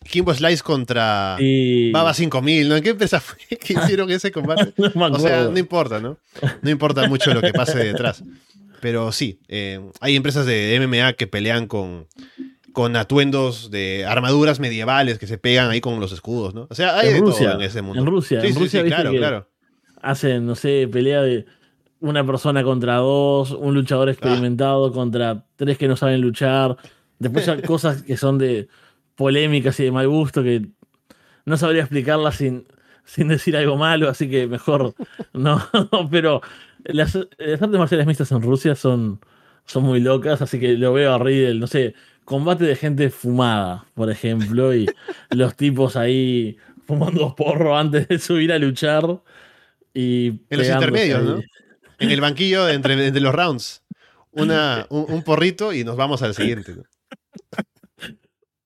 Kimbo 0.03 0.33
Slice 0.33 0.63
contra 0.63 1.37
Baba 1.91 2.13
5000, 2.13 2.69
¿no? 2.69 2.75
¿En 2.77 2.83
qué 2.83 2.89
empresa 2.89 3.19
fue 3.19 3.37
que 3.57 3.73
hicieron 3.73 4.09
ese 4.09 4.31
combate? 4.33 4.73
o 4.77 5.19
sea, 5.19 5.43
no 5.45 5.57
importa, 5.57 5.99
¿no? 5.99 6.17
No 6.61 6.69
importa 6.69 7.07
mucho 7.07 7.33
lo 7.33 7.41
que 7.41 7.53
pase 7.53 7.77
detrás. 7.77 8.23
Pero 8.81 9.11
sí, 9.11 9.39
eh, 9.47 9.79
hay 9.99 10.15
empresas 10.15 10.45
de 10.45 10.79
MMA 10.79 11.13
que 11.13 11.27
pelean 11.27 11.67
con, 11.67 12.07
con 12.73 12.95
atuendos 12.95 13.71
de 13.71 14.05
armaduras 14.05 14.59
medievales 14.59 15.19
que 15.19 15.27
se 15.27 15.37
pegan 15.37 15.69
ahí 15.69 15.81
con 15.81 15.99
los 15.99 16.11
escudos, 16.11 16.53
¿no? 16.53 16.67
O 16.69 16.75
sea, 16.75 16.97
hay 16.97 17.13
de 17.13 17.19
todo 17.19 17.51
en 17.51 17.61
ese 17.61 17.81
mundo. 17.81 18.01
En 18.01 18.05
Rusia, 18.05 18.41
en 18.43 18.55
Rusia, 18.55 18.83
claro, 18.83 19.11
claro. 19.11 19.47
Hacen, 20.01 20.45
no 20.45 20.55
sé, 20.55 20.87
pelea 20.91 21.21
de 21.21 21.45
una 21.99 22.25
persona 22.25 22.63
contra 22.63 22.95
dos, 22.97 23.51
un 23.51 23.73
luchador 23.75 24.07
ah. 24.07 24.11
experimentado 24.11 24.91
contra 24.91 25.45
tres 25.55 25.77
que 25.77 25.87
no 25.87 25.95
saben 25.95 26.21
luchar. 26.21 26.77
Después 27.19 27.47
hay 27.47 27.61
cosas 27.63 28.03
que 28.03 28.17
son 28.17 28.37
de 28.37 28.67
polémicas 29.15 29.79
y 29.79 29.83
de 29.83 29.91
mal 29.91 30.07
gusto 30.07 30.43
que 30.43 30.65
no 31.45 31.57
sabría 31.57 31.81
explicarlas 31.81 32.37
sin, 32.37 32.65
sin 33.03 33.27
decir 33.27 33.57
algo 33.57 33.75
malo, 33.75 34.07
así 34.09 34.29
que 34.29 34.47
mejor 34.47 34.93
no. 35.33 35.61
pero 36.11 36.41
las, 36.85 37.15
artes 37.15 37.69
marciales 37.71 38.07
mixtas 38.07 38.31
en 38.31 38.41
Rusia 38.41 38.75
son, 38.75 39.19
son 39.65 39.83
muy 39.83 39.99
locas, 39.99 40.41
así 40.41 40.59
que 40.59 40.77
lo 40.77 40.93
veo 40.93 41.13
a 41.13 41.17
Riddle, 41.17 41.59
no 41.59 41.67
sé, 41.67 41.95
combate 42.29 42.63
de 42.63 42.75
gente 42.75 43.09
fumada, 43.09 43.87
por 43.95 44.11
ejemplo, 44.11 44.75
y 44.75 44.85
los 45.31 45.55
tipos 45.55 45.95
ahí 45.95 46.57
fumando 46.85 47.35
porro 47.35 47.75
antes 47.75 48.07
de 48.07 48.19
subir 48.19 48.53
a 48.53 48.59
luchar. 48.59 49.23
Y 49.95 50.27
en 50.47 50.57
los 50.59 50.67
intermedios, 50.67 51.23
¿no? 51.23 51.41
En 51.97 52.11
el 52.11 52.21
banquillo 52.21 52.69
entre, 52.69 52.93
entre 53.07 53.19
los 53.19 53.33
rounds. 53.33 53.83
Una, 54.31 54.85
un, 54.91 55.23
porrito 55.23 55.73
y 55.73 55.83
nos 55.83 55.97
vamos 55.97 56.21
al 56.21 56.35
siguiente. 56.35 56.75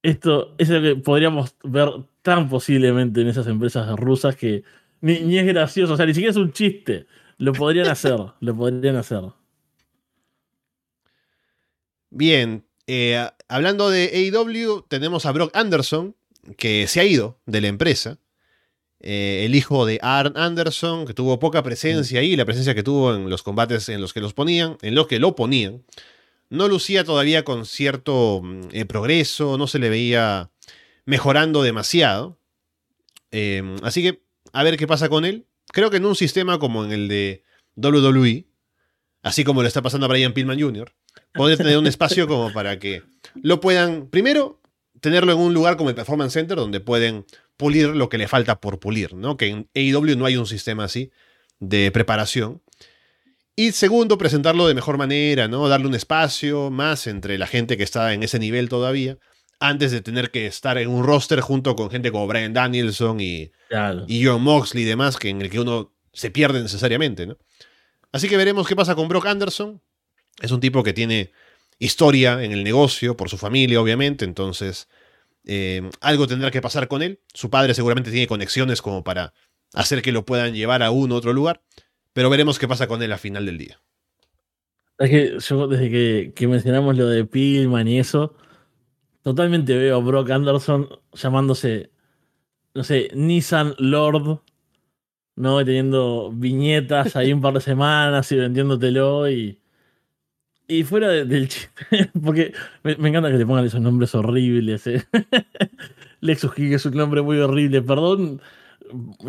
Esto 0.02 0.56
es 0.58 0.68
lo 0.68 0.82
que 0.82 0.96
podríamos 0.98 1.56
ver 1.64 1.90
tan 2.22 2.50
posiblemente 2.50 3.22
en 3.22 3.30
esas 3.30 3.48
empresas 3.48 3.98
rusas 3.98 4.36
que 4.36 4.66
ni, 5.00 5.38
es 5.38 5.46
gracioso, 5.46 5.94
o 5.94 5.98
sea, 5.98 6.06
ni 6.06 6.14
siquiera 6.14 6.32
es 6.32 6.38
un 6.38 6.52
chiste. 6.52 7.08
Lo 7.38 7.54
podrían 7.54 7.88
hacer, 7.88 8.20
lo 8.42 8.56
podrían 8.56 8.98
hacer. 8.98 9.22
Bien, 12.10 12.66
eh, 12.88 13.28
hablando 13.48 13.90
de 13.90 14.32
AEW, 14.34 14.86
tenemos 14.88 15.26
a 15.26 15.32
Brock 15.32 15.56
Anderson, 15.56 16.16
que 16.58 16.88
se 16.88 17.00
ha 17.00 17.06
ido 17.06 17.40
de 17.46 17.62
la 17.62 17.68
empresa. 17.68 18.20
Eh, 19.00 19.44
el 19.46 19.56
hijo 19.56 19.86
de 19.86 20.00
Arn 20.02 20.38
Anderson, 20.38 21.06
que 21.06 21.14
tuvo 21.14 21.40
poca 21.40 21.62
presencia 21.64 22.20
ahí, 22.20 22.36
la 22.36 22.46
presencia 22.46 22.74
que 22.74 22.84
tuvo 22.84 23.14
en 23.14 23.30
los 23.30 23.44
combates 23.44 23.90
en 23.90 24.00
los 24.02 24.14
que 24.14 24.22
los 24.22 24.34
ponían, 24.34 24.78
en 24.82 24.96
los 24.96 25.08
que 25.08 25.20
lo 25.20 25.36
ponían 25.36 25.84
no 26.54 26.68
lucía 26.68 27.04
todavía 27.04 27.44
con 27.44 27.66
cierto 27.66 28.42
mm, 28.44 28.62
eh, 28.72 28.86
progreso, 28.86 29.58
no 29.58 29.66
se 29.66 29.80
le 29.80 29.90
veía 29.90 30.52
mejorando 31.04 31.64
demasiado. 31.64 32.38
Em, 33.32 33.76
así 33.82 34.04
que 34.04 34.22
a 34.54 34.62
ver 34.62 34.78
qué 34.78 34.86
pasa 34.86 35.10
con 35.10 35.26
él. 35.26 35.48
Creo 35.72 35.90
que 35.90 35.98
en 35.98 36.06
un 36.06 36.16
sistema 36.16 36.60
como 36.60 36.86
en 36.86 36.92
el 36.92 37.08
de 37.08 37.44
WWE, 37.76 38.46
así 39.24 39.44
como 39.44 39.64
le 39.64 39.68
está 39.68 39.82
pasando 39.82 40.06
a 40.06 40.10
Brian 40.10 40.34
Pillman 40.34 40.60
Jr., 40.60 40.94
puede 41.34 41.58
tener 41.58 41.78
un 41.78 41.88
espacio 41.88 42.28
como 42.28 42.54
para 42.54 42.80
que 42.80 43.04
lo 43.36 43.60
puedan, 43.60 44.08
primero, 44.08 44.62
tenerlo 45.02 45.34
en 45.34 45.40
un 45.40 45.54
lugar 45.54 45.78
como 45.78 45.90
el 45.90 45.96
Performance 45.96 46.34
Center, 46.34 46.58
donde 46.58 46.80
pueden 46.80 47.26
pulir 47.58 47.90
lo 47.90 48.10
que 48.10 48.18
le 48.18 48.28
falta 48.28 48.60
por 48.60 48.80
pulir, 48.80 49.14
¿no? 49.14 49.38
Que 49.38 49.48
en 49.48 49.70
AEW 49.76 50.16
no 50.16 50.26
hay 50.26 50.38
un 50.38 50.48
sistema 50.48 50.86
así 50.86 51.12
de 51.60 51.92
preparación. 51.92 52.62
Y 53.56 53.72
segundo, 53.74 54.18
presentarlo 54.18 54.68
de 54.68 54.74
mejor 54.74 54.98
manera, 54.98 55.48
¿no? 55.48 55.68
Darle 55.68 55.88
un 55.88 55.96
espacio 55.96 56.72
más 56.72 57.06
entre 57.06 57.38
la 57.38 57.48
gente 57.48 57.78
que 57.78 57.84
está 57.84 58.14
en 58.14 58.24
ese 58.24 58.40
nivel 58.40 58.70
todavía, 58.70 59.18
antes 59.60 59.92
de 59.92 60.02
tener 60.02 60.32
que 60.32 60.48
estar 60.48 60.78
en 60.78 60.90
un 60.90 61.04
roster 61.04 61.40
junto 61.42 61.76
con 61.76 61.92
gente 61.92 62.12
como 62.12 62.28
Brian 62.28 62.54
Danielson 62.54 63.20
y, 63.20 63.52
y 64.08 64.26
John 64.26 64.42
Moxley 64.42 64.84
y 64.84 64.88
demás, 64.88 65.18
que 65.18 65.30
en 65.30 65.42
el 65.42 65.50
que 65.50 65.60
uno 65.60 65.94
se 66.12 66.32
pierde 66.32 66.62
necesariamente, 66.62 67.28
¿no? 67.28 67.38
Así 68.12 68.30
que 68.30 68.38
veremos 68.38 68.68
qué 68.68 68.76
pasa 68.76 68.96
con 68.96 69.08
Brock 69.08 69.26
Anderson. 69.26 69.82
Es 70.42 70.52
un 70.52 70.60
tipo 70.60 70.84
que 70.84 70.94
tiene 70.94 71.32
historia 71.80 72.44
en 72.44 72.52
el 72.52 72.64
negocio, 72.64 73.18
por 73.18 73.30
su 73.30 73.38
familia, 73.38 73.82
obviamente, 73.82 74.26
entonces 74.26 74.88
eh, 75.46 75.90
algo 76.02 76.28
tendrá 76.28 76.52
que 76.52 76.62
pasar 76.62 76.88
con 76.88 77.02
él. 77.02 77.20
Su 77.34 77.50
padre 77.50 77.74
seguramente 77.74 78.12
tiene 78.12 78.28
conexiones 78.28 78.82
como 78.82 79.04
para 79.04 79.34
hacer 79.74 80.02
que 80.02 80.12
lo 80.12 80.26
puedan 80.26 80.54
llevar 80.54 80.84
a 80.84 80.92
un 80.92 81.12
u 81.12 81.16
otro 81.16 81.34
lugar, 81.34 81.62
pero 82.14 82.30
veremos 82.30 82.60
qué 82.60 82.68
pasa 82.68 82.88
con 82.88 83.02
él 83.02 83.12
a 83.12 83.18
final 83.18 83.46
del 83.46 83.58
día. 83.58 83.80
Es 85.00 85.10
que 85.10 85.38
yo 85.40 85.68
desde 85.68 86.32
que, 86.34 86.48
mencionamos 86.48 86.96
lo 86.98 87.08
de 87.08 87.26
Pillman 87.26 87.88
y 87.88 88.00
eso, 88.00 88.36
totalmente 89.24 89.76
veo 89.76 89.98
a 89.98 90.00
Brock 90.00 90.30
Anderson 90.30 90.88
llamándose, 91.14 91.92
no 92.74 92.84
sé, 92.84 93.10
Nissan 93.16 93.74
Lord, 93.80 94.42
¿no? 95.36 95.66
Teniendo 95.66 96.32
viñetas 96.32 97.16
ahí 97.16 97.34
un 97.34 97.42
par 97.42 97.56
de 97.56 97.62
semanas 97.62 98.32
y 98.32 98.36
vendiéndotelo 98.36 99.30
y 99.30 99.60
y 100.68 100.84
fuera 100.84 101.10
del 101.10 101.48
chiste, 101.48 102.12
porque 102.24 102.54
me, 102.84 103.10
encanta 103.10 103.32
que 103.32 103.38
te 103.38 103.46
pongan 103.46 103.66
esos 103.66 103.82
nombres 103.82 104.16
horribles. 104.16 104.88
¿eh? 104.88 105.04
Lexus 106.22 106.54
King 106.54 106.72
es 106.72 106.86
un 106.86 106.96
nombre 106.96 107.22
muy 107.22 107.38
horrible. 107.38 107.82
Perdón 107.82 108.42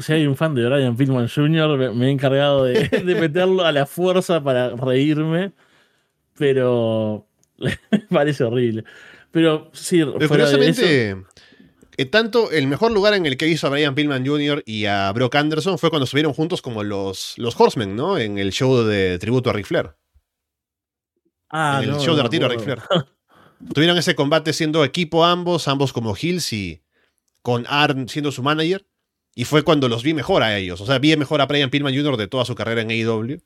si 0.01 0.13
hay 0.13 0.27
un 0.27 0.37
fan 0.37 0.55
de 0.55 0.67
Brian 0.69 0.97
Pillman 0.97 1.29
Jr., 1.29 1.95
me, 1.95 2.07
he 2.07 2.11
encargado 2.11 2.65
de, 2.65 3.17
meterlo 3.19 3.65
a 3.65 3.73
la 3.73 3.87
fuerza 3.87 4.43
para 4.43 4.71
reírme, 4.71 5.53
pero 6.37 7.27
parece 8.11 8.45
horrible. 8.45 8.85
Pero 9.31 9.71
sí, 9.73 10.03
curiosamente, 10.29 11.17
eh, 11.97 12.05
tanto 12.07 12.51
el 12.51 12.67
mejor 12.67 12.93
lugar 12.93 13.15
en 13.15 13.27
el 13.27 13.37
que 13.37 13.49
hizo 13.49 13.67
a 13.67 13.71
Brian 13.71 13.95
Pillman 13.95 14.27
Jr. 14.27 14.63
y 14.65 14.87
a 14.87 15.11
Brock 15.13 15.35
Anderson 15.35 15.79
fue 15.79 15.91
cuando 15.91 16.05
estuvieron 16.05 16.33
juntos 16.33 16.63
como 16.63 16.85
los, 16.85 17.35
los 17.37 17.59
Horsemen, 17.59 17.97
¿no? 17.97 18.19
En 18.19 18.39
el 18.39 18.53
show 18.53 18.85
de 18.85 19.19
tributo 19.19 19.51
a 19.51 19.53
Ric 19.53 19.67
Flair. 19.67 19.95
Ah, 21.57 21.81
en 21.85 21.91
el 21.91 22.01
show 22.01 22.17
de 22.17 22.23
retiro 22.25 22.49
de 22.49 22.57
Ric 22.57 22.83
Tuvieron 23.73 23.97
ese 23.97 24.17
combate 24.17 24.53
siendo 24.53 24.85
equipo 24.85 25.25
ambos, 25.25 25.69
ambos 25.69 25.93
como 25.93 26.17
Hills 26.21 26.53
y 26.53 26.83
con 27.43 27.65
Arn 27.69 28.09
siendo 28.09 28.33
su 28.33 28.43
manager. 28.43 28.89
Y 29.37 29.45
fue 29.45 29.63
cuando 29.63 29.89
los 29.89 30.03
vi 30.03 30.15
mejor 30.15 30.43
a 30.43 30.57
ellos. 30.57 30.81
O 30.81 30.87
sea, 30.87 30.99
vi 30.99 31.17
mejor 31.17 31.41
a 31.41 31.47
Brian 31.47 31.71
Pillman 31.71 31.95
Jr. 31.95 32.17
de 32.17 32.27
toda 32.27 32.45
su 32.45 32.57
carrera 32.57 32.81
en 32.81 32.91
AEW. 32.91 33.41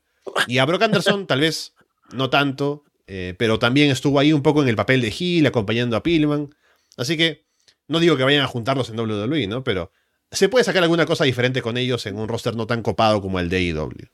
Y 0.47 0.57
a 0.57 0.65
Brock 0.65 0.81
Anderson, 0.81 1.27
tal 1.27 1.41
vez 1.41 1.75
no 2.11 2.31
tanto, 2.31 2.83
eh, 3.05 3.35
pero 3.37 3.59
también 3.59 3.91
estuvo 3.91 4.17
ahí 4.17 4.33
un 4.33 4.41
poco 4.41 4.63
en 4.63 4.69
el 4.69 4.75
papel 4.75 5.01
de 5.01 5.13
Hill, 5.17 5.45
acompañando 5.45 5.95
a 5.95 6.01
Pillman. 6.01 6.49
Así 6.97 7.15
que 7.15 7.45
no 7.87 7.99
digo 7.99 8.17
que 8.17 8.23
vayan 8.23 8.41
a 8.41 8.47
juntarlos 8.47 8.89
en 8.89 8.99
WWE, 8.99 9.45
¿no? 9.45 9.63
Pero 9.63 9.91
se 10.31 10.49
puede 10.49 10.65
sacar 10.65 10.81
alguna 10.81 11.05
cosa 11.05 11.25
diferente 11.25 11.61
con 11.61 11.77
ellos 11.77 12.07
en 12.07 12.17
un 12.17 12.27
roster 12.27 12.55
no 12.55 12.65
tan 12.65 12.81
copado 12.81 13.21
como 13.21 13.39
el 13.39 13.49
de 13.49 13.57
AEW. 13.57 14.09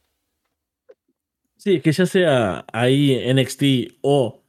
Sí, 1.66 1.82
que 1.82 1.92
ya 1.92 2.06
sea 2.06 2.66
ahí 2.72 3.20
NXT 3.34 3.98
o 4.02 4.44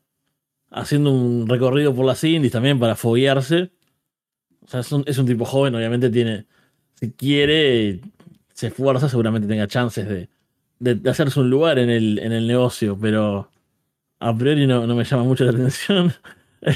haciendo 0.70 1.10
un 1.12 1.48
recorrido 1.48 1.94
por 1.94 2.04
las 2.04 2.22
indies 2.22 2.52
también 2.52 2.78
para 2.78 2.94
foguearse. 2.94 3.70
O 4.60 4.68
sea, 4.68 4.80
es 4.80 5.18
un, 5.18 5.26
tipo 5.26 5.46
joven, 5.46 5.74
obviamente 5.74 6.10
tiene, 6.10 6.44
si 7.00 7.12
quiere, 7.12 8.02
se 8.52 8.66
esfuerza, 8.66 9.08
seguramente 9.08 9.48
tenga 9.48 9.66
chances 9.66 10.06
de, 10.06 10.28
de, 10.78 11.10
hacerse 11.10 11.40
un 11.40 11.48
lugar 11.48 11.78
en 11.78 11.88
el, 11.88 12.18
en 12.18 12.32
el 12.32 12.46
negocio, 12.46 12.98
pero 13.00 13.50
a 14.20 14.36
priori 14.36 14.66
no, 14.66 14.86
me 14.86 15.04
llama 15.04 15.24
mucho 15.24 15.44
la 15.44 15.52
atención. 15.52 16.12
la 16.60 16.74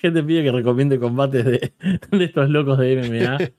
gente 0.00 0.22
pide 0.22 0.44
que 0.44 0.52
recomiende 0.52 1.00
combates 1.00 1.44
de, 1.44 1.72
estos 2.12 2.50
locos 2.50 2.78
de 2.78 2.96
MMA. 2.96 3.38
que 3.38 3.52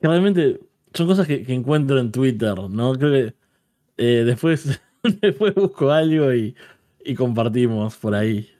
realmente 0.00 0.60
son 0.92 1.08
cosas 1.08 1.26
que, 1.26 1.44
encuentro 1.48 1.98
en 1.98 2.12
Twitter, 2.12 2.54
¿no? 2.70 2.92
Creo 2.94 3.10
que 3.10 3.34
eh, 3.96 4.22
después 4.24 4.80
Después 5.20 5.54
busco 5.54 5.90
algo 5.90 6.32
y, 6.32 6.54
compartimos 7.16 7.94
por 7.96 8.14
ahí. 8.14 8.50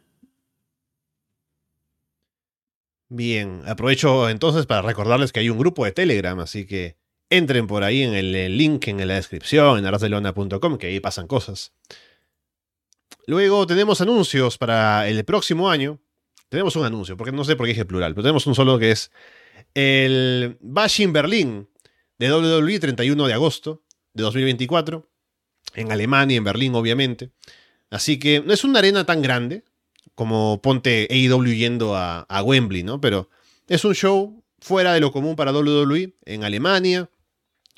Bien, 3.09 3.63
aprovecho 3.67 4.29
entonces 4.29 4.67
para 4.67 4.83
recordarles 4.83 5.33
que 5.33 5.41
hay 5.41 5.49
un 5.49 5.59
grupo 5.59 5.85
de 5.85 5.93
Telegram, 5.93 6.39
así 6.41 6.67
que 6.67 6.97
entren 7.31 7.67
por 7.67 7.85
ahí 7.85 8.03
en 8.03 8.15
el 8.15 8.59
link 8.59 8.89
en 8.89 9.07
la 9.07 9.15
descripción, 9.15 9.79
en 9.79 9.87
arrasdelona.com, 9.87 10.79
que 10.79 10.89
ahí 10.89 11.01
pasan 11.01 11.27
cosas. 11.27 11.73
Luego 13.27 13.67
tenemos 13.67 14.01
anuncios 14.01 14.59
para 14.59 15.09
el 15.09 15.25
próximo 15.25 15.71
año. 15.71 16.01
Tenemos 16.51 16.77
un 16.77 16.85
anuncio, 16.85 17.17
porque 17.17 17.33
no 17.33 17.45
sé 17.45 17.57
por 17.57 17.67
qué 17.67 17.73
dije 17.73 17.85
plural, 17.85 18.13
pero 18.13 18.25
tenemos 18.25 18.47
un 18.47 18.55
solo 18.55 18.79
que 18.79 18.91
es 18.91 19.11
el 19.73 20.59
Bashing 20.61 21.13
Berlin 21.13 21.69
de 22.19 22.33
WWE 22.33 22.79
31 22.79 23.27
de 23.27 23.33
agosto 23.33 23.83
de 24.13 24.23
2024 24.23 25.14
en 25.75 25.93
Alemania, 25.93 26.37
en 26.37 26.45
Berlín, 26.45 26.75
obviamente. 26.75 27.31
Así 27.91 28.19
que 28.19 28.41
no 28.41 28.53
es 28.53 28.65
una 28.65 28.81
arena 28.81 29.05
tan 29.05 29.23
grande 29.23 29.65
como 30.15 30.61
ponte 30.63 31.09
AEW 31.11 31.55
yendo 31.55 31.97
a, 31.97 32.43
Wembley, 32.43 32.83
¿no? 32.83 33.01
Pero 33.01 33.29
es 33.69 33.85
un 33.85 33.95
show 33.95 34.43
fuera 34.61 34.93
de 34.93 35.01
lo 35.01 35.13
común 35.13 35.37
para 35.37 35.53
WWE 35.53 36.15
en 36.25 36.45
Alemania, 36.45 37.11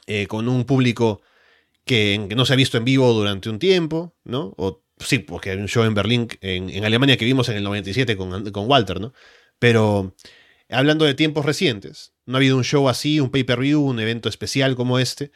eh, 0.06 0.26
con 0.26 0.48
un 0.48 0.64
público 0.64 1.22
que, 1.84 2.28
no 2.34 2.44
se 2.44 2.52
ha 2.52 2.56
visto 2.56 2.76
en 2.76 2.84
vivo 2.84 3.12
durante 3.12 3.48
un 3.48 3.58
tiempo, 3.58 4.14
¿no? 4.24 4.54
O 4.56 4.82
sí, 4.98 5.18
porque 5.18 5.50
hay 5.50 5.58
un 5.58 5.68
show 5.68 5.84
en 5.84 5.94
Berlín, 5.94 6.28
en, 6.40 6.84
Alemania 6.84 7.16
que 7.16 7.24
vimos 7.24 7.48
en 7.48 7.56
el 7.56 7.64
97 7.64 8.16
con, 8.16 8.50
con 8.50 8.68
Walter, 8.68 9.00
¿no? 9.00 9.12
Pero 9.58 10.14
hablando 10.68 11.04
de 11.04 11.14
tiempos 11.14 11.44
recientes, 11.44 12.12
no 12.26 12.36
ha 12.36 12.38
habido 12.38 12.56
un 12.56 12.64
show 12.64 12.88
así, 12.88 13.20
un 13.20 13.30
pay-per-view, 13.30 13.82
un 13.82 14.00
evento 14.00 14.28
especial 14.28 14.76
como 14.76 14.98
este. 14.98 15.30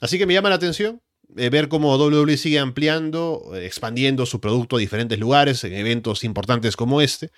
Así 0.00 0.18
que 0.18 0.26
me 0.26 0.34
llama 0.34 0.50
la 0.50 0.56
atención. 0.56 1.00
Eh, 1.36 1.48
ver 1.50 1.68
cómo 1.68 1.96
WWE 1.96 2.36
sigue 2.36 2.58
ampliando, 2.58 3.52
expandiendo 3.54 4.26
su 4.26 4.40
producto 4.40 4.76
a 4.76 4.80
diferentes 4.80 5.18
lugares, 5.18 5.64
en 5.64 5.72
eventos 5.72 6.24
importantes 6.24 6.76
como 6.76 7.00
este. 7.00 7.30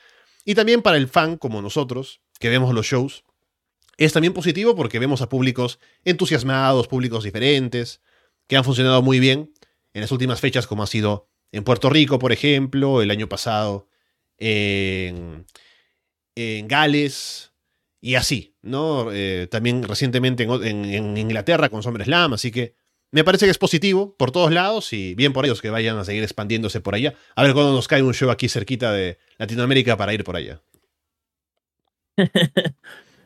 Y 0.45 0.55
también 0.55 0.83
para 0.83 0.97
el 0.97 1.09
fan 1.09 1.37
como 1.37 1.63
nosotros, 1.63 2.21
que 2.39 2.49
vemos 2.49 2.75
los 2.75 2.87
shows, 2.87 3.25
es 3.97 4.13
también 4.13 4.33
positivo 4.33 4.75
porque 4.75 4.99
vemos 4.99 5.23
a 5.23 5.29
públicos 5.29 5.79
entusiasmados, 6.05 6.89
públicos 6.89 7.25
diferentes, 7.25 8.01
que 8.49 8.57
han 8.57 8.65
funcionado 8.65 9.03
muy 9.03 9.21
bien 9.21 9.53
en 9.93 10.01
las 10.01 10.13
últimas 10.13 10.41
fechas, 10.41 10.67
como 10.67 10.83
ha 10.83 10.87
sido 10.87 11.29
en 11.53 11.63
Puerto 11.63 11.89
Rico, 11.89 12.19
por 12.19 12.33
ejemplo, 12.33 13.01
el 13.01 13.11
año 13.11 13.29
pasado 13.29 13.89
en, 14.39 15.47
Gales, 16.37 17.53
y 18.01 18.17
así, 18.17 18.57
¿no? 18.61 19.13
Eh, 19.13 19.47
también 19.51 19.85
recientemente 19.85 20.43
en, 20.43 20.85
en, 20.85 21.17
Inglaterra 21.17 21.69
con 21.69 21.83
SummerSlam, 21.83 22.33
así 22.35 22.51
que 22.51 22.75
me 23.15 23.23
parece 23.23 23.47
que 23.47 23.53
es 23.53 23.59
positivo 23.59 24.17
por 24.17 24.33
todos 24.33 24.53
lados 24.53 24.93
y 24.93 25.15
bien 25.15 25.33
por 25.33 25.45
ellos 25.45 25.63
que 25.63 25.71
vayan 25.71 25.97
a 25.99 26.05
seguir 26.05 26.25
expandiéndose 26.25 26.81
por 26.81 26.97
allá. 26.97 27.15
A 27.37 27.45
ver 27.45 27.55
cuándo 27.55 27.73
nos 27.73 27.87
cae 27.87 28.03
un 28.03 28.13
show 28.13 28.29
aquí 28.29 28.49
cerquita 28.49 28.93
de 28.93 29.19
Latinoamérica 29.39 29.97
para 29.97 30.13
ir 30.13 30.25
por 30.25 30.35
allá. 30.35 30.61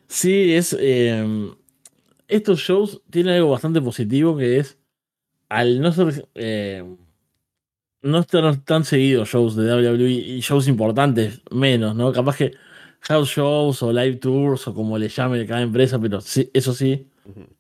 sí, 0.07 0.53
es. 0.53 0.77
Em, 0.79 1.55
estos 2.27 2.61
shows 2.61 3.01
tienen 3.09 3.37
algo 3.37 3.49
bastante 3.49 3.81
positivo 3.81 4.37
que 4.37 4.59
es. 4.59 4.77
Al 5.49 5.81
no 5.81 5.91
ser. 5.91 6.29
Em, 6.35 6.99
no 8.03 8.19
estar 8.19 8.59
tan 8.65 8.85
seguidos 8.85 9.31
shows 9.31 9.57
de 9.57 9.73
WWE 9.73 10.11
y 10.11 10.41
shows 10.41 10.69
importantes, 10.69 11.41
menos, 11.51 11.97
¿no? 11.97 12.13
Capaz 12.13 12.37
que 12.37 12.53
house 13.01 13.31
shows 13.31 13.83
o 13.83 13.91
live 13.91 14.17
tours 14.17 14.69
o 14.69 14.75
como 14.75 14.99
le 14.99 15.09
llame 15.09 15.47
cada 15.47 15.63
empresa, 15.63 15.99
pero 15.99 16.21
sí, 16.21 16.51
eso 16.53 16.75
sí. 16.75 17.09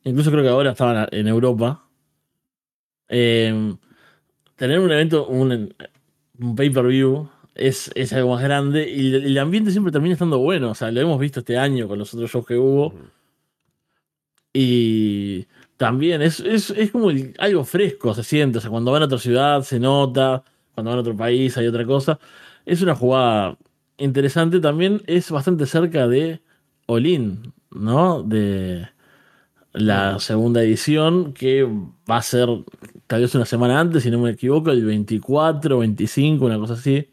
Incluso 0.05 0.30
creo 0.30 0.42
que 0.42 0.50
ahora 0.50 0.72
estaban 0.72 1.09
en 1.10 1.26
Europa 1.26 1.88
eh, 3.09 3.74
tener 4.56 4.80
un 4.80 4.93
evento, 4.93 5.26
un, 5.26 5.74
pay-per-view, 6.56 7.28
es, 7.55 7.90
es, 7.94 8.12
algo 8.12 8.35
más 8.35 8.43
grande 8.43 8.89
y 8.89 9.14
el, 9.14 9.39
ambiente 9.39 9.70
siempre 9.70 9.93
termina 9.93 10.14
estando 10.14 10.39
bueno. 10.39 10.70
O 10.70 10.74
sea, 10.74 10.90
lo 10.90 11.01
hemos 11.01 11.18
visto 11.18 11.40
este 11.40 11.59
año 11.59 11.89
con 11.89 11.98
los 11.98 12.12
otros 12.14 12.30
shows 12.30 12.47
que 12.47 12.56
hubo. 12.56 12.94
Y 14.52 15.47
también 15.76 16.22
es, 16.22 16.40
es, 16.40 16.70
es 16.70 16.90
como 16.90 17.10
algo 17.39 17.64
fresco, 17.64 18.14
se 18.14 18.24
siente. 18.24 18.59
O 18.59 18.60
sea, 18.60 18.70
cuando 18.70 18.93
van 18.93 19.02
a 19.02 19.06
otra 19.06 19.18
ciudad 19.18 19.62
se 19.62 19.78
nota, 19.78 20.43
cuando 20.74 20.90
van 20.90 20.98
a 20.98 21.02
otro 21.02 21.16
país 21.16 21.56
hay 21.56 21.66
otra 21.66 21.85
cosa. 21.85 22.18
Es 22.66 22.82
una 22.82 22.94
jugada 22.94 23.56
interesante. 23.98 24.60
También 24.60 25.02
es 25.06 25.30
bastante 25.30 25.66
cerca 25.66 26.09
de 26.09 26.40
Olin, 26.86 27.52
¿no? 27.70 28.22
De 28.22 28.89
la 29.73 30.19
segunda 30.19 30.62
edición, 30.62 31.32
que 31.32 31.65
va 32.11 32.16
a 32.16 32.23
ser 32.23 32.49
tal 33.07 33.20
vez 33.23 33.35
una 33.35 33.47
semana 33.47 33.81
antes, 33.81 34.03
si 34.03 34.11
no 34.11 34.19
me 34.19 34.31
equivoco, 34.31 34.70
el 34.70 34.85
24, 34.85 35.78
25, 35.78 36.45
una 36.45 36.59
cosa 36.59 36.74
así. 36.74 37.11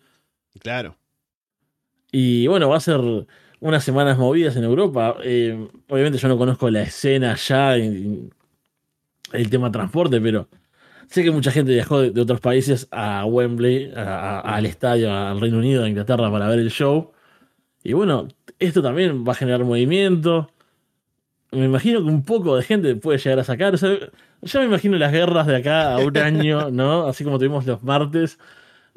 Claro. 0.59 0.97
Y 2.11 2.47
bueno, 2.47 2.69
va 2.69 2.77
a 2.77 2.81
ser 2.81 3.01
unas 3.59 3.83
semanas 3.83 4.17
movidas 4.17 4.55
en 4.55 4.63
Europa. 4.63 5.17
Eh, 5.23 5.67
obviamente 5.89 6.17
yo 6.17 6.27
no 6.27 6.37
conozco 6.37 6.69
la 6.69 6.83
escena 6.83 7.35
ya, 7.35 7.75
el 7.75 8.29
tema 9.49 9.71
transporte, 9.71 10.21
pero 10.21 10.47
sé 11.07 11.23
que 11.23 11.31
mucha 11.31 11.51
gente 11.51 11.73
viajó 11.73 12.01
de, 12.01 12.21
otros 12.21 12.39
países 12.39 12.87
a 12.91 13.25
Wembley, 13.25 13.91
al 13.95 14.65
estadio, 14.65 15.13
al 15.13 15.39
Reino 15.39 15.57
Unido, 15.57 15.83
a 15.83 15.89
Inglaterra 15.89 16.31
para 16.31 16.47
ver 16.47 16.59
el 16.59 16.71
show. 16.71 17.11
Y 17.83 17.93
bueno, 17.93 18.27
esto 18.59 18.81
también 18.81 19.25
va 19.27 19.33
a 19.33 19.35
generar 19.35 19.63
movimiento. 19.63 20.49
Me 21.51 21.65
imagino 21.65 21.99
que 21.99 22.07
un 22.07 22.23
poco 22.23 22.57
de 22.57 22.63
gente 22.63 22.95
puede 22.95 23.17
llegar 23.17 23.39
a 23.39 23.43
sacar. 23.43 23.75
yo 23.77 24.59
me 24.59 24.65
imagino 24.65 24.97
las 24.97 25.11
guerras 25.11 25.47
de 25.47 25.55
acá 25.57 25.93
a 25.93 25.99
un 25.99 26.17
año, 26.17 26.69
¿no? 26.71 27.07
Así 27.07 27.23
como 27.23 27.37
tuvimos 27.37 27.65
los 27.65 27.83
martes. 27.83 28.37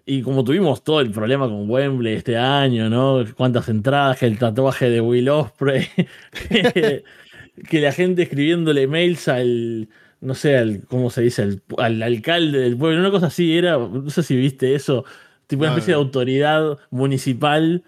Y 0.07 0.23
como 0.23 0.43
tuvimos 0.43 0.83
todo 0.83 1.01
el 1.01 1.11
problema 1.11 1.47
con 1.49 1.69
Wembley 1.70 2.15
este 2.15 2.39
año, 2.39 2.89
¿no? 2.89 3.25
Cuántas 3.37 3.69
entradas, 3.69 4.19
que 4.19 4.27
el 4.27 4.39
tatuaje 4.39 4.89
de 4.89 5.03
Will 5.03 5.29
Osprey, 5.29 5.87
que, 6.49 7.81
la 7.81 7.93
gente 7.93 8.23
escribiéndole 8.23 8.87
mails 8.87 9.29
al, 9.29 9.89
no 10.23 10.35
sé, 10.35 10.57
al, 10.57 10.87
¿cómo 10.87 11.11
se 11.11 11.20
dice? 11.23 11.61
Al, 11.77 12.03
alcalde 12.03 12.59
del 12.61 12.79
pueblo, 12.79 13.01
una 13.01 13.11
cosa 13.11 13.27
así 13.27 13.57
era, 13.57 13.77
no 13.77 14.09
sé 14.09 14.23
si 14.23 14.35
viste 14.35 14.75
eso, 14.75 15.05
tipo 15.47 15.65
una 15.65 15.73
especie 15.73 15.93
de 15.93 16.01
autoridad 16.01 16.79
municipal 16.91 17.85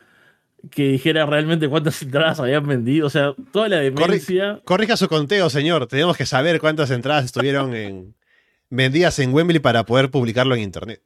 que 0.71 0.89
dijera 0.89 1.27
realmente 1.27 1.69
cuántas 1.69 2.03
entradas 2.03 2.41
habían 2.41 2.67
vendido. 2.67 3.07
O 3.07 3.11
sea, 3.11 3.35
toda 3.53 3.69
la 3.69 3.77
demencia. 3.79 4.61
corrija 4.65 4.97
su 4.97 5.09
conteo, 5.09 5.49
señor. 5.51 5.87
Tenemos 5.87 6.17
que 6.17 6.27
saber 6.27 6.61
cuántas 6.61 6.91
entradas 6.91 7.25
estuvieron 7.25 7.75
en, 7.75 8.15
vendidas 8.69 9.19
en 9.19 9.33
Wembley 9.33 9.61
para 9.61 9.85
poder 9.85 10.11
publicarlo 10.11 10.55
en 10.55 10.63
internet. 10.63 11.03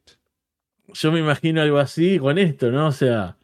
Yo 0.93 1.11
me 1.11 1.19
imagino 1.19 1.61
algo 1.61 1.79
así 1.79 2.19
con 2.19 2.37
esto, 2.37 2.71
¿no? 2.71 2.87
O 2.87 2.91
sea, 2.91 3.37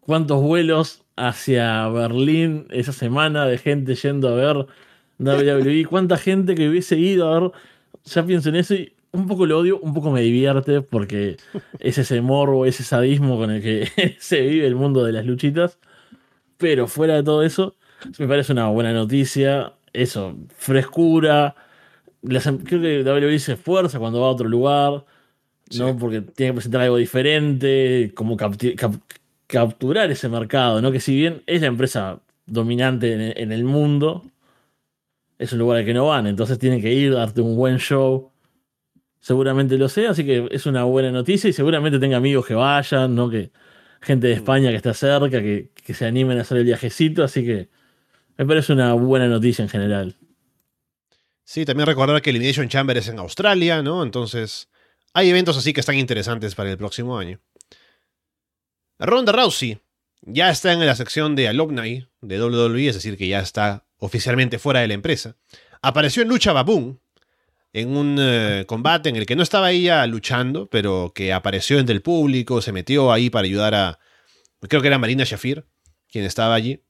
cuántos 0.00 0.40
vuelos 0.40 1.04
hacia 1.16 1.88
Berlín 1.88 2.66
esa 2.70 2.92
semana 2.92 3.46
de 3.46 3.58
gente 3.58 3.94
yendo 3.94 4.28
a 4.28 4.34
ver 4.34 4.66
WWE, 5.18 5.84
cuánta 5.86 6.16
gente 6.16 6.54
que 6.54 6.68
hubiese 6.68 6.96
ido 6.96 7.32
a 7.32 7.40
ver. 7.40 7.52
Ya 8.04 8.24
pienso 8.24 8.48
en 8.48 8.56
eso 8.56 8.74
y 8.74 8.94
un 9.12 9.26
poco 9.26 9.46
lo 9.46 9.58
odio, 9.58 9.78
un 9.80 9.94
poco 9.94 10.10
me 10.10 10.20
divierte 10.20 10.82
porque 10.82 11.36
es 11.78 11.98
ese 11.98 12.20
morbo, 12.20 12.66
ese 12.66 12.84
sadismo 12.84 13.36
con 13.38 13.50
el 13.50 13.62
que 13.62 14.16
se 14.18 14.40
vive 14.42 14.66
el 14.66 14.76
mundo 14.76 15.04
de 15.04 15.12
las 15.12 15.26
luchitas. 15.26 15.78
Pero 16.58 16.86
fuera 16.86 17.14
de 17.16 17.22
todo 17.22 17.42
eso, 17.42 17.76
me 18.18 18.28
parece 18.28 18.52
una 18.52 18.68
buena 18.68 18.92
noticia. 18.92 19.74
Eso, 19.92 20.36
frescura. 20.56 21.56
Em, 22.22 22.58
creo 22.58 22.80
que 22.80 23.02
WWE 23.02 23.38
se 23.38 23.54
esfuerza 23.54 23.98
cuando 23.98 24.20
va 24.20 24.28
a 24.28 24.30
otro 24.30 24.48
lugar, 24.48 25.04
¿no? 25.78 25.96
Porque 25.96 26.20
tiene 26.20 26.52
que 26.52 26.56
presentar 26.56 26.82
algo 26.82 26.96
diferente, 26.96 28.12
como 28.14 28.36
capturar 29.46 30.10
ese 30.10 30.28
mercado, 30.28 30.82
¿no? 30.82 30.92
Que 30.92 31.00
si 31.00 31.16
bien 31.16 31.42
es 31.46 31.62
la 31.62 31.68
empresa 31.68 32.20
dominante 32.46 33.40
en 33.40 33.52
el 33.52 33.64
mundo, 33.64 34.24
es 35.38 35.52
un 35.54 35.58
lugar 35.60 35.78
al 35.78 35.84
que 35.86 35.94
no 35.94 36.06
van, 36.06 36.26
entonces 36.26 36.58
tienen 36.58 36.82
que 36.82 36.92
ir, 36.92 37.14
darte 37.14 37.40
un 37.40 37.56
buen 37.56 37.78
show 37.78 38.29
seguramente 39.20 39.76
lo 39.76 39.88
sé, 39.88 40.06
así 40.06 40.24
que 40.24 40.48
es 40.50 40.66
una 40.66 40.84
buena 40.84 41.10
noticia 41.10 41.48
y 41.48 41.52
seguramente 41.52 41.98
tenga 41.98 42.16
amigos 42.16 42.46
que 42.46 42.54
vayan, 42.54 43.14
¿no? 43.14 43.30
Que 43.30 43.52
gente 44.00 44.28
de 44.28 44.32
España 44.32 44.70
que 44.70 44.76
está 44.76 44.94
cerca, 44.94 45.42
que, 45.42 45.70
se 45.92 46.06
animen 46.06 46.38
a 46.38 46.42
hacer 46.42 46.58
el 46.58 46.64
viajecito, 46.64 47.22
así 47.22 47.44
que 47.44 47.68
me 48.36 48.46
parece 48.46 48.72
una 48.72 48.94
buena 48.94 49.28
noticia 49.28 49.62
en 49.62 49.68
general. 49.68 50.16
Sí, 51.44 51.64
también 51.64 51.86
recordar 51.86 52.22
que 52.22 52.30
Elimination 52.30 52.68
Chamber 52.68 52.96
es 52.96 53.08
en 53.08 53.18
Australia, 53.18 53.82
¿no? 53.82 54.02
Entonces, 54.02 54.68
hay 55.12 55.28
eventos 55.28 55.58
así 55.58 55.72
que 55.72 55.80
están 55.80 55.96
interesantes 55.96 56.54
para 56.54 56.70
el 56.70 56.78
próximo 56.78 57.18
año. 57.18 57.40
Ronda 58.98 59.32
Rousey 59.32 59.80
ya 60.22 60.50
está 60.50 60.72
en 60.72 60.86
la 60.86 60.94
sección 60.94 61.34
de 61.34 61.48
alumni 61.48 62.06
de 62.20 62.42
WWE, 62.42 62.88
es 62.88 62.94
decir, 62.94 63.16
que 63.16 63.28
ya 63.28 63.40
está 63.40 63.84
oficialmente 63.98 64.58
fuera 64.58 64.80
de 64.80 64.88
la 64.88 64.94
empresa. 64.94 65.36
Apareció 65.82 66.22
en 66.22 66.28
Lucha 66.28 66.52
Baboon, 66.52 67.00
en 67.72 67.96
un 67.96 68.16
eh, 68.20 68.64
combate 68.66 69.08
en 69.08 69.16
el 69.16 69.26
que 69.26 69.36
no 69.36 69.42
estaba 69.42 69.70
ella 69.70 70.06
luchando, 70.06 70.68
pero 70.68 71.12
que 71.14 71.32
apareció 71.32 71.78
entre 71.78 71.94
el 71.94 72.02
público, 72.02 72.62
se 72.62 72.72
metió 72.72 73.12
ahí 73.12 73.30
para 73.30 73.46
ayudar 73.46 73.74
a, 73.74 73.98
creo 74.60 74.82
que 74.82 74.88
era 74.88 74.98
Marina 74.98 75.24
Shafir, 75.24 75.66
quien 76.10 76.24
estaba 76.24 76.54
allí. 76.54 76.82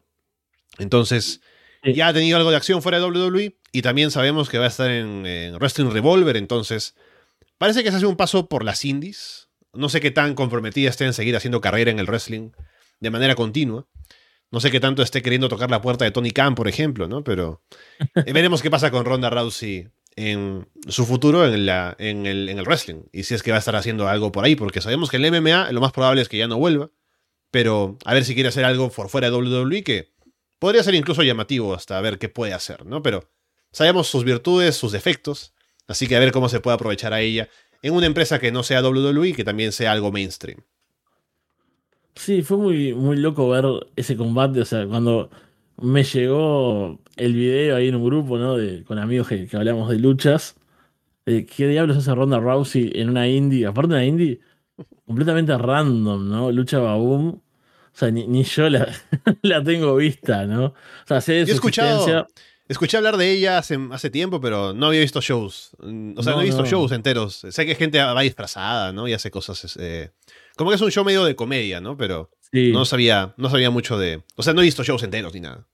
Entonces, 0.79 1.41
ya 1.85 2.09
ha 2.09 2.13
tenido 2.13 2.37
algo 2.39 2.51
de 2.51 2.57
acción 2.57 2.83
fuera 2.83 2.99
de 2.99 3.05
WWE 3.05 3.59
y 3.73 3.83
también 3.83 4.11
sabemos 4.11 4.49
que 4.49 4.59
va 4.59 4.65
a 4.65 4.69
estar 4.69 4.91
en, 4.91 5.27
en, 5.27 5.57
Wrestling 5.57 5.91
Revolver, 5.91 6.37
entonces 6.37 6.95
parece 7.59 7.83
que 7.83 7.91
se 7.91 7.97
hace 7.97 8.07
un 8.07 8.17
paso 8.17 8.49
por 8.49 8.65
las 8.65 8.85
indies. 8.85 9.49
No 9.73 9.89
sé 9.89 10.01
qué 10.01 10.11
tan 10.11 10.35
comprometida 10.35 10.89
esté 10.89 11.05
en 11.05 11.13
seguir 11.13 11.37
haciendo 11.37 11.61
carrera 11.61 11.91
en 11.91 11.99
el 11.99 12.07
wrestling 12.07 12.51
de 12.99 13.11
manera 13.11 13.35
continua. 13.35 13.87
No 14.51 14.59
sé 14.59 14.73
qué 14.73 14.81
tanto 14.81 15.03
esté 15.03 15.23
queriendo 15.23 15.49
tocar 15.49 15.71
la 15.71 15.81
puerta 15.81 16.05
de 16.05 16.11
Tony 16.11 16.33
Khan, 16.33 16.57
por 16.57 16.67
ejemplo, 16.67 17.07
¿no? 17.07 17.23
Pero 17.23 17.63
veremos 18.27 18.63
qué 18.63 18.71
pasa 18.71 18.91
con 18.91 19.05
Ronda 19.05 19.31
Rousey 19.31 19.89
en 20.21 20.69
su 20.87 21.07
futuro 21.07 21.47
en, 21.47 21.65
la, 21.65 21.97
en, 21.99 22.27
el, 22.27 22.49
en 22.49 22.59
el 22.59 22.65
wrestling. 22.65 23.05
Y 23.13 23.23
si 23.23 23.35
es 23.35 23.43
que 23.43 23.51
va 23.51 23.57
a 23.57 23.61
estar 23.61 23.75
haciendo 23.75 24.07
algo 24.07 24.31
por 24.33 24.45
ahí, 24.45 24.55
porque 24.55 24.81
sabemos 24.81 25.11
que 25.11 25.17
el 25.17 25.31
MMA 25.31 25.73
lo 25.73 25.81
más 25.81 25.93
probable 25.93 26.21
es 26.21 26.29
que 26.29 26.37
ya 26.37 26.47
no 26.47 26.59
vuelva. 26.59 26.91
Pero 27.51 27.97
a 28.05 28.15
ver 28.15 28.25
si 28.25 28.35
quiere 28.35 28.51
hacer 28.51 28.65
algo 28.65 28.91
por 28.91 29.09
fuera 29.09 29.31
de 29.31 29.37
WWE 29.37 29.83
que 29.83 30.13
podría 30.59 30.83
ser 30.83 30.95
incluso 30.95 31.23
llamativo 31.23 31.75
hasta 31.75 32.01
ver 32.01 32.19
qué 32.19 32.29
puede 32.29 32.53
hacer, 32.53 32.85
¿no? 32.85 33.03
Pero 33.03 33.31
sabemos 33.73 34.09
sus 34.09 34.25
virtudes, 34.25 34.77
sus 34.77 34.93
defectos. 34.93 35.55
Así 35.89 36.07
que 36.07 36.17
a 36.17 36.21
ver 36.21 36.33
cómo 36.33 36.49
se 36.49 36.61
puede 36.61 36.75
aprovechar 36.75 37.13
a 37.13 37.21
ella 37.21 37.49
en 37.83 37.95
una 37.95 38.07
empresa 38.07 38.39
que 38.39 38.53
no 38.53 38.63
sea 38.63 38.83
WWE, 38.83 39.33
que 39.33 39.43
también 39.45 39.73
sea 39.73 39.93
algo 39.93 40.13
mainstream. 40.13 40.61
Sí, 42.15 42.43
fue 42.43 42.59
muy, 42.59 42.93
muy 42.93 43.17
loco 43.17 43.49
ver 43.49 43.65
ese 43.97 44.17
combate. 44.17 44.61
O 44.61 44.65
sea, 44.67 44.87
cuando 44.87 45.31
me 45.81 46.05
llegó 46.05 47.01
el 47.17 47.35
video 47.35 47.77
ahí 47.77 47.89
en 47.89 47.97
un 47.97 48.05
grupo, 48.05 48.39
¿no? 48.39 48.57
De, 48.57 48.85
con 48.85 48.99
amigos 48.99 49.29
que, 49.29 49.49
hablamos 49.53 49.91
de 49.91 49.99
luchas. 49.99 50.57
¿Qué 51.25 51.69
diablos 51.69 51.97
hace 51.97 52.15
Ronda 52.15 52.41
Rousey 52.41 52.91
en 52.95 53.11
una 53.11 53.29
indie? 53.29 53.67
Aparte 53.67 53.95
de 53.95 53.95
una 53.95 54.05
indie 54.05 54.41
completamente 55.07 55.57
random, 55.57 56.29
¿no? 56.29 56.51
Lucha 56.51 56.79
Baboom. 56.79 57.29
O 57.29 57.43
sea, 57.93 58.11
ni, 58.11 58.45
yo 58.45 58.69
la, 59.43 59.65
tengo 59.65 59.97
vista, 59.97 60.47
¿no? 60.47 60.67
O 60.67 60.75
sea, 61.07 61.21
sé 61.21 61.33
de 61.35 61.47
su 61.47 61.53
he 61.53 61.55
escuchado, 61.55 62.27
escuché 62.69 62.97
hablar 62.97 63.17
de 63.17 63.33
ella 63.33 63.59
hace, 63.59 63.79
hace, 63.91 64.11
tiempo, 64.11 64.41
pero 64.41 64.73
no 64.73 64.87
había 64.87 65.01
visto 65.01 65.21
shows. 65.21 65.73
O 66.17 66.23
sea, 66.23 66.35
no, 66.35 66.41
he 66.41 66.45
visto 66.45 66.65
shows 66.65 66.93
enteros. 66.93 67.45
Sé 67.49 67.67
que 67.67 67.75
gente 67.75 67.99
va 67.99 68.21
disfrazada, 68.23 68.93
¿no? 68.93 69.09
Y 69.09 69.13
hace 69.13 69.31
cosas. 69.31 69.77
Eh, 69.81 70.11
como 70.57 70.71
que 70.71 70.77
es 70.77 70.83
un 70.83 70.91
show 70.91 71.05
medio 71.05 71.25
de 71.25 71.35
comedia, 71.35 71.81
¿no? 71.81 71.97
Pero 71.97 72.31
no, 72.53 72.85
sabía, 72.85 73.35
no 73.37 73.51
sabía 73.51 73.71
mucho 73.71 73.99
de. 73.99 74.23
O 74.37 74.43
sea, 74.43 74.55
no 74.55 74.61
he 74.61 74.65
visto 74.65 74.85
shows 74.85 75.03
enteros 75.03 75.35
ni 75.35 75.41
nada. 75.41 75.67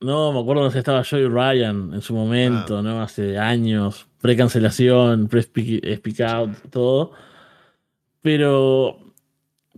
No, 0.00 0.32
me 0.32 0.40
acuerdo 0.40 0.70
que 0.70 0.78
estaba 0.78 1.04
Joey 1.04 1.26
Ryan 1.28 1.92
en 1.92 2.00
su 2.00 2.14
momento, 2.14 2.78
ah. 2.78 2.82
¿no? 2.82 3.02
Hace 3.02 3.38
años, 3.38 4.06
pre-cancelación, 4.20 5.28
pre-speak 5.28 6.20
out, 6.20 6.56
todo. 6.70 7.12
Pero 8.22 8.98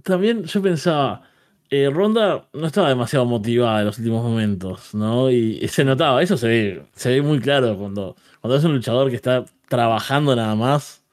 también 0.03 0.45
yo 0.45 0.63
pensaba, 0.63 1.23
eh, 1.71 1.91
Ronda 1.91 2.49
no 2.53 2.67
estaba 2.67 2.89
demasiado 2.89 3.25
motivada 3.25 3.81
en 3.81 3.87
los 3.87 3.99
últimos 3.99 4.23
momentos, 4.23 4.95
¿no? 4.95 5.31
Y, 5.31 5.67
se 5.69 5.85
notaba, 5.85 6.23
eso 6.23 6.37
se 6.37 6.49
ve, 6.49 6.87
se 6.95 7.11
ve 7.11 7.23
muy 7.23 7.41
claro 7.41 7.77
cuando, 7.77 8.17
cuando 8.41 8.57
es 8.57 8.65
un 8.65 8.75
luchador 8.75 9.11
que 9.11 9.17
está 9.17 9.45
trabajando 9.69 10.37
nada 10.37 10.55
más, 10.55 11.05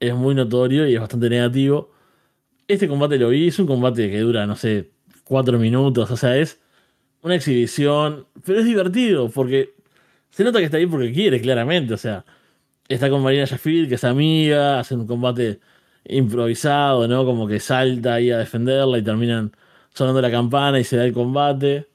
es 0.00 0.14
muy 0.14 0.34
notorio 0.34 0.88
y 0.88 0.94
es 0.94 1.00
bastante 1.00 1.30
negativo. 1.30 1.90
Este 2.68 2.88
combate 2.88 3.18
lo 3.18 3.28
vi, 3.30 3.48
es 3.48 3.58
un 3.58 3.66
combate 3.66 4.10
que 4.10 4.20
dura, 4.20 4.46
no 4.46 4.56
sé, 4.56 4.90
cuatro 5.24 5.58
minutos, 5.58 6.10
o 6.10 6.16
sea, 6.16 6.36
es 6.36 6.60
una 7.24 7.36
exhibición, 7.36 8.26
pero 8.44 8.60
es 8.60 8.66
divertido 8.66 9.30
porque 9.30 9.74
se 10.30 10.44
nota 10.44 10.58
que 10.58 10.66
está 10.66 10.76
ahí 10.78 10.86
porque 10.86 11.12
quiere, 11.12 11.40
claramente. 11.40 11.94
O 11.94 11.96
sea, 11.96 12.24
está 12.88 13.10
con 13.10 13.22
Marina 13.22 13.46
Sheffield, 13.46 13.88
que 13.88 13.96
es 13.96 14.04
amiga, 14.04 14.80
hacen 14.80 15.00
un 15.00 15.06
combate 15.06 15.60
improvisado, 16.04 17.08
¿no? 17.08 17.24
Como 17.24 17.46
que 17.48 17.60
salta 17.60 18.14
ahí 18.14 18.30
a 18.30 18.38
defenderla 18.38 18.98
y 18.98 19.02
terminan 19.02 19.52
sonando 19.94 20.20
la 20.22 20.30
campana 20.30 20.78
y 20.80 20.84
se 20.84 20.96
da 20.98 21.04
el 21.06 21.14
combate. 21.14 21.88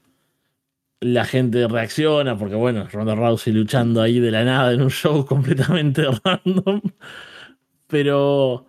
La 1.02 1.26
gente 1.26 1.68
reacciona 1.68 2.38
porque, 2.38 2.56
bueno, 2.56 2.88
Ronda 2.92 3.16
Rousey 3.16 3.54
luchando 3.54 4.02
ahí 4.02 4.20
de 4.20 4.32
la 4.32 4.44
nada 4.44 4.74
en 4.74 4.82
un 4.82 4.90
show 4.92 5.26
completamente 5.26 6.04
random. 6.24 6.82
Pero 7.88 8.68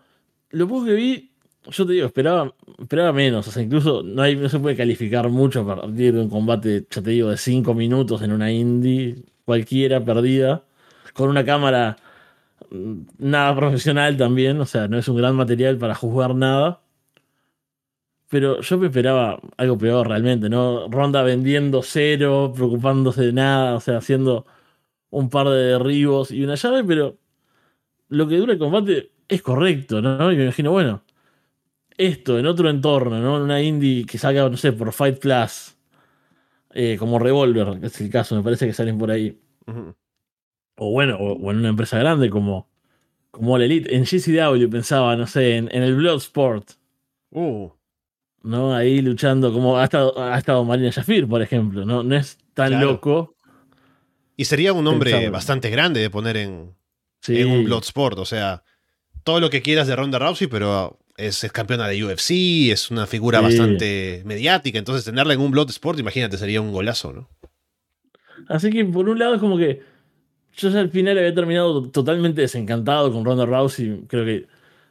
lo 0.50 0.68
poco 0.68 0.86
que 0.86 0.94
vi 0.94 1.29
yo 1.68 1.86
te 1.86 1.92
digo, 1.92 2.06
esperaba, 2.06 2.54
esperaba 2.78 3.12
menos. 3.12 3.46
O 3.48 3.50
sea, 3.50 3.62
incluso 3.62 4.02
no, 4.02 4.22
hay, 4.22 4.36
no 4.36 4.48
se 4.48 4.58
puede 4.58 4.76
calificar 4.76 5.28
mucho 5.28 5.60
a 5.60 5.76
partir 5.76 6.14
de 6.14 6.20
un 6.20 6.30
combate, 6.30 6.86
ya 6.90 7.02
te 7.02 7.10
digo, 7.10 7.30
de 7.30 7.36
5 7.36 7.74
minutos 7.74 8.22
en 8.22 8.32
una 8.32 8.50
indie, 8.50 9.24
cualquiera, 9.44 10.04
perdida, 10.04 10.64
con 11.14 11.28
una 11.28 11.44
cámara 11.44 11.96
mm, 12.70 13.00
nada 13.18 13.54
profesional 13.56 14.16
también. 14.16 14.60
O 14.60 14.66
sea, 14.66 14.88
no 14.88 14.98
es 14.98 15.08
un 15.08 15.16
gran 15.16 15.36
material 15.36 15.78
para 15.78 15.94
juzgar 15.94 16.34
nada. 16.34 16.80
Pero 18.28 18.60
yo 18.60 18.78
me 18.78 18.86
esperaba 18.86 19.40
algo 19.56 19.76
peor 19.76 20.08
realmente, 20.08 20.48
¿no? 20.48 20.88
Ronda 20.88 21.22
vendiendo 21.22 21.82
cero, 21.82 22.52
preocupándose 22.54 23.22
de 23.22 23.32
nada, 23.32 23.74
o 23.74 23.80
sea, 23.80 23.98
haciendo 23.98 24.46
un 25.10 25.30
par 25.30 25.48
de 25.48 25.56
derribos 25.58 26.30
y 26.30 26.44
una 26.44 26.54
llave, 26.54 26.84
pero 26.84 27.18
lo 28.08 28.28
que 28.28 28.36
dura 28.36 28.52
el 28.52 28.58
combate 28.58 29.10
es 29.28 29.42
correcto, 29.42 30.00
¿no? 30.00 30.32
Y 30.32 30.36
me 30.36 30.44
imagino, 30.44 30.70
bueno, 30.70 31.02
esto 32.00 32.38
en 32.38 32.46
otro 32.46 32.70
entorno, 32.70 33.20
¿no? 33.20 33.36
En 33.36 33.42
una 33.42 33.60
indie 33.60 34.06
que 34.06 34.16
salga, 34.16 34.48
no 34.48 34.56
sé, 34.56 34.72
por 34.72 34.92
Fight 34.92 35.18
Plus, 35.18 35.76
eh, 36.72 36.96
como 36.98 37.18
Revolver, 37.18 37.78
que 37.78 37.86
es 37.88 38.00
el 38.00 38.10
caso, 38.10 38.34
me 38.34 38.42
parece 38.42 38.66
que 38.66 38.72
salen 38.72 38.96
por 38.96 39.10
ahí. 39.10 39.38
O 40.76 40.90
bueno, 40.92 41.16
o, 41.16 41.50
en 41.50 41.58
una 41.58 41.68
empresa 41.68 41.98
grande 41.98 42.30
como, 42.30 42.70
como 43.30 43.52
All 43.52 43.62
Elite. 43.62 43.94
En 43.94 44.04
GCW 44.04 44.70
pensaba, 44.70 45.14
no 45.14 45.26
sé, 45.26 45.56
en, 45.56 45.68
el 45.70 45.94
Bloodsport. 45.94 46.70
Uh. 47.30 47.68
¿No? 48.42 48.74
Ahí 48.74 49.02
luchando, 49.02 49.52
como 49.52 49.78
ha 49.78 49.84
estado, 49.84 50.18
ha 50.22 50.38
estado 50.38 50.64
Marina 50.64 50.88
Shafir, 50.90 51.28
por 51.28 51.42
ejemplo, 51.42 51.84
¿no? 51.84 52.02
No 52.02 52.16
es 52.16 52.38
tan 52.54 52.80
loco. 52.80 53.36
Y 54.38 54.46
sería 54.46 54.72
un 54.72 54.84
nombre 54.84 55.28
bastante 55.28 55.68
grande 55.68 56.00
de 56.00 56.08
poner 56.08 56.38
en, 56.38 56.74
en 57.28 57.50
un 57.50 57.64
Bloodsport. 57.64 58.18
O 58.18 58.24
sea, 58.24 58.62
todo 59.22 59.38
lo 59.38 59.50
que 59.50 59.60
quieras 59.60 59.86
de 59.86 59.96
Ronda 59.96 60.18
Rousey, 60.18 60.46
pero 60.46 60.98
es, 61.20 61.46
campeona 61.52 61.86
de 61.88 62.04
UFC, 62.04 62.70
es 62.72 62.90
una 62.90 63.06
figura 63.06 63.40
bastante 63.40 64.22
mediática. 64.24 64.78
Entonces, 64.78 65.04
tenerla 65.04 65.34
en 65.34 65.40
un 65.40 65.50
Bloodsport, 65.50 65.98
imagínate, 65.98 66.38
sería 66.38 66.60
un 66.60 66.72
golazo, 66.72 67.12
¿no? 67.12 67.28
Así 68.48 68.70
que, 68.70 68.84
por 68.84 69.08
un 69.08 69.18
lado, 69.18 69.34
es 69.34 69.40
como 69.40 69.56
que 69.56 69.82
yo 70.56 70.68
ya 70.70 70.80
al 70.80 70.90
final 70.90 71.18
había 71.18 71.34
terminado 71.34 71.88
totalmente 71.90 72.40
desencantado 72.40 73.12
con 73.12 73.24
Ronda 73.24 73.46
Rousey. 73.46 74.04
Creo 74.08 74.24
que 74.24 74.46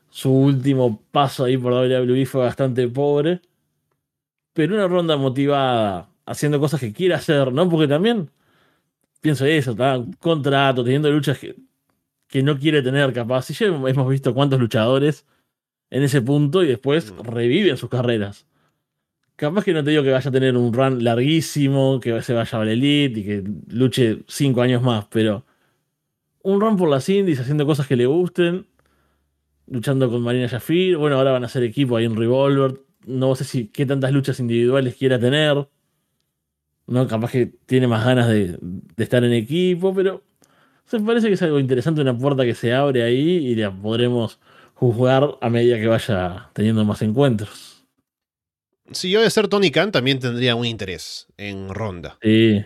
su 0.09 0.31
último 0.31 1.03
paso 1.11 1.43
ahí 1.43 1.57
por 1.57 1.73
WWE 1.73 2.25
fue 2.25 2.41
bastante 2.41 2.87
pobre. 2.87 3.41
Pero 4.53 4.75
una 4.75 4.87
ronda 4.87 5.17
motivada, 5.17 6.09
haciendo 6.25 6.59
cosas 6.59 6.79
que 6.79 6.93
quiere 6.93 7.13
hacer, 7.15 7.51
¿no? 7.53 7.69
Porque 7.69 7.87
también 7.87 8.29
pienso 9.21 9.45
eso, 9.45 9.71
está 9.71 10.03
contrato, 10.19 10.83
teniendo 10.83 11.11
luchas 11.11 11.37
que, 11.39 11.55
que 12.27 12.43
no 12.43 12.57
quiere 12.57 12.81
tener 12.81 13.13
capaz. 13.13 13.49
Y 13.49 13.53
ya 13.53 13.67
hemos 13.67 14.09
visto 14.09 14.33
cuántos 14.33 14.59
luchadores 14.59 15.25
en 15.89 16.03
ese 16.03 16.21
punto 16.21 16.63
y 16.63 16.67
después 16.67 17.11
mm. 17.11 17.21
reviven 17.21 17.77
sus 17.77 17.89
carreras. 17.89 18.45
Capaz 19.35 19.63
que 19.63 19.73
no 19.73 19.83
te 19.83 19.91
digo 19.91 20.03
que 20.03 20.11
vaya 20.11 20.29
a 20.29 20.33
tener 20.33 20.57
un 20.57 20.73
run 20.73 21.03
larguísimo, 21.03 21.99
que 22.01 22.21
se 22.21 22.33
vaya 22.33 22.59
a 22.59 22.65
la 22.65 22.71
Elite 22.73 23.19
y 23.19 23.23
que 23.23 23.43
luche 23.69 24.19
cinco 24.27 24.61
años 24.61 24.81
más, 24.81 25.05
pero 25.09 25.45
un 26.43 26.59
run 26.59 26.75
por 26.75 26.89
las 26.89 27.07
indies 27.07 27.39
haciendo 27.39 27.65
cosas 27.65 27.87
que 27.87 27.95
le 27.95 28.05
gusten, 28.05 28.67
luchando 29.67 30.09
con 30.09 30.21
Marina 30.21 30.49
Jafir. 30.49 30.97
Bueno, 30.97 31.17
ahora 31.17 31.31
van 31.31 31.45
a 31.45 31.49
ser 31.49 31.63
equipo 31.63 31.95
ahí 31.95 32.05
en 32.05 32.17
Revolver. 32.17 32.81
No 33.05 33.33
sé 33.35 33.45
si 33.45 33.67
qué 33.67 33.85
tantas 33.85 34.11
luchas 34.11 34.39
individuales 34.39 34.95
quiera 34.95 35.19
tener. 35.19 35.67
¿no? 36.89 37.07
Capaz 37.07 37.31
que 37.31 37.45
tiene 37.45 37.87
más 37.87 38.03
ganas 38.03 38.27
de, 38.27 38.59
estar 38.97 39.23
en 39.23 39.33
equipo, 39.33 39.93
pero 39.93 40.23
se 40.85 40.99
parece 40.99 41.27
que 41.27 41.33
es 41.35 41.41
algo 41.41 41.59
interesante, 41.59 42.01
una 42.01 42.17
puerta 42.17 42.43
que 42.43 42.55
se 42.55 42.73
abre 42.73 43.03
ahí 43.03 43.47
y 43.47 43.55
la 43.55 43.71
podremos 43.71 44.39
juzgar 44.79 45.37
a 45.41 45.49
medida 45.49 45.77
que 45.77 45.87
vaya 45.87 46.49
teniendo 46.53 46.85
más 46.85 47.01
encuentros. 47.01 47.83
Si 48.91 49.11
yo 49.11 49.21
de 49.21 49.29
ser 49.29 49.49
Tony 49.49 49.71
Khan 49.71 49.91
también 49.91 50.19
tendría 50.19 50.55
un 50.55 50.65
interés 50.65 51.27
en 51.35 51.67
Ronda. 51.67 52.17
Sí. 52.21 52.63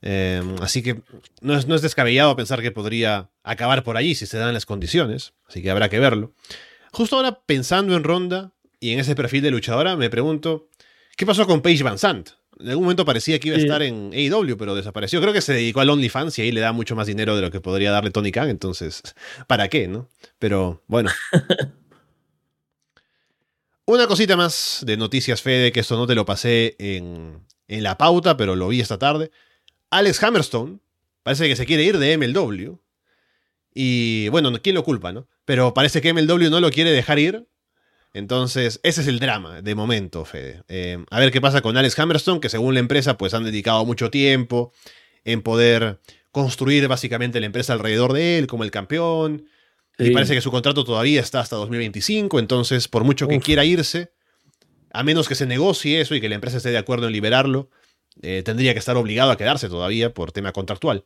Em, 0.00 0.54
así 0.62 0.82
que 0.82 1.02
no 1.40 1.54
es, 1.56 1.66
no 1.66 1.74
es 1.74 1.82
descabellado 1.82 2.36
pensar 2.36 2.62
que 2.62 2.70
podría 2.70 3.30
acabar 3.42 3.82
por 3.82 3.96
allí 3.96 4.14
si 4.14 4.26
se 4.26 4.38
dan 4.38 4.54
las 4.54 4.64
condiciones. 4.64 5.34
Así 5.48 5.60
que 5.60 5.70
habrá 5.70 5.88
que 5.88 5.98
verlo. 5.98 6.32
Justo 6.92 7.16
ahora 7.16 7.40
pensando 7.44 7.96
en 7.96 8.04
Ronda 8.04 8.52
y 8.78 8.92
en 8.92 9.00
ese 9.00 9.16
perfil 9.16 9.42
de 9.42 9.50
luchadora, 9.50 9.96
me 9.96 10.08
pregunto, 10.08 10.68
¿qué 11.16 11.26
pasó 11.26 11.48
con 11.48 11.62
Paige 11.62 11.82
Van 11.82 11.98
Sant? 11.98 12.30
En 12.58 12.70
algún 12.70 12.84
momento 12.84 13.04
parecía 13.04 13.38
que 13.38 13.48
iba 13.48 13.56
a 13.56 13.60
estar 13.60 13.82
en 13.82 14.12
AEW, 14.14 14.56
pero 14.56 14.74
desapareció. 14.74 15.20
Creo 15.20 15.32
que 15.32 15.42
se 15.42 15.52
dedicó 15.52 15.80
al 15.80 15.90
OnlyFans 15.90 16.38
y 16.38 16.42
ahí 16.42 16.52
le 16.52 16.60
da 16.60 16.72
mucho 16.72 16.96
más 16.96 17.06
dinero 17.06 17.36
de 17.36 17.42
lo 17.42 17.50
que 17.50 17.60
podría 17.60 17.90
darle 17.90 18.10
Tony 18.10 18.32
Khan. 18.32 18.48
Entonces, 18.48 19.02
¿para 19.46 19.68
qué, 19.68 19.88
no? 19.88 20.08
Pero 20.38 20.82
bueno. 20.86 21.10
Una 23.84 24.06
cosita 24.06 24.36
más 24.36 24.82
de 24.84 24.96
noticias, 24.96 25.42
Fede, 25.42 25.70
que 25.70 25.80
esto 25.80 25.96
no 25.96 26.06
te 26.06 26.14
lo 26.14 26.24
pasé 26.24 26.74
en, 26.78 27.44
en 27.68 27.82
la 27.82 27.96
pauta, 27.98 28.36
pero 28.36 28.56
lo 28.56 28.68
vi 28.68 28.80
esta 28.80 28.98
tarde. 28.98 29.30
Alex 29.90 30.22
Hammerstone 30.22 30.80
parece 31.22 31.46
que 31.48 31.56
se 31.56 31.66
quiere 31.66 31.84
ir 31.84 31.98
de 31.98 32.16
MLW. 32.18 32.78
Y 33.74 34.28
bueno, 34.30 34.50
¿quién 34.62 34.74
lo 34.74 34.82
culpa, 34.82 35.12
no? 35.12 35.28
Pero 35.44 35.74
parece 35.74 36.00
que 36.00 36.12
MLW 36.12 36.48
no 36.50 36.60
lo 36.60 36.70
quiere 36.70 36.90
dejar 36.90 37.18
ir 37.18 37.46
entonces, 38.12 38.80
ese 38.82 39.02
es 39.02 39.06
el 39.06 39.18
drama 39.18 39.62
de 39.62 39.74
momento, 39.74 40.24
Fede. 40.24 40.62
Eh, 40.68 41.04
a 41.10 41.20
ver 41.20 41.30
qué 41.30 41.40
pasa 41.40 41.60
con 41.60 41.76
Alex 41.76 41.98
Hammerstone, 41.98 42.40
que 42.40 42.48
según 42.48 42.74
la 42.74 42.80
empresa, 42.80 43.18
pues 43.18 43.34
han 43.34 43.44
dedicado 43.44 43.84
mucho 43.84 44.10
tiempo 44.10 44.72
en 45.24 45.42
poder 45.42 46.00
construir 46.30 46.86
básicamente 46.88 47.40
la 47.40 47.46
empresa 47.46 47.72
alrededor 47.72 48.12
de 48.12 48.38
él 48.38 48.46
como 48.46 48.64
el 48.64 48.70
campeón. 48.70 49.48
Y 49.98 50.10
parece 50.10 50.34
que 50.34 50.42
su 50.42 50.50
contrato 50.50 50.84
todavía 50.84 51.20
está 51.20 51.40
hasta 51.40 51.56
2025, 51.56 52.38
entonces 52.38 52.86
por 52.86 53.04
mucho 53.04 53.28
que 53.28 53.40
quiera 53.40 53.64
irse, 53.64 54.12
a 54.92 55.02
menos 55.02 55.28
que 55.28 55.34
se 55.34 55.46
negocie 55.46 56.00
eso 56.00 56.14
y 56.14 56.20
que 56.20 56.28
la 56.28 56.34
empresa 56.34 56.58
esté 56.58 56.70
de 56.70 56.76
acuerdo 56.76 57.06
en 57.06 57.14
liberarlo, 57.14 57.70
eh, 58.22 58.42
tendría 58.44 58.72
que 58.74 58.78
estar 58.78 58.96
obligado 58.96 59.30
a 59.30 59.38
quedarse 59.38 59.68
todavía 59.68 60.12
por 60.12 60.32
tema 60.32 60.52
contractual. 60.52 61.04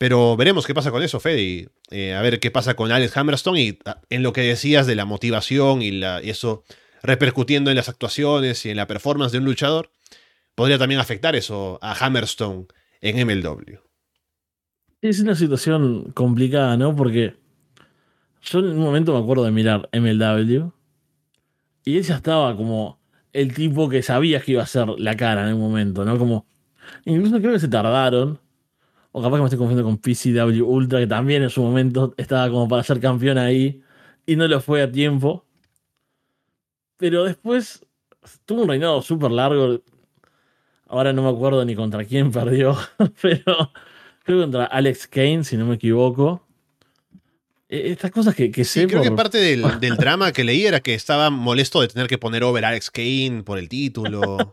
Pero 0.00 0.34
veremos 0.34 0.66
qué 0.66 0.72
pasa 0.72 0.90
con 0.90 1.02
eso, 1.02 1.20
Fede, 1.20 1.68
eh, 1.90 2.14
a 2.14 2.22
ver 2.22 2.40
qué 2.40 2.50
pasa 2.50 2.74
con 2.74 2.90
Alex 2.90 3.14
Hammerstone 3.18 3.60
y 3.60 3.78
ah, 3.84 4.00
en 4.08 4.22
lo 4.22 4.32
que 4.32 4.40
decías 4.40 4.86
de 4.86 4.94
la 4.94 5.04
motivación 5.04 5.82
y, 5.82 5.90
la, 5.90 6.20
eso 6.20 6.64
repercutiendo 7.02 7.68
en 7.68 7.76
las 7.76 7.90
actuaciones 7.90 8.64
y 8.64 8.70
en 8.70 8.78
la 8.78 8.86
performance 8.86 9.30
de 9.30 9.40
un 9.40 9.44
luchador, 9.44 9.92
podría 10.54 10.78
también 10.78 11.02
afectar 11.02 11.36
eso 11.36 11.78
a 11.82 11.92
Hammerstone 11.92 12.64
en 13.02 13.26
MLW. 13.26 13.76
Es 15.02 15.20
una 15.20 15.34
situación 15.34 16.12
complicada, 16.12 16.78
¿no? 16.78 16.96
Porque 16.96 17.36
yo 18.40 18.60
en 18.60 18.70
un 18.70 18.78
momento 18.78 19.12
me 19.12 19.18
acuerdo 19.18 19.44
de 19.44 19.50
mirar 19.50 19.90
MLW 19.92 20.70
y 21.84 21.98
él 21.98 22.02
ya 22.04 22.16
estaba 22.16 22.56
como 22.56 23.02
el 23.34 23.52
tipo 23.52 23.90
que 23.90 24.02
sabías 24.02 24.44
que 24.44 24.52
iba 24.52 24.62
a 24.62 24.66
ser 24.66 24.88
la 24.96 25.14
cara 25.14 25.46
en 25.46 25.56
un 25.56 25.60
momento, 25.60 26.06
¿no? 26.06 26.16
Como, 26.16 26.46
incluso 27.04 27.38
creo 27.38 27.52
que 27.52 27.60
se 27.60 27.68
tardaron 27.68 28.40
o 29.12 29.22
capaz 29.22 29.36
que 29.36 29.40
me 29.40 29.46
estoy 29.46 29.58
confundiendo 29.58 29.90
con 29.90 29.98
PCW 29.98 30.64
Ultra, 30.64 31.00
que 31.00 31.06
también 31.06 31.42
en 31.42 31.50
su 31.50 31.62
momento 31.62 32.14
estaba 32.16 32.48
como 32.48 32.68
para 32.68 32.82
ser 32.82 33.00
campeón 33.00 33.38
ahí 33.38 33.82
y 34.26 34.36
no 34.36 34.46
lo 34.46 34.60
fue 34.60 34.82
a 34.82 34.90
tiempo. 34.90 35.44
Pero 36.96 37.24
después 37.24 37.84
tuvo 38.44 38.62
un 38.62 38.68
reinado 38.68 39.02
súper 39.02 39.30
largo. 39.30 39.80
Ahora 40.86 41.12
no 41.12 41.22
me 41.22 41.30
acuerdo 41.30 41.64
ni 41.64 41.74
contra 41.74 42.04
quién 42.04 42.30
perdió, 42.30 42.76
pero 43.22 43.72
creo 44.22 44.38
que 44.38 44.42
contra 44.42 44.64
Alex 44.66 45.08
Kane, 45.08 45.44
si 45.44 45.56
no 45.56 45.66
me 45.66 45.74
equivoco. 45.74 46.46
E, 47.68 47.92
estas 47.92 48.10
cosas 48.10 48.34
que, 48.34 48.50
que 48.50 48.64
sí, 48.64 48.86
creo 48.86 49.02
que 49.02 49.10
parte 49.12 49.38
del, 49.80 49.96
drama 49.96 50.32
que 50.32 50.44
leí 50.44 50.66
era 50.66 50.80
que 50.80 50.94
estaba 50.94 51.30
molesto 51.30 51.80
de 51.80 51.88
tener 51.88 52.06
que 52.06 52.18
poner 52.18 52.44
over 52.44 52.64
a 52.64 52.68
Alex 52.68 52.90
Kane 52.90 53.42
por 53.44 53.58
el 53.58 53.68
título. 53.68 54.52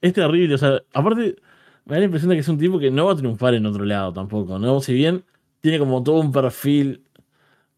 Es 0.00 0.12
terrible, 0.12 0.54
o 0.54 0.58
sea, 0.58 0.82
aparte 0.92 1.36
me 1.86 1.94
da 1.94 2.00
la 2.00 2.04
impresión 2.06 2.30
de 2.30 2.36
que 2.36 2.40
es 2.40 2.48
un 2.48 2.58
tipo 2.58 2.78
que 2.78 2.90
no 2.90 3.06
va 3.06 3.12
a 3.12 3.16
triunfar 3.16 3.54
en 3.54 3.66
otro 3.66 3.84
lado 3.84 4.12
tampoco, 4.12 4.58
¿no? 4.58 4.80
Si 4.80 4.94
bien 4.94 5.24
tiene 5.60 5.78
como 5.78 6.02
todo 6.02 6.20
un 6.20 6.32
perfil 6.32 7.04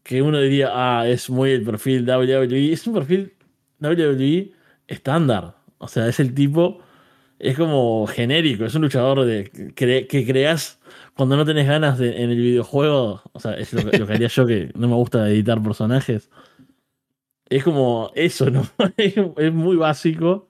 que 0.03 0.23
uno 0.23 0.41
diría, 0.41 0.71
ah, 0.73 1.09
es 1.09 1.31
muy 1.31 1.51
el 1.51 1.65
perfil 1.65 2.09
WWE, 2.09 2.73
es 2.73 2.87
un 2.87 2.95
perfil 2.95 3.35
WWE 3.81 4.53
estándar. 4.87 5.57
O 5.79 5.89
sea, 5.89 6.09
es 6.09 6.21
el 6.21 6.35
tipo, 6.35 6.81
es 7.39 7.57
como 7.57 8.07
genérico, 8.07 8.65
es 8.65 8.75
un 8.77 8.83
luchador 8.83 9.25
de, 9.25 9.51
que, 9.75 10.27
creas 10.27 10.81
cuando 11.15 11.37
no 11.37 11.45
tenés 11.45 11.67
ganas 11.67 12.01
en 12.01 12.31
el 12.31 12.37
videojuego. 12.37 13.23
O 13.33 13.41
sea, 13.41 13.55
es 13.55 13.73
lo, 13.73 13.91
que 13.91 14.13
haría 14.13 14.29
yo 14.29 14.47
que 14.47 14.71
no 14.75 14.89
me 14.89 14.95
gusta 14.95 15.29
editar 15.29 15.63
personajes. 15.63 16.31
Es 17.49 17.65
como 17.65 18.11
eso, 18.15 18.51
¿no? 18.51 18.67
es 18.97 19.53
muy 19.53 19.77
básico 19.77 20.49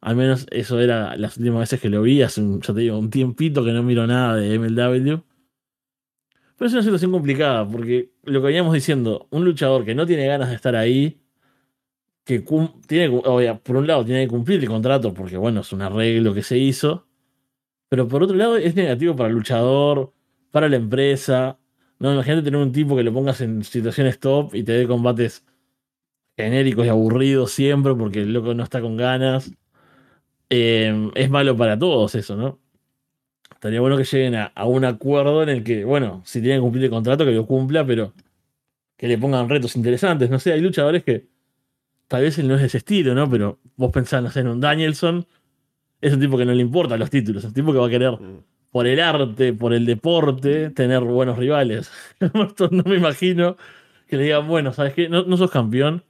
al 0.00 0.16
menos 0.16 0.46
eso 0.50 0.80
era 0.80 1.16
las 1.16 1.36
últimas 1.36 1.60
veces 1.60 1.80
que 1.80 1.90
lo 1.90 2.02
vi, 2.02 2.22
hace 2.22 2.40
un, 2.40 2.60
ya 2.60 2.72
te 2.74 2.80
digo, 2.80 2.98
un 2.98 3.10
tiempito 3.10 3.64
que 3.64 3.72
no 3.72 3.82
miro 3.82 4.06
nada 4.06 4.36
de 4.36 4.58
MLW. 4.58 5.22
Pero 6.56 6.66
es 6.68 6.72
una 6.72 6.82
situación 6.82 7.12
complicada, 7.12 7.66
porque 7.66 8.12
lo 8.24 8.40
que 8.40 8.46
veníamos 8.46 8.74
diciendo, 8.74 9.26
un 9.30 9.44
luchador 9.44 9.84
que 9.84 9.94
no 9.94 10.06
tiene 10.06 10.26
ganas 10.26 10.50
de 10.50 10.56
estar 10.56 10.76
ahí, 10.76 11.20
que 12.24 12.44
tiene, 12.86 13.10
por 13.62 13.76
un 13.76 13.86
lado 13.86 14.04
tiene 14.04 14.24
que 14.24 14.28
cumplir 14.28 14.60
el 14.60 14.68
contrato, 14.68 15.12
porque 15.14 15.36
bueno, 15.36 15.60
es 15.60 15.72
un 15.72 15.82
arreglo 15.82 16.34
que 16.34 16.42
se 16.42 16.58
hizo, 16.58 17.06
pero 17.88 18.06
por 18.08 18.22
otro 18.22 18.36
lado 18.36 18.56
es 18.56 18.74
negativo 18.76 19.16
para 19.16 19.28
el 19.28 19.34
luchador, 19.34 20.12
para 20.50 20.68
la 20.68 20.76
empresa. 20.76 21.58
No, 21.98 22.12
imagínate 22.12 22.42
tener 22.42 22.60
un 22.60 22.72
tipo 22.72 22.96
que 22.96 23.02
lo 23.02 23.12
pongas 23.12 23.40
en 23.40 23.64
situaciones 23.64 24.20
top 24.20 24.54
y 24.54 24.62
te 24.62 24.72
dé 24.72 24.86
combates 24.86 25.44
genéricos 26.36 26.86
y 26.86 26.88
aburridos 26.88 27.52
siempre 27.52 27.94
porque 27.94 28.20
el 28.22 28.32
loco 28.32 28.54
no 28.54 28.62
está 28.62 28.80
con 28.80 28.96
ganas. 28.96 29.50
Em, 30.50 31.12
es 31.14 31.30
malo 31.30 31.56
para 31.56 31.78
todos 31.78 32.16
eso, 32.16 32.36
¿no? 32.36 32.58
Estaría 33.52 33.80
bueno 33.80 33.96
que 33.96 34.04
lleguen 34.04 34.34
a, 34.34 34.52
un 34.64 34.84
acuerdo 34.84 35.42
en 35.44 35.48
el 35.48 35.62
que, 35.62 35.84
bueno, 35.84 36.22
si 36.24 36.40
tienen 36.40 36.58
que 36.58 36.62
cumplir 36.62 36.84
el 36.84 36.90
contrato, 36.90 37.24
que 37.24 37.30
lo 37.30 37.46
cumpla, 37.46 37.86
pero 37.86 38.12
que 38.96 39.06
le 39.06 39.16
pongan 39.16 39.48
retos 39.48 39.76
interesantes. 39.76 40.28
No 40.28 40.40
sé, 40.40 40.52
hay 40.52 40.60
luchadores 40.60 41.04
que 41.04 41.26
tal 42.08 42.22
vez 42.22 42.38
él 42.38 42.48
no 42.48 42.54
es 42.56 42.62
de 42.62 42.66
ese 42.66 42.78
estilo, 42.78 43.14
¿no? 43.14 43.30
Pero 43.30 43.58
vos 43.76 43.92
pensás, 43.92 44.22
no 44.22 44.30
sé, 44.30 44.40
en 44.40 44.48
un 44.48 44.60
Danielson, 44.60 45.26
es 46.00 46.12
un 46.12 46.20
tipo 46.20 46.36
que 46.36 46.44
no 46.44 46.52
le 46.52 46.62
importan 46.62 46.98
los 46.98 47.10
títulos, 47.10 47.44
es 47.44 47.48
un 47.48 47.54
tipo 47.54 47.72
que 47.72 47.78
va 47.78 47.86
a 47.86 47.90
querer 47.90 48.12
mm. 48.12 48.42
por 48.72 48.86
el 48.86 48.98
arte, 48.98 49.52
por 49.52 49.72
el 49.72 49.86
deporte, 49.86 50.70
tener 50.70 51.00
buenos 51.00 51.38
rivales. 51.38 51.92
no 52.20 52.82
me 52.84 52.96
imagino 52.96 53.56
que 54.08 54.16
le 54.16 54.24
digan, 54.24 54.48
bueno, 54.48 54.72
¿sabes 54.72 54.94
qué? 54.94 55.08
No, 55.08 55.22
no 55.22 55.36
sos 55.36 55.50
campeón, 55.50 56.02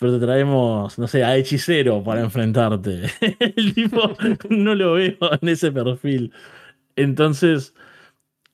pero 0.00 0.18
te 0.18 0.24
traemos, 0.24 0.98
no 0.98 1.06
sé, 1.06 1.22
a 1.22 1.36
hechicero 1.36 2.02
para 2.02 2.22
enfrentarte. 2.22 3.02
el 3.38 3.74
tipo 3.74 4.16
no 4.48 4.74
lo 4.74 4.94
veo 4.94 5.18
en 5.40 5.48
ese 5.48 5.70
perfil. 5.70 6.32
Entonces, 6.96 7.74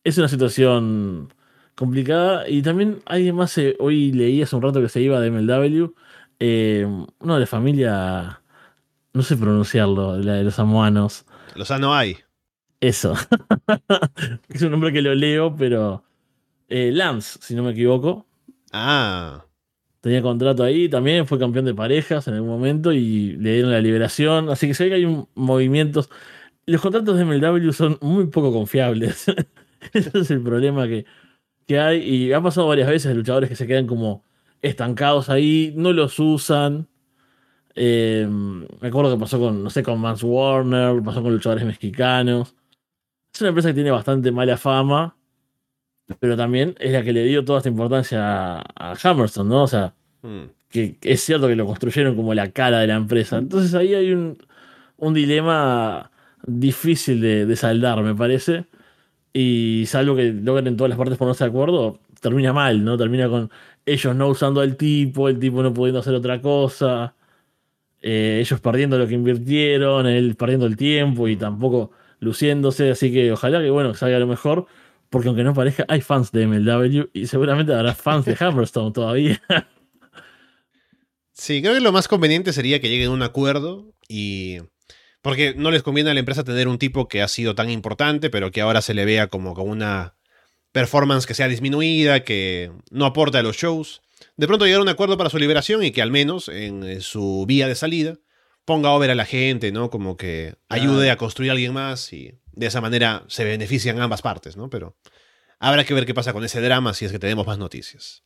es 0.02 0.18
una 0.18 0.26
situación 0.26 1.32
complicada. 1.76 2.48
Y 2.48 2.62
también 2.62 2.98
alguien 3.06 3.36
más, 3.36 3.56
eh, 3.58 3.76
hoy 3.78 4.10
leí 4.10 4.42
hace 4.42 4.56
un 4.56 4.62
rato 4.62 4.82
que 4.82 4.88
se 4.88 5.00
iba 5.00 5.20
de 5.20 5.30
MLW, 5.30 5.94
eh, 6.40 6.84
uno 7.20 7.34
de 7.34 7.40
la 7.40 7.46
familia, 7.46 8.42
no 9.12 9.22
sé 9.22 9.36
pronunciarlo, 9.36 10.18
la 10.18 10.34
de 10.34 10.44
los 10.44 10.54
samoanos. 10.54 11.26
Los 11.54 11.70
hay. 11.70 12.16
Eso. 12.80 13.14
es 14.48 14.62
un 14.62 14.72
nombre 14.72 14.92
que 14.92 15.00
lo 15.00 15.14
leo, 15.14 15.54
pero. 15.54 16.02
Eh, 16.68 16.90
Lance, 16.92 17.38
si 17.40 17.54
no 17.54 17.62
me 17.62 17.70
equivoco. 17.70 18.26
Ah. 18.72 19.44
Tenía 20.06 20.22
contrato 20.22 20.62
ahí, 20.62 20.88
también 20.88 21.26
fue 21.26 21.36
campeón 21.36 21.64
de 21.64 21.74
parejas 21.74 22.28
en 22.28 22.34
algún 22.34 22.48
momento 22.48 22.92
y 22.92 23.32
le 23.38 23.54
dieron 23.54 23.72
la 23.72 23.80
liberación. 23.80 24.48
Así 24.50 24.68
que 24.68 24.74
sé 24.74 24.88
que 24.88 24.94
hay 24.94 25.04
un, 25.04 25.28
movimientos. 25.34 26.10
Los 26.64 26.80
contratos 26.80 27.18
de 27.18 27.24
MLW 27.24 27.72
son 27.72 27.98
muy 28.00 28.28
poco 28.28 28.52
confiables. 28.52 29.26
Ese 29.92 30.16
es 30.16 30.30
el 30.30 30.42
problema 30.42 30.86
que, 30.86 31.06
que 31.66 31.80
hay. 31.80 32.08
Y 32.08 32.32
ha 32.32 32.40
pasado 32.40 32.68
varias 32.68 32.88
veces 32.88 33.16
luchadores 33.16 33.50
que 33.50 33.56
se 33.56 33.66
quedan 33.66 33.88
como 33.88 34.22
estancados 34.62 35.28
ahí, 35.28 35.74
no 35.76 35.92
los 35.92 36.20
usan. 36.20 36.86
Eh, 37.74 38.28
me 38.28 38.86
acuerdo 38.86 39.12
que 39.12 39.20
pasó 39.20 39.40
con, 39.40 39.64
no 39.64 39.70
sé, 39.70 39.82
con 39.82 40.00
Mans 40.00 40.22
Warner, 40.22 41.02
pasó 41.02 41.20
con 41.20 41.32
luchadores 41.32 41.64
mexicanos. 41.64 42.54
Es 43.34 43.40
una 43.40 43.48
empresa 43.48 43.70
que 43.70 43.74
tiene 43.74 43.90
bastante 43.90 44.30
mala 44.30 44.56
fama, 44.56 45.16
pero 46.20 46.36
también 46.36 46.76
es 46.78 46.92
la 46.92 47.02
que 47.02 47.12
le 47.12 47.24
dio 47.24 47.44
toda 47.44 47.58
esta 47.58 47.70
importancia 47.70 48.60
a, 48.60 48.94
Hammerstone, 49.02 49.50
¿no? 49.50 49.64
O 49.64 49.66
sea, 49.66 49.95
que, 50.70 50.96
es 51.02 51.20
cierto 51.22 51.48
que 51.48 51.56
lo 51.56 51.66
construyeron 51.66 52.16
como 52.16 52.34
la 52.34 52.50
cara 52.50 52.80
de 52.80 52.86
la 52.86 52.96
empresa. 52.96 53.38
Entonces 53.38 53.74
ahí 53.74 53.94
hay 53.94 54.12
un, 54.12 54.36
dilema 55.14 56.10
difícil 56.46 57.20
de, 57.20 57.56
saldar, 57.56 58.02
me 58.02 58.14
parece. 58.14 58.66
Y 59.32 59.84
salvo 59.86 60.16
que 60.16 60.32
logren 60.32 60.76
todas 60.76 60.88
las 60.90 60.98
partes 60.98 61.18
ponerse 61.18 61.44
de 61.44 61.50
acuerdo, 61.50 62.00
termina 62.20 62.52
mal, 62.52 62.84
¿no? 62.84 62.96
Termina 62.96 63.28
con 63.28 63.50
ellos 63.84 64.16
no 64.16 64.28
usando 64.28 64.60
al 64.60 64.76
tipo, 64.76 65.28
el 65.28 65.38
tipo 65.38 65.62
no 65.62 65.72
pudiendo 65.74 66.00
hacer 66.00 66.14
otra 66.14 66.40
cosa, 66.40 67.14
eh, 68.02 68.38
ellos 68.40 68.60
perdiendo 68.60 68.98
lo 68.98 69.06
que 69.06 69.14
invirtieron, 69.14 70.06
él 70.06 70.36
perdiendo 70.36 70.66
el 70.66 70.76
tiempo 70.76 71.28
y 71.28 71.36
tampoco 71.36 71.92
luciéndose, 72.20 72.90
así 72.90 73.12
que 73.12 73.32
ojalá 73.32 73.60
que 73.60 73.70
bueno, 73.70 73.94
salga 73.94 74.18
lo 74.18 74.26
mejor, 74.26 74.66
porque 75.10 75.28
aunque 75.28 75.44
no 75.44 75.54
parezca, 75.54 75.84
hay 75.88 76.00
fans 76.00 76.32
de 76.32 76.46
MLW 76.46 77.10
y 77.12 77.26
seguramente 77.26 77.74
habrá 77.74 77.94
fans 77.94 78.24
de 78.24 78.36
Hammerstone 78.40 78.92
todavía. 78.92 79.40
Sí, 81.36 81.60
creo 81.60 81.74
que 81.74 81.80
lo 81.80 81.92
más 81.92 82.08
conveniente 82.08 82.54
sería 82.54 82.80
que 82.80 82.88
lleguen 82.88 83.08
a 83.08 83.12
un 83.12 83.22
acuerdo 83.22 83.92
y... 84.08 84.58
Porque 85.20 85.54
no 85.54 85.70
les 85.70 85.82
conviene 85.82 86.10
a 86.10 86.14
la 86.14 86.20
empresa 86.20 86.44
tener 86.44 86.68
un 86.68 86.78
tipo 86.78 87.08
que 87.08 87.20
ha 87.20 87.28
sido 87.28 87.54
tan 87.56 87.68
importante, 87.68 88.30
pero 88.30 88.52
que 88.52 88.60
ahora 88.60 88.80
se 88.80 88.94
le 88.94 89.04
vea 89.04 89.26
como 89.26 89.54
con 89.54 89.68
una 89.68 90.14
performance 90.70 91.26
que 91.26 91.34
sea 91.34 91.48
disminuida, 91.48 92.22
que 92.22 92.70
no 92.90 93.06
aporta 93.06 93.40
a 93.40 93.42
los 93.42 93.56
shows. 93.56 94.02
De 94.36 94.46
pronto 94.46 94.66
llegar 94.66 94.78
a 94.78 94.82
un 94.82 94.88
acuerdo 94.88 95.18
para 95.18 95.28
su 95.28 95.38
liberación 95.38 95.82
y 95.82 95.90
que 95.90 96.00
al 96.00 96.12
menos 96.12 96.48
en 96.48 97.00
su 97.02 97.44
vía 97.46 97.66
de 97.66 97.74
salida 97.74 98.18
ponga 98.64 98.92
over 98.92 99.10
a 99.10 99.14
la 99.14 99.24
gente, 99.24 99.72
¿no? 99.72 99.90
Como 99.90 100.16
que 100.16 100.54
ayude 100.68 101.10
a 101.10 101.16
construir 101.16 101.50
a 101.50 101.54
alguien 101.54 101.72
más 101.72 102.12
y 102.12 102.38
de 102.52 102.66
esa 102.66 102.80
manera 102.80 103.24
se 103.26 103.44
benefician 103.44 104.00
ambas 104.00 104.22
partes, 104.22 104.56
¿no? 104.56 104.70
Pero 104.70 104.96
habrá 105.58 105.84
que 105.84 105.94
ver 105.94 106.06
qué 106.06 106.14
pasa 106.14 106.32
con 106.32 106.44
ese 106.44 106.60
drama 106.60 106.94
si 106.94 107.04
es 107.04 107.12
que 107.12 107.18
tenemos 107.18 107.46
más 107.46 107.58
noticias. 107.58 108.25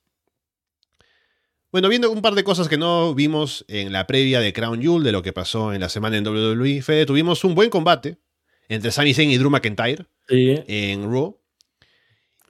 Bueno, 1.72 1.88
viendo 1.88 2.10
un 2.10 2.20
par 2.20 2.34
de 2.34 2.42
cosas 2.42 2.68
que 2.68 2.76
no 2.76 3.14
vimos 3.14 3.64
en 3.68 3.92
la 3.92 4.08
previa 4.08 4.40
de 4.40 4.52
Crown 4.52 4.82
Jewel 4.82 5.04
de 5.04 5.12
lo 5.12 5.22
que 5.22 5.32
pasó 5.32 5.72
en 5.72 5.80
la 5.80 5.88
semana 5.88 6.16
en 6.16 6.26
WWE, 6.26 6.82
Fede, 6.82 7.06
tuvimos 7.06 7.44
un 7.44 7.54
buen 7.54 7.70
combate 7.70 8.18
entre 8.68 8.90
Sami 8.90 9.14
Zayn 9.14 9.30
y 9.30 9.38
Drew 9.38 9.50
McIntyre 9.50 10.06
en 10.28 11.10
Raw. 11.10 11.38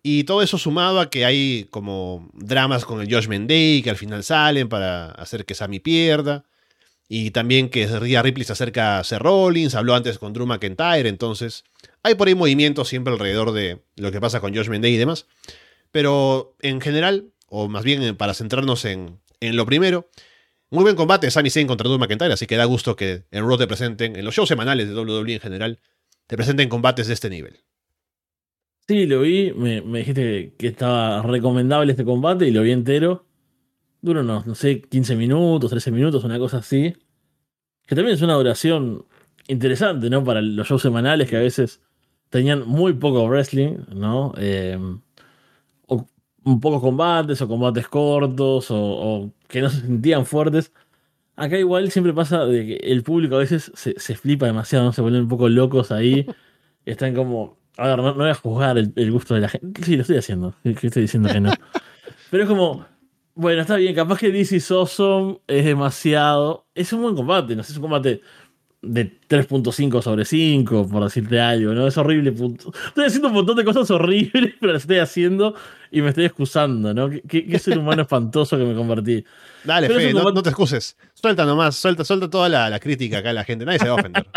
Y 0.02 0.24
todo 0.24 0.40
eso 0.40 0.56
sumado 0.56 1.00
a 1.00 1.10
que 1.10 1.26
hay 1.26 1.66
como 1.70 2.30
dramas 2.32 2.86
con 2.86 3.02
el 3.02 3.12
Josh 3.12 3.28
Day 3.28 3.82
que 3.82 3.90
al 3.90 3.96
final 3.96 4.24
salen 4.24 4.70
para 4.70 5.10
hacer 5.10 5.44
que 5.44 5.54
Sami 5.54 5.80
pierda. 5.80 6.46
Y 7.06 7.32
también 7.32 7.68
que 7.68 7.86
Rhea 7.86 8.22
Ripley 8.22 8.44
se 8.44 8.52
acerca 8.52 9.00
a 9.00 9.04
Seth 9.04 9.20
Rollins, 9.20 9.74
habló 9.74 9.94
antes 9.94 10.18
con 10.18 10.32
Drew 10.32 10.46
McIntyre, 10.46 11.08
entonces 11.08 11.64
hay 12.02 12.14
por 12.14 12.28
ahí 12.28 12.36
movimientos 12.36 12.88
siempre 12.88 13.12
alrededor 13.12 13.52
de 13.52 13.82
lo 13.96 14.12
que 14.12 14.20
pasa 14.20 14.40
con 14.40 14.54
Josh 14.54 14.68
Day 14.68 14.94
y 14.94 14.96
demás. 14.96 15.26
Pero 15.90 16.56
en 16.60 16.80
general, 16.80 17.32
o 17.50 17.68
más 17.68 17.84
bien 17.84 18.16
para 18.16 18.32
centrarnos 18.32 18.86
en, 18.86 19.20
lo 19.40 19.66
primero, 19.66 20.08
muy 20.70 20.84
buen 20.84 20.96
combate 20.96 21.30
Sami 21.30 21.50
Zayn 21.50 21.66
contra 21.66 21.88
Drew 21.88 21.98
McIntyre, 21.98 22.32
así 22.32 22.46
que 22.46 22.56
da 22.56 22.64
gusto 22.64 22.96
que 22.96 23.24
en 23.30 23.46
Raw 23.46 23.58
te 23.58 23.66
presenten, 23.66 24.16
en 24.16 24.24
los 24.24 24.34
shows 24.34 24.48
semanales 24.48 24.88
de 24.88 24.94
WWE 24.94 25.34
en 25.34 25.40
general, 25.40 25.78
te 26.26 26.36
presenten 26.36 26.68
combates 26.68 27.08
de 27.08 27.14
este 27.14 27.28
nivel. 27.28 27.58
Sí, 28.86 29.06
lo 29.06 29.20
vi, 29.20 29.52
me, 29.52 29.80
dijiste 29.98 30.54
que 30.56 30.68
estaba 30.68 31.22
recomendable 31.22 31.92
este 31.92 32.04
combate 32.04 32.46
y 32.46 32.50
lo 32.50 32.62
vi 32.62 32.72
entero. 32.72 33.26
Dura 34.00 34.20
unos, 34.20 34.46
no 34.46 34.54
sé, 34.54 34.80
15 34.80 35.16
minutos, 35.16 35.70
13 35.70 35.90
minutos, 35.90 36.24
una 36.24 36.38
cosa 36.38 36.58
así. 36.58 36.94
Que 37.86 37.94
también 37.94 38.14
es 38.14 38.22
una 38.22 38.34
duración 38.34 39.06
interesante, 39.48 40.08
¿no? 40.10 40.24
Para 40.24 40.40
los 40.40 40.66
shows 40.66 40.82
semanales 40.82 41.28
que 41.28 41.36
a 41.36 41.40
veces 41.40 41.80
tenían 42.30 42.66
muy 42.66 42.94
poco 42.94 43.26
wrestling, 43.28 43.78
¿no? 43.94 44.32
Em, 44.38 45.00
o 46.44 46.60
pocos 46.60 46.80
combates 46.80 47.40
o 47.42 47.48
combates 47.48 47.88
cortos 47.88 48.66
o, 48.70 49.30
que 49.48 49.60
no 49.60 49.70
se 49.70 49.80
sentían 49.80 50.26
fuertes. 50.26 50.72
Acá 51.36 51.58
igual 51.58 51.90
siempre 51.90 52.12
pasa 52.12 52.44
de 52.44 52.66
que 52.66 52.74
el 52.76 53.02
público 53.02 53.36
a 53.36 53.38
veces 53.38 53.72
se, 53.74 53.98
se 53.98 54.14
flipa 54.16 54.46
demasiado, 54.46 54.84
¿no? 54.84 54.92
Se 54.92 55.00
vuelven 55.02 55.22
un 55.22 55.28
poco 55.28 55.48
locos 55.48 55.90
ahí. 55.92 56.26
Están 56.84 57.14
como 57.14 57.60
a 57.80 57.86
ver, 57.86 57.98
no, 57.98 58.14
voy 58.14 58.28
a 58.28 58.34
juzgar 58.34 58.76
el, 58.76 59.10
gusto 59.10 59.34
de 59.34 59.40
la 59.40 59.48
gente. 59.48 59.82
Sí, 59.82 59.96
lo 59.96 60.02
estoy 60.02 60.18
haciendo. 60.18 60.54
¿Qué 60.62 60.86
estoy 60.86 61.02
diciendo 61.02 61.30
que 61.32 61.40
no? 61.40 61.50
Pero 62.30 62.42
es 62.42 62.48
como, 62.48 62.84
bueno, 63.34 63.62
está 63.62 63.76
bien, 63.76 63.94
capaz 63.94 64.18
que 64.18 64.30
DC 64.30 64.56
is 64.56 64.70
es 65.46 65.64
demasiado. 65.64 66.66
Es 66.74 66.92
un 66.92 67.00
buen 67.00 67.16
combate, 67.16 67.56
no 67.56 67.62
sé, 67.62 67.72
es 67.72 67.78
un 67.78 67.82
combate 67.82 68.20
de 68.82 69.18
3.5 69.28 70.02
sobre 70.02 70.26
5, 70.26 70.88
por 70.88 71.04
decirte 71.04 71.40
algo, 71.40 71.72
¿no? 71.72 71.86
Es 71.86 71.96
horrible. 71.96 72.30
Estoy 72.30 73.04
haciendo 73.06 73.28
un 73.28 73.34
montón 73.34 73.56
de 73.56 73.64
cosas 73.64 73.90
horribles, 73.90 74.54
pero 74.60 74.74
las 74.74 74.82
estoy 74.82 74.98
haciendo 74.98 75.54
y 75.90 76.02
me 76.02 76.10
estoy 76.10 76.24
excusando, 76.24 76.94
¿no? 76.94 77.10
Qué, 77.10 77.58
ser 77.58 77.78
humano 77.78 78.02
espantoso 78.02 78.56
que 78.56 78.64
me 78.64 78.74
convertí. 78.74 79.24
Dale, 79.64 79.88
Fe, 79.88 80.12
no, 80.12 80.42
te 80.42 80.50
excuses. 80.50 80.96
Suelta 81.14 81.44
nomás, 81.44 81.76
suelta, 81.76 82.04
suelta 82.04 82.30
toda 82.30 82.48
la, 82.48 82.78
crítica 82.78 83.18
acá 83.18 83.30
a 83.30 83.32
la 83.32 83.44
gente. 83.44 83.64
Nadie 83.64 83.80
se 83.80 83.88
va 83.88 83.92
a 83.92 83.94
ofender. 83.94 84.26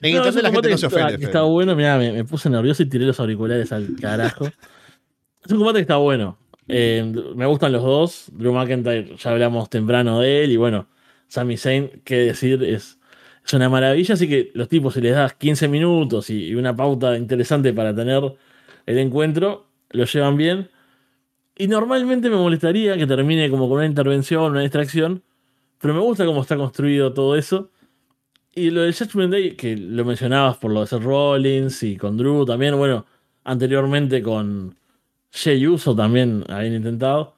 En 0.00 0.14
internet 0.14 0.44
la 0.44 0.52
gente 0.52 0.70
no 0.70 0.78
se 0.78 0.86
ofende. 0.86 1.14
Está, 1.14 1.26
está 1.26 1.42
bueno, 1.42 1.74
mira, 1.74 1.98
me, 1.98 2.24
puse 2.24 2.48
nervioso 2.48 2.84
y 2.84 2.86
tiré 2.86 3.04
los 3.04 3.18
auriculares 3.18 3.72
al 3.72 3.96
carajo. 4.00 4.46
es 4.46 5.50
un 5.50 5.58
combate 5.58 5.78
que 5.78 5.82
está 5.82 5.96
bueno. 5.96 6.38
Eh, 6.68 7.12
me 7.34 7.46
gustan 7.46 7.72
los 7.72 7.82
dos. 7.82 8.26
Drew 8.32 8.52
McIntyre, 8.52 9.16
ya 9.16 9.30
hablamos 9.30 9.68
temprano 9.68 10.20
de 10.20 10.44
él. 10.44 10.52
Y 10.52 10.56
bueno, 10.56 10.86
Sami 11.26 11.56
Zayn, 11.56 12.00
qué 12.04 12.18
decir, 12.18 12.62
es, 12.62 12.98
es 13.44 13.52
una 13.52 13.68
maravilla. 13.68 14.14
Así 14.14 14.28
que 14.28 14.52
los 14.54 14.68
tipos, 14.68 14.94
si 14.94 15.00
les 15.00 15.14
das 15.14 15.34
15 15.34 15.66
minutos 15.66 16.30
y, 16.30 16.46
y 16.46 16.54
una 16.54 16.76
pauta 16.76 17.16
interesante 17.16 17.72
para 17.72 17.92
tener 17.92 18.22
el 18.86 18.98
encuentro, 18.98 19.67
lo 19.90 20.04
llevan 20.04 20.36
bien. 20.36 20.70
Y 21.56 21.66
normalmente 21.68 22.30
me 22.30 22.36
molestaría 22.36 22.96
que 22.96 23.06
termine 23.06 23.50
como 23.50 23.68
con 23.68 23.78
una 23.78 23.86
intervención, 23.86 24.52
una 24.52 24.60
distracción, 24.60 25.22
pero 25.80 25.94
me 25.94 26.00
gusta 26.00 26.24
cómo 26.24 26.42
está 26.42 26.56
construido 26.56 27.12
todo 27.12 27.36
eso. 27.36 27.70
Y 28.54 28.70
lo 28.70 28.82
del 28.82 28.94
Judgment 28.94 29.32
Day, 29.32 29.56
que 29.56 29.76
lo 29.76 30.04
mencionabas 30.04 30.56
por 30.56 30.72
lo 30.72 30.80
de 30.80 30.86
Seth 30.86 31.02
Rollins 31.02 31.82
y 31.82 31.96
con 31.96 32.16
Drew 32.16 32.44
también, 32.44 32.76
bueno, 32.76 33.06
anteriormente 33.44 34.22
con 34.22 34.76
Jay 35.32 35.66
Uso 35.66 35.94
también 35.94 36.44
habían 36.48 36.74
intentado. 36.74 37.34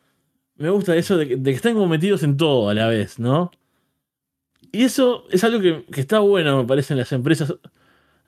Me 0.56 0.70
gusta 0.70 0.96
eso 0.96 1.16
de 1.16 1.28
que, 1.28 1.50
están 1.50 1.74
como 1.74 1.88
metidos 1.88 2.22
en 2.22 2.36
todo 2.36 2.68
a 2.68 2.74
la 2.74 2.88
vez, 2.88 3.18
¿no? 3.18 3.50
Y 4.72 4.84
eso 4.84 5.24
es 5.30 5.42
algo 5.44 5.60
que, 5.60 5.84
está 6.00 6.20
bueno, 6.20 6.58
me 6.58 6.64
parece, 6.66 6.94
en 6.94 6.98
las 6.98 7.12
empresas, 7.12 7.54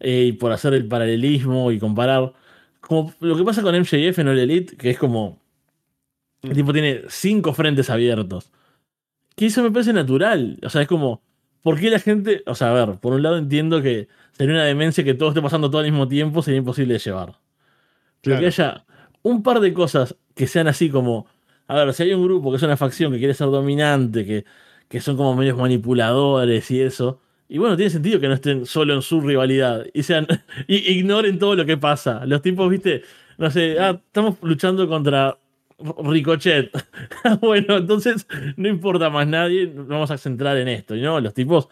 eh, 0.00 0.36
por 0.40 0.52
hacer 0.52 0.74
el 0.74 0.88
paralelismo 0.88 1.70
y 1.72 1.78
comparar. 1.78 2.32
Como 2.82 3.14
lo 3.20 3.36
que 3.36 3.44
pasa 3.44 3.62
con 3.62 3.74
MJF 3.74 4.18
en 4.18 4.28
el 4.28 4.38
Elite, 4.38 4.76
que 4.76 4.90
es 4.90 4.98
como 4.98 5.40
el 6.42 6.54
tipo 6.54 6.72
tiene 6.72 7.02
cinco 7.08 7.54
frentes 7.54 7.88
abiertos. 7.88 8.50
Que 9.36 9.46
eso 9.46 9.62
me 9.62 9.70
parece 9.70 9.92
natural. 9.92 10.58
O 10.64 10.68
sea, 10.68 10.82
es 10.82 10.88
como, 10.88 11.22
¿por 11.62 11.78
qué 11.78 11.88
la 11.88 12.00
gente.? 12.00 12.42
O 12.46 12.54
sea, 12.54 12.70
a 12.70 12.86
ver, 12.86 12.98
por 12.98 13.14
un 13.14 13.22
lado 13.22 13.38
entiendo 13.38 13.80
que 13.80 14.08
sería 14.32 14.54
una 14.54 14.64
demencia 14.64 15.04
que 15.04 15.14
todo 15.14 15.30
esté 15.30 15.40
pasando 15.40 15.70
todo 15.70 15.78
al 15.78 15.86
mismo 15.86 16.08
tiempo, 16.08 16.42
sería 16.42 16.58
imposible 16.58 16.94
de 16.94 16.98
llevar. 16.98 17.38
Pero 18.20 18.40
que 18.40 18.46
haya 18.46 18.84
un 19.22 19.42
par 19.42 19.60
de 19.60 19.72
cosas 19.72 20.16
que 20.34 20.46
sean 20.46 20.68
así 20.68 20.90
como. 20.90 21.26
A 21.68 21.76
ver, 21.76 21.94
si 21.94 22.02
hay 22.02 22.12
un 22.12 22.24
grupo 22.24 22.50
que 22.50 22.56
es 22.56 22.62
una 22.64 22.76
facción 22.76 23.12
que 23.12 23.18
quiere 23.18 23.34
ser 23.34 23.46
dominante, 23.48 24.26
que, 24.26 24.44
que 24.88 25.00
son 25.00 25.16
como 25.16 25.34
medios 25.36 25.56
manipuladores 25.56 26.70
y 26.70 26.80
eso, 26.82 27.20
Y 27.52 27.58
bueno, 27.58 27.76
tiene 27.76 27.90
sentido 27.90 28.18
que 28.18 28.28
no 28.28 28.32
estén 28.32 28.64
solo 28.64 28.94
en 28.94 29.02
su 29.02 29.20
rivalidad 29.20 29.84
y 29.92 30.04
sean 30.04 30.26
y 30.66 30.90
ignoren 30.94 31.38
todo 31.38 31.54
lo 31.54 31.66
que 31.66 31.76
pasa. 31.76 32.24
Los 32.24 32.40
tipos, 32.40 32.70
viste, 32.70 33.02
no 33.36 33.50
sé, 33.50 33.78
ah, 33.78 34.00
estamos 34.06 34.38
luchando 34.40 34.88
contra 34.88 35.36
Ricochet. 35.78 36.70
bueno, 37.42 37.76
entonces 37.76 38.26
no 38.56 38.68
importa 38.68 39.10
más 39.10 39.26
nadie, 39.26 39.70
vamos 39.70 40.10
a 40.10 40.16
centrar 40.16 40.56
en 40.56 40.68
esto. 40.68 40.94
¿no? 40.96 41.20
Los 41.20 41.34
tipos 41.34 41.68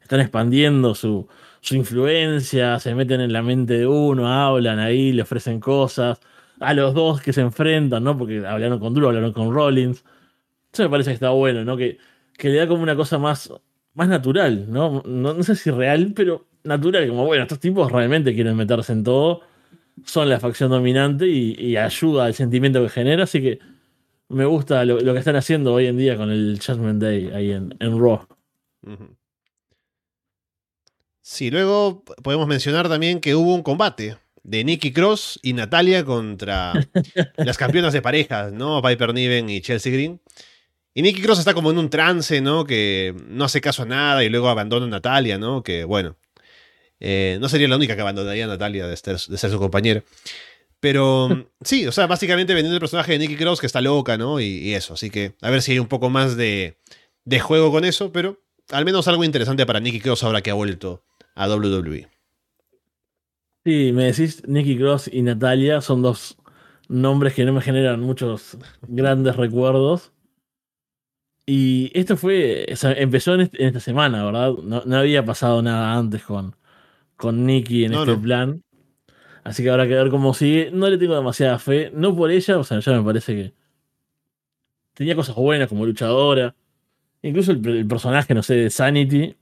están 0.00 0.20
expandiendo 0.20 0.94
su, 0.94 1.28
su 1.60 1.76
influencia, 1.76 2.80
se 2.80 2.94
meten 2.94 3.20
en 3.20 3.34
la 3.34 3.42
mente 3.42 3.74
de 3.74 3.86
uno, 3.86 4.28
hablan 4.28 4.78
ahí, 4.78 5.12
le 5.12 5.20
ofrecen 5.20 5.60
cosas. 5.60 6.20
A 6.58 6.72
los 6.72 6.94
dos 6.94 7.20
que 7.20 7.34
se 7.34 7.42
enfrentan, 7.42 8.02
¿no? 8.02 8.16
Porque 8.16 8.46
hablaron 8.46 8.78
con 8.78 8.94
Drew, 8.94 9.08
hablaron 9.08 9.34
con 9.34 9.52
Rollins. 9.52 10.06
Eso 10.72 10.84
me 10.84 10.88
parece 10.88 11.10
que 11.10 11.14
está 11.14 11.30
bueno, 11.30 11.66
¿no? 11.66 11.76
Que, 11.76 11.98
que 12.38 12.48
le 12.48 12.56
da 12.56 12.66
como 12.66 12.82
una 12.82 12.96
cosa 12.96 13.18
más, 13.18 13.52
más 13.98 14.08
natural, 14.08 14.70
¿no? 14.70 15.02
¿no? 15.04 15.42
sé 15.42 15.56
si 15.56 15.72
real, 15.72 16.12
pero 16.14 16.46
natural. 16.62 17.08
Como, 17.08 17.26
bueno, 17.26 17.42
estos 17.42 17.58
tipos 17.58 17.90
realmente 17.90 18.32
quieren 18.32 18.56
meterse 18.56 18.92
en 18.92 19.02
todo. 19.02 19.40
Son 20.04 20.28
la 20.28 20.38
facción 20.38 20.70
dominante 20.70 21.26
y, 21.26 21.76
ayuda 21.76 22.26
al 22.26 22.34
sentimiento 22.34 22.80
que 22.80 22.90
genera. 22.90 23.24
Así 23.24 23.42
que 23.42 23.58
me 24.28 24.44
gusta 24.44 24.84
lo, 24.84 25.12
que 25.12 25.18
están 25.18 25.34
haciendo 25.34 25.74
hoy 25.74 25.86
en 25.86 25.96
día 25.96 26.16
con 26.16 26.30
el 26.30 26.60
Judgment 26.64 27.02
Day 27.02 27.30
ahí 27.34 27.50
en, 27.50 27.74
en 27.80 27.98
Raw. 27.98 28.20
Sí, 31.20 31.50
luego 31.50 32.04
podemos 32.22 32.46
mencionar 32.46 32.88
también 32.88 33.20
que 33.20 33.34
hubo 33.34 33.52
un 33.52 33.64
combate 33.64 34.16
de 34.44 34.62
Nikki 34.62 34.92
Cross 34.92 35.40
y 35.42 35.54
Natalia 35.54 36.04
contra 36.04 36.72
las 37.36 37.58
campeonas 37.58 37.92
de 37.92 38.00
parejas, 38.00 38.52
¿no? 38.52 38.80
Piper 38.80 39.12
Niven 39.12 39.50
y 39.50 39.60
Chelsea 39.60 39.92
Green. 39.92 40.20
Y 40.98 41.02
Nikki 41.02 41.22
Cross 41.22 41.38
está 41.38 41.54
como 41.54 41.70
en 41.70 41.78
un 41.78 41.90
trance, 41.90 42.40
¿no? 42.40 42.64
Que 42.64 43.14
no 43.28 43.44
hace 43.44 43.60
caso 43.60 43.84
a 43.84 43.86
nada 43.86 44.24
y 44.24 44.28
luego 44.28 44.48
abandona 44.48 44.86
a 44.86 44.88
Natalia, 44.88 45.38
¿no? 45.38 45.62
Que 45.62 45.84
bueno, 45.84 46.16
eh, 46.98 47.38
no 47.40 47.48
sería 47.48 47.68
la 47.68 47.76
única 47.76 47.94
que 47.94 48.00
abandonaría 48.00 48.46
a 48.46 48.48
Natalia 48.48 48.84
de 48.88 48.96
ser, 48.96 49.16
su 49.16 49.58
compañera. 49.60 50.02
Pero 50.80 51.46
sí, 51.60 51.86
o 51.86 51.92
sea, 51.92 52.08
básicamente 52.08 52.52
vendiendo 52.52 52.74
el 52.74 52.80
personaje 52.80 53.12
de 53.12 53.20
Nikki 53.20 53.36
Cross 53.36 53.60
que 53.60 53.66
está 53.66 53.80
loca, 53.80 54.18
¿no? 54.18 54.40
Y, 54.40 54.74
eso, 54.74 54.94
así 54.94 55.08
que 55.08 55.36
a 55.40 55.50
ver 55.50 55.62
si 55.62 55.70
hay 55.70 55.78
un 55.78 55.86
poco 55.86 56.10
más 56.10 56.36
de, 56.36 56.78
de 57.24 57.38
juego 57.38 57.70
con 57.70 57.84
eso, 57.84 58.10
pero 58.10 58.42
al 58.70 58.84
menos 58.84 59.06
algo 59.06 59.22
interesante 59.22 59.66
para 59.66 59.78
Nikki 59.78 60.00
Cross 60.00 60.24
ahora 60.24 60.40
que 60.40 60.50
ha 60.50 60.54
vuelto 60.54 61.04
a 61.36 61.48
WWE. 61.48 62.08
Sí, 63.64 63.92
me 63.92 64.06
decís 64.06 64.42
Nicky 64.48 64.76
Cross 64.76 65.10
y 65.12 65.22
Natalia 65.22 65.80
son 65.80 66.02
dos 66.02 66.38
nombres 66.88 67.34
que 67.34 67.44
no 67.44 67.52
me 67.52 67.60
generan 67.60 68.00
muchos 68.00 68.58
grandes 68.88 69.36
recuerdos. 69.36 70.10
Y 71.50 71.90
esto 71.98 72.18
fue, 72.18 72.66
empezó 72.98 73.32
en, 73.32 73.48
esta 73.54 73.80
semana, 73.80 74.22
¿verdad? 74.22 74.52
No, 74.52 74.96
había 74.98 75.24
pasado 75.24 75.62
nada 75.62 75.94
antes 75.94 76.22
con, 76.22 76.54
con 77.16 77.46
Nicky 77.46 77.86
en 77.86 77.94
este 77.94 78.16
plan. 78.16 78.62
Así 79.44 79.62
que 79.62 79.70
habrá 79.70 79.88
que 79.88 79.94
ver 79.94 80.10
cómo 80.10 80.34
sigue. 80.34 80.70
No 80.70 80.90
le 80.90 80.98
tengo 80.98 81.14
demasiada 81.14 81.58
fe, 81.58 81.90
no 81.94 82.14
por 82.14 82.30
ella, 82.30 82.58
o 82.58 82.64
sea, 82.64 82.80
ya 82.80 82.92
me 82.92 83.02
parece 83.02 83.34
que 83.34 83.54
tenía 84.92 85.16
cosas 85.16 85.36
buenas 85.36 85.70
como 85.70 85.86
luchadora. 85.86 86.54
Incluso 87.22 87.52
el, 87.52 87.66
el 87.66 87.86
personaje, 87.86 88.34
no 88.34 88.42
sé, 88.42 88.54
de 88.56 88.68
Sanity, 88.68 89.34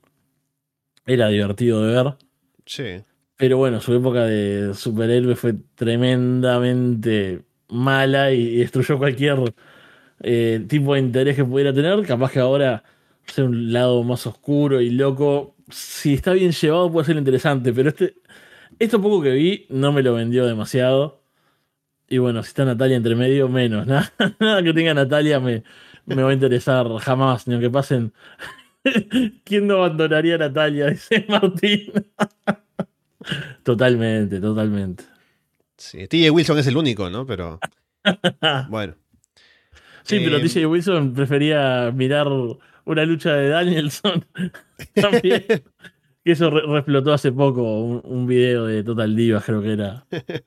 era 1.05 1.27
divertido 1.27 1.83
de 1.83 1.93
ver. 1.93 2.13
Sí. 2.65 3.03
Pero 3.35 3.57
bueno, 3.57 3.81
su 3.81 3.93
época 3.93 4.23
de 4.23 4.73
superhéroe 4.75 5.35
fue 5.35 5.55
tremendamente 5.75 7.41
mala 7.67 8.31
y, 8.31 8.59
destruyó 8.59 8.97
cualquier 8.97 9.53
eh, 10.21 10.65
tipo 10.67 10.93
de 10.93 10.99
interés 11.01 11.35
que 11.35 11.45
pudiera 11.45 11.73
tener. 11.73 12.05
Capaz 12.05 12.31
que 12.31 12.39
ahora 12.39 12.83
sea 13.25 13.45
un 13.45 13.73
lado 13.73 14.03
más 14.03 14.25
oscuro 14.27 14.81
y 14.81 14.89
loco. 14.89 15.55
Si 15.69 16.13
está 16.13 16.33
bien 16.33 16.51
llevado 16.51 16.91
puede 16.91 17.05
ser 17.05 17.17
interesante, 17.17 17.73
pero 17.73 17.89
este, 17.89 18.15
esto 18.79 19.01
poco 19.01 19.21
que 19.21 19.31
vi 19.31 19.65
no 19.69 19.91
me 19.91 20.03
lo 20.03 20.13
vendió 20.13 20.45
demasiado. 20.45 21.21
Y 22.09 22.19
bueno, 22.19 22.43
si 22.43 22.49
está 22.49 22.65
Natalia 22.65 22.97
entre 22.97 23.15
medio, 23.15 23.49
menos. 23.49 23.85
Nada, 23.87 24.13
nada 24.39 24.63
que 24.63 24.73
tenga 24.73 24.93
Natalia 24.93 25.39
me, 25.39 25.63
me 26.05 26.23
va 26.23 26.29
a 26.29 26.33
interesar 26.33 26.87
jamás, 26.99 27.47
ni 27.47 27.53
aunque 27.55 27.69
pasen 27.69 28.13
¿Quién 29.43 29.67
no 29.67 29.77
abandonaría 29.77 30.35
a 30.35 30.37
Natalia? 30.37 30.87
Dice 30.89 31.25
Martín. 31.27 31.91
totalmente, 33.63 34.39
totalmente. 34.39 35.03
Sí, 35.77 36.07
TJ 36.07 36.31
Wilson 36.31 36.57
es 36.59 36.67
el 36.67 36.77
único, 36.77 37.09
¿no? 37.09 37.25
Pero. 37.25 37.59
bueno. 38.69 38.95
Sí, 40.07 40.21
pero 40.23 40.39
TJ 40.39 40.61
em, 40.61 40.69
Wilson 40.71 41.13
prefería 41.13 41.91
mirar 41.93 42.27
una 42.85 43.05
lucha 43.05 43.33
de 43.33 43.49
Danielson. 43.49 44.25
También. 44.93 45.45
que 46.23 46.31
eso 46.31 46.49
reflotó 46.49 47.13
hace 47.13 47.31
poco, 47.31 47.61
un, 47.81 48.01
un, 48.03 48.27
video 48.27 48.65
de 48.65 48.83
Total 48.83 49.15
Divas, 49.15 49.43
creo 49.45 49.61
que 49.61 49.73
era. 49.73 50.05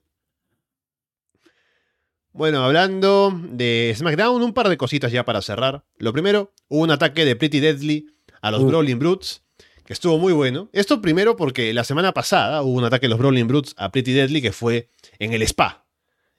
Bueno, 2.32 2.64
hablando 2.64 3.38
de 3.50 3.92
SmackDown, 3.96 4.40
un 4.40 4.54
par 4.54 4.68
de 4.68 4.76
cositas 4.76 5.10
ya 5.10 5.24
para 5.24 5.42
cerrar. 5.42 5.84
Lo 5.98 6.12
primero, 6.12 6.52
hubo 6.68 6.84
un 6.84 6.92
ataque 6.92 7.24
de 7.24 7.34
Pretty 7.34 7.58
Deadly 7.58 8.06
a 8.40 8.52
los 8.52 8.64
Brawling 8.64 9.00
Brutes, 9.00 9.42
que 9.84 9.92
estuvo 9.92 10.16
muy 10.16 10.32
bueno. 10.32 10.70
Esto 10.72 11.02
primero 11.02 11.36
porque 11.36 11.74
la 11.74 11.82
semana 11.82 12.12
pasada 12.12 12.62
hubo 12.62 12.78
un 12.78 12.84
ataque 12.84 13.06
de 13.06 13.10
los 13.10 13.18
Brawling 13.18 13.48
Brutes 13.48 13.74
a 13.76 13.90
Pretty 13.90 14.12
Deadly 14.12 14.40
que 14.40 14.52
fue 14.52 14.88
en 15.18 15.32
el 15.32 15.42
spa. 15.42 15.84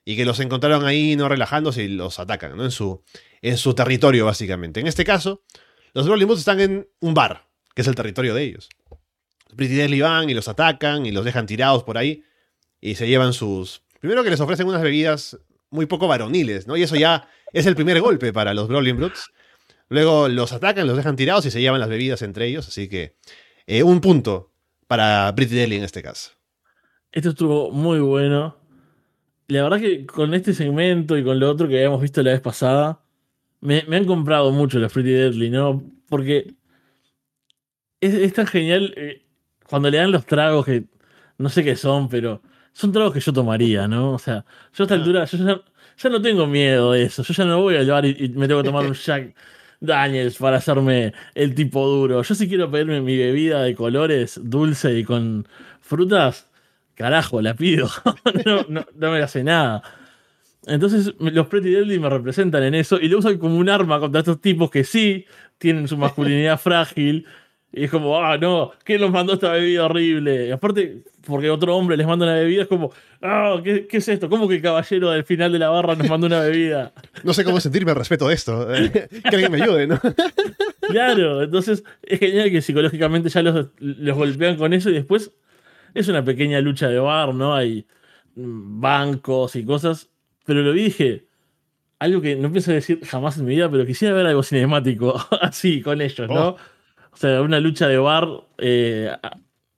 Y 0.04 0.16
que 0.16 0.26
los 0.26 0.40
encontraron 0.40 0.86
ahí 0.86 1.16
no 1.16 1.30
relajándose 1.30 1.84
y 1.84 1.88
los 1.88 2.20
atacan, 2.20 2.58
¿no? 2.58 2.64
En 2.64 2.72
su, 2.72 3.04
en 3.42 3.58
su 3.58 3.74
territorio, 3.74 4.26
básicamente. 4.26 4.80
En 4.80 4.88
este 4.88 5.06
caso, 5.06 5.44
los 5.94 6.06
Brawling 6.06 6.28
Brutes 6.28 6.40
están 6.42 6.60
en 6.60 6.90
un 7.00 7.14
bar, 7.14 7.48
que 7.76 7.82
es 7.82 7.88
el 7.88 7.96
territorio 7.96 8.34
de 8.34 8.44
ellos. 8.44 8.70
Pretty 9.56 9.76
Deadly 9.76 10.02
van 10.02 10.30
y 10.30 10.34
los 10.34 10.48
atacan 10.48 11.06
y 11.06 11.12
los 11.12 11.26
dejan 11.26 11.46
tirados 11.46 11.84
por 11.84 11.98
ahí. 11.98 12.24
Y 12.80 12.96
se 12.96 13.08
llevan 13.08 13.34
sus. 13.34 13.84
Primero 14.00 14.24
que 14.24 14.30
les 14.30 14.40
ofrecen 14.40 14.68
unas 14.68 14.82
bebidas 14.82 15.38
muy 15.70 15.86
poco 15.86 16.08
varoniles, 16.08 16.68
¿no? 16.68 16.76
Y 16.78 16.84
eso 16.84 16.96
ya 16.96 17.28
es 17.54 17.66
el 17.66 17.76
primer 17.76 18.02
golpe 18.02 18.34
para 18.34 18.54
los 18.54 18.68
Brawling 18.68 18.98
Brutes. 18.98 19.32
Luego 19.90 20.30
los 20.30 20.54
atacan, 20.54 20.88
los 20.88 20.98
dejan 20.98 21.16
tirados 21.16 21.46
y 21.46 21.52
se 21.52 21.62
llevan 21.62 21.80
las 21.80 21.90
bebidas 21.90 22.22
entre 22.22 22.48
ellos. 22.48 22.68
Así 22.68 22.88
que 22.88 23.18
eh, 23.68 23.84
un 23.84 24.02
punto 24.02 24.52
para 24.88 25.34
Pretty 25.36 25.56
Deadly 25.56 25.76
en 25.76 25.84
este 25.84 26.02
caso. 26.02 26.32
Esto 27.12 27.30
estuvo 27.30 27.72
muy 27.72 28.00
bueno. 28.00 28.61
La 29.52 29.64
verdad 29.64 29.82
que 29.82 30.06
con 30.06 30.34
este 30.34 30.54
segmento 30.54 31.18
y 31.18 31.26
con 31.26 31.38
lo 31.38 31.50
otro 31.50 31.68
que 31.68 31.76
habíamos 31.76 32.02
visto 32.02 32.24
la 32.24 32.32
vez 32.32 32.40
pasada, 32.40 33.04
me, 33.60 33.84
han 33.92 34.06
comprado 34.06 34.52
mucho 34.52 34.80
los 34.80 34.94
Pretty 34.94 35.12
Deadly, 35.12 35.50
¿no? 35.50 35.84
Porque 36.08 36.56
es, 38.00 38.34
tan 38.34 38.48
genial 38.48 38.94
eh, 38.96 39.26
cuando 39.68 39.90
le 39.90 39.98
dan 39.98 40.12
los 40.14 40.26
tragos 40.26 40.66
que 40.66 40.86
no 41.38 41.50
sé 41.50 41.66
qué 41.66 41.76
son, 41.76 42.08
pero 42.08 42.42
son 42.72 42.94
tragos 42.94 43.14
que 43.14 43.20
yo 43.20 43.34
tomaría, 43.34 43.90
¿no? 43.90 44.14
O 44.14 44.20
sea, 44.20 44.46
yo 44.74 44.84
a 44.84 44.86
esta 44.86 44.96
altura, 44.96 45.26
yo 45.26 45.38
ya, 45.98 46.10
no 46.10 46.22
tengo 46.22 46.48
miedo 46.48 46.94
de 46.94 47.04
eso. 47.04 47.22
Yo 47.24 47.34
ya 47.34 47.44
no 47.44 47.62
voy 47.62 47.76
a 47.76 47.84
llevar 47.84 48.06
y 48.06 48.30
me 48.30 48.48
tengo 48.48 48.62
que 48.62 48.70
tomar 48.70 48.86
un 48.86 48.94
Jack 49.06 49.36
Daniels 49.82 50.38
para 50.38 50.58
hacerme 50.58 51.14
el 51.36 51.56
tipo 51.56 51.86
duro. 51.86 52.22
Yo 52.22 52.36
si 52.36 52.48
quiero 52.48 52.72
pedirme 52.72 53.02
mi 53.02 53.18
bebida 53.18 53.64
de 53.64 53.76
colores 53.76 54.40
dulce 54.42 54.98
y 54.98 55.04
con 55.04 55.46
frutas, 55.82 56.51
carajo, 57.02 57.42
la 57.42 57.54
pido. 57.54 57.90
no, 58.46 58.66
no, 58.70 58.86
no, 58.96 59.12
me 59.12 59.22
hace 59.22 59.44
nada. 59.44 59.82
Entonces 60.68 61.14
los 61.20 61.48
Pretty 61.48 61.72
Deadly 61.72 62.00
me 62.00 62.10
representan 62.10 62.64
en 62.64 62.76
eso 62.76 63.00
y 63.00 63.08
lo 63.08 63.18
usan 63.18 63.38
como 63.38 63.58
un 63.58 63.70
arma 63.70 64.00
contra 64.00 64.20
estos 64.20 64.40
tipos 64.40 64.70
que 64.70 64.84
sí 64.84 65.26
tienen 65.58 65.88
su 65.88 65.98
masculinidad 65.98 66.60
frágil 66.62 67.26
y 67.74 67.86
es 67.86 67.92
como, 67.92 68.22
ah, 68.22 68.38
no, 68.38 68.74
¿quién 68.84 69.00
nos 69.00 69.12
mandó 69.12 69.34
esta 69.34 69.54
bebida 69.54 69.86
horrible? 69.86 70.48
Y 70.48 70.52
aparte, 70.52 71.04
porque 71.26 71.50
otro 71.50 71.76
hombre 71.78 71.96
les 71.96 72.06
manda 72.06 72.26
una 72.26 72.36
bebida, 72.36 72.64
es 72.64 72.68
como, 72.68 72.92
ah, 73.22 73.62
¿qué, 73.64 73.88
es 73.90 74.08
esto? 74.10 74.30
¿Cómo 74.30 74.50
que 74.50 74.56
el 74.56 74.62
caballero 74.62 75.10
del 75.12 75.24
final 75.24 75.54
de 75.54 75.60
la 75.60 75.70
barra 75.70 75.96
nos 75.96 76.10
mandó 76.10 76.28
una 76.28 76.42
bebida? 76.42 76.92
No 77.24 77.34
sé 77.34 77.46
cómo 77.46 77.62
sentirme 77.62 77.92
al 77.92 77.98
respecto 77.98 78.28
de 78.28 78.34
esto. 78.34 78.68
que 78.68 79.08
alguien 79.30 79.52
me 79.52 79.62
ayude, 79.62 79.88
¿no? 79.88 80.00
claro, 80.90 81.44
entonces 81.44 81.84
es 82.04 82.20
genial 82.20 82.52
que 82.52 82.62
psicológicamente 82.62 83.30
ya 83.30 83.42
los, 83.42 83.68
los 83.80 84.18
golpean 84.18 84.58
con 84.58 84.74
eso 84.74 84.90
y 84.90 84.94
después 84.94 85.32
es 85.94 86.08
una 86.08 86.24
pequeña 86.24 86.60
lucha 86.62 86.88
de 86.88 87.00
bar, 87.00 87.34
¿no? 87.34 87.56
Hay 87.56 87.86
bancos 88.36 89.56
y 89.56 89.66
cosas. 89.66 90.10
Pero 90.46 90.62
lo 90.62 90.74
vi 90.74 90.84
dije, 90.84 91.28
algo 92.00 92.22
que 92.22 92.36
no 92.36 92.52
pienso 92.52 92.72
decir 92.72 93.06
jamás 93.06 93.38
en 93.38 93.46
mi 93.46 93.56
vida, 93.56 93.70
pero 93.70 93.86
quisiera 93.86 94.16
ver 94.16 94.26
algo 94.26 94.44
cinemático 94.44 95.16
así 95.42 95.82
con 95.82 96.02
ellos, 96.02 96.28
¿no? 96.30 96.50
Oh. 96.50 96.58
O 97.14 97.18
sea, 97.18 97.42
una 97.42 97.60
lucha 97.60 97.88
de 97.88 97.98
bar 97.98 98.28
eh, 98.58 99.16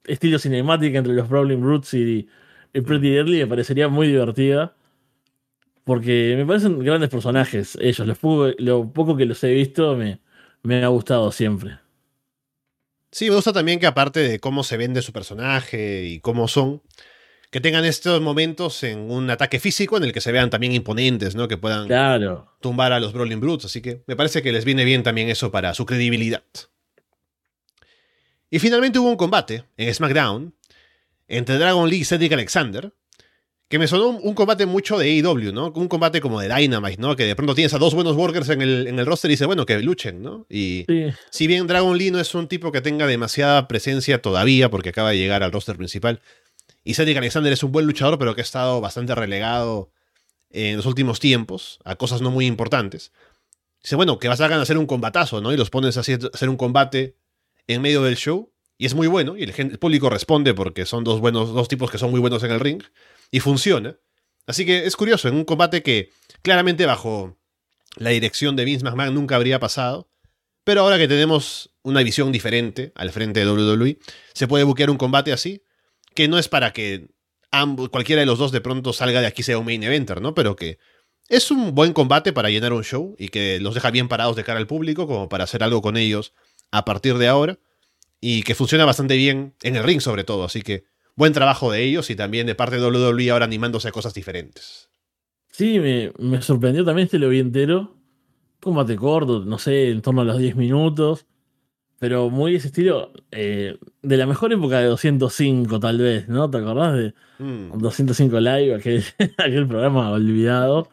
estilo 0.04 0.38
cinemática 0.38 0.98
entre 0.98 1.14
los 1.14 1.28
Brawling 1.28 1.62
Roots 1.62 1.94
y, 1.94 2.28
Pretty 2.72 3.10
Deadly 3.10 3.38
me 3.38 3.46
parecería 3.46 3.88
muy 3.88 4.08
divertida. 4.08 4.74
Porque 5.84 6.34
me 6.36 6.46
parecen 6.46 6.82
grandes 6.82 7.10
personajes 7.10 7.76
ellos. 7.80 8.06
Lo 8.58 8.92
poco, 8.92 9.16
que 9.16 9.26
los 9.26 9.44
he 9.44 9.52
visto 9.52 9.94
me, 9.96 10.20
me 10.62 10.82
ha 10.82 10.88
gustado 10.88 11.30
siempre. 11.30 11.78
Sí, 13.14 13.28
me 13.28 13.36
gusta 13.36 13.52
también 13.52 13.78
que 13.78 13.86
aparte 13.86 14.18
de 14.18 14.40
cómo 14.40 14.64
se 14.64 14.76
vende 14.76 15.00
su 15.00 15.12
personaje 15.12 16.02
y 16.04 16.18
cómo 16.18 16.48
son, 16.48 16.82
que 17.52 17.60
tengan 17.60 17.84
estos 17.84 18.20
momentos 18.20 18.82
en 18.82 19.08
un 19.08 19.30
ataque 19.30 19.60
físico 19.60 19.96
en 19.96 20.02
el 20.02 20.12
que 20.12 20.20
se 20.20 20.32
vean 20.32 20.50
también 20.50 20.72
imponentes, 20.72 21.36
¿no? 21.36 21.46
Que 21.46 21.56
puedan 21.56 21.86
tumbar 22.60 22.92
a 22.92 22.98
los 22.98 23.12
Brawling 23.12 23.38
Brutes. 23.38 23.66
Así 23.66 23.80
que 23.80 24.02
me 24.08 24.16
parece 24.16 24.42
que 24.42 24.50
les 24.50 24.64
viene 24.64 24.84
bien 24.84 25.04
también 25.04 25.28
eso 25.28 25.52
para 25.52 25.74
su 25.74 25.86
credibilidad. 25.86 26.42
Y 28.50 28.58
finalmente 28.58 28.98
hubo 28.98 29.10
un 29.10 29.16
combate 29.16 29.62
en 29.76 29.94
SmackDown 29.94 30.52
entre 31.28 31.58
Dragon 31.58 31.88
Lee 31.88 31.98
y 31.98 32.04
Cedric 32.04 32.32
Alexander, 32.32 32.92
que 33.74 33.78
me 33.80 33.88
sonó 33.88 34.10
un, 34.10 34.34
combate 34.34 34.66
mucho 34.66 34.96
de 34.96 35.18
AEW, 35.18 35.52
¿no? 35.52 35.72
Un 35.74 35.88
combate 35.88 36.20
como 36.20 36.40
de 36.40 36.46
Dynamite, 36.46 37.02
¿no? 37.02 37.16
Que 37.16 37.24
de 37.24 37.34
pronto 37.34 37.56
tienes 37.56 37.74
a 37.74 37.78
dos 37.78 37.92
buenos 37.92 38.14
workers 38.14 38.48
en 38.50 38.62
el, 38.62 38.86
en 38.86 39.00
el 39.00 39.04
roster 39.04 39.28
y 39.28 39.34
dices, 39.34 39.48
bueno, 39.48 39.66
que 39.66 39.76
luchen, 39.80 40.22
¿no? 40.22 40.46
Y 40.48 40.86
si 41.30 41.48
bien 41.48 41.66
Dragon 41.66 41.98
Lee 41.98 42.12
no 42.12 42.20
es 42.20 42.32
un 42.36 42.46
tipo 42.46 42.70
que 42.70 42.80
tenga 42.80 43.08
demasiada 43.08 43.66
presencia 43.66 44.22
todavía, 44.22 44.70
porque 44.70 44.90
acaba 44.90 45.10
de 45.10 45.18
llegar 45.18 45.42
al 45.42 45.50
roster 45.50 45.76
principal, 45.76 46.20
y 46.84 46.94
Cedric 46.94 47.16
Alexander 47.16 47.52
es 47.52 47.64
un 47.64 47.72
buen 47.72 47.84
luchador, 47.84 48.16
pero 48.16 48.36
que 48.36 48.42
ha 48.42 48.44
estado 48.44 48.80
bastante 48.80 49.12
relegado 49.16 49.90
en 50.50 50.76
los 50.76 50.86
últimos 50.86 51.18
tiempos 51.18 51.80
a 51.84 51.96
cosas 51.96 52.22
no 52.22 52.30
muy 52.30 52.46
importantes. 52.46 53.10
Dice, 53.82 53.96
bueno, 53.96 54.20
que 54.20 54.28
vas 54.28 54.40
a 54.40 54.62
hacer 54.62 54.78
un 54.78 54.86
combatazo, 54.86 55.40
¿no? 55.40 55.52
Y 55.52 55.56
los 55.56 55.70
pones 55.70 55.96
a 55.96 56.00
hacer 56.02 56.48
un 56.48 56.56
combate 56.56 57.16
en 57.66 57.82
medio 57.82 58.04
del 58.04 58.14
show. 58.14 58.52
Y 58.78 58.86
es 58.86 58.94
muy 58.94 59.08
bueno, 59.08 59.36
y 59.36 59.42
el, 59.42 59.78
público 59.80 60.10
responde 60.10 60.54
porque 60.54 60.86
son 60.86 61.02
dos, 61.02 61.18
buenos, 61.18 61.52
dos 61.52 61.66
tipos 61.66 61.90
que 61.90 61.98
son 61.98 62.12
muy 62.12 62.20
buenos 62.20 62.44
en 62.44 62.52
el 62.52 62.60
ring. 62.60 62.80
Y 63.30 63.40
funciona. 63.40 63.96
Así 64.46 64.66
que 64.66 64.86
es 64.86 64.96
curioso, 64.96 65.28
en 65.28 65.34
un 65.34 65.44
combate 65.44 65.82
que 65.82 66.10
claramente 66.42 66.86
bajo 66.86 67.38
la 67.96 68.10
dirección 68.10 68.56
de 68.56 68.64
Vince 68.64 68.84
McMahon 68.84 69.14
nunca 69.14 69.36
habría 69.36 69.58
pasado. 69.58 70.10
Pero 70.64 70.80
ahora 70.80 70.98
que 70.98 71.08
tenemos 71.08 71.70
una 71.82 72.02
visión 72.02 72.32
diferente 72.32 72.92
al 72.94 73.12
frente 73.12 73.40
de 73.40 73.50
WWE, 73.50 73.98
se 74.32 74.48
puede 74.48 74.64
buquear 74.64 74.88
un 74.88 74.96
combate 74.96 75.32
así, 75.32 75.62
que 76.14 76.26
no 76.26 76.38
es 76.38 76.48
para 76.48 76.72
que 76.72 77.08
cualquiera 77.90 78.20
de 78.20 78.26
los 78.26 78.38
dos 78.38 78.50
de 78.50 78.60
pronto 78.60 78.92
salga 78.92 79.20
de 79.20 79.26
aquí 79.26 79.42
sea 79.42 79.58
un 79.58 79.66
main 79.66 79.82
eventer, 79.82 80.20
¿no? 80.20 80.34
Pero 80.34 80.56
que 80.56 80.78
es 81.28 81.50
un 81.50 81.74
buen 81.74 81.92
combate 81.92 82.32
para 82.32 82.50
llenar 82.50 82.72
un 82.72 82.82
show 82.82 83.14
y 83.18 83.28
que 83.28 83.60
los 83.60 83.74
deja 83.74 83.90
bien 83.90 84.08
parados 84.08 84.36
de 84.36 84.44
cara 84.44 84.58
al 84.58 84.66
público, 84.66 85.06
como 85.06 85.28
para 85.28 85.44
hacer 85.44 85.62
algo 85.62 85.82
con 85.82 85.96
ellos 85.96 86.32
a 86.70 86.84
partir 86.84 87.18
de 87.18 87.28
ahora. 87.28 87.58
Y 88.20 88.42
que 88.42 88.54
funciona 88.54 88.86
bastante 88.86 89.16
bien 89.16 89.54
en 89.62 89.76
el 89.76 89.84
ring, 89.84 90.00
sobre 90.00 90.24
todo. 90.24 90.44
Así 90.44 90.62
que 90.62 90.84
buen 91.16 91.32
trabajo 91.32 91.70
de 91.70 91.82
ellos 91.82 92.10
y 92.10 92.16
también 92.16 92.46
de 92.46 92.54
parte 92.54 92.76
de 92.76 92.86
WWE 92.86 93.30
ahora 93.30 93.44
animándose 93.44 93.88
a 93.88 93.92
cosas 93.92 94.14
diferentes. 94.14 94.90
Sí, 95.50 95.78
me, 95.78 96.42
sorprendió 96.42 96.84
también 96.84 97.06
este 97.06 97.18
lo 97.18 97.28
vi 97.28 97.38
entero. 97.38 97.96
Combate 98.60 98.96
corto, 98.96 99.44
no 99.44 99.58
sé, 99.58 99.90
en 99.90 100.02
torno 100.02 100.22
a 100.22 100.24
los 100.24 100.38
10 100.38 100.56
minutos. 100.56 101.26
Pero 102.00 102.28
muy 102.28 102.56
ese 102.56 102.68
estilo 102.68 103.12
eh, 103.30 103.78
de 104.02 104.16
la 104.16 104.26
mejor 104.26 104.52
época 104.52 104.80
de 104.80 104.86
205, 104.86 105.78
tal 105.80 105.98
vez, 105.98 106.28
¿no? 106.28 106.50
¿Te 106.50 106.58
acordás 106.58 106.94
de 106.94 107.14
205 107.38 108.36
mm. 108.36 108.38
Live, 108.40 108.74
aquel, 108.74 109.04
aquel 109.38 109.66
programa 109.68 110.10
olvidado? 110.10 110.88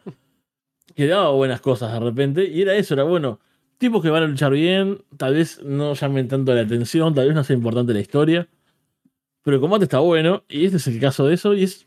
que 0.94 1.06
daba 1.06 1.30
buenas 1.30 1.60
cosas 1.60 1.92
de 1.92 2.00
repente, 2.00 2.44
y 2.44 2.62
era 2.62 2.74
eso, 2.74 2.94
era 2.94 3.04
bueno. 3.04 3.40
Tipos 3.78 4.02
que 4.02 4.10
van 4.10 4.22
a 4.22 4.26
luchar 4.26 4.52
bien, 4.52 5.02
tal 5.16 5.34
vez 5.34 5.60
no 5.64 5.94
llamen 5.94 6.28
tanto 6.28 6.54
la 6.54 6.60
atención, 6.60 7.14
tal 7.14 7.26
vez 7.26 7.34
no 7.34 7.42
sea 7.42 7.56
importante 7.56 7.92
la 7.92 8.00
historia, 8.00 8.48
pero 9.42 9.56
el 9.56 9.60
combate 9.60 9.84
está 9.84 9.98
bueno, 9.98 10.44
y 10.48 10.64
este 10.64 10.76
es 10.76 10.86
el 10.86 11.00
caso 11.00 11.26
de 11.26 11.34
eso, 11.34 11.54
y 11.54 11.64
es 11.64 11.86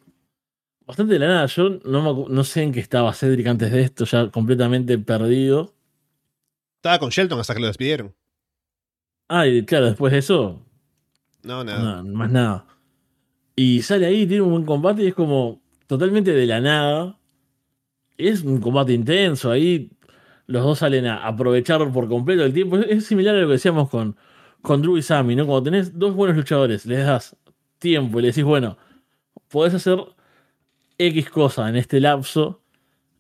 bastante 0.86 1.14
de 1.14 1.20
la 1.20 1.28
nada. 1.28 1.46
Yo 1.48 1.80
no, 1.86 2.28
no 2.28 2.44
sé 2.44 2.64
en 2.64 2.72
qué 2.72 2.80
estaba 2.80 3.14
Cedric 3.14 3.48
antes 3.48 3.72
de 3.72 3.82
esto, 3.82 4.06
ya 4.06 4.30
completamente 4.30 4.98
perdido. 4.98 5.74
Estaba 6.78 7.00
con 7.00 7.10
Shelton 7.10 7.40
hasta 7.40 7.54
que 7.54 7.62
lo 7.62 7.68
despidieron. 7.68 8.14
Ah, 9.28 9.48
y 9.48 9.66
claro, 9.66 9.88
después 9.88 10.14
de 10.14 10.20
eso. 10.20 10.62
No, 11.44 11.64
nada. 11.64 12.04
No, 12.04 12.14
más 12.14 12.32
nada. 12.32 12.68
Y 13.56 13.82
sale 13.82 14.06
ahí, 14.06 14.28
tiene 14.28 14.44
un 14.44 14.52
buen 14.52 14.66
combate 14.66 15.04
y 15.04 15.08
es 15.08 15.14
como 15.14 15.62
totalmente 15.88 16.32
de 16.32 16.46
la 16.46 16.60
nada. 16.60 17.18
Es 18.18 18.42
un 18.44 18.60
combate 18.62 18.94
intenso, 18.94 19.52
ahí 19.52 19.92
los 20.48 20.64
dos 20.64 20.80
salen 20.80 21.08
a 21.08 21.26
aprovechar 21.26 21.92
por 21.92 22.08
completo 22.08 22.44
el 22.44 22.54
tiempo. 22.54 22.78
Es 22.78 23.06
similar 23.06 23.36
a 23.36 23.40
lo 23.40 23.48
que 23.48 23.54
decíamos 23.54 23.90
con, 23.90 24.16
con 24.62 24.82
Drew 24.82 24.98
y 24.98 25.02
Sammy, 25.02 25.36
¿no? 25.36 25.46
Cuando 25.46 25.64
tenés 25.64 25.98
dos 25.98 26.14
buenos 26.14 26.38
luchadores, 26.38 26.86
les 26.86 27.06
das 27.06 27.36
tiempo 27.80 28.20
y 28.20 28.24
le 28.24 28.28
decís, 28.30 28.44
bueno, 28.44 28.78
podés 29.50 29.74
hacer 29.74 30.00
X 30.98 31.30
cosa 31.30 31.70
en 31.70 31.76
este 31.76 32.00
lapso, 32.00 32.62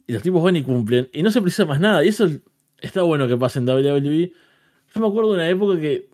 y 0.07 0.14
los 0.14 0.22
tipos 0.22 0.44
van 0.44 0.56
y 0.56 0.64
cumplen, 0.64 1.10
y 1.14 1.23
no 1.23 1.32
se 1.32 1.41
precisa 1.41 1.65
más 1.65 1.80
nada. 1.80 2.03
Y 2.03 2.10
eso 2.10 2.30
está 2.80 3.02
bueno 3.02 3.27
que 3.27 3.38
pase 3.38 3.60
en 3.60 3.68
WWE. 3.68 4.32
Yo 4.94 5.02
me 5.02 5.07
acuerdo 5.07 5.32
de 5.32 5.36
una 5.36 5.49
época 5.49 5.80
que, 5.80 6.10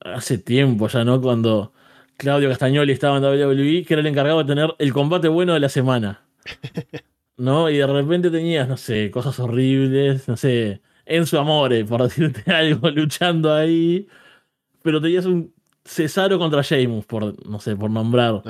hace 0.00 0.38
tiempo 0.38 0.88
ya, 0.88 1.04
¿no? 1.04 1.20
Cuando 1.20 1.72
Claudio 2.16 2.48
Castagnoli 2.48 2.92
estaba 2.92 3.18
en 3.18 3.24
WWE, 3.24 3.84
que 3.84 3.94
era 3.94 4.00
el 4.00 4.06
encargado 4.06 4.38
de 4.38 4.44
tener 4.44 4.74
el 4.78 4.92
combate 4.92 5.28
bueno 5.28 5.54
de 5.54 5.60
la 5.60 5.68
semana. 5.68 6.24
¿no? 7.36 7.70
Y 7.70 7.78
de 7.78 7.86
repente 7.86 8.30
tenías, 8.30 8.68
no 8.68 8.76
sé, 8.76 9.10
cosas 9.10 9.38
horribles, 9.40 10.28
no 10.28 10.36
sé, 10.36 10.82
en 11.06 11.26
su 11.26 11.38
amore, 11.38 11.84
por 11.84 12.02
decirte 12.02 12.50
algo, 12.52 12.90
luchando 12.90 13.52
ahí. 13.52 14.08
Pero 14.82 15.00
tenías 15.00 15.26
un 15.26 15.54
Cesaro 15.84 16.38
contra 16.38 16.62
Sheamus, 16.62 17.04
por, 17.06 17.46
no 17.48 17.60
sé, 17.60 17.76
por 17.76 17.90
nombrar. 17.90 18.42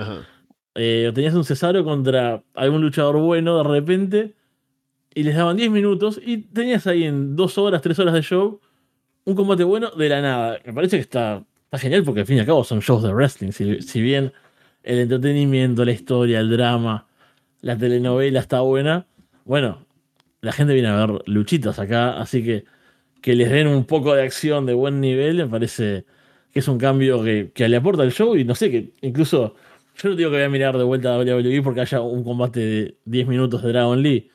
Eh, 0.75 1.11
tenías 1.15 1.35
un 1.35 1.45
Cesaro 1.45 1.85
contra 1.85 2.43
algún 2.55 2.81
luchador 2.81 3.19
bueno 3.19 3.59
de 3.59 3.65
repente. 3.65 4.35
Y 5.15 5.23
les 5.23 5.37
daban 5.37 5.57
10 5.57 5.71
minutos. 5.71 6.21
Y 6.25 6.39
tenías 6.39 6.87
ahí 6.87 7.05
en 7.05 7.37
2 7.37 7.59
horas, 7.59 7.83
3 7.83 7.99
horas 7.99 8.15
de 8.15 8.23
show. 8.23 8.61
Un 9.25 9.35
combate 9.35 9.65
bueno 9.65 9.91
de 9.91 10.09
la 10.09 10.21
nada. 10.21 10.59
Me 10.65 10.73
parece 10.73 10.97
que 10.97 11.03
está, 11.03 11.45
está 11.65 11.79
genial 11.79 12.05
porque 12.05 12.21
al 12.21 12.27
fin 12.27 12.37
y 12.37 12.41
al 12.41 12.47
cabo 12.47 12.65
son 12.65 12.81
shows 12.81 13.03
de 13.03 13.13
wrestling. 13.13 13.53
Si, 13.53 13.81
si 13.83 14.01
bien 14.01 14.33
el 14.83 14.99
entretenimiento, 14.99 15.85
la 15.85 15.93
historia, 15.93 16.41
el 16.41 16.51
drama 16.51 17.07
la 17.65 17.79
telenovela 17.79 18.41
está 18.41 18.61
buena. 18.61 19.07
Bueno, 19.47 19.87
la 20.43 20.53
gente 20.53 20.75
viene 20.75 20.89
a 20.89 21.07
ver 21.07 21.23
luchitas 21.27 21.79
acá, 21.79 22.21
así 22.21 22.45
que 22.45 22.67
que 23.23 23.35
les 23.35 23.51
den 23.51 23.69
un 23.69 23.87
poco 23.87 24.15
de 24.15 24.23
acción 24.23 24.67
de 24.67 24.75
buen 24.75 25.01
nivel 25.01 25.37
me 25.39 25.47
parece 25.47 26.05
que 26.55 26.61
es 26.61 26.69
un 26.69 26.79
cambio 26.79 27.23
que, 27.25 27.69
le 27.69 27.77
aporta 27.77 28.05
al 28.05 28.13
show 28.13 28.37
y 28.37 28.45
no 28.45 28.55
sé, 28.55 28.71
que 28.71 28.93
incluso 29.03 29.57
yo 29.97 30.09
no 30.09 30.15
digo 30.15 30.31
que 30.31 30.37
voy 30.37 30.45
a 30.45 30.49
mirar 30.49 30.79
de 30.79 30.85
vuelta 30.85 31.13
a 31.13 31.19
WWE 31.19 31.63
porque 31.63 31.81
haya 31.81 32.01
un 32.01 32.23
combate 32.23 32.61
de 32.61 32.99
10 33.07 33.27
minutos 33.27 33.61
de 33.63 33.71
Dragon 33.71 34.01
Lee. 34.01 34.31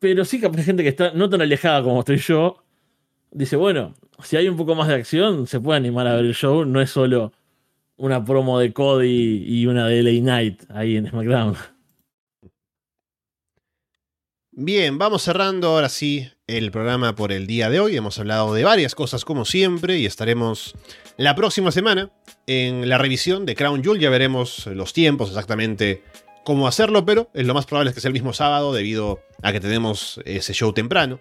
Pero 0.00 0.24
sí 0.24 0.40
que 0.40 0.46
hay 0.46 0.64
gente 0.64 0.82
que 0.82 0.88
está 0.88 1.12
no 1.12 1.30
tan 1.30 1.40
alejada 1.40 1.84
como 1.84 2.00
estoy 2.00 2.16
yo. 2.16 2.64
Dice, 3.30 3.54
bueno, 3.54 3.94
si 4.24 4.36
hay 4.36 4.48
un 4.48 4.56
poco 4.56 4.74
más 4.74 4.88
de 4.88 4.94
acción, 4.94 5.46
se 5.46 5.60
puede 5.60 5.76
animar 5.76 6.08
a 6.08 6.16
ver 6.16 6.24
el 6.24 6.34
show. 6.34 6.64
No 6.64 6.80
es 6.80 6.90
solo 6.90 7.32
una 7.96 8.24
promo 8.24 8.58
de 8.58 8.72
Cody 8.72 9.44
y 9.46 9.66
una 9.66 9.86
de 9.86 10.02
LA 10.02 10.20
Knight 10.20 10.64
ahí 10.70 10.96
en 10.96 11.08
SmackDown. 11.08 11.56
Bien, 14.50 14.98
vamos 14.98 15.22
cerrando 15.22 15.68
ahora 15.68 15.88
sí 15.88 16.28
el 16.46 16.70
programa 16.70 17.16
por 17.16 17.32
el 17.32 17.46
día 17.46 17.70
de 17.70 17.80
hoy. 17.80 17.96
Hemos 17.96 18.20
hablado 18.20 18.54
de 18.54 18.62
varias 18.62 18.94
cosas 18.94 19.24
como 19.24 19.44
siempre 19.44 19.98
y 19.98 20.06
estaremos 20.06 20.74
la 21.16 21.34
próxima 21.34 21.70
semana 21.70 22.10
en 22.46 22.88
la 22.88 22.98
revisión 22.98 23.46
de 23.46 23.54
Crown 23.54 23.82
Jewel. 23.82 24.00
Ya 24.00 24.10
veremos 24.10 24.66
los 24.66 24.92
tiempos 24.92 25.28
exactamente 25.30 26.02
cómo 26.44 26.66
hacerlo, 26.66 27.04
pero 27.04 27.30
lo 27.32 27.54
más 27.54 27.66
probable 27.66 27.90
es 27.90 27.94
que 27.94 28.00
sea 28.00 28.08
el 28.08 28.14
mismo 28.14 28.32
sábado 28.32 28.72
debido 28.72 29.20
a 29.42 29.52
que 29.52 29.60
tenemos 29.60 30.20
ese 30.24 30.52
show 30.52 30.72
temprano. 30.72 31.20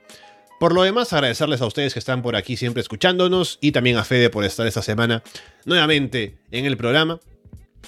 Por 0.60 0.74
lo 0.74 0.84
demás, 0.84 1.11
agradecerles 1.14 1.61
a 1.61 1.65
ustedes 1.65 1.94
que 1.94 1.99
están 1.99 2.22
por 2.22 2.36
aquí 2.36 2.57
siempre 2.57 2.82
escuchándonos 2.82 3.57
y 3.61 3.72
también 3.72 3.98
a 3.98 4.03
Fede 4.03 4.30
por 4.30 4.45
estar 4.45 4.65
esta 4.65 4.82
semana 4.82 5.24
nuevamente 5.65 6.38
en 6.52 6.65
el 6.65 6.78
programa. 6.78 7.20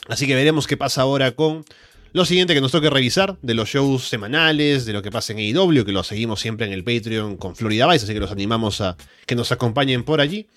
Así 0.07 0.27
que 0.27 0.35
veremos 0.35 0.67
qué 0.67 0.75
pasa 0.75 1.01
ahora 1.01 1.31
con 1.31 1.63
lo 2.11 2.25
siguiente 2.25 2.53
que 2.53 2.61
nos 2.61 2.71
toque 2.71 2.89
revisar 2.89 3.37
de 3.41 3.53
los 3.53 3.69
shows 3.69 4.07
semanales, 4.07 4.85
de 4.85 4.93
lo 4.93 5.01
que 5.01 5.11
pasa 5.11 5.33
en 5.33 5.39
AEW, 5.39 5.85
que 5.85 5.91
lo 5.91 6.03
seguimos 6.03 6.39
siempre 6.39 6.65
en 6.65 6.73
el 6.73 6.83
Patreon 6.83 7.37
con 7.37 7.55
Florida 7.55 7.87
Vice, 7.87 8.05
así 8.05 8.13
que 8.13 8.19
los 8.19 8.31
animamos 8.31 8.81
a 8.81 8.95
que 9.25 9.35
nos 9.35 9.51
acompañen 9.51 10.03
por 10.03 10.21
allí. 10.21 10.47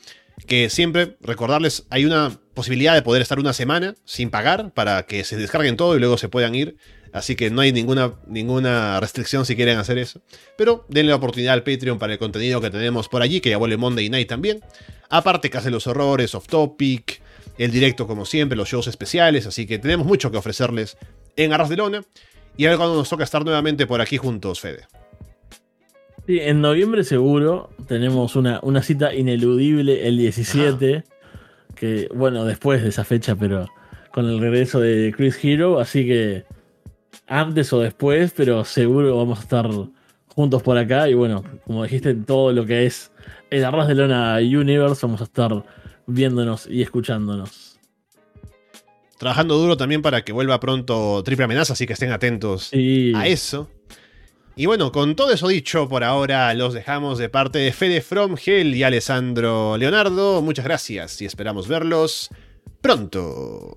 Que 0.47 0.70
siempre, 0.70 1.16
recordarles, 1.20 1.86
hay 1.90 2.05
una 2.05 2.40
posibilidad 2.55 2.94
de 2.94 3.02
poder 3.02 3.23
estar 3.23 3.39
una 3.39 3.52
semana 3.52 3.94
sin 4.05 4.31
pagar 4.31 4.73
para 4.73 5.05
que 5.05 5.24
se 5.24 5.36
descarguen 5.36 5.77
todo 5.77 5.97
y 5.97 6.01
luego 6.01 6.16
se 6.19 6.28
puedan 6.28 6.55
ir. 6.55 6.77
Así 7.12 7.36
que 7.36 7.51
no 7.51 7.60
hay 7.60 7.73
ninguna, 7.73 8.15
ninguna 8.27 9.01
restricción 9.01 9.47
si 9.47 9.56
quieren 9.56 9.78
hacer 9.78 9.98
eso. 9.98 10.23
Pero 10.56 10.85
denle 10.89 11.10
la 11.10 11.16
oportunidad 11.16 11.55
al 11.55 11.62
Patreon 11.62 11.98
para 11.98 12.12
el 12.12 12.19
contenido 12.19 12.60
que 12.60 12.70
tenemos 12.70 13.09
por 13.09 13.23
allí, 13.23 13.40
que 13.40 13.51
ya 13.51 13.56
vuelve 13.56 13.77
Monday 13.77 14.09
Night 14.10 14.28
también. 14.28 14.60
Aparte 15.09 15.51
que 15.51 15.59
hace 15.59 15.70
los 15.70 15.86
horrores, 15.86 16.35
off 16.35 16.47
topic, 16.47 17.20
el 17.56 17.70
directo 17.70 18.06
como 18.06 18.27
siempre, 18.27 18.56
los 18.56 18.69
shows 18.69 18.86
especiales. 18.86 19.47
Así 19.47 19.66
que 19.66 19.78
tenemos 19.78 20.06
mucho 20.06 20.31
que 20.31 20.36
ofrecerles 20.36 20.97
en 21.36 21.52
Arras 21.52 21.69
de 21.69 21.77
Lona. 21.77 22.05
Y 22.56 22.66
a 22.66 22.70
ver 22.70 22.78
cuando 22.78 22.97
nos 22.97 23.09
toca 23.09 23.24
estar 23.24 23.44
nuevamente 23.44 23.86
por 23.86 24.01
aquí 24.01 24.16
juntos, 24.16 24.60
Fede. 24.60 24.86
Sí, 26.29 26.41
en 26.41 26.61
noviembre 26.61 27.05
seguro 27.05 27.71
tenemos 27.87 28.37
una, 28.37 28.61
una 28.63 28.83
cita 28.83 29.15
ineludible 29.15 30.07
el 30.07 30.19
17. 30.19 31.03
Que, 31.75 32.09
bueno, 32.15 32.45
después 32.45 32.83
de 32.83 32.91
esa 32.91 33.03
fecha, 33.03 33.35
pero 33.35 33.67
con 34.13 34.27
el 34.27 34.39
regreso 34.39 34.79
de 34.79 35.15
Chris 35.17 35.43
Hero. 35.43 35.81
Así 35.81 36.05
que 36.05 36.45
antes 37.27 37.73
o 37.73 37.81
después, 37.81 38.35
pero 38.37 38.63
seguro 38.67 39.17
vamos 39.17 39.39
a 39.39 39.43
estar 39.43 39.71
juntos 40.27 40.63
por 40.63 40.77
acá. 40.77 41.09
Y 41.09 41.15
bueno, 41.15 41.43
como 41.65 41.85
dijiste, 41.85 42.13
todo 42.13 42.53
lo 42.53 42.67
que 42.67 42.85
es 42.85 43.11
el 43.49 43.65
Arras 43.65 43.89
de 43.89 43.95
Lona 43.95 44.37
Universe, 44.37 45.07
vamos 45.07 45.23
a 45.23 45.25
estar 45.25 45.65
viéndonos 46.07 46.67
y 46.71 46.83
escuchándonos 46.83 47.79
trabajando 49.17 49.57
duro 49.57 49.77
también 49.77 50.01
para 50.01 50.23
que 50.23 50.33
vuelva 50.33 50.61
pronto 50.61 51.25
Triple 51.25 51.47
Amenaza, 51.47 51.73
así 51.73 51.87
que 51.87 51.95
estén 51.95 52.13
atentos 52.13 52.71
a 53.15 53.27
eso. 53.27 53.69
Y 54.60 54.66
bueno, 54.66 54.90
con 54.90 55.14
todo 55.14 55.30
eso 55.30 55.47
dicho, 55.47 55.89
por 55.89 56.02
ahora 56.02 56.52
los 56.52 56.74
dejamos 56.74 57.16
de 57.18 57.28
parte 57.28 57.60
de 57.60 57.70
Fede 57.70 58.01
From 58.01 58.35
Hell 58.44 58.74
y 58.74 58.82
Alessandro 58.82 59.76
Leonardo. 59.76 60.43
Muchas 60.43 60.64
gracias 60.64 61.22
y 61.22 61.26
esperamos 61.26 61.68
verlos 61.68 62.28
pronto. 62.80 63.72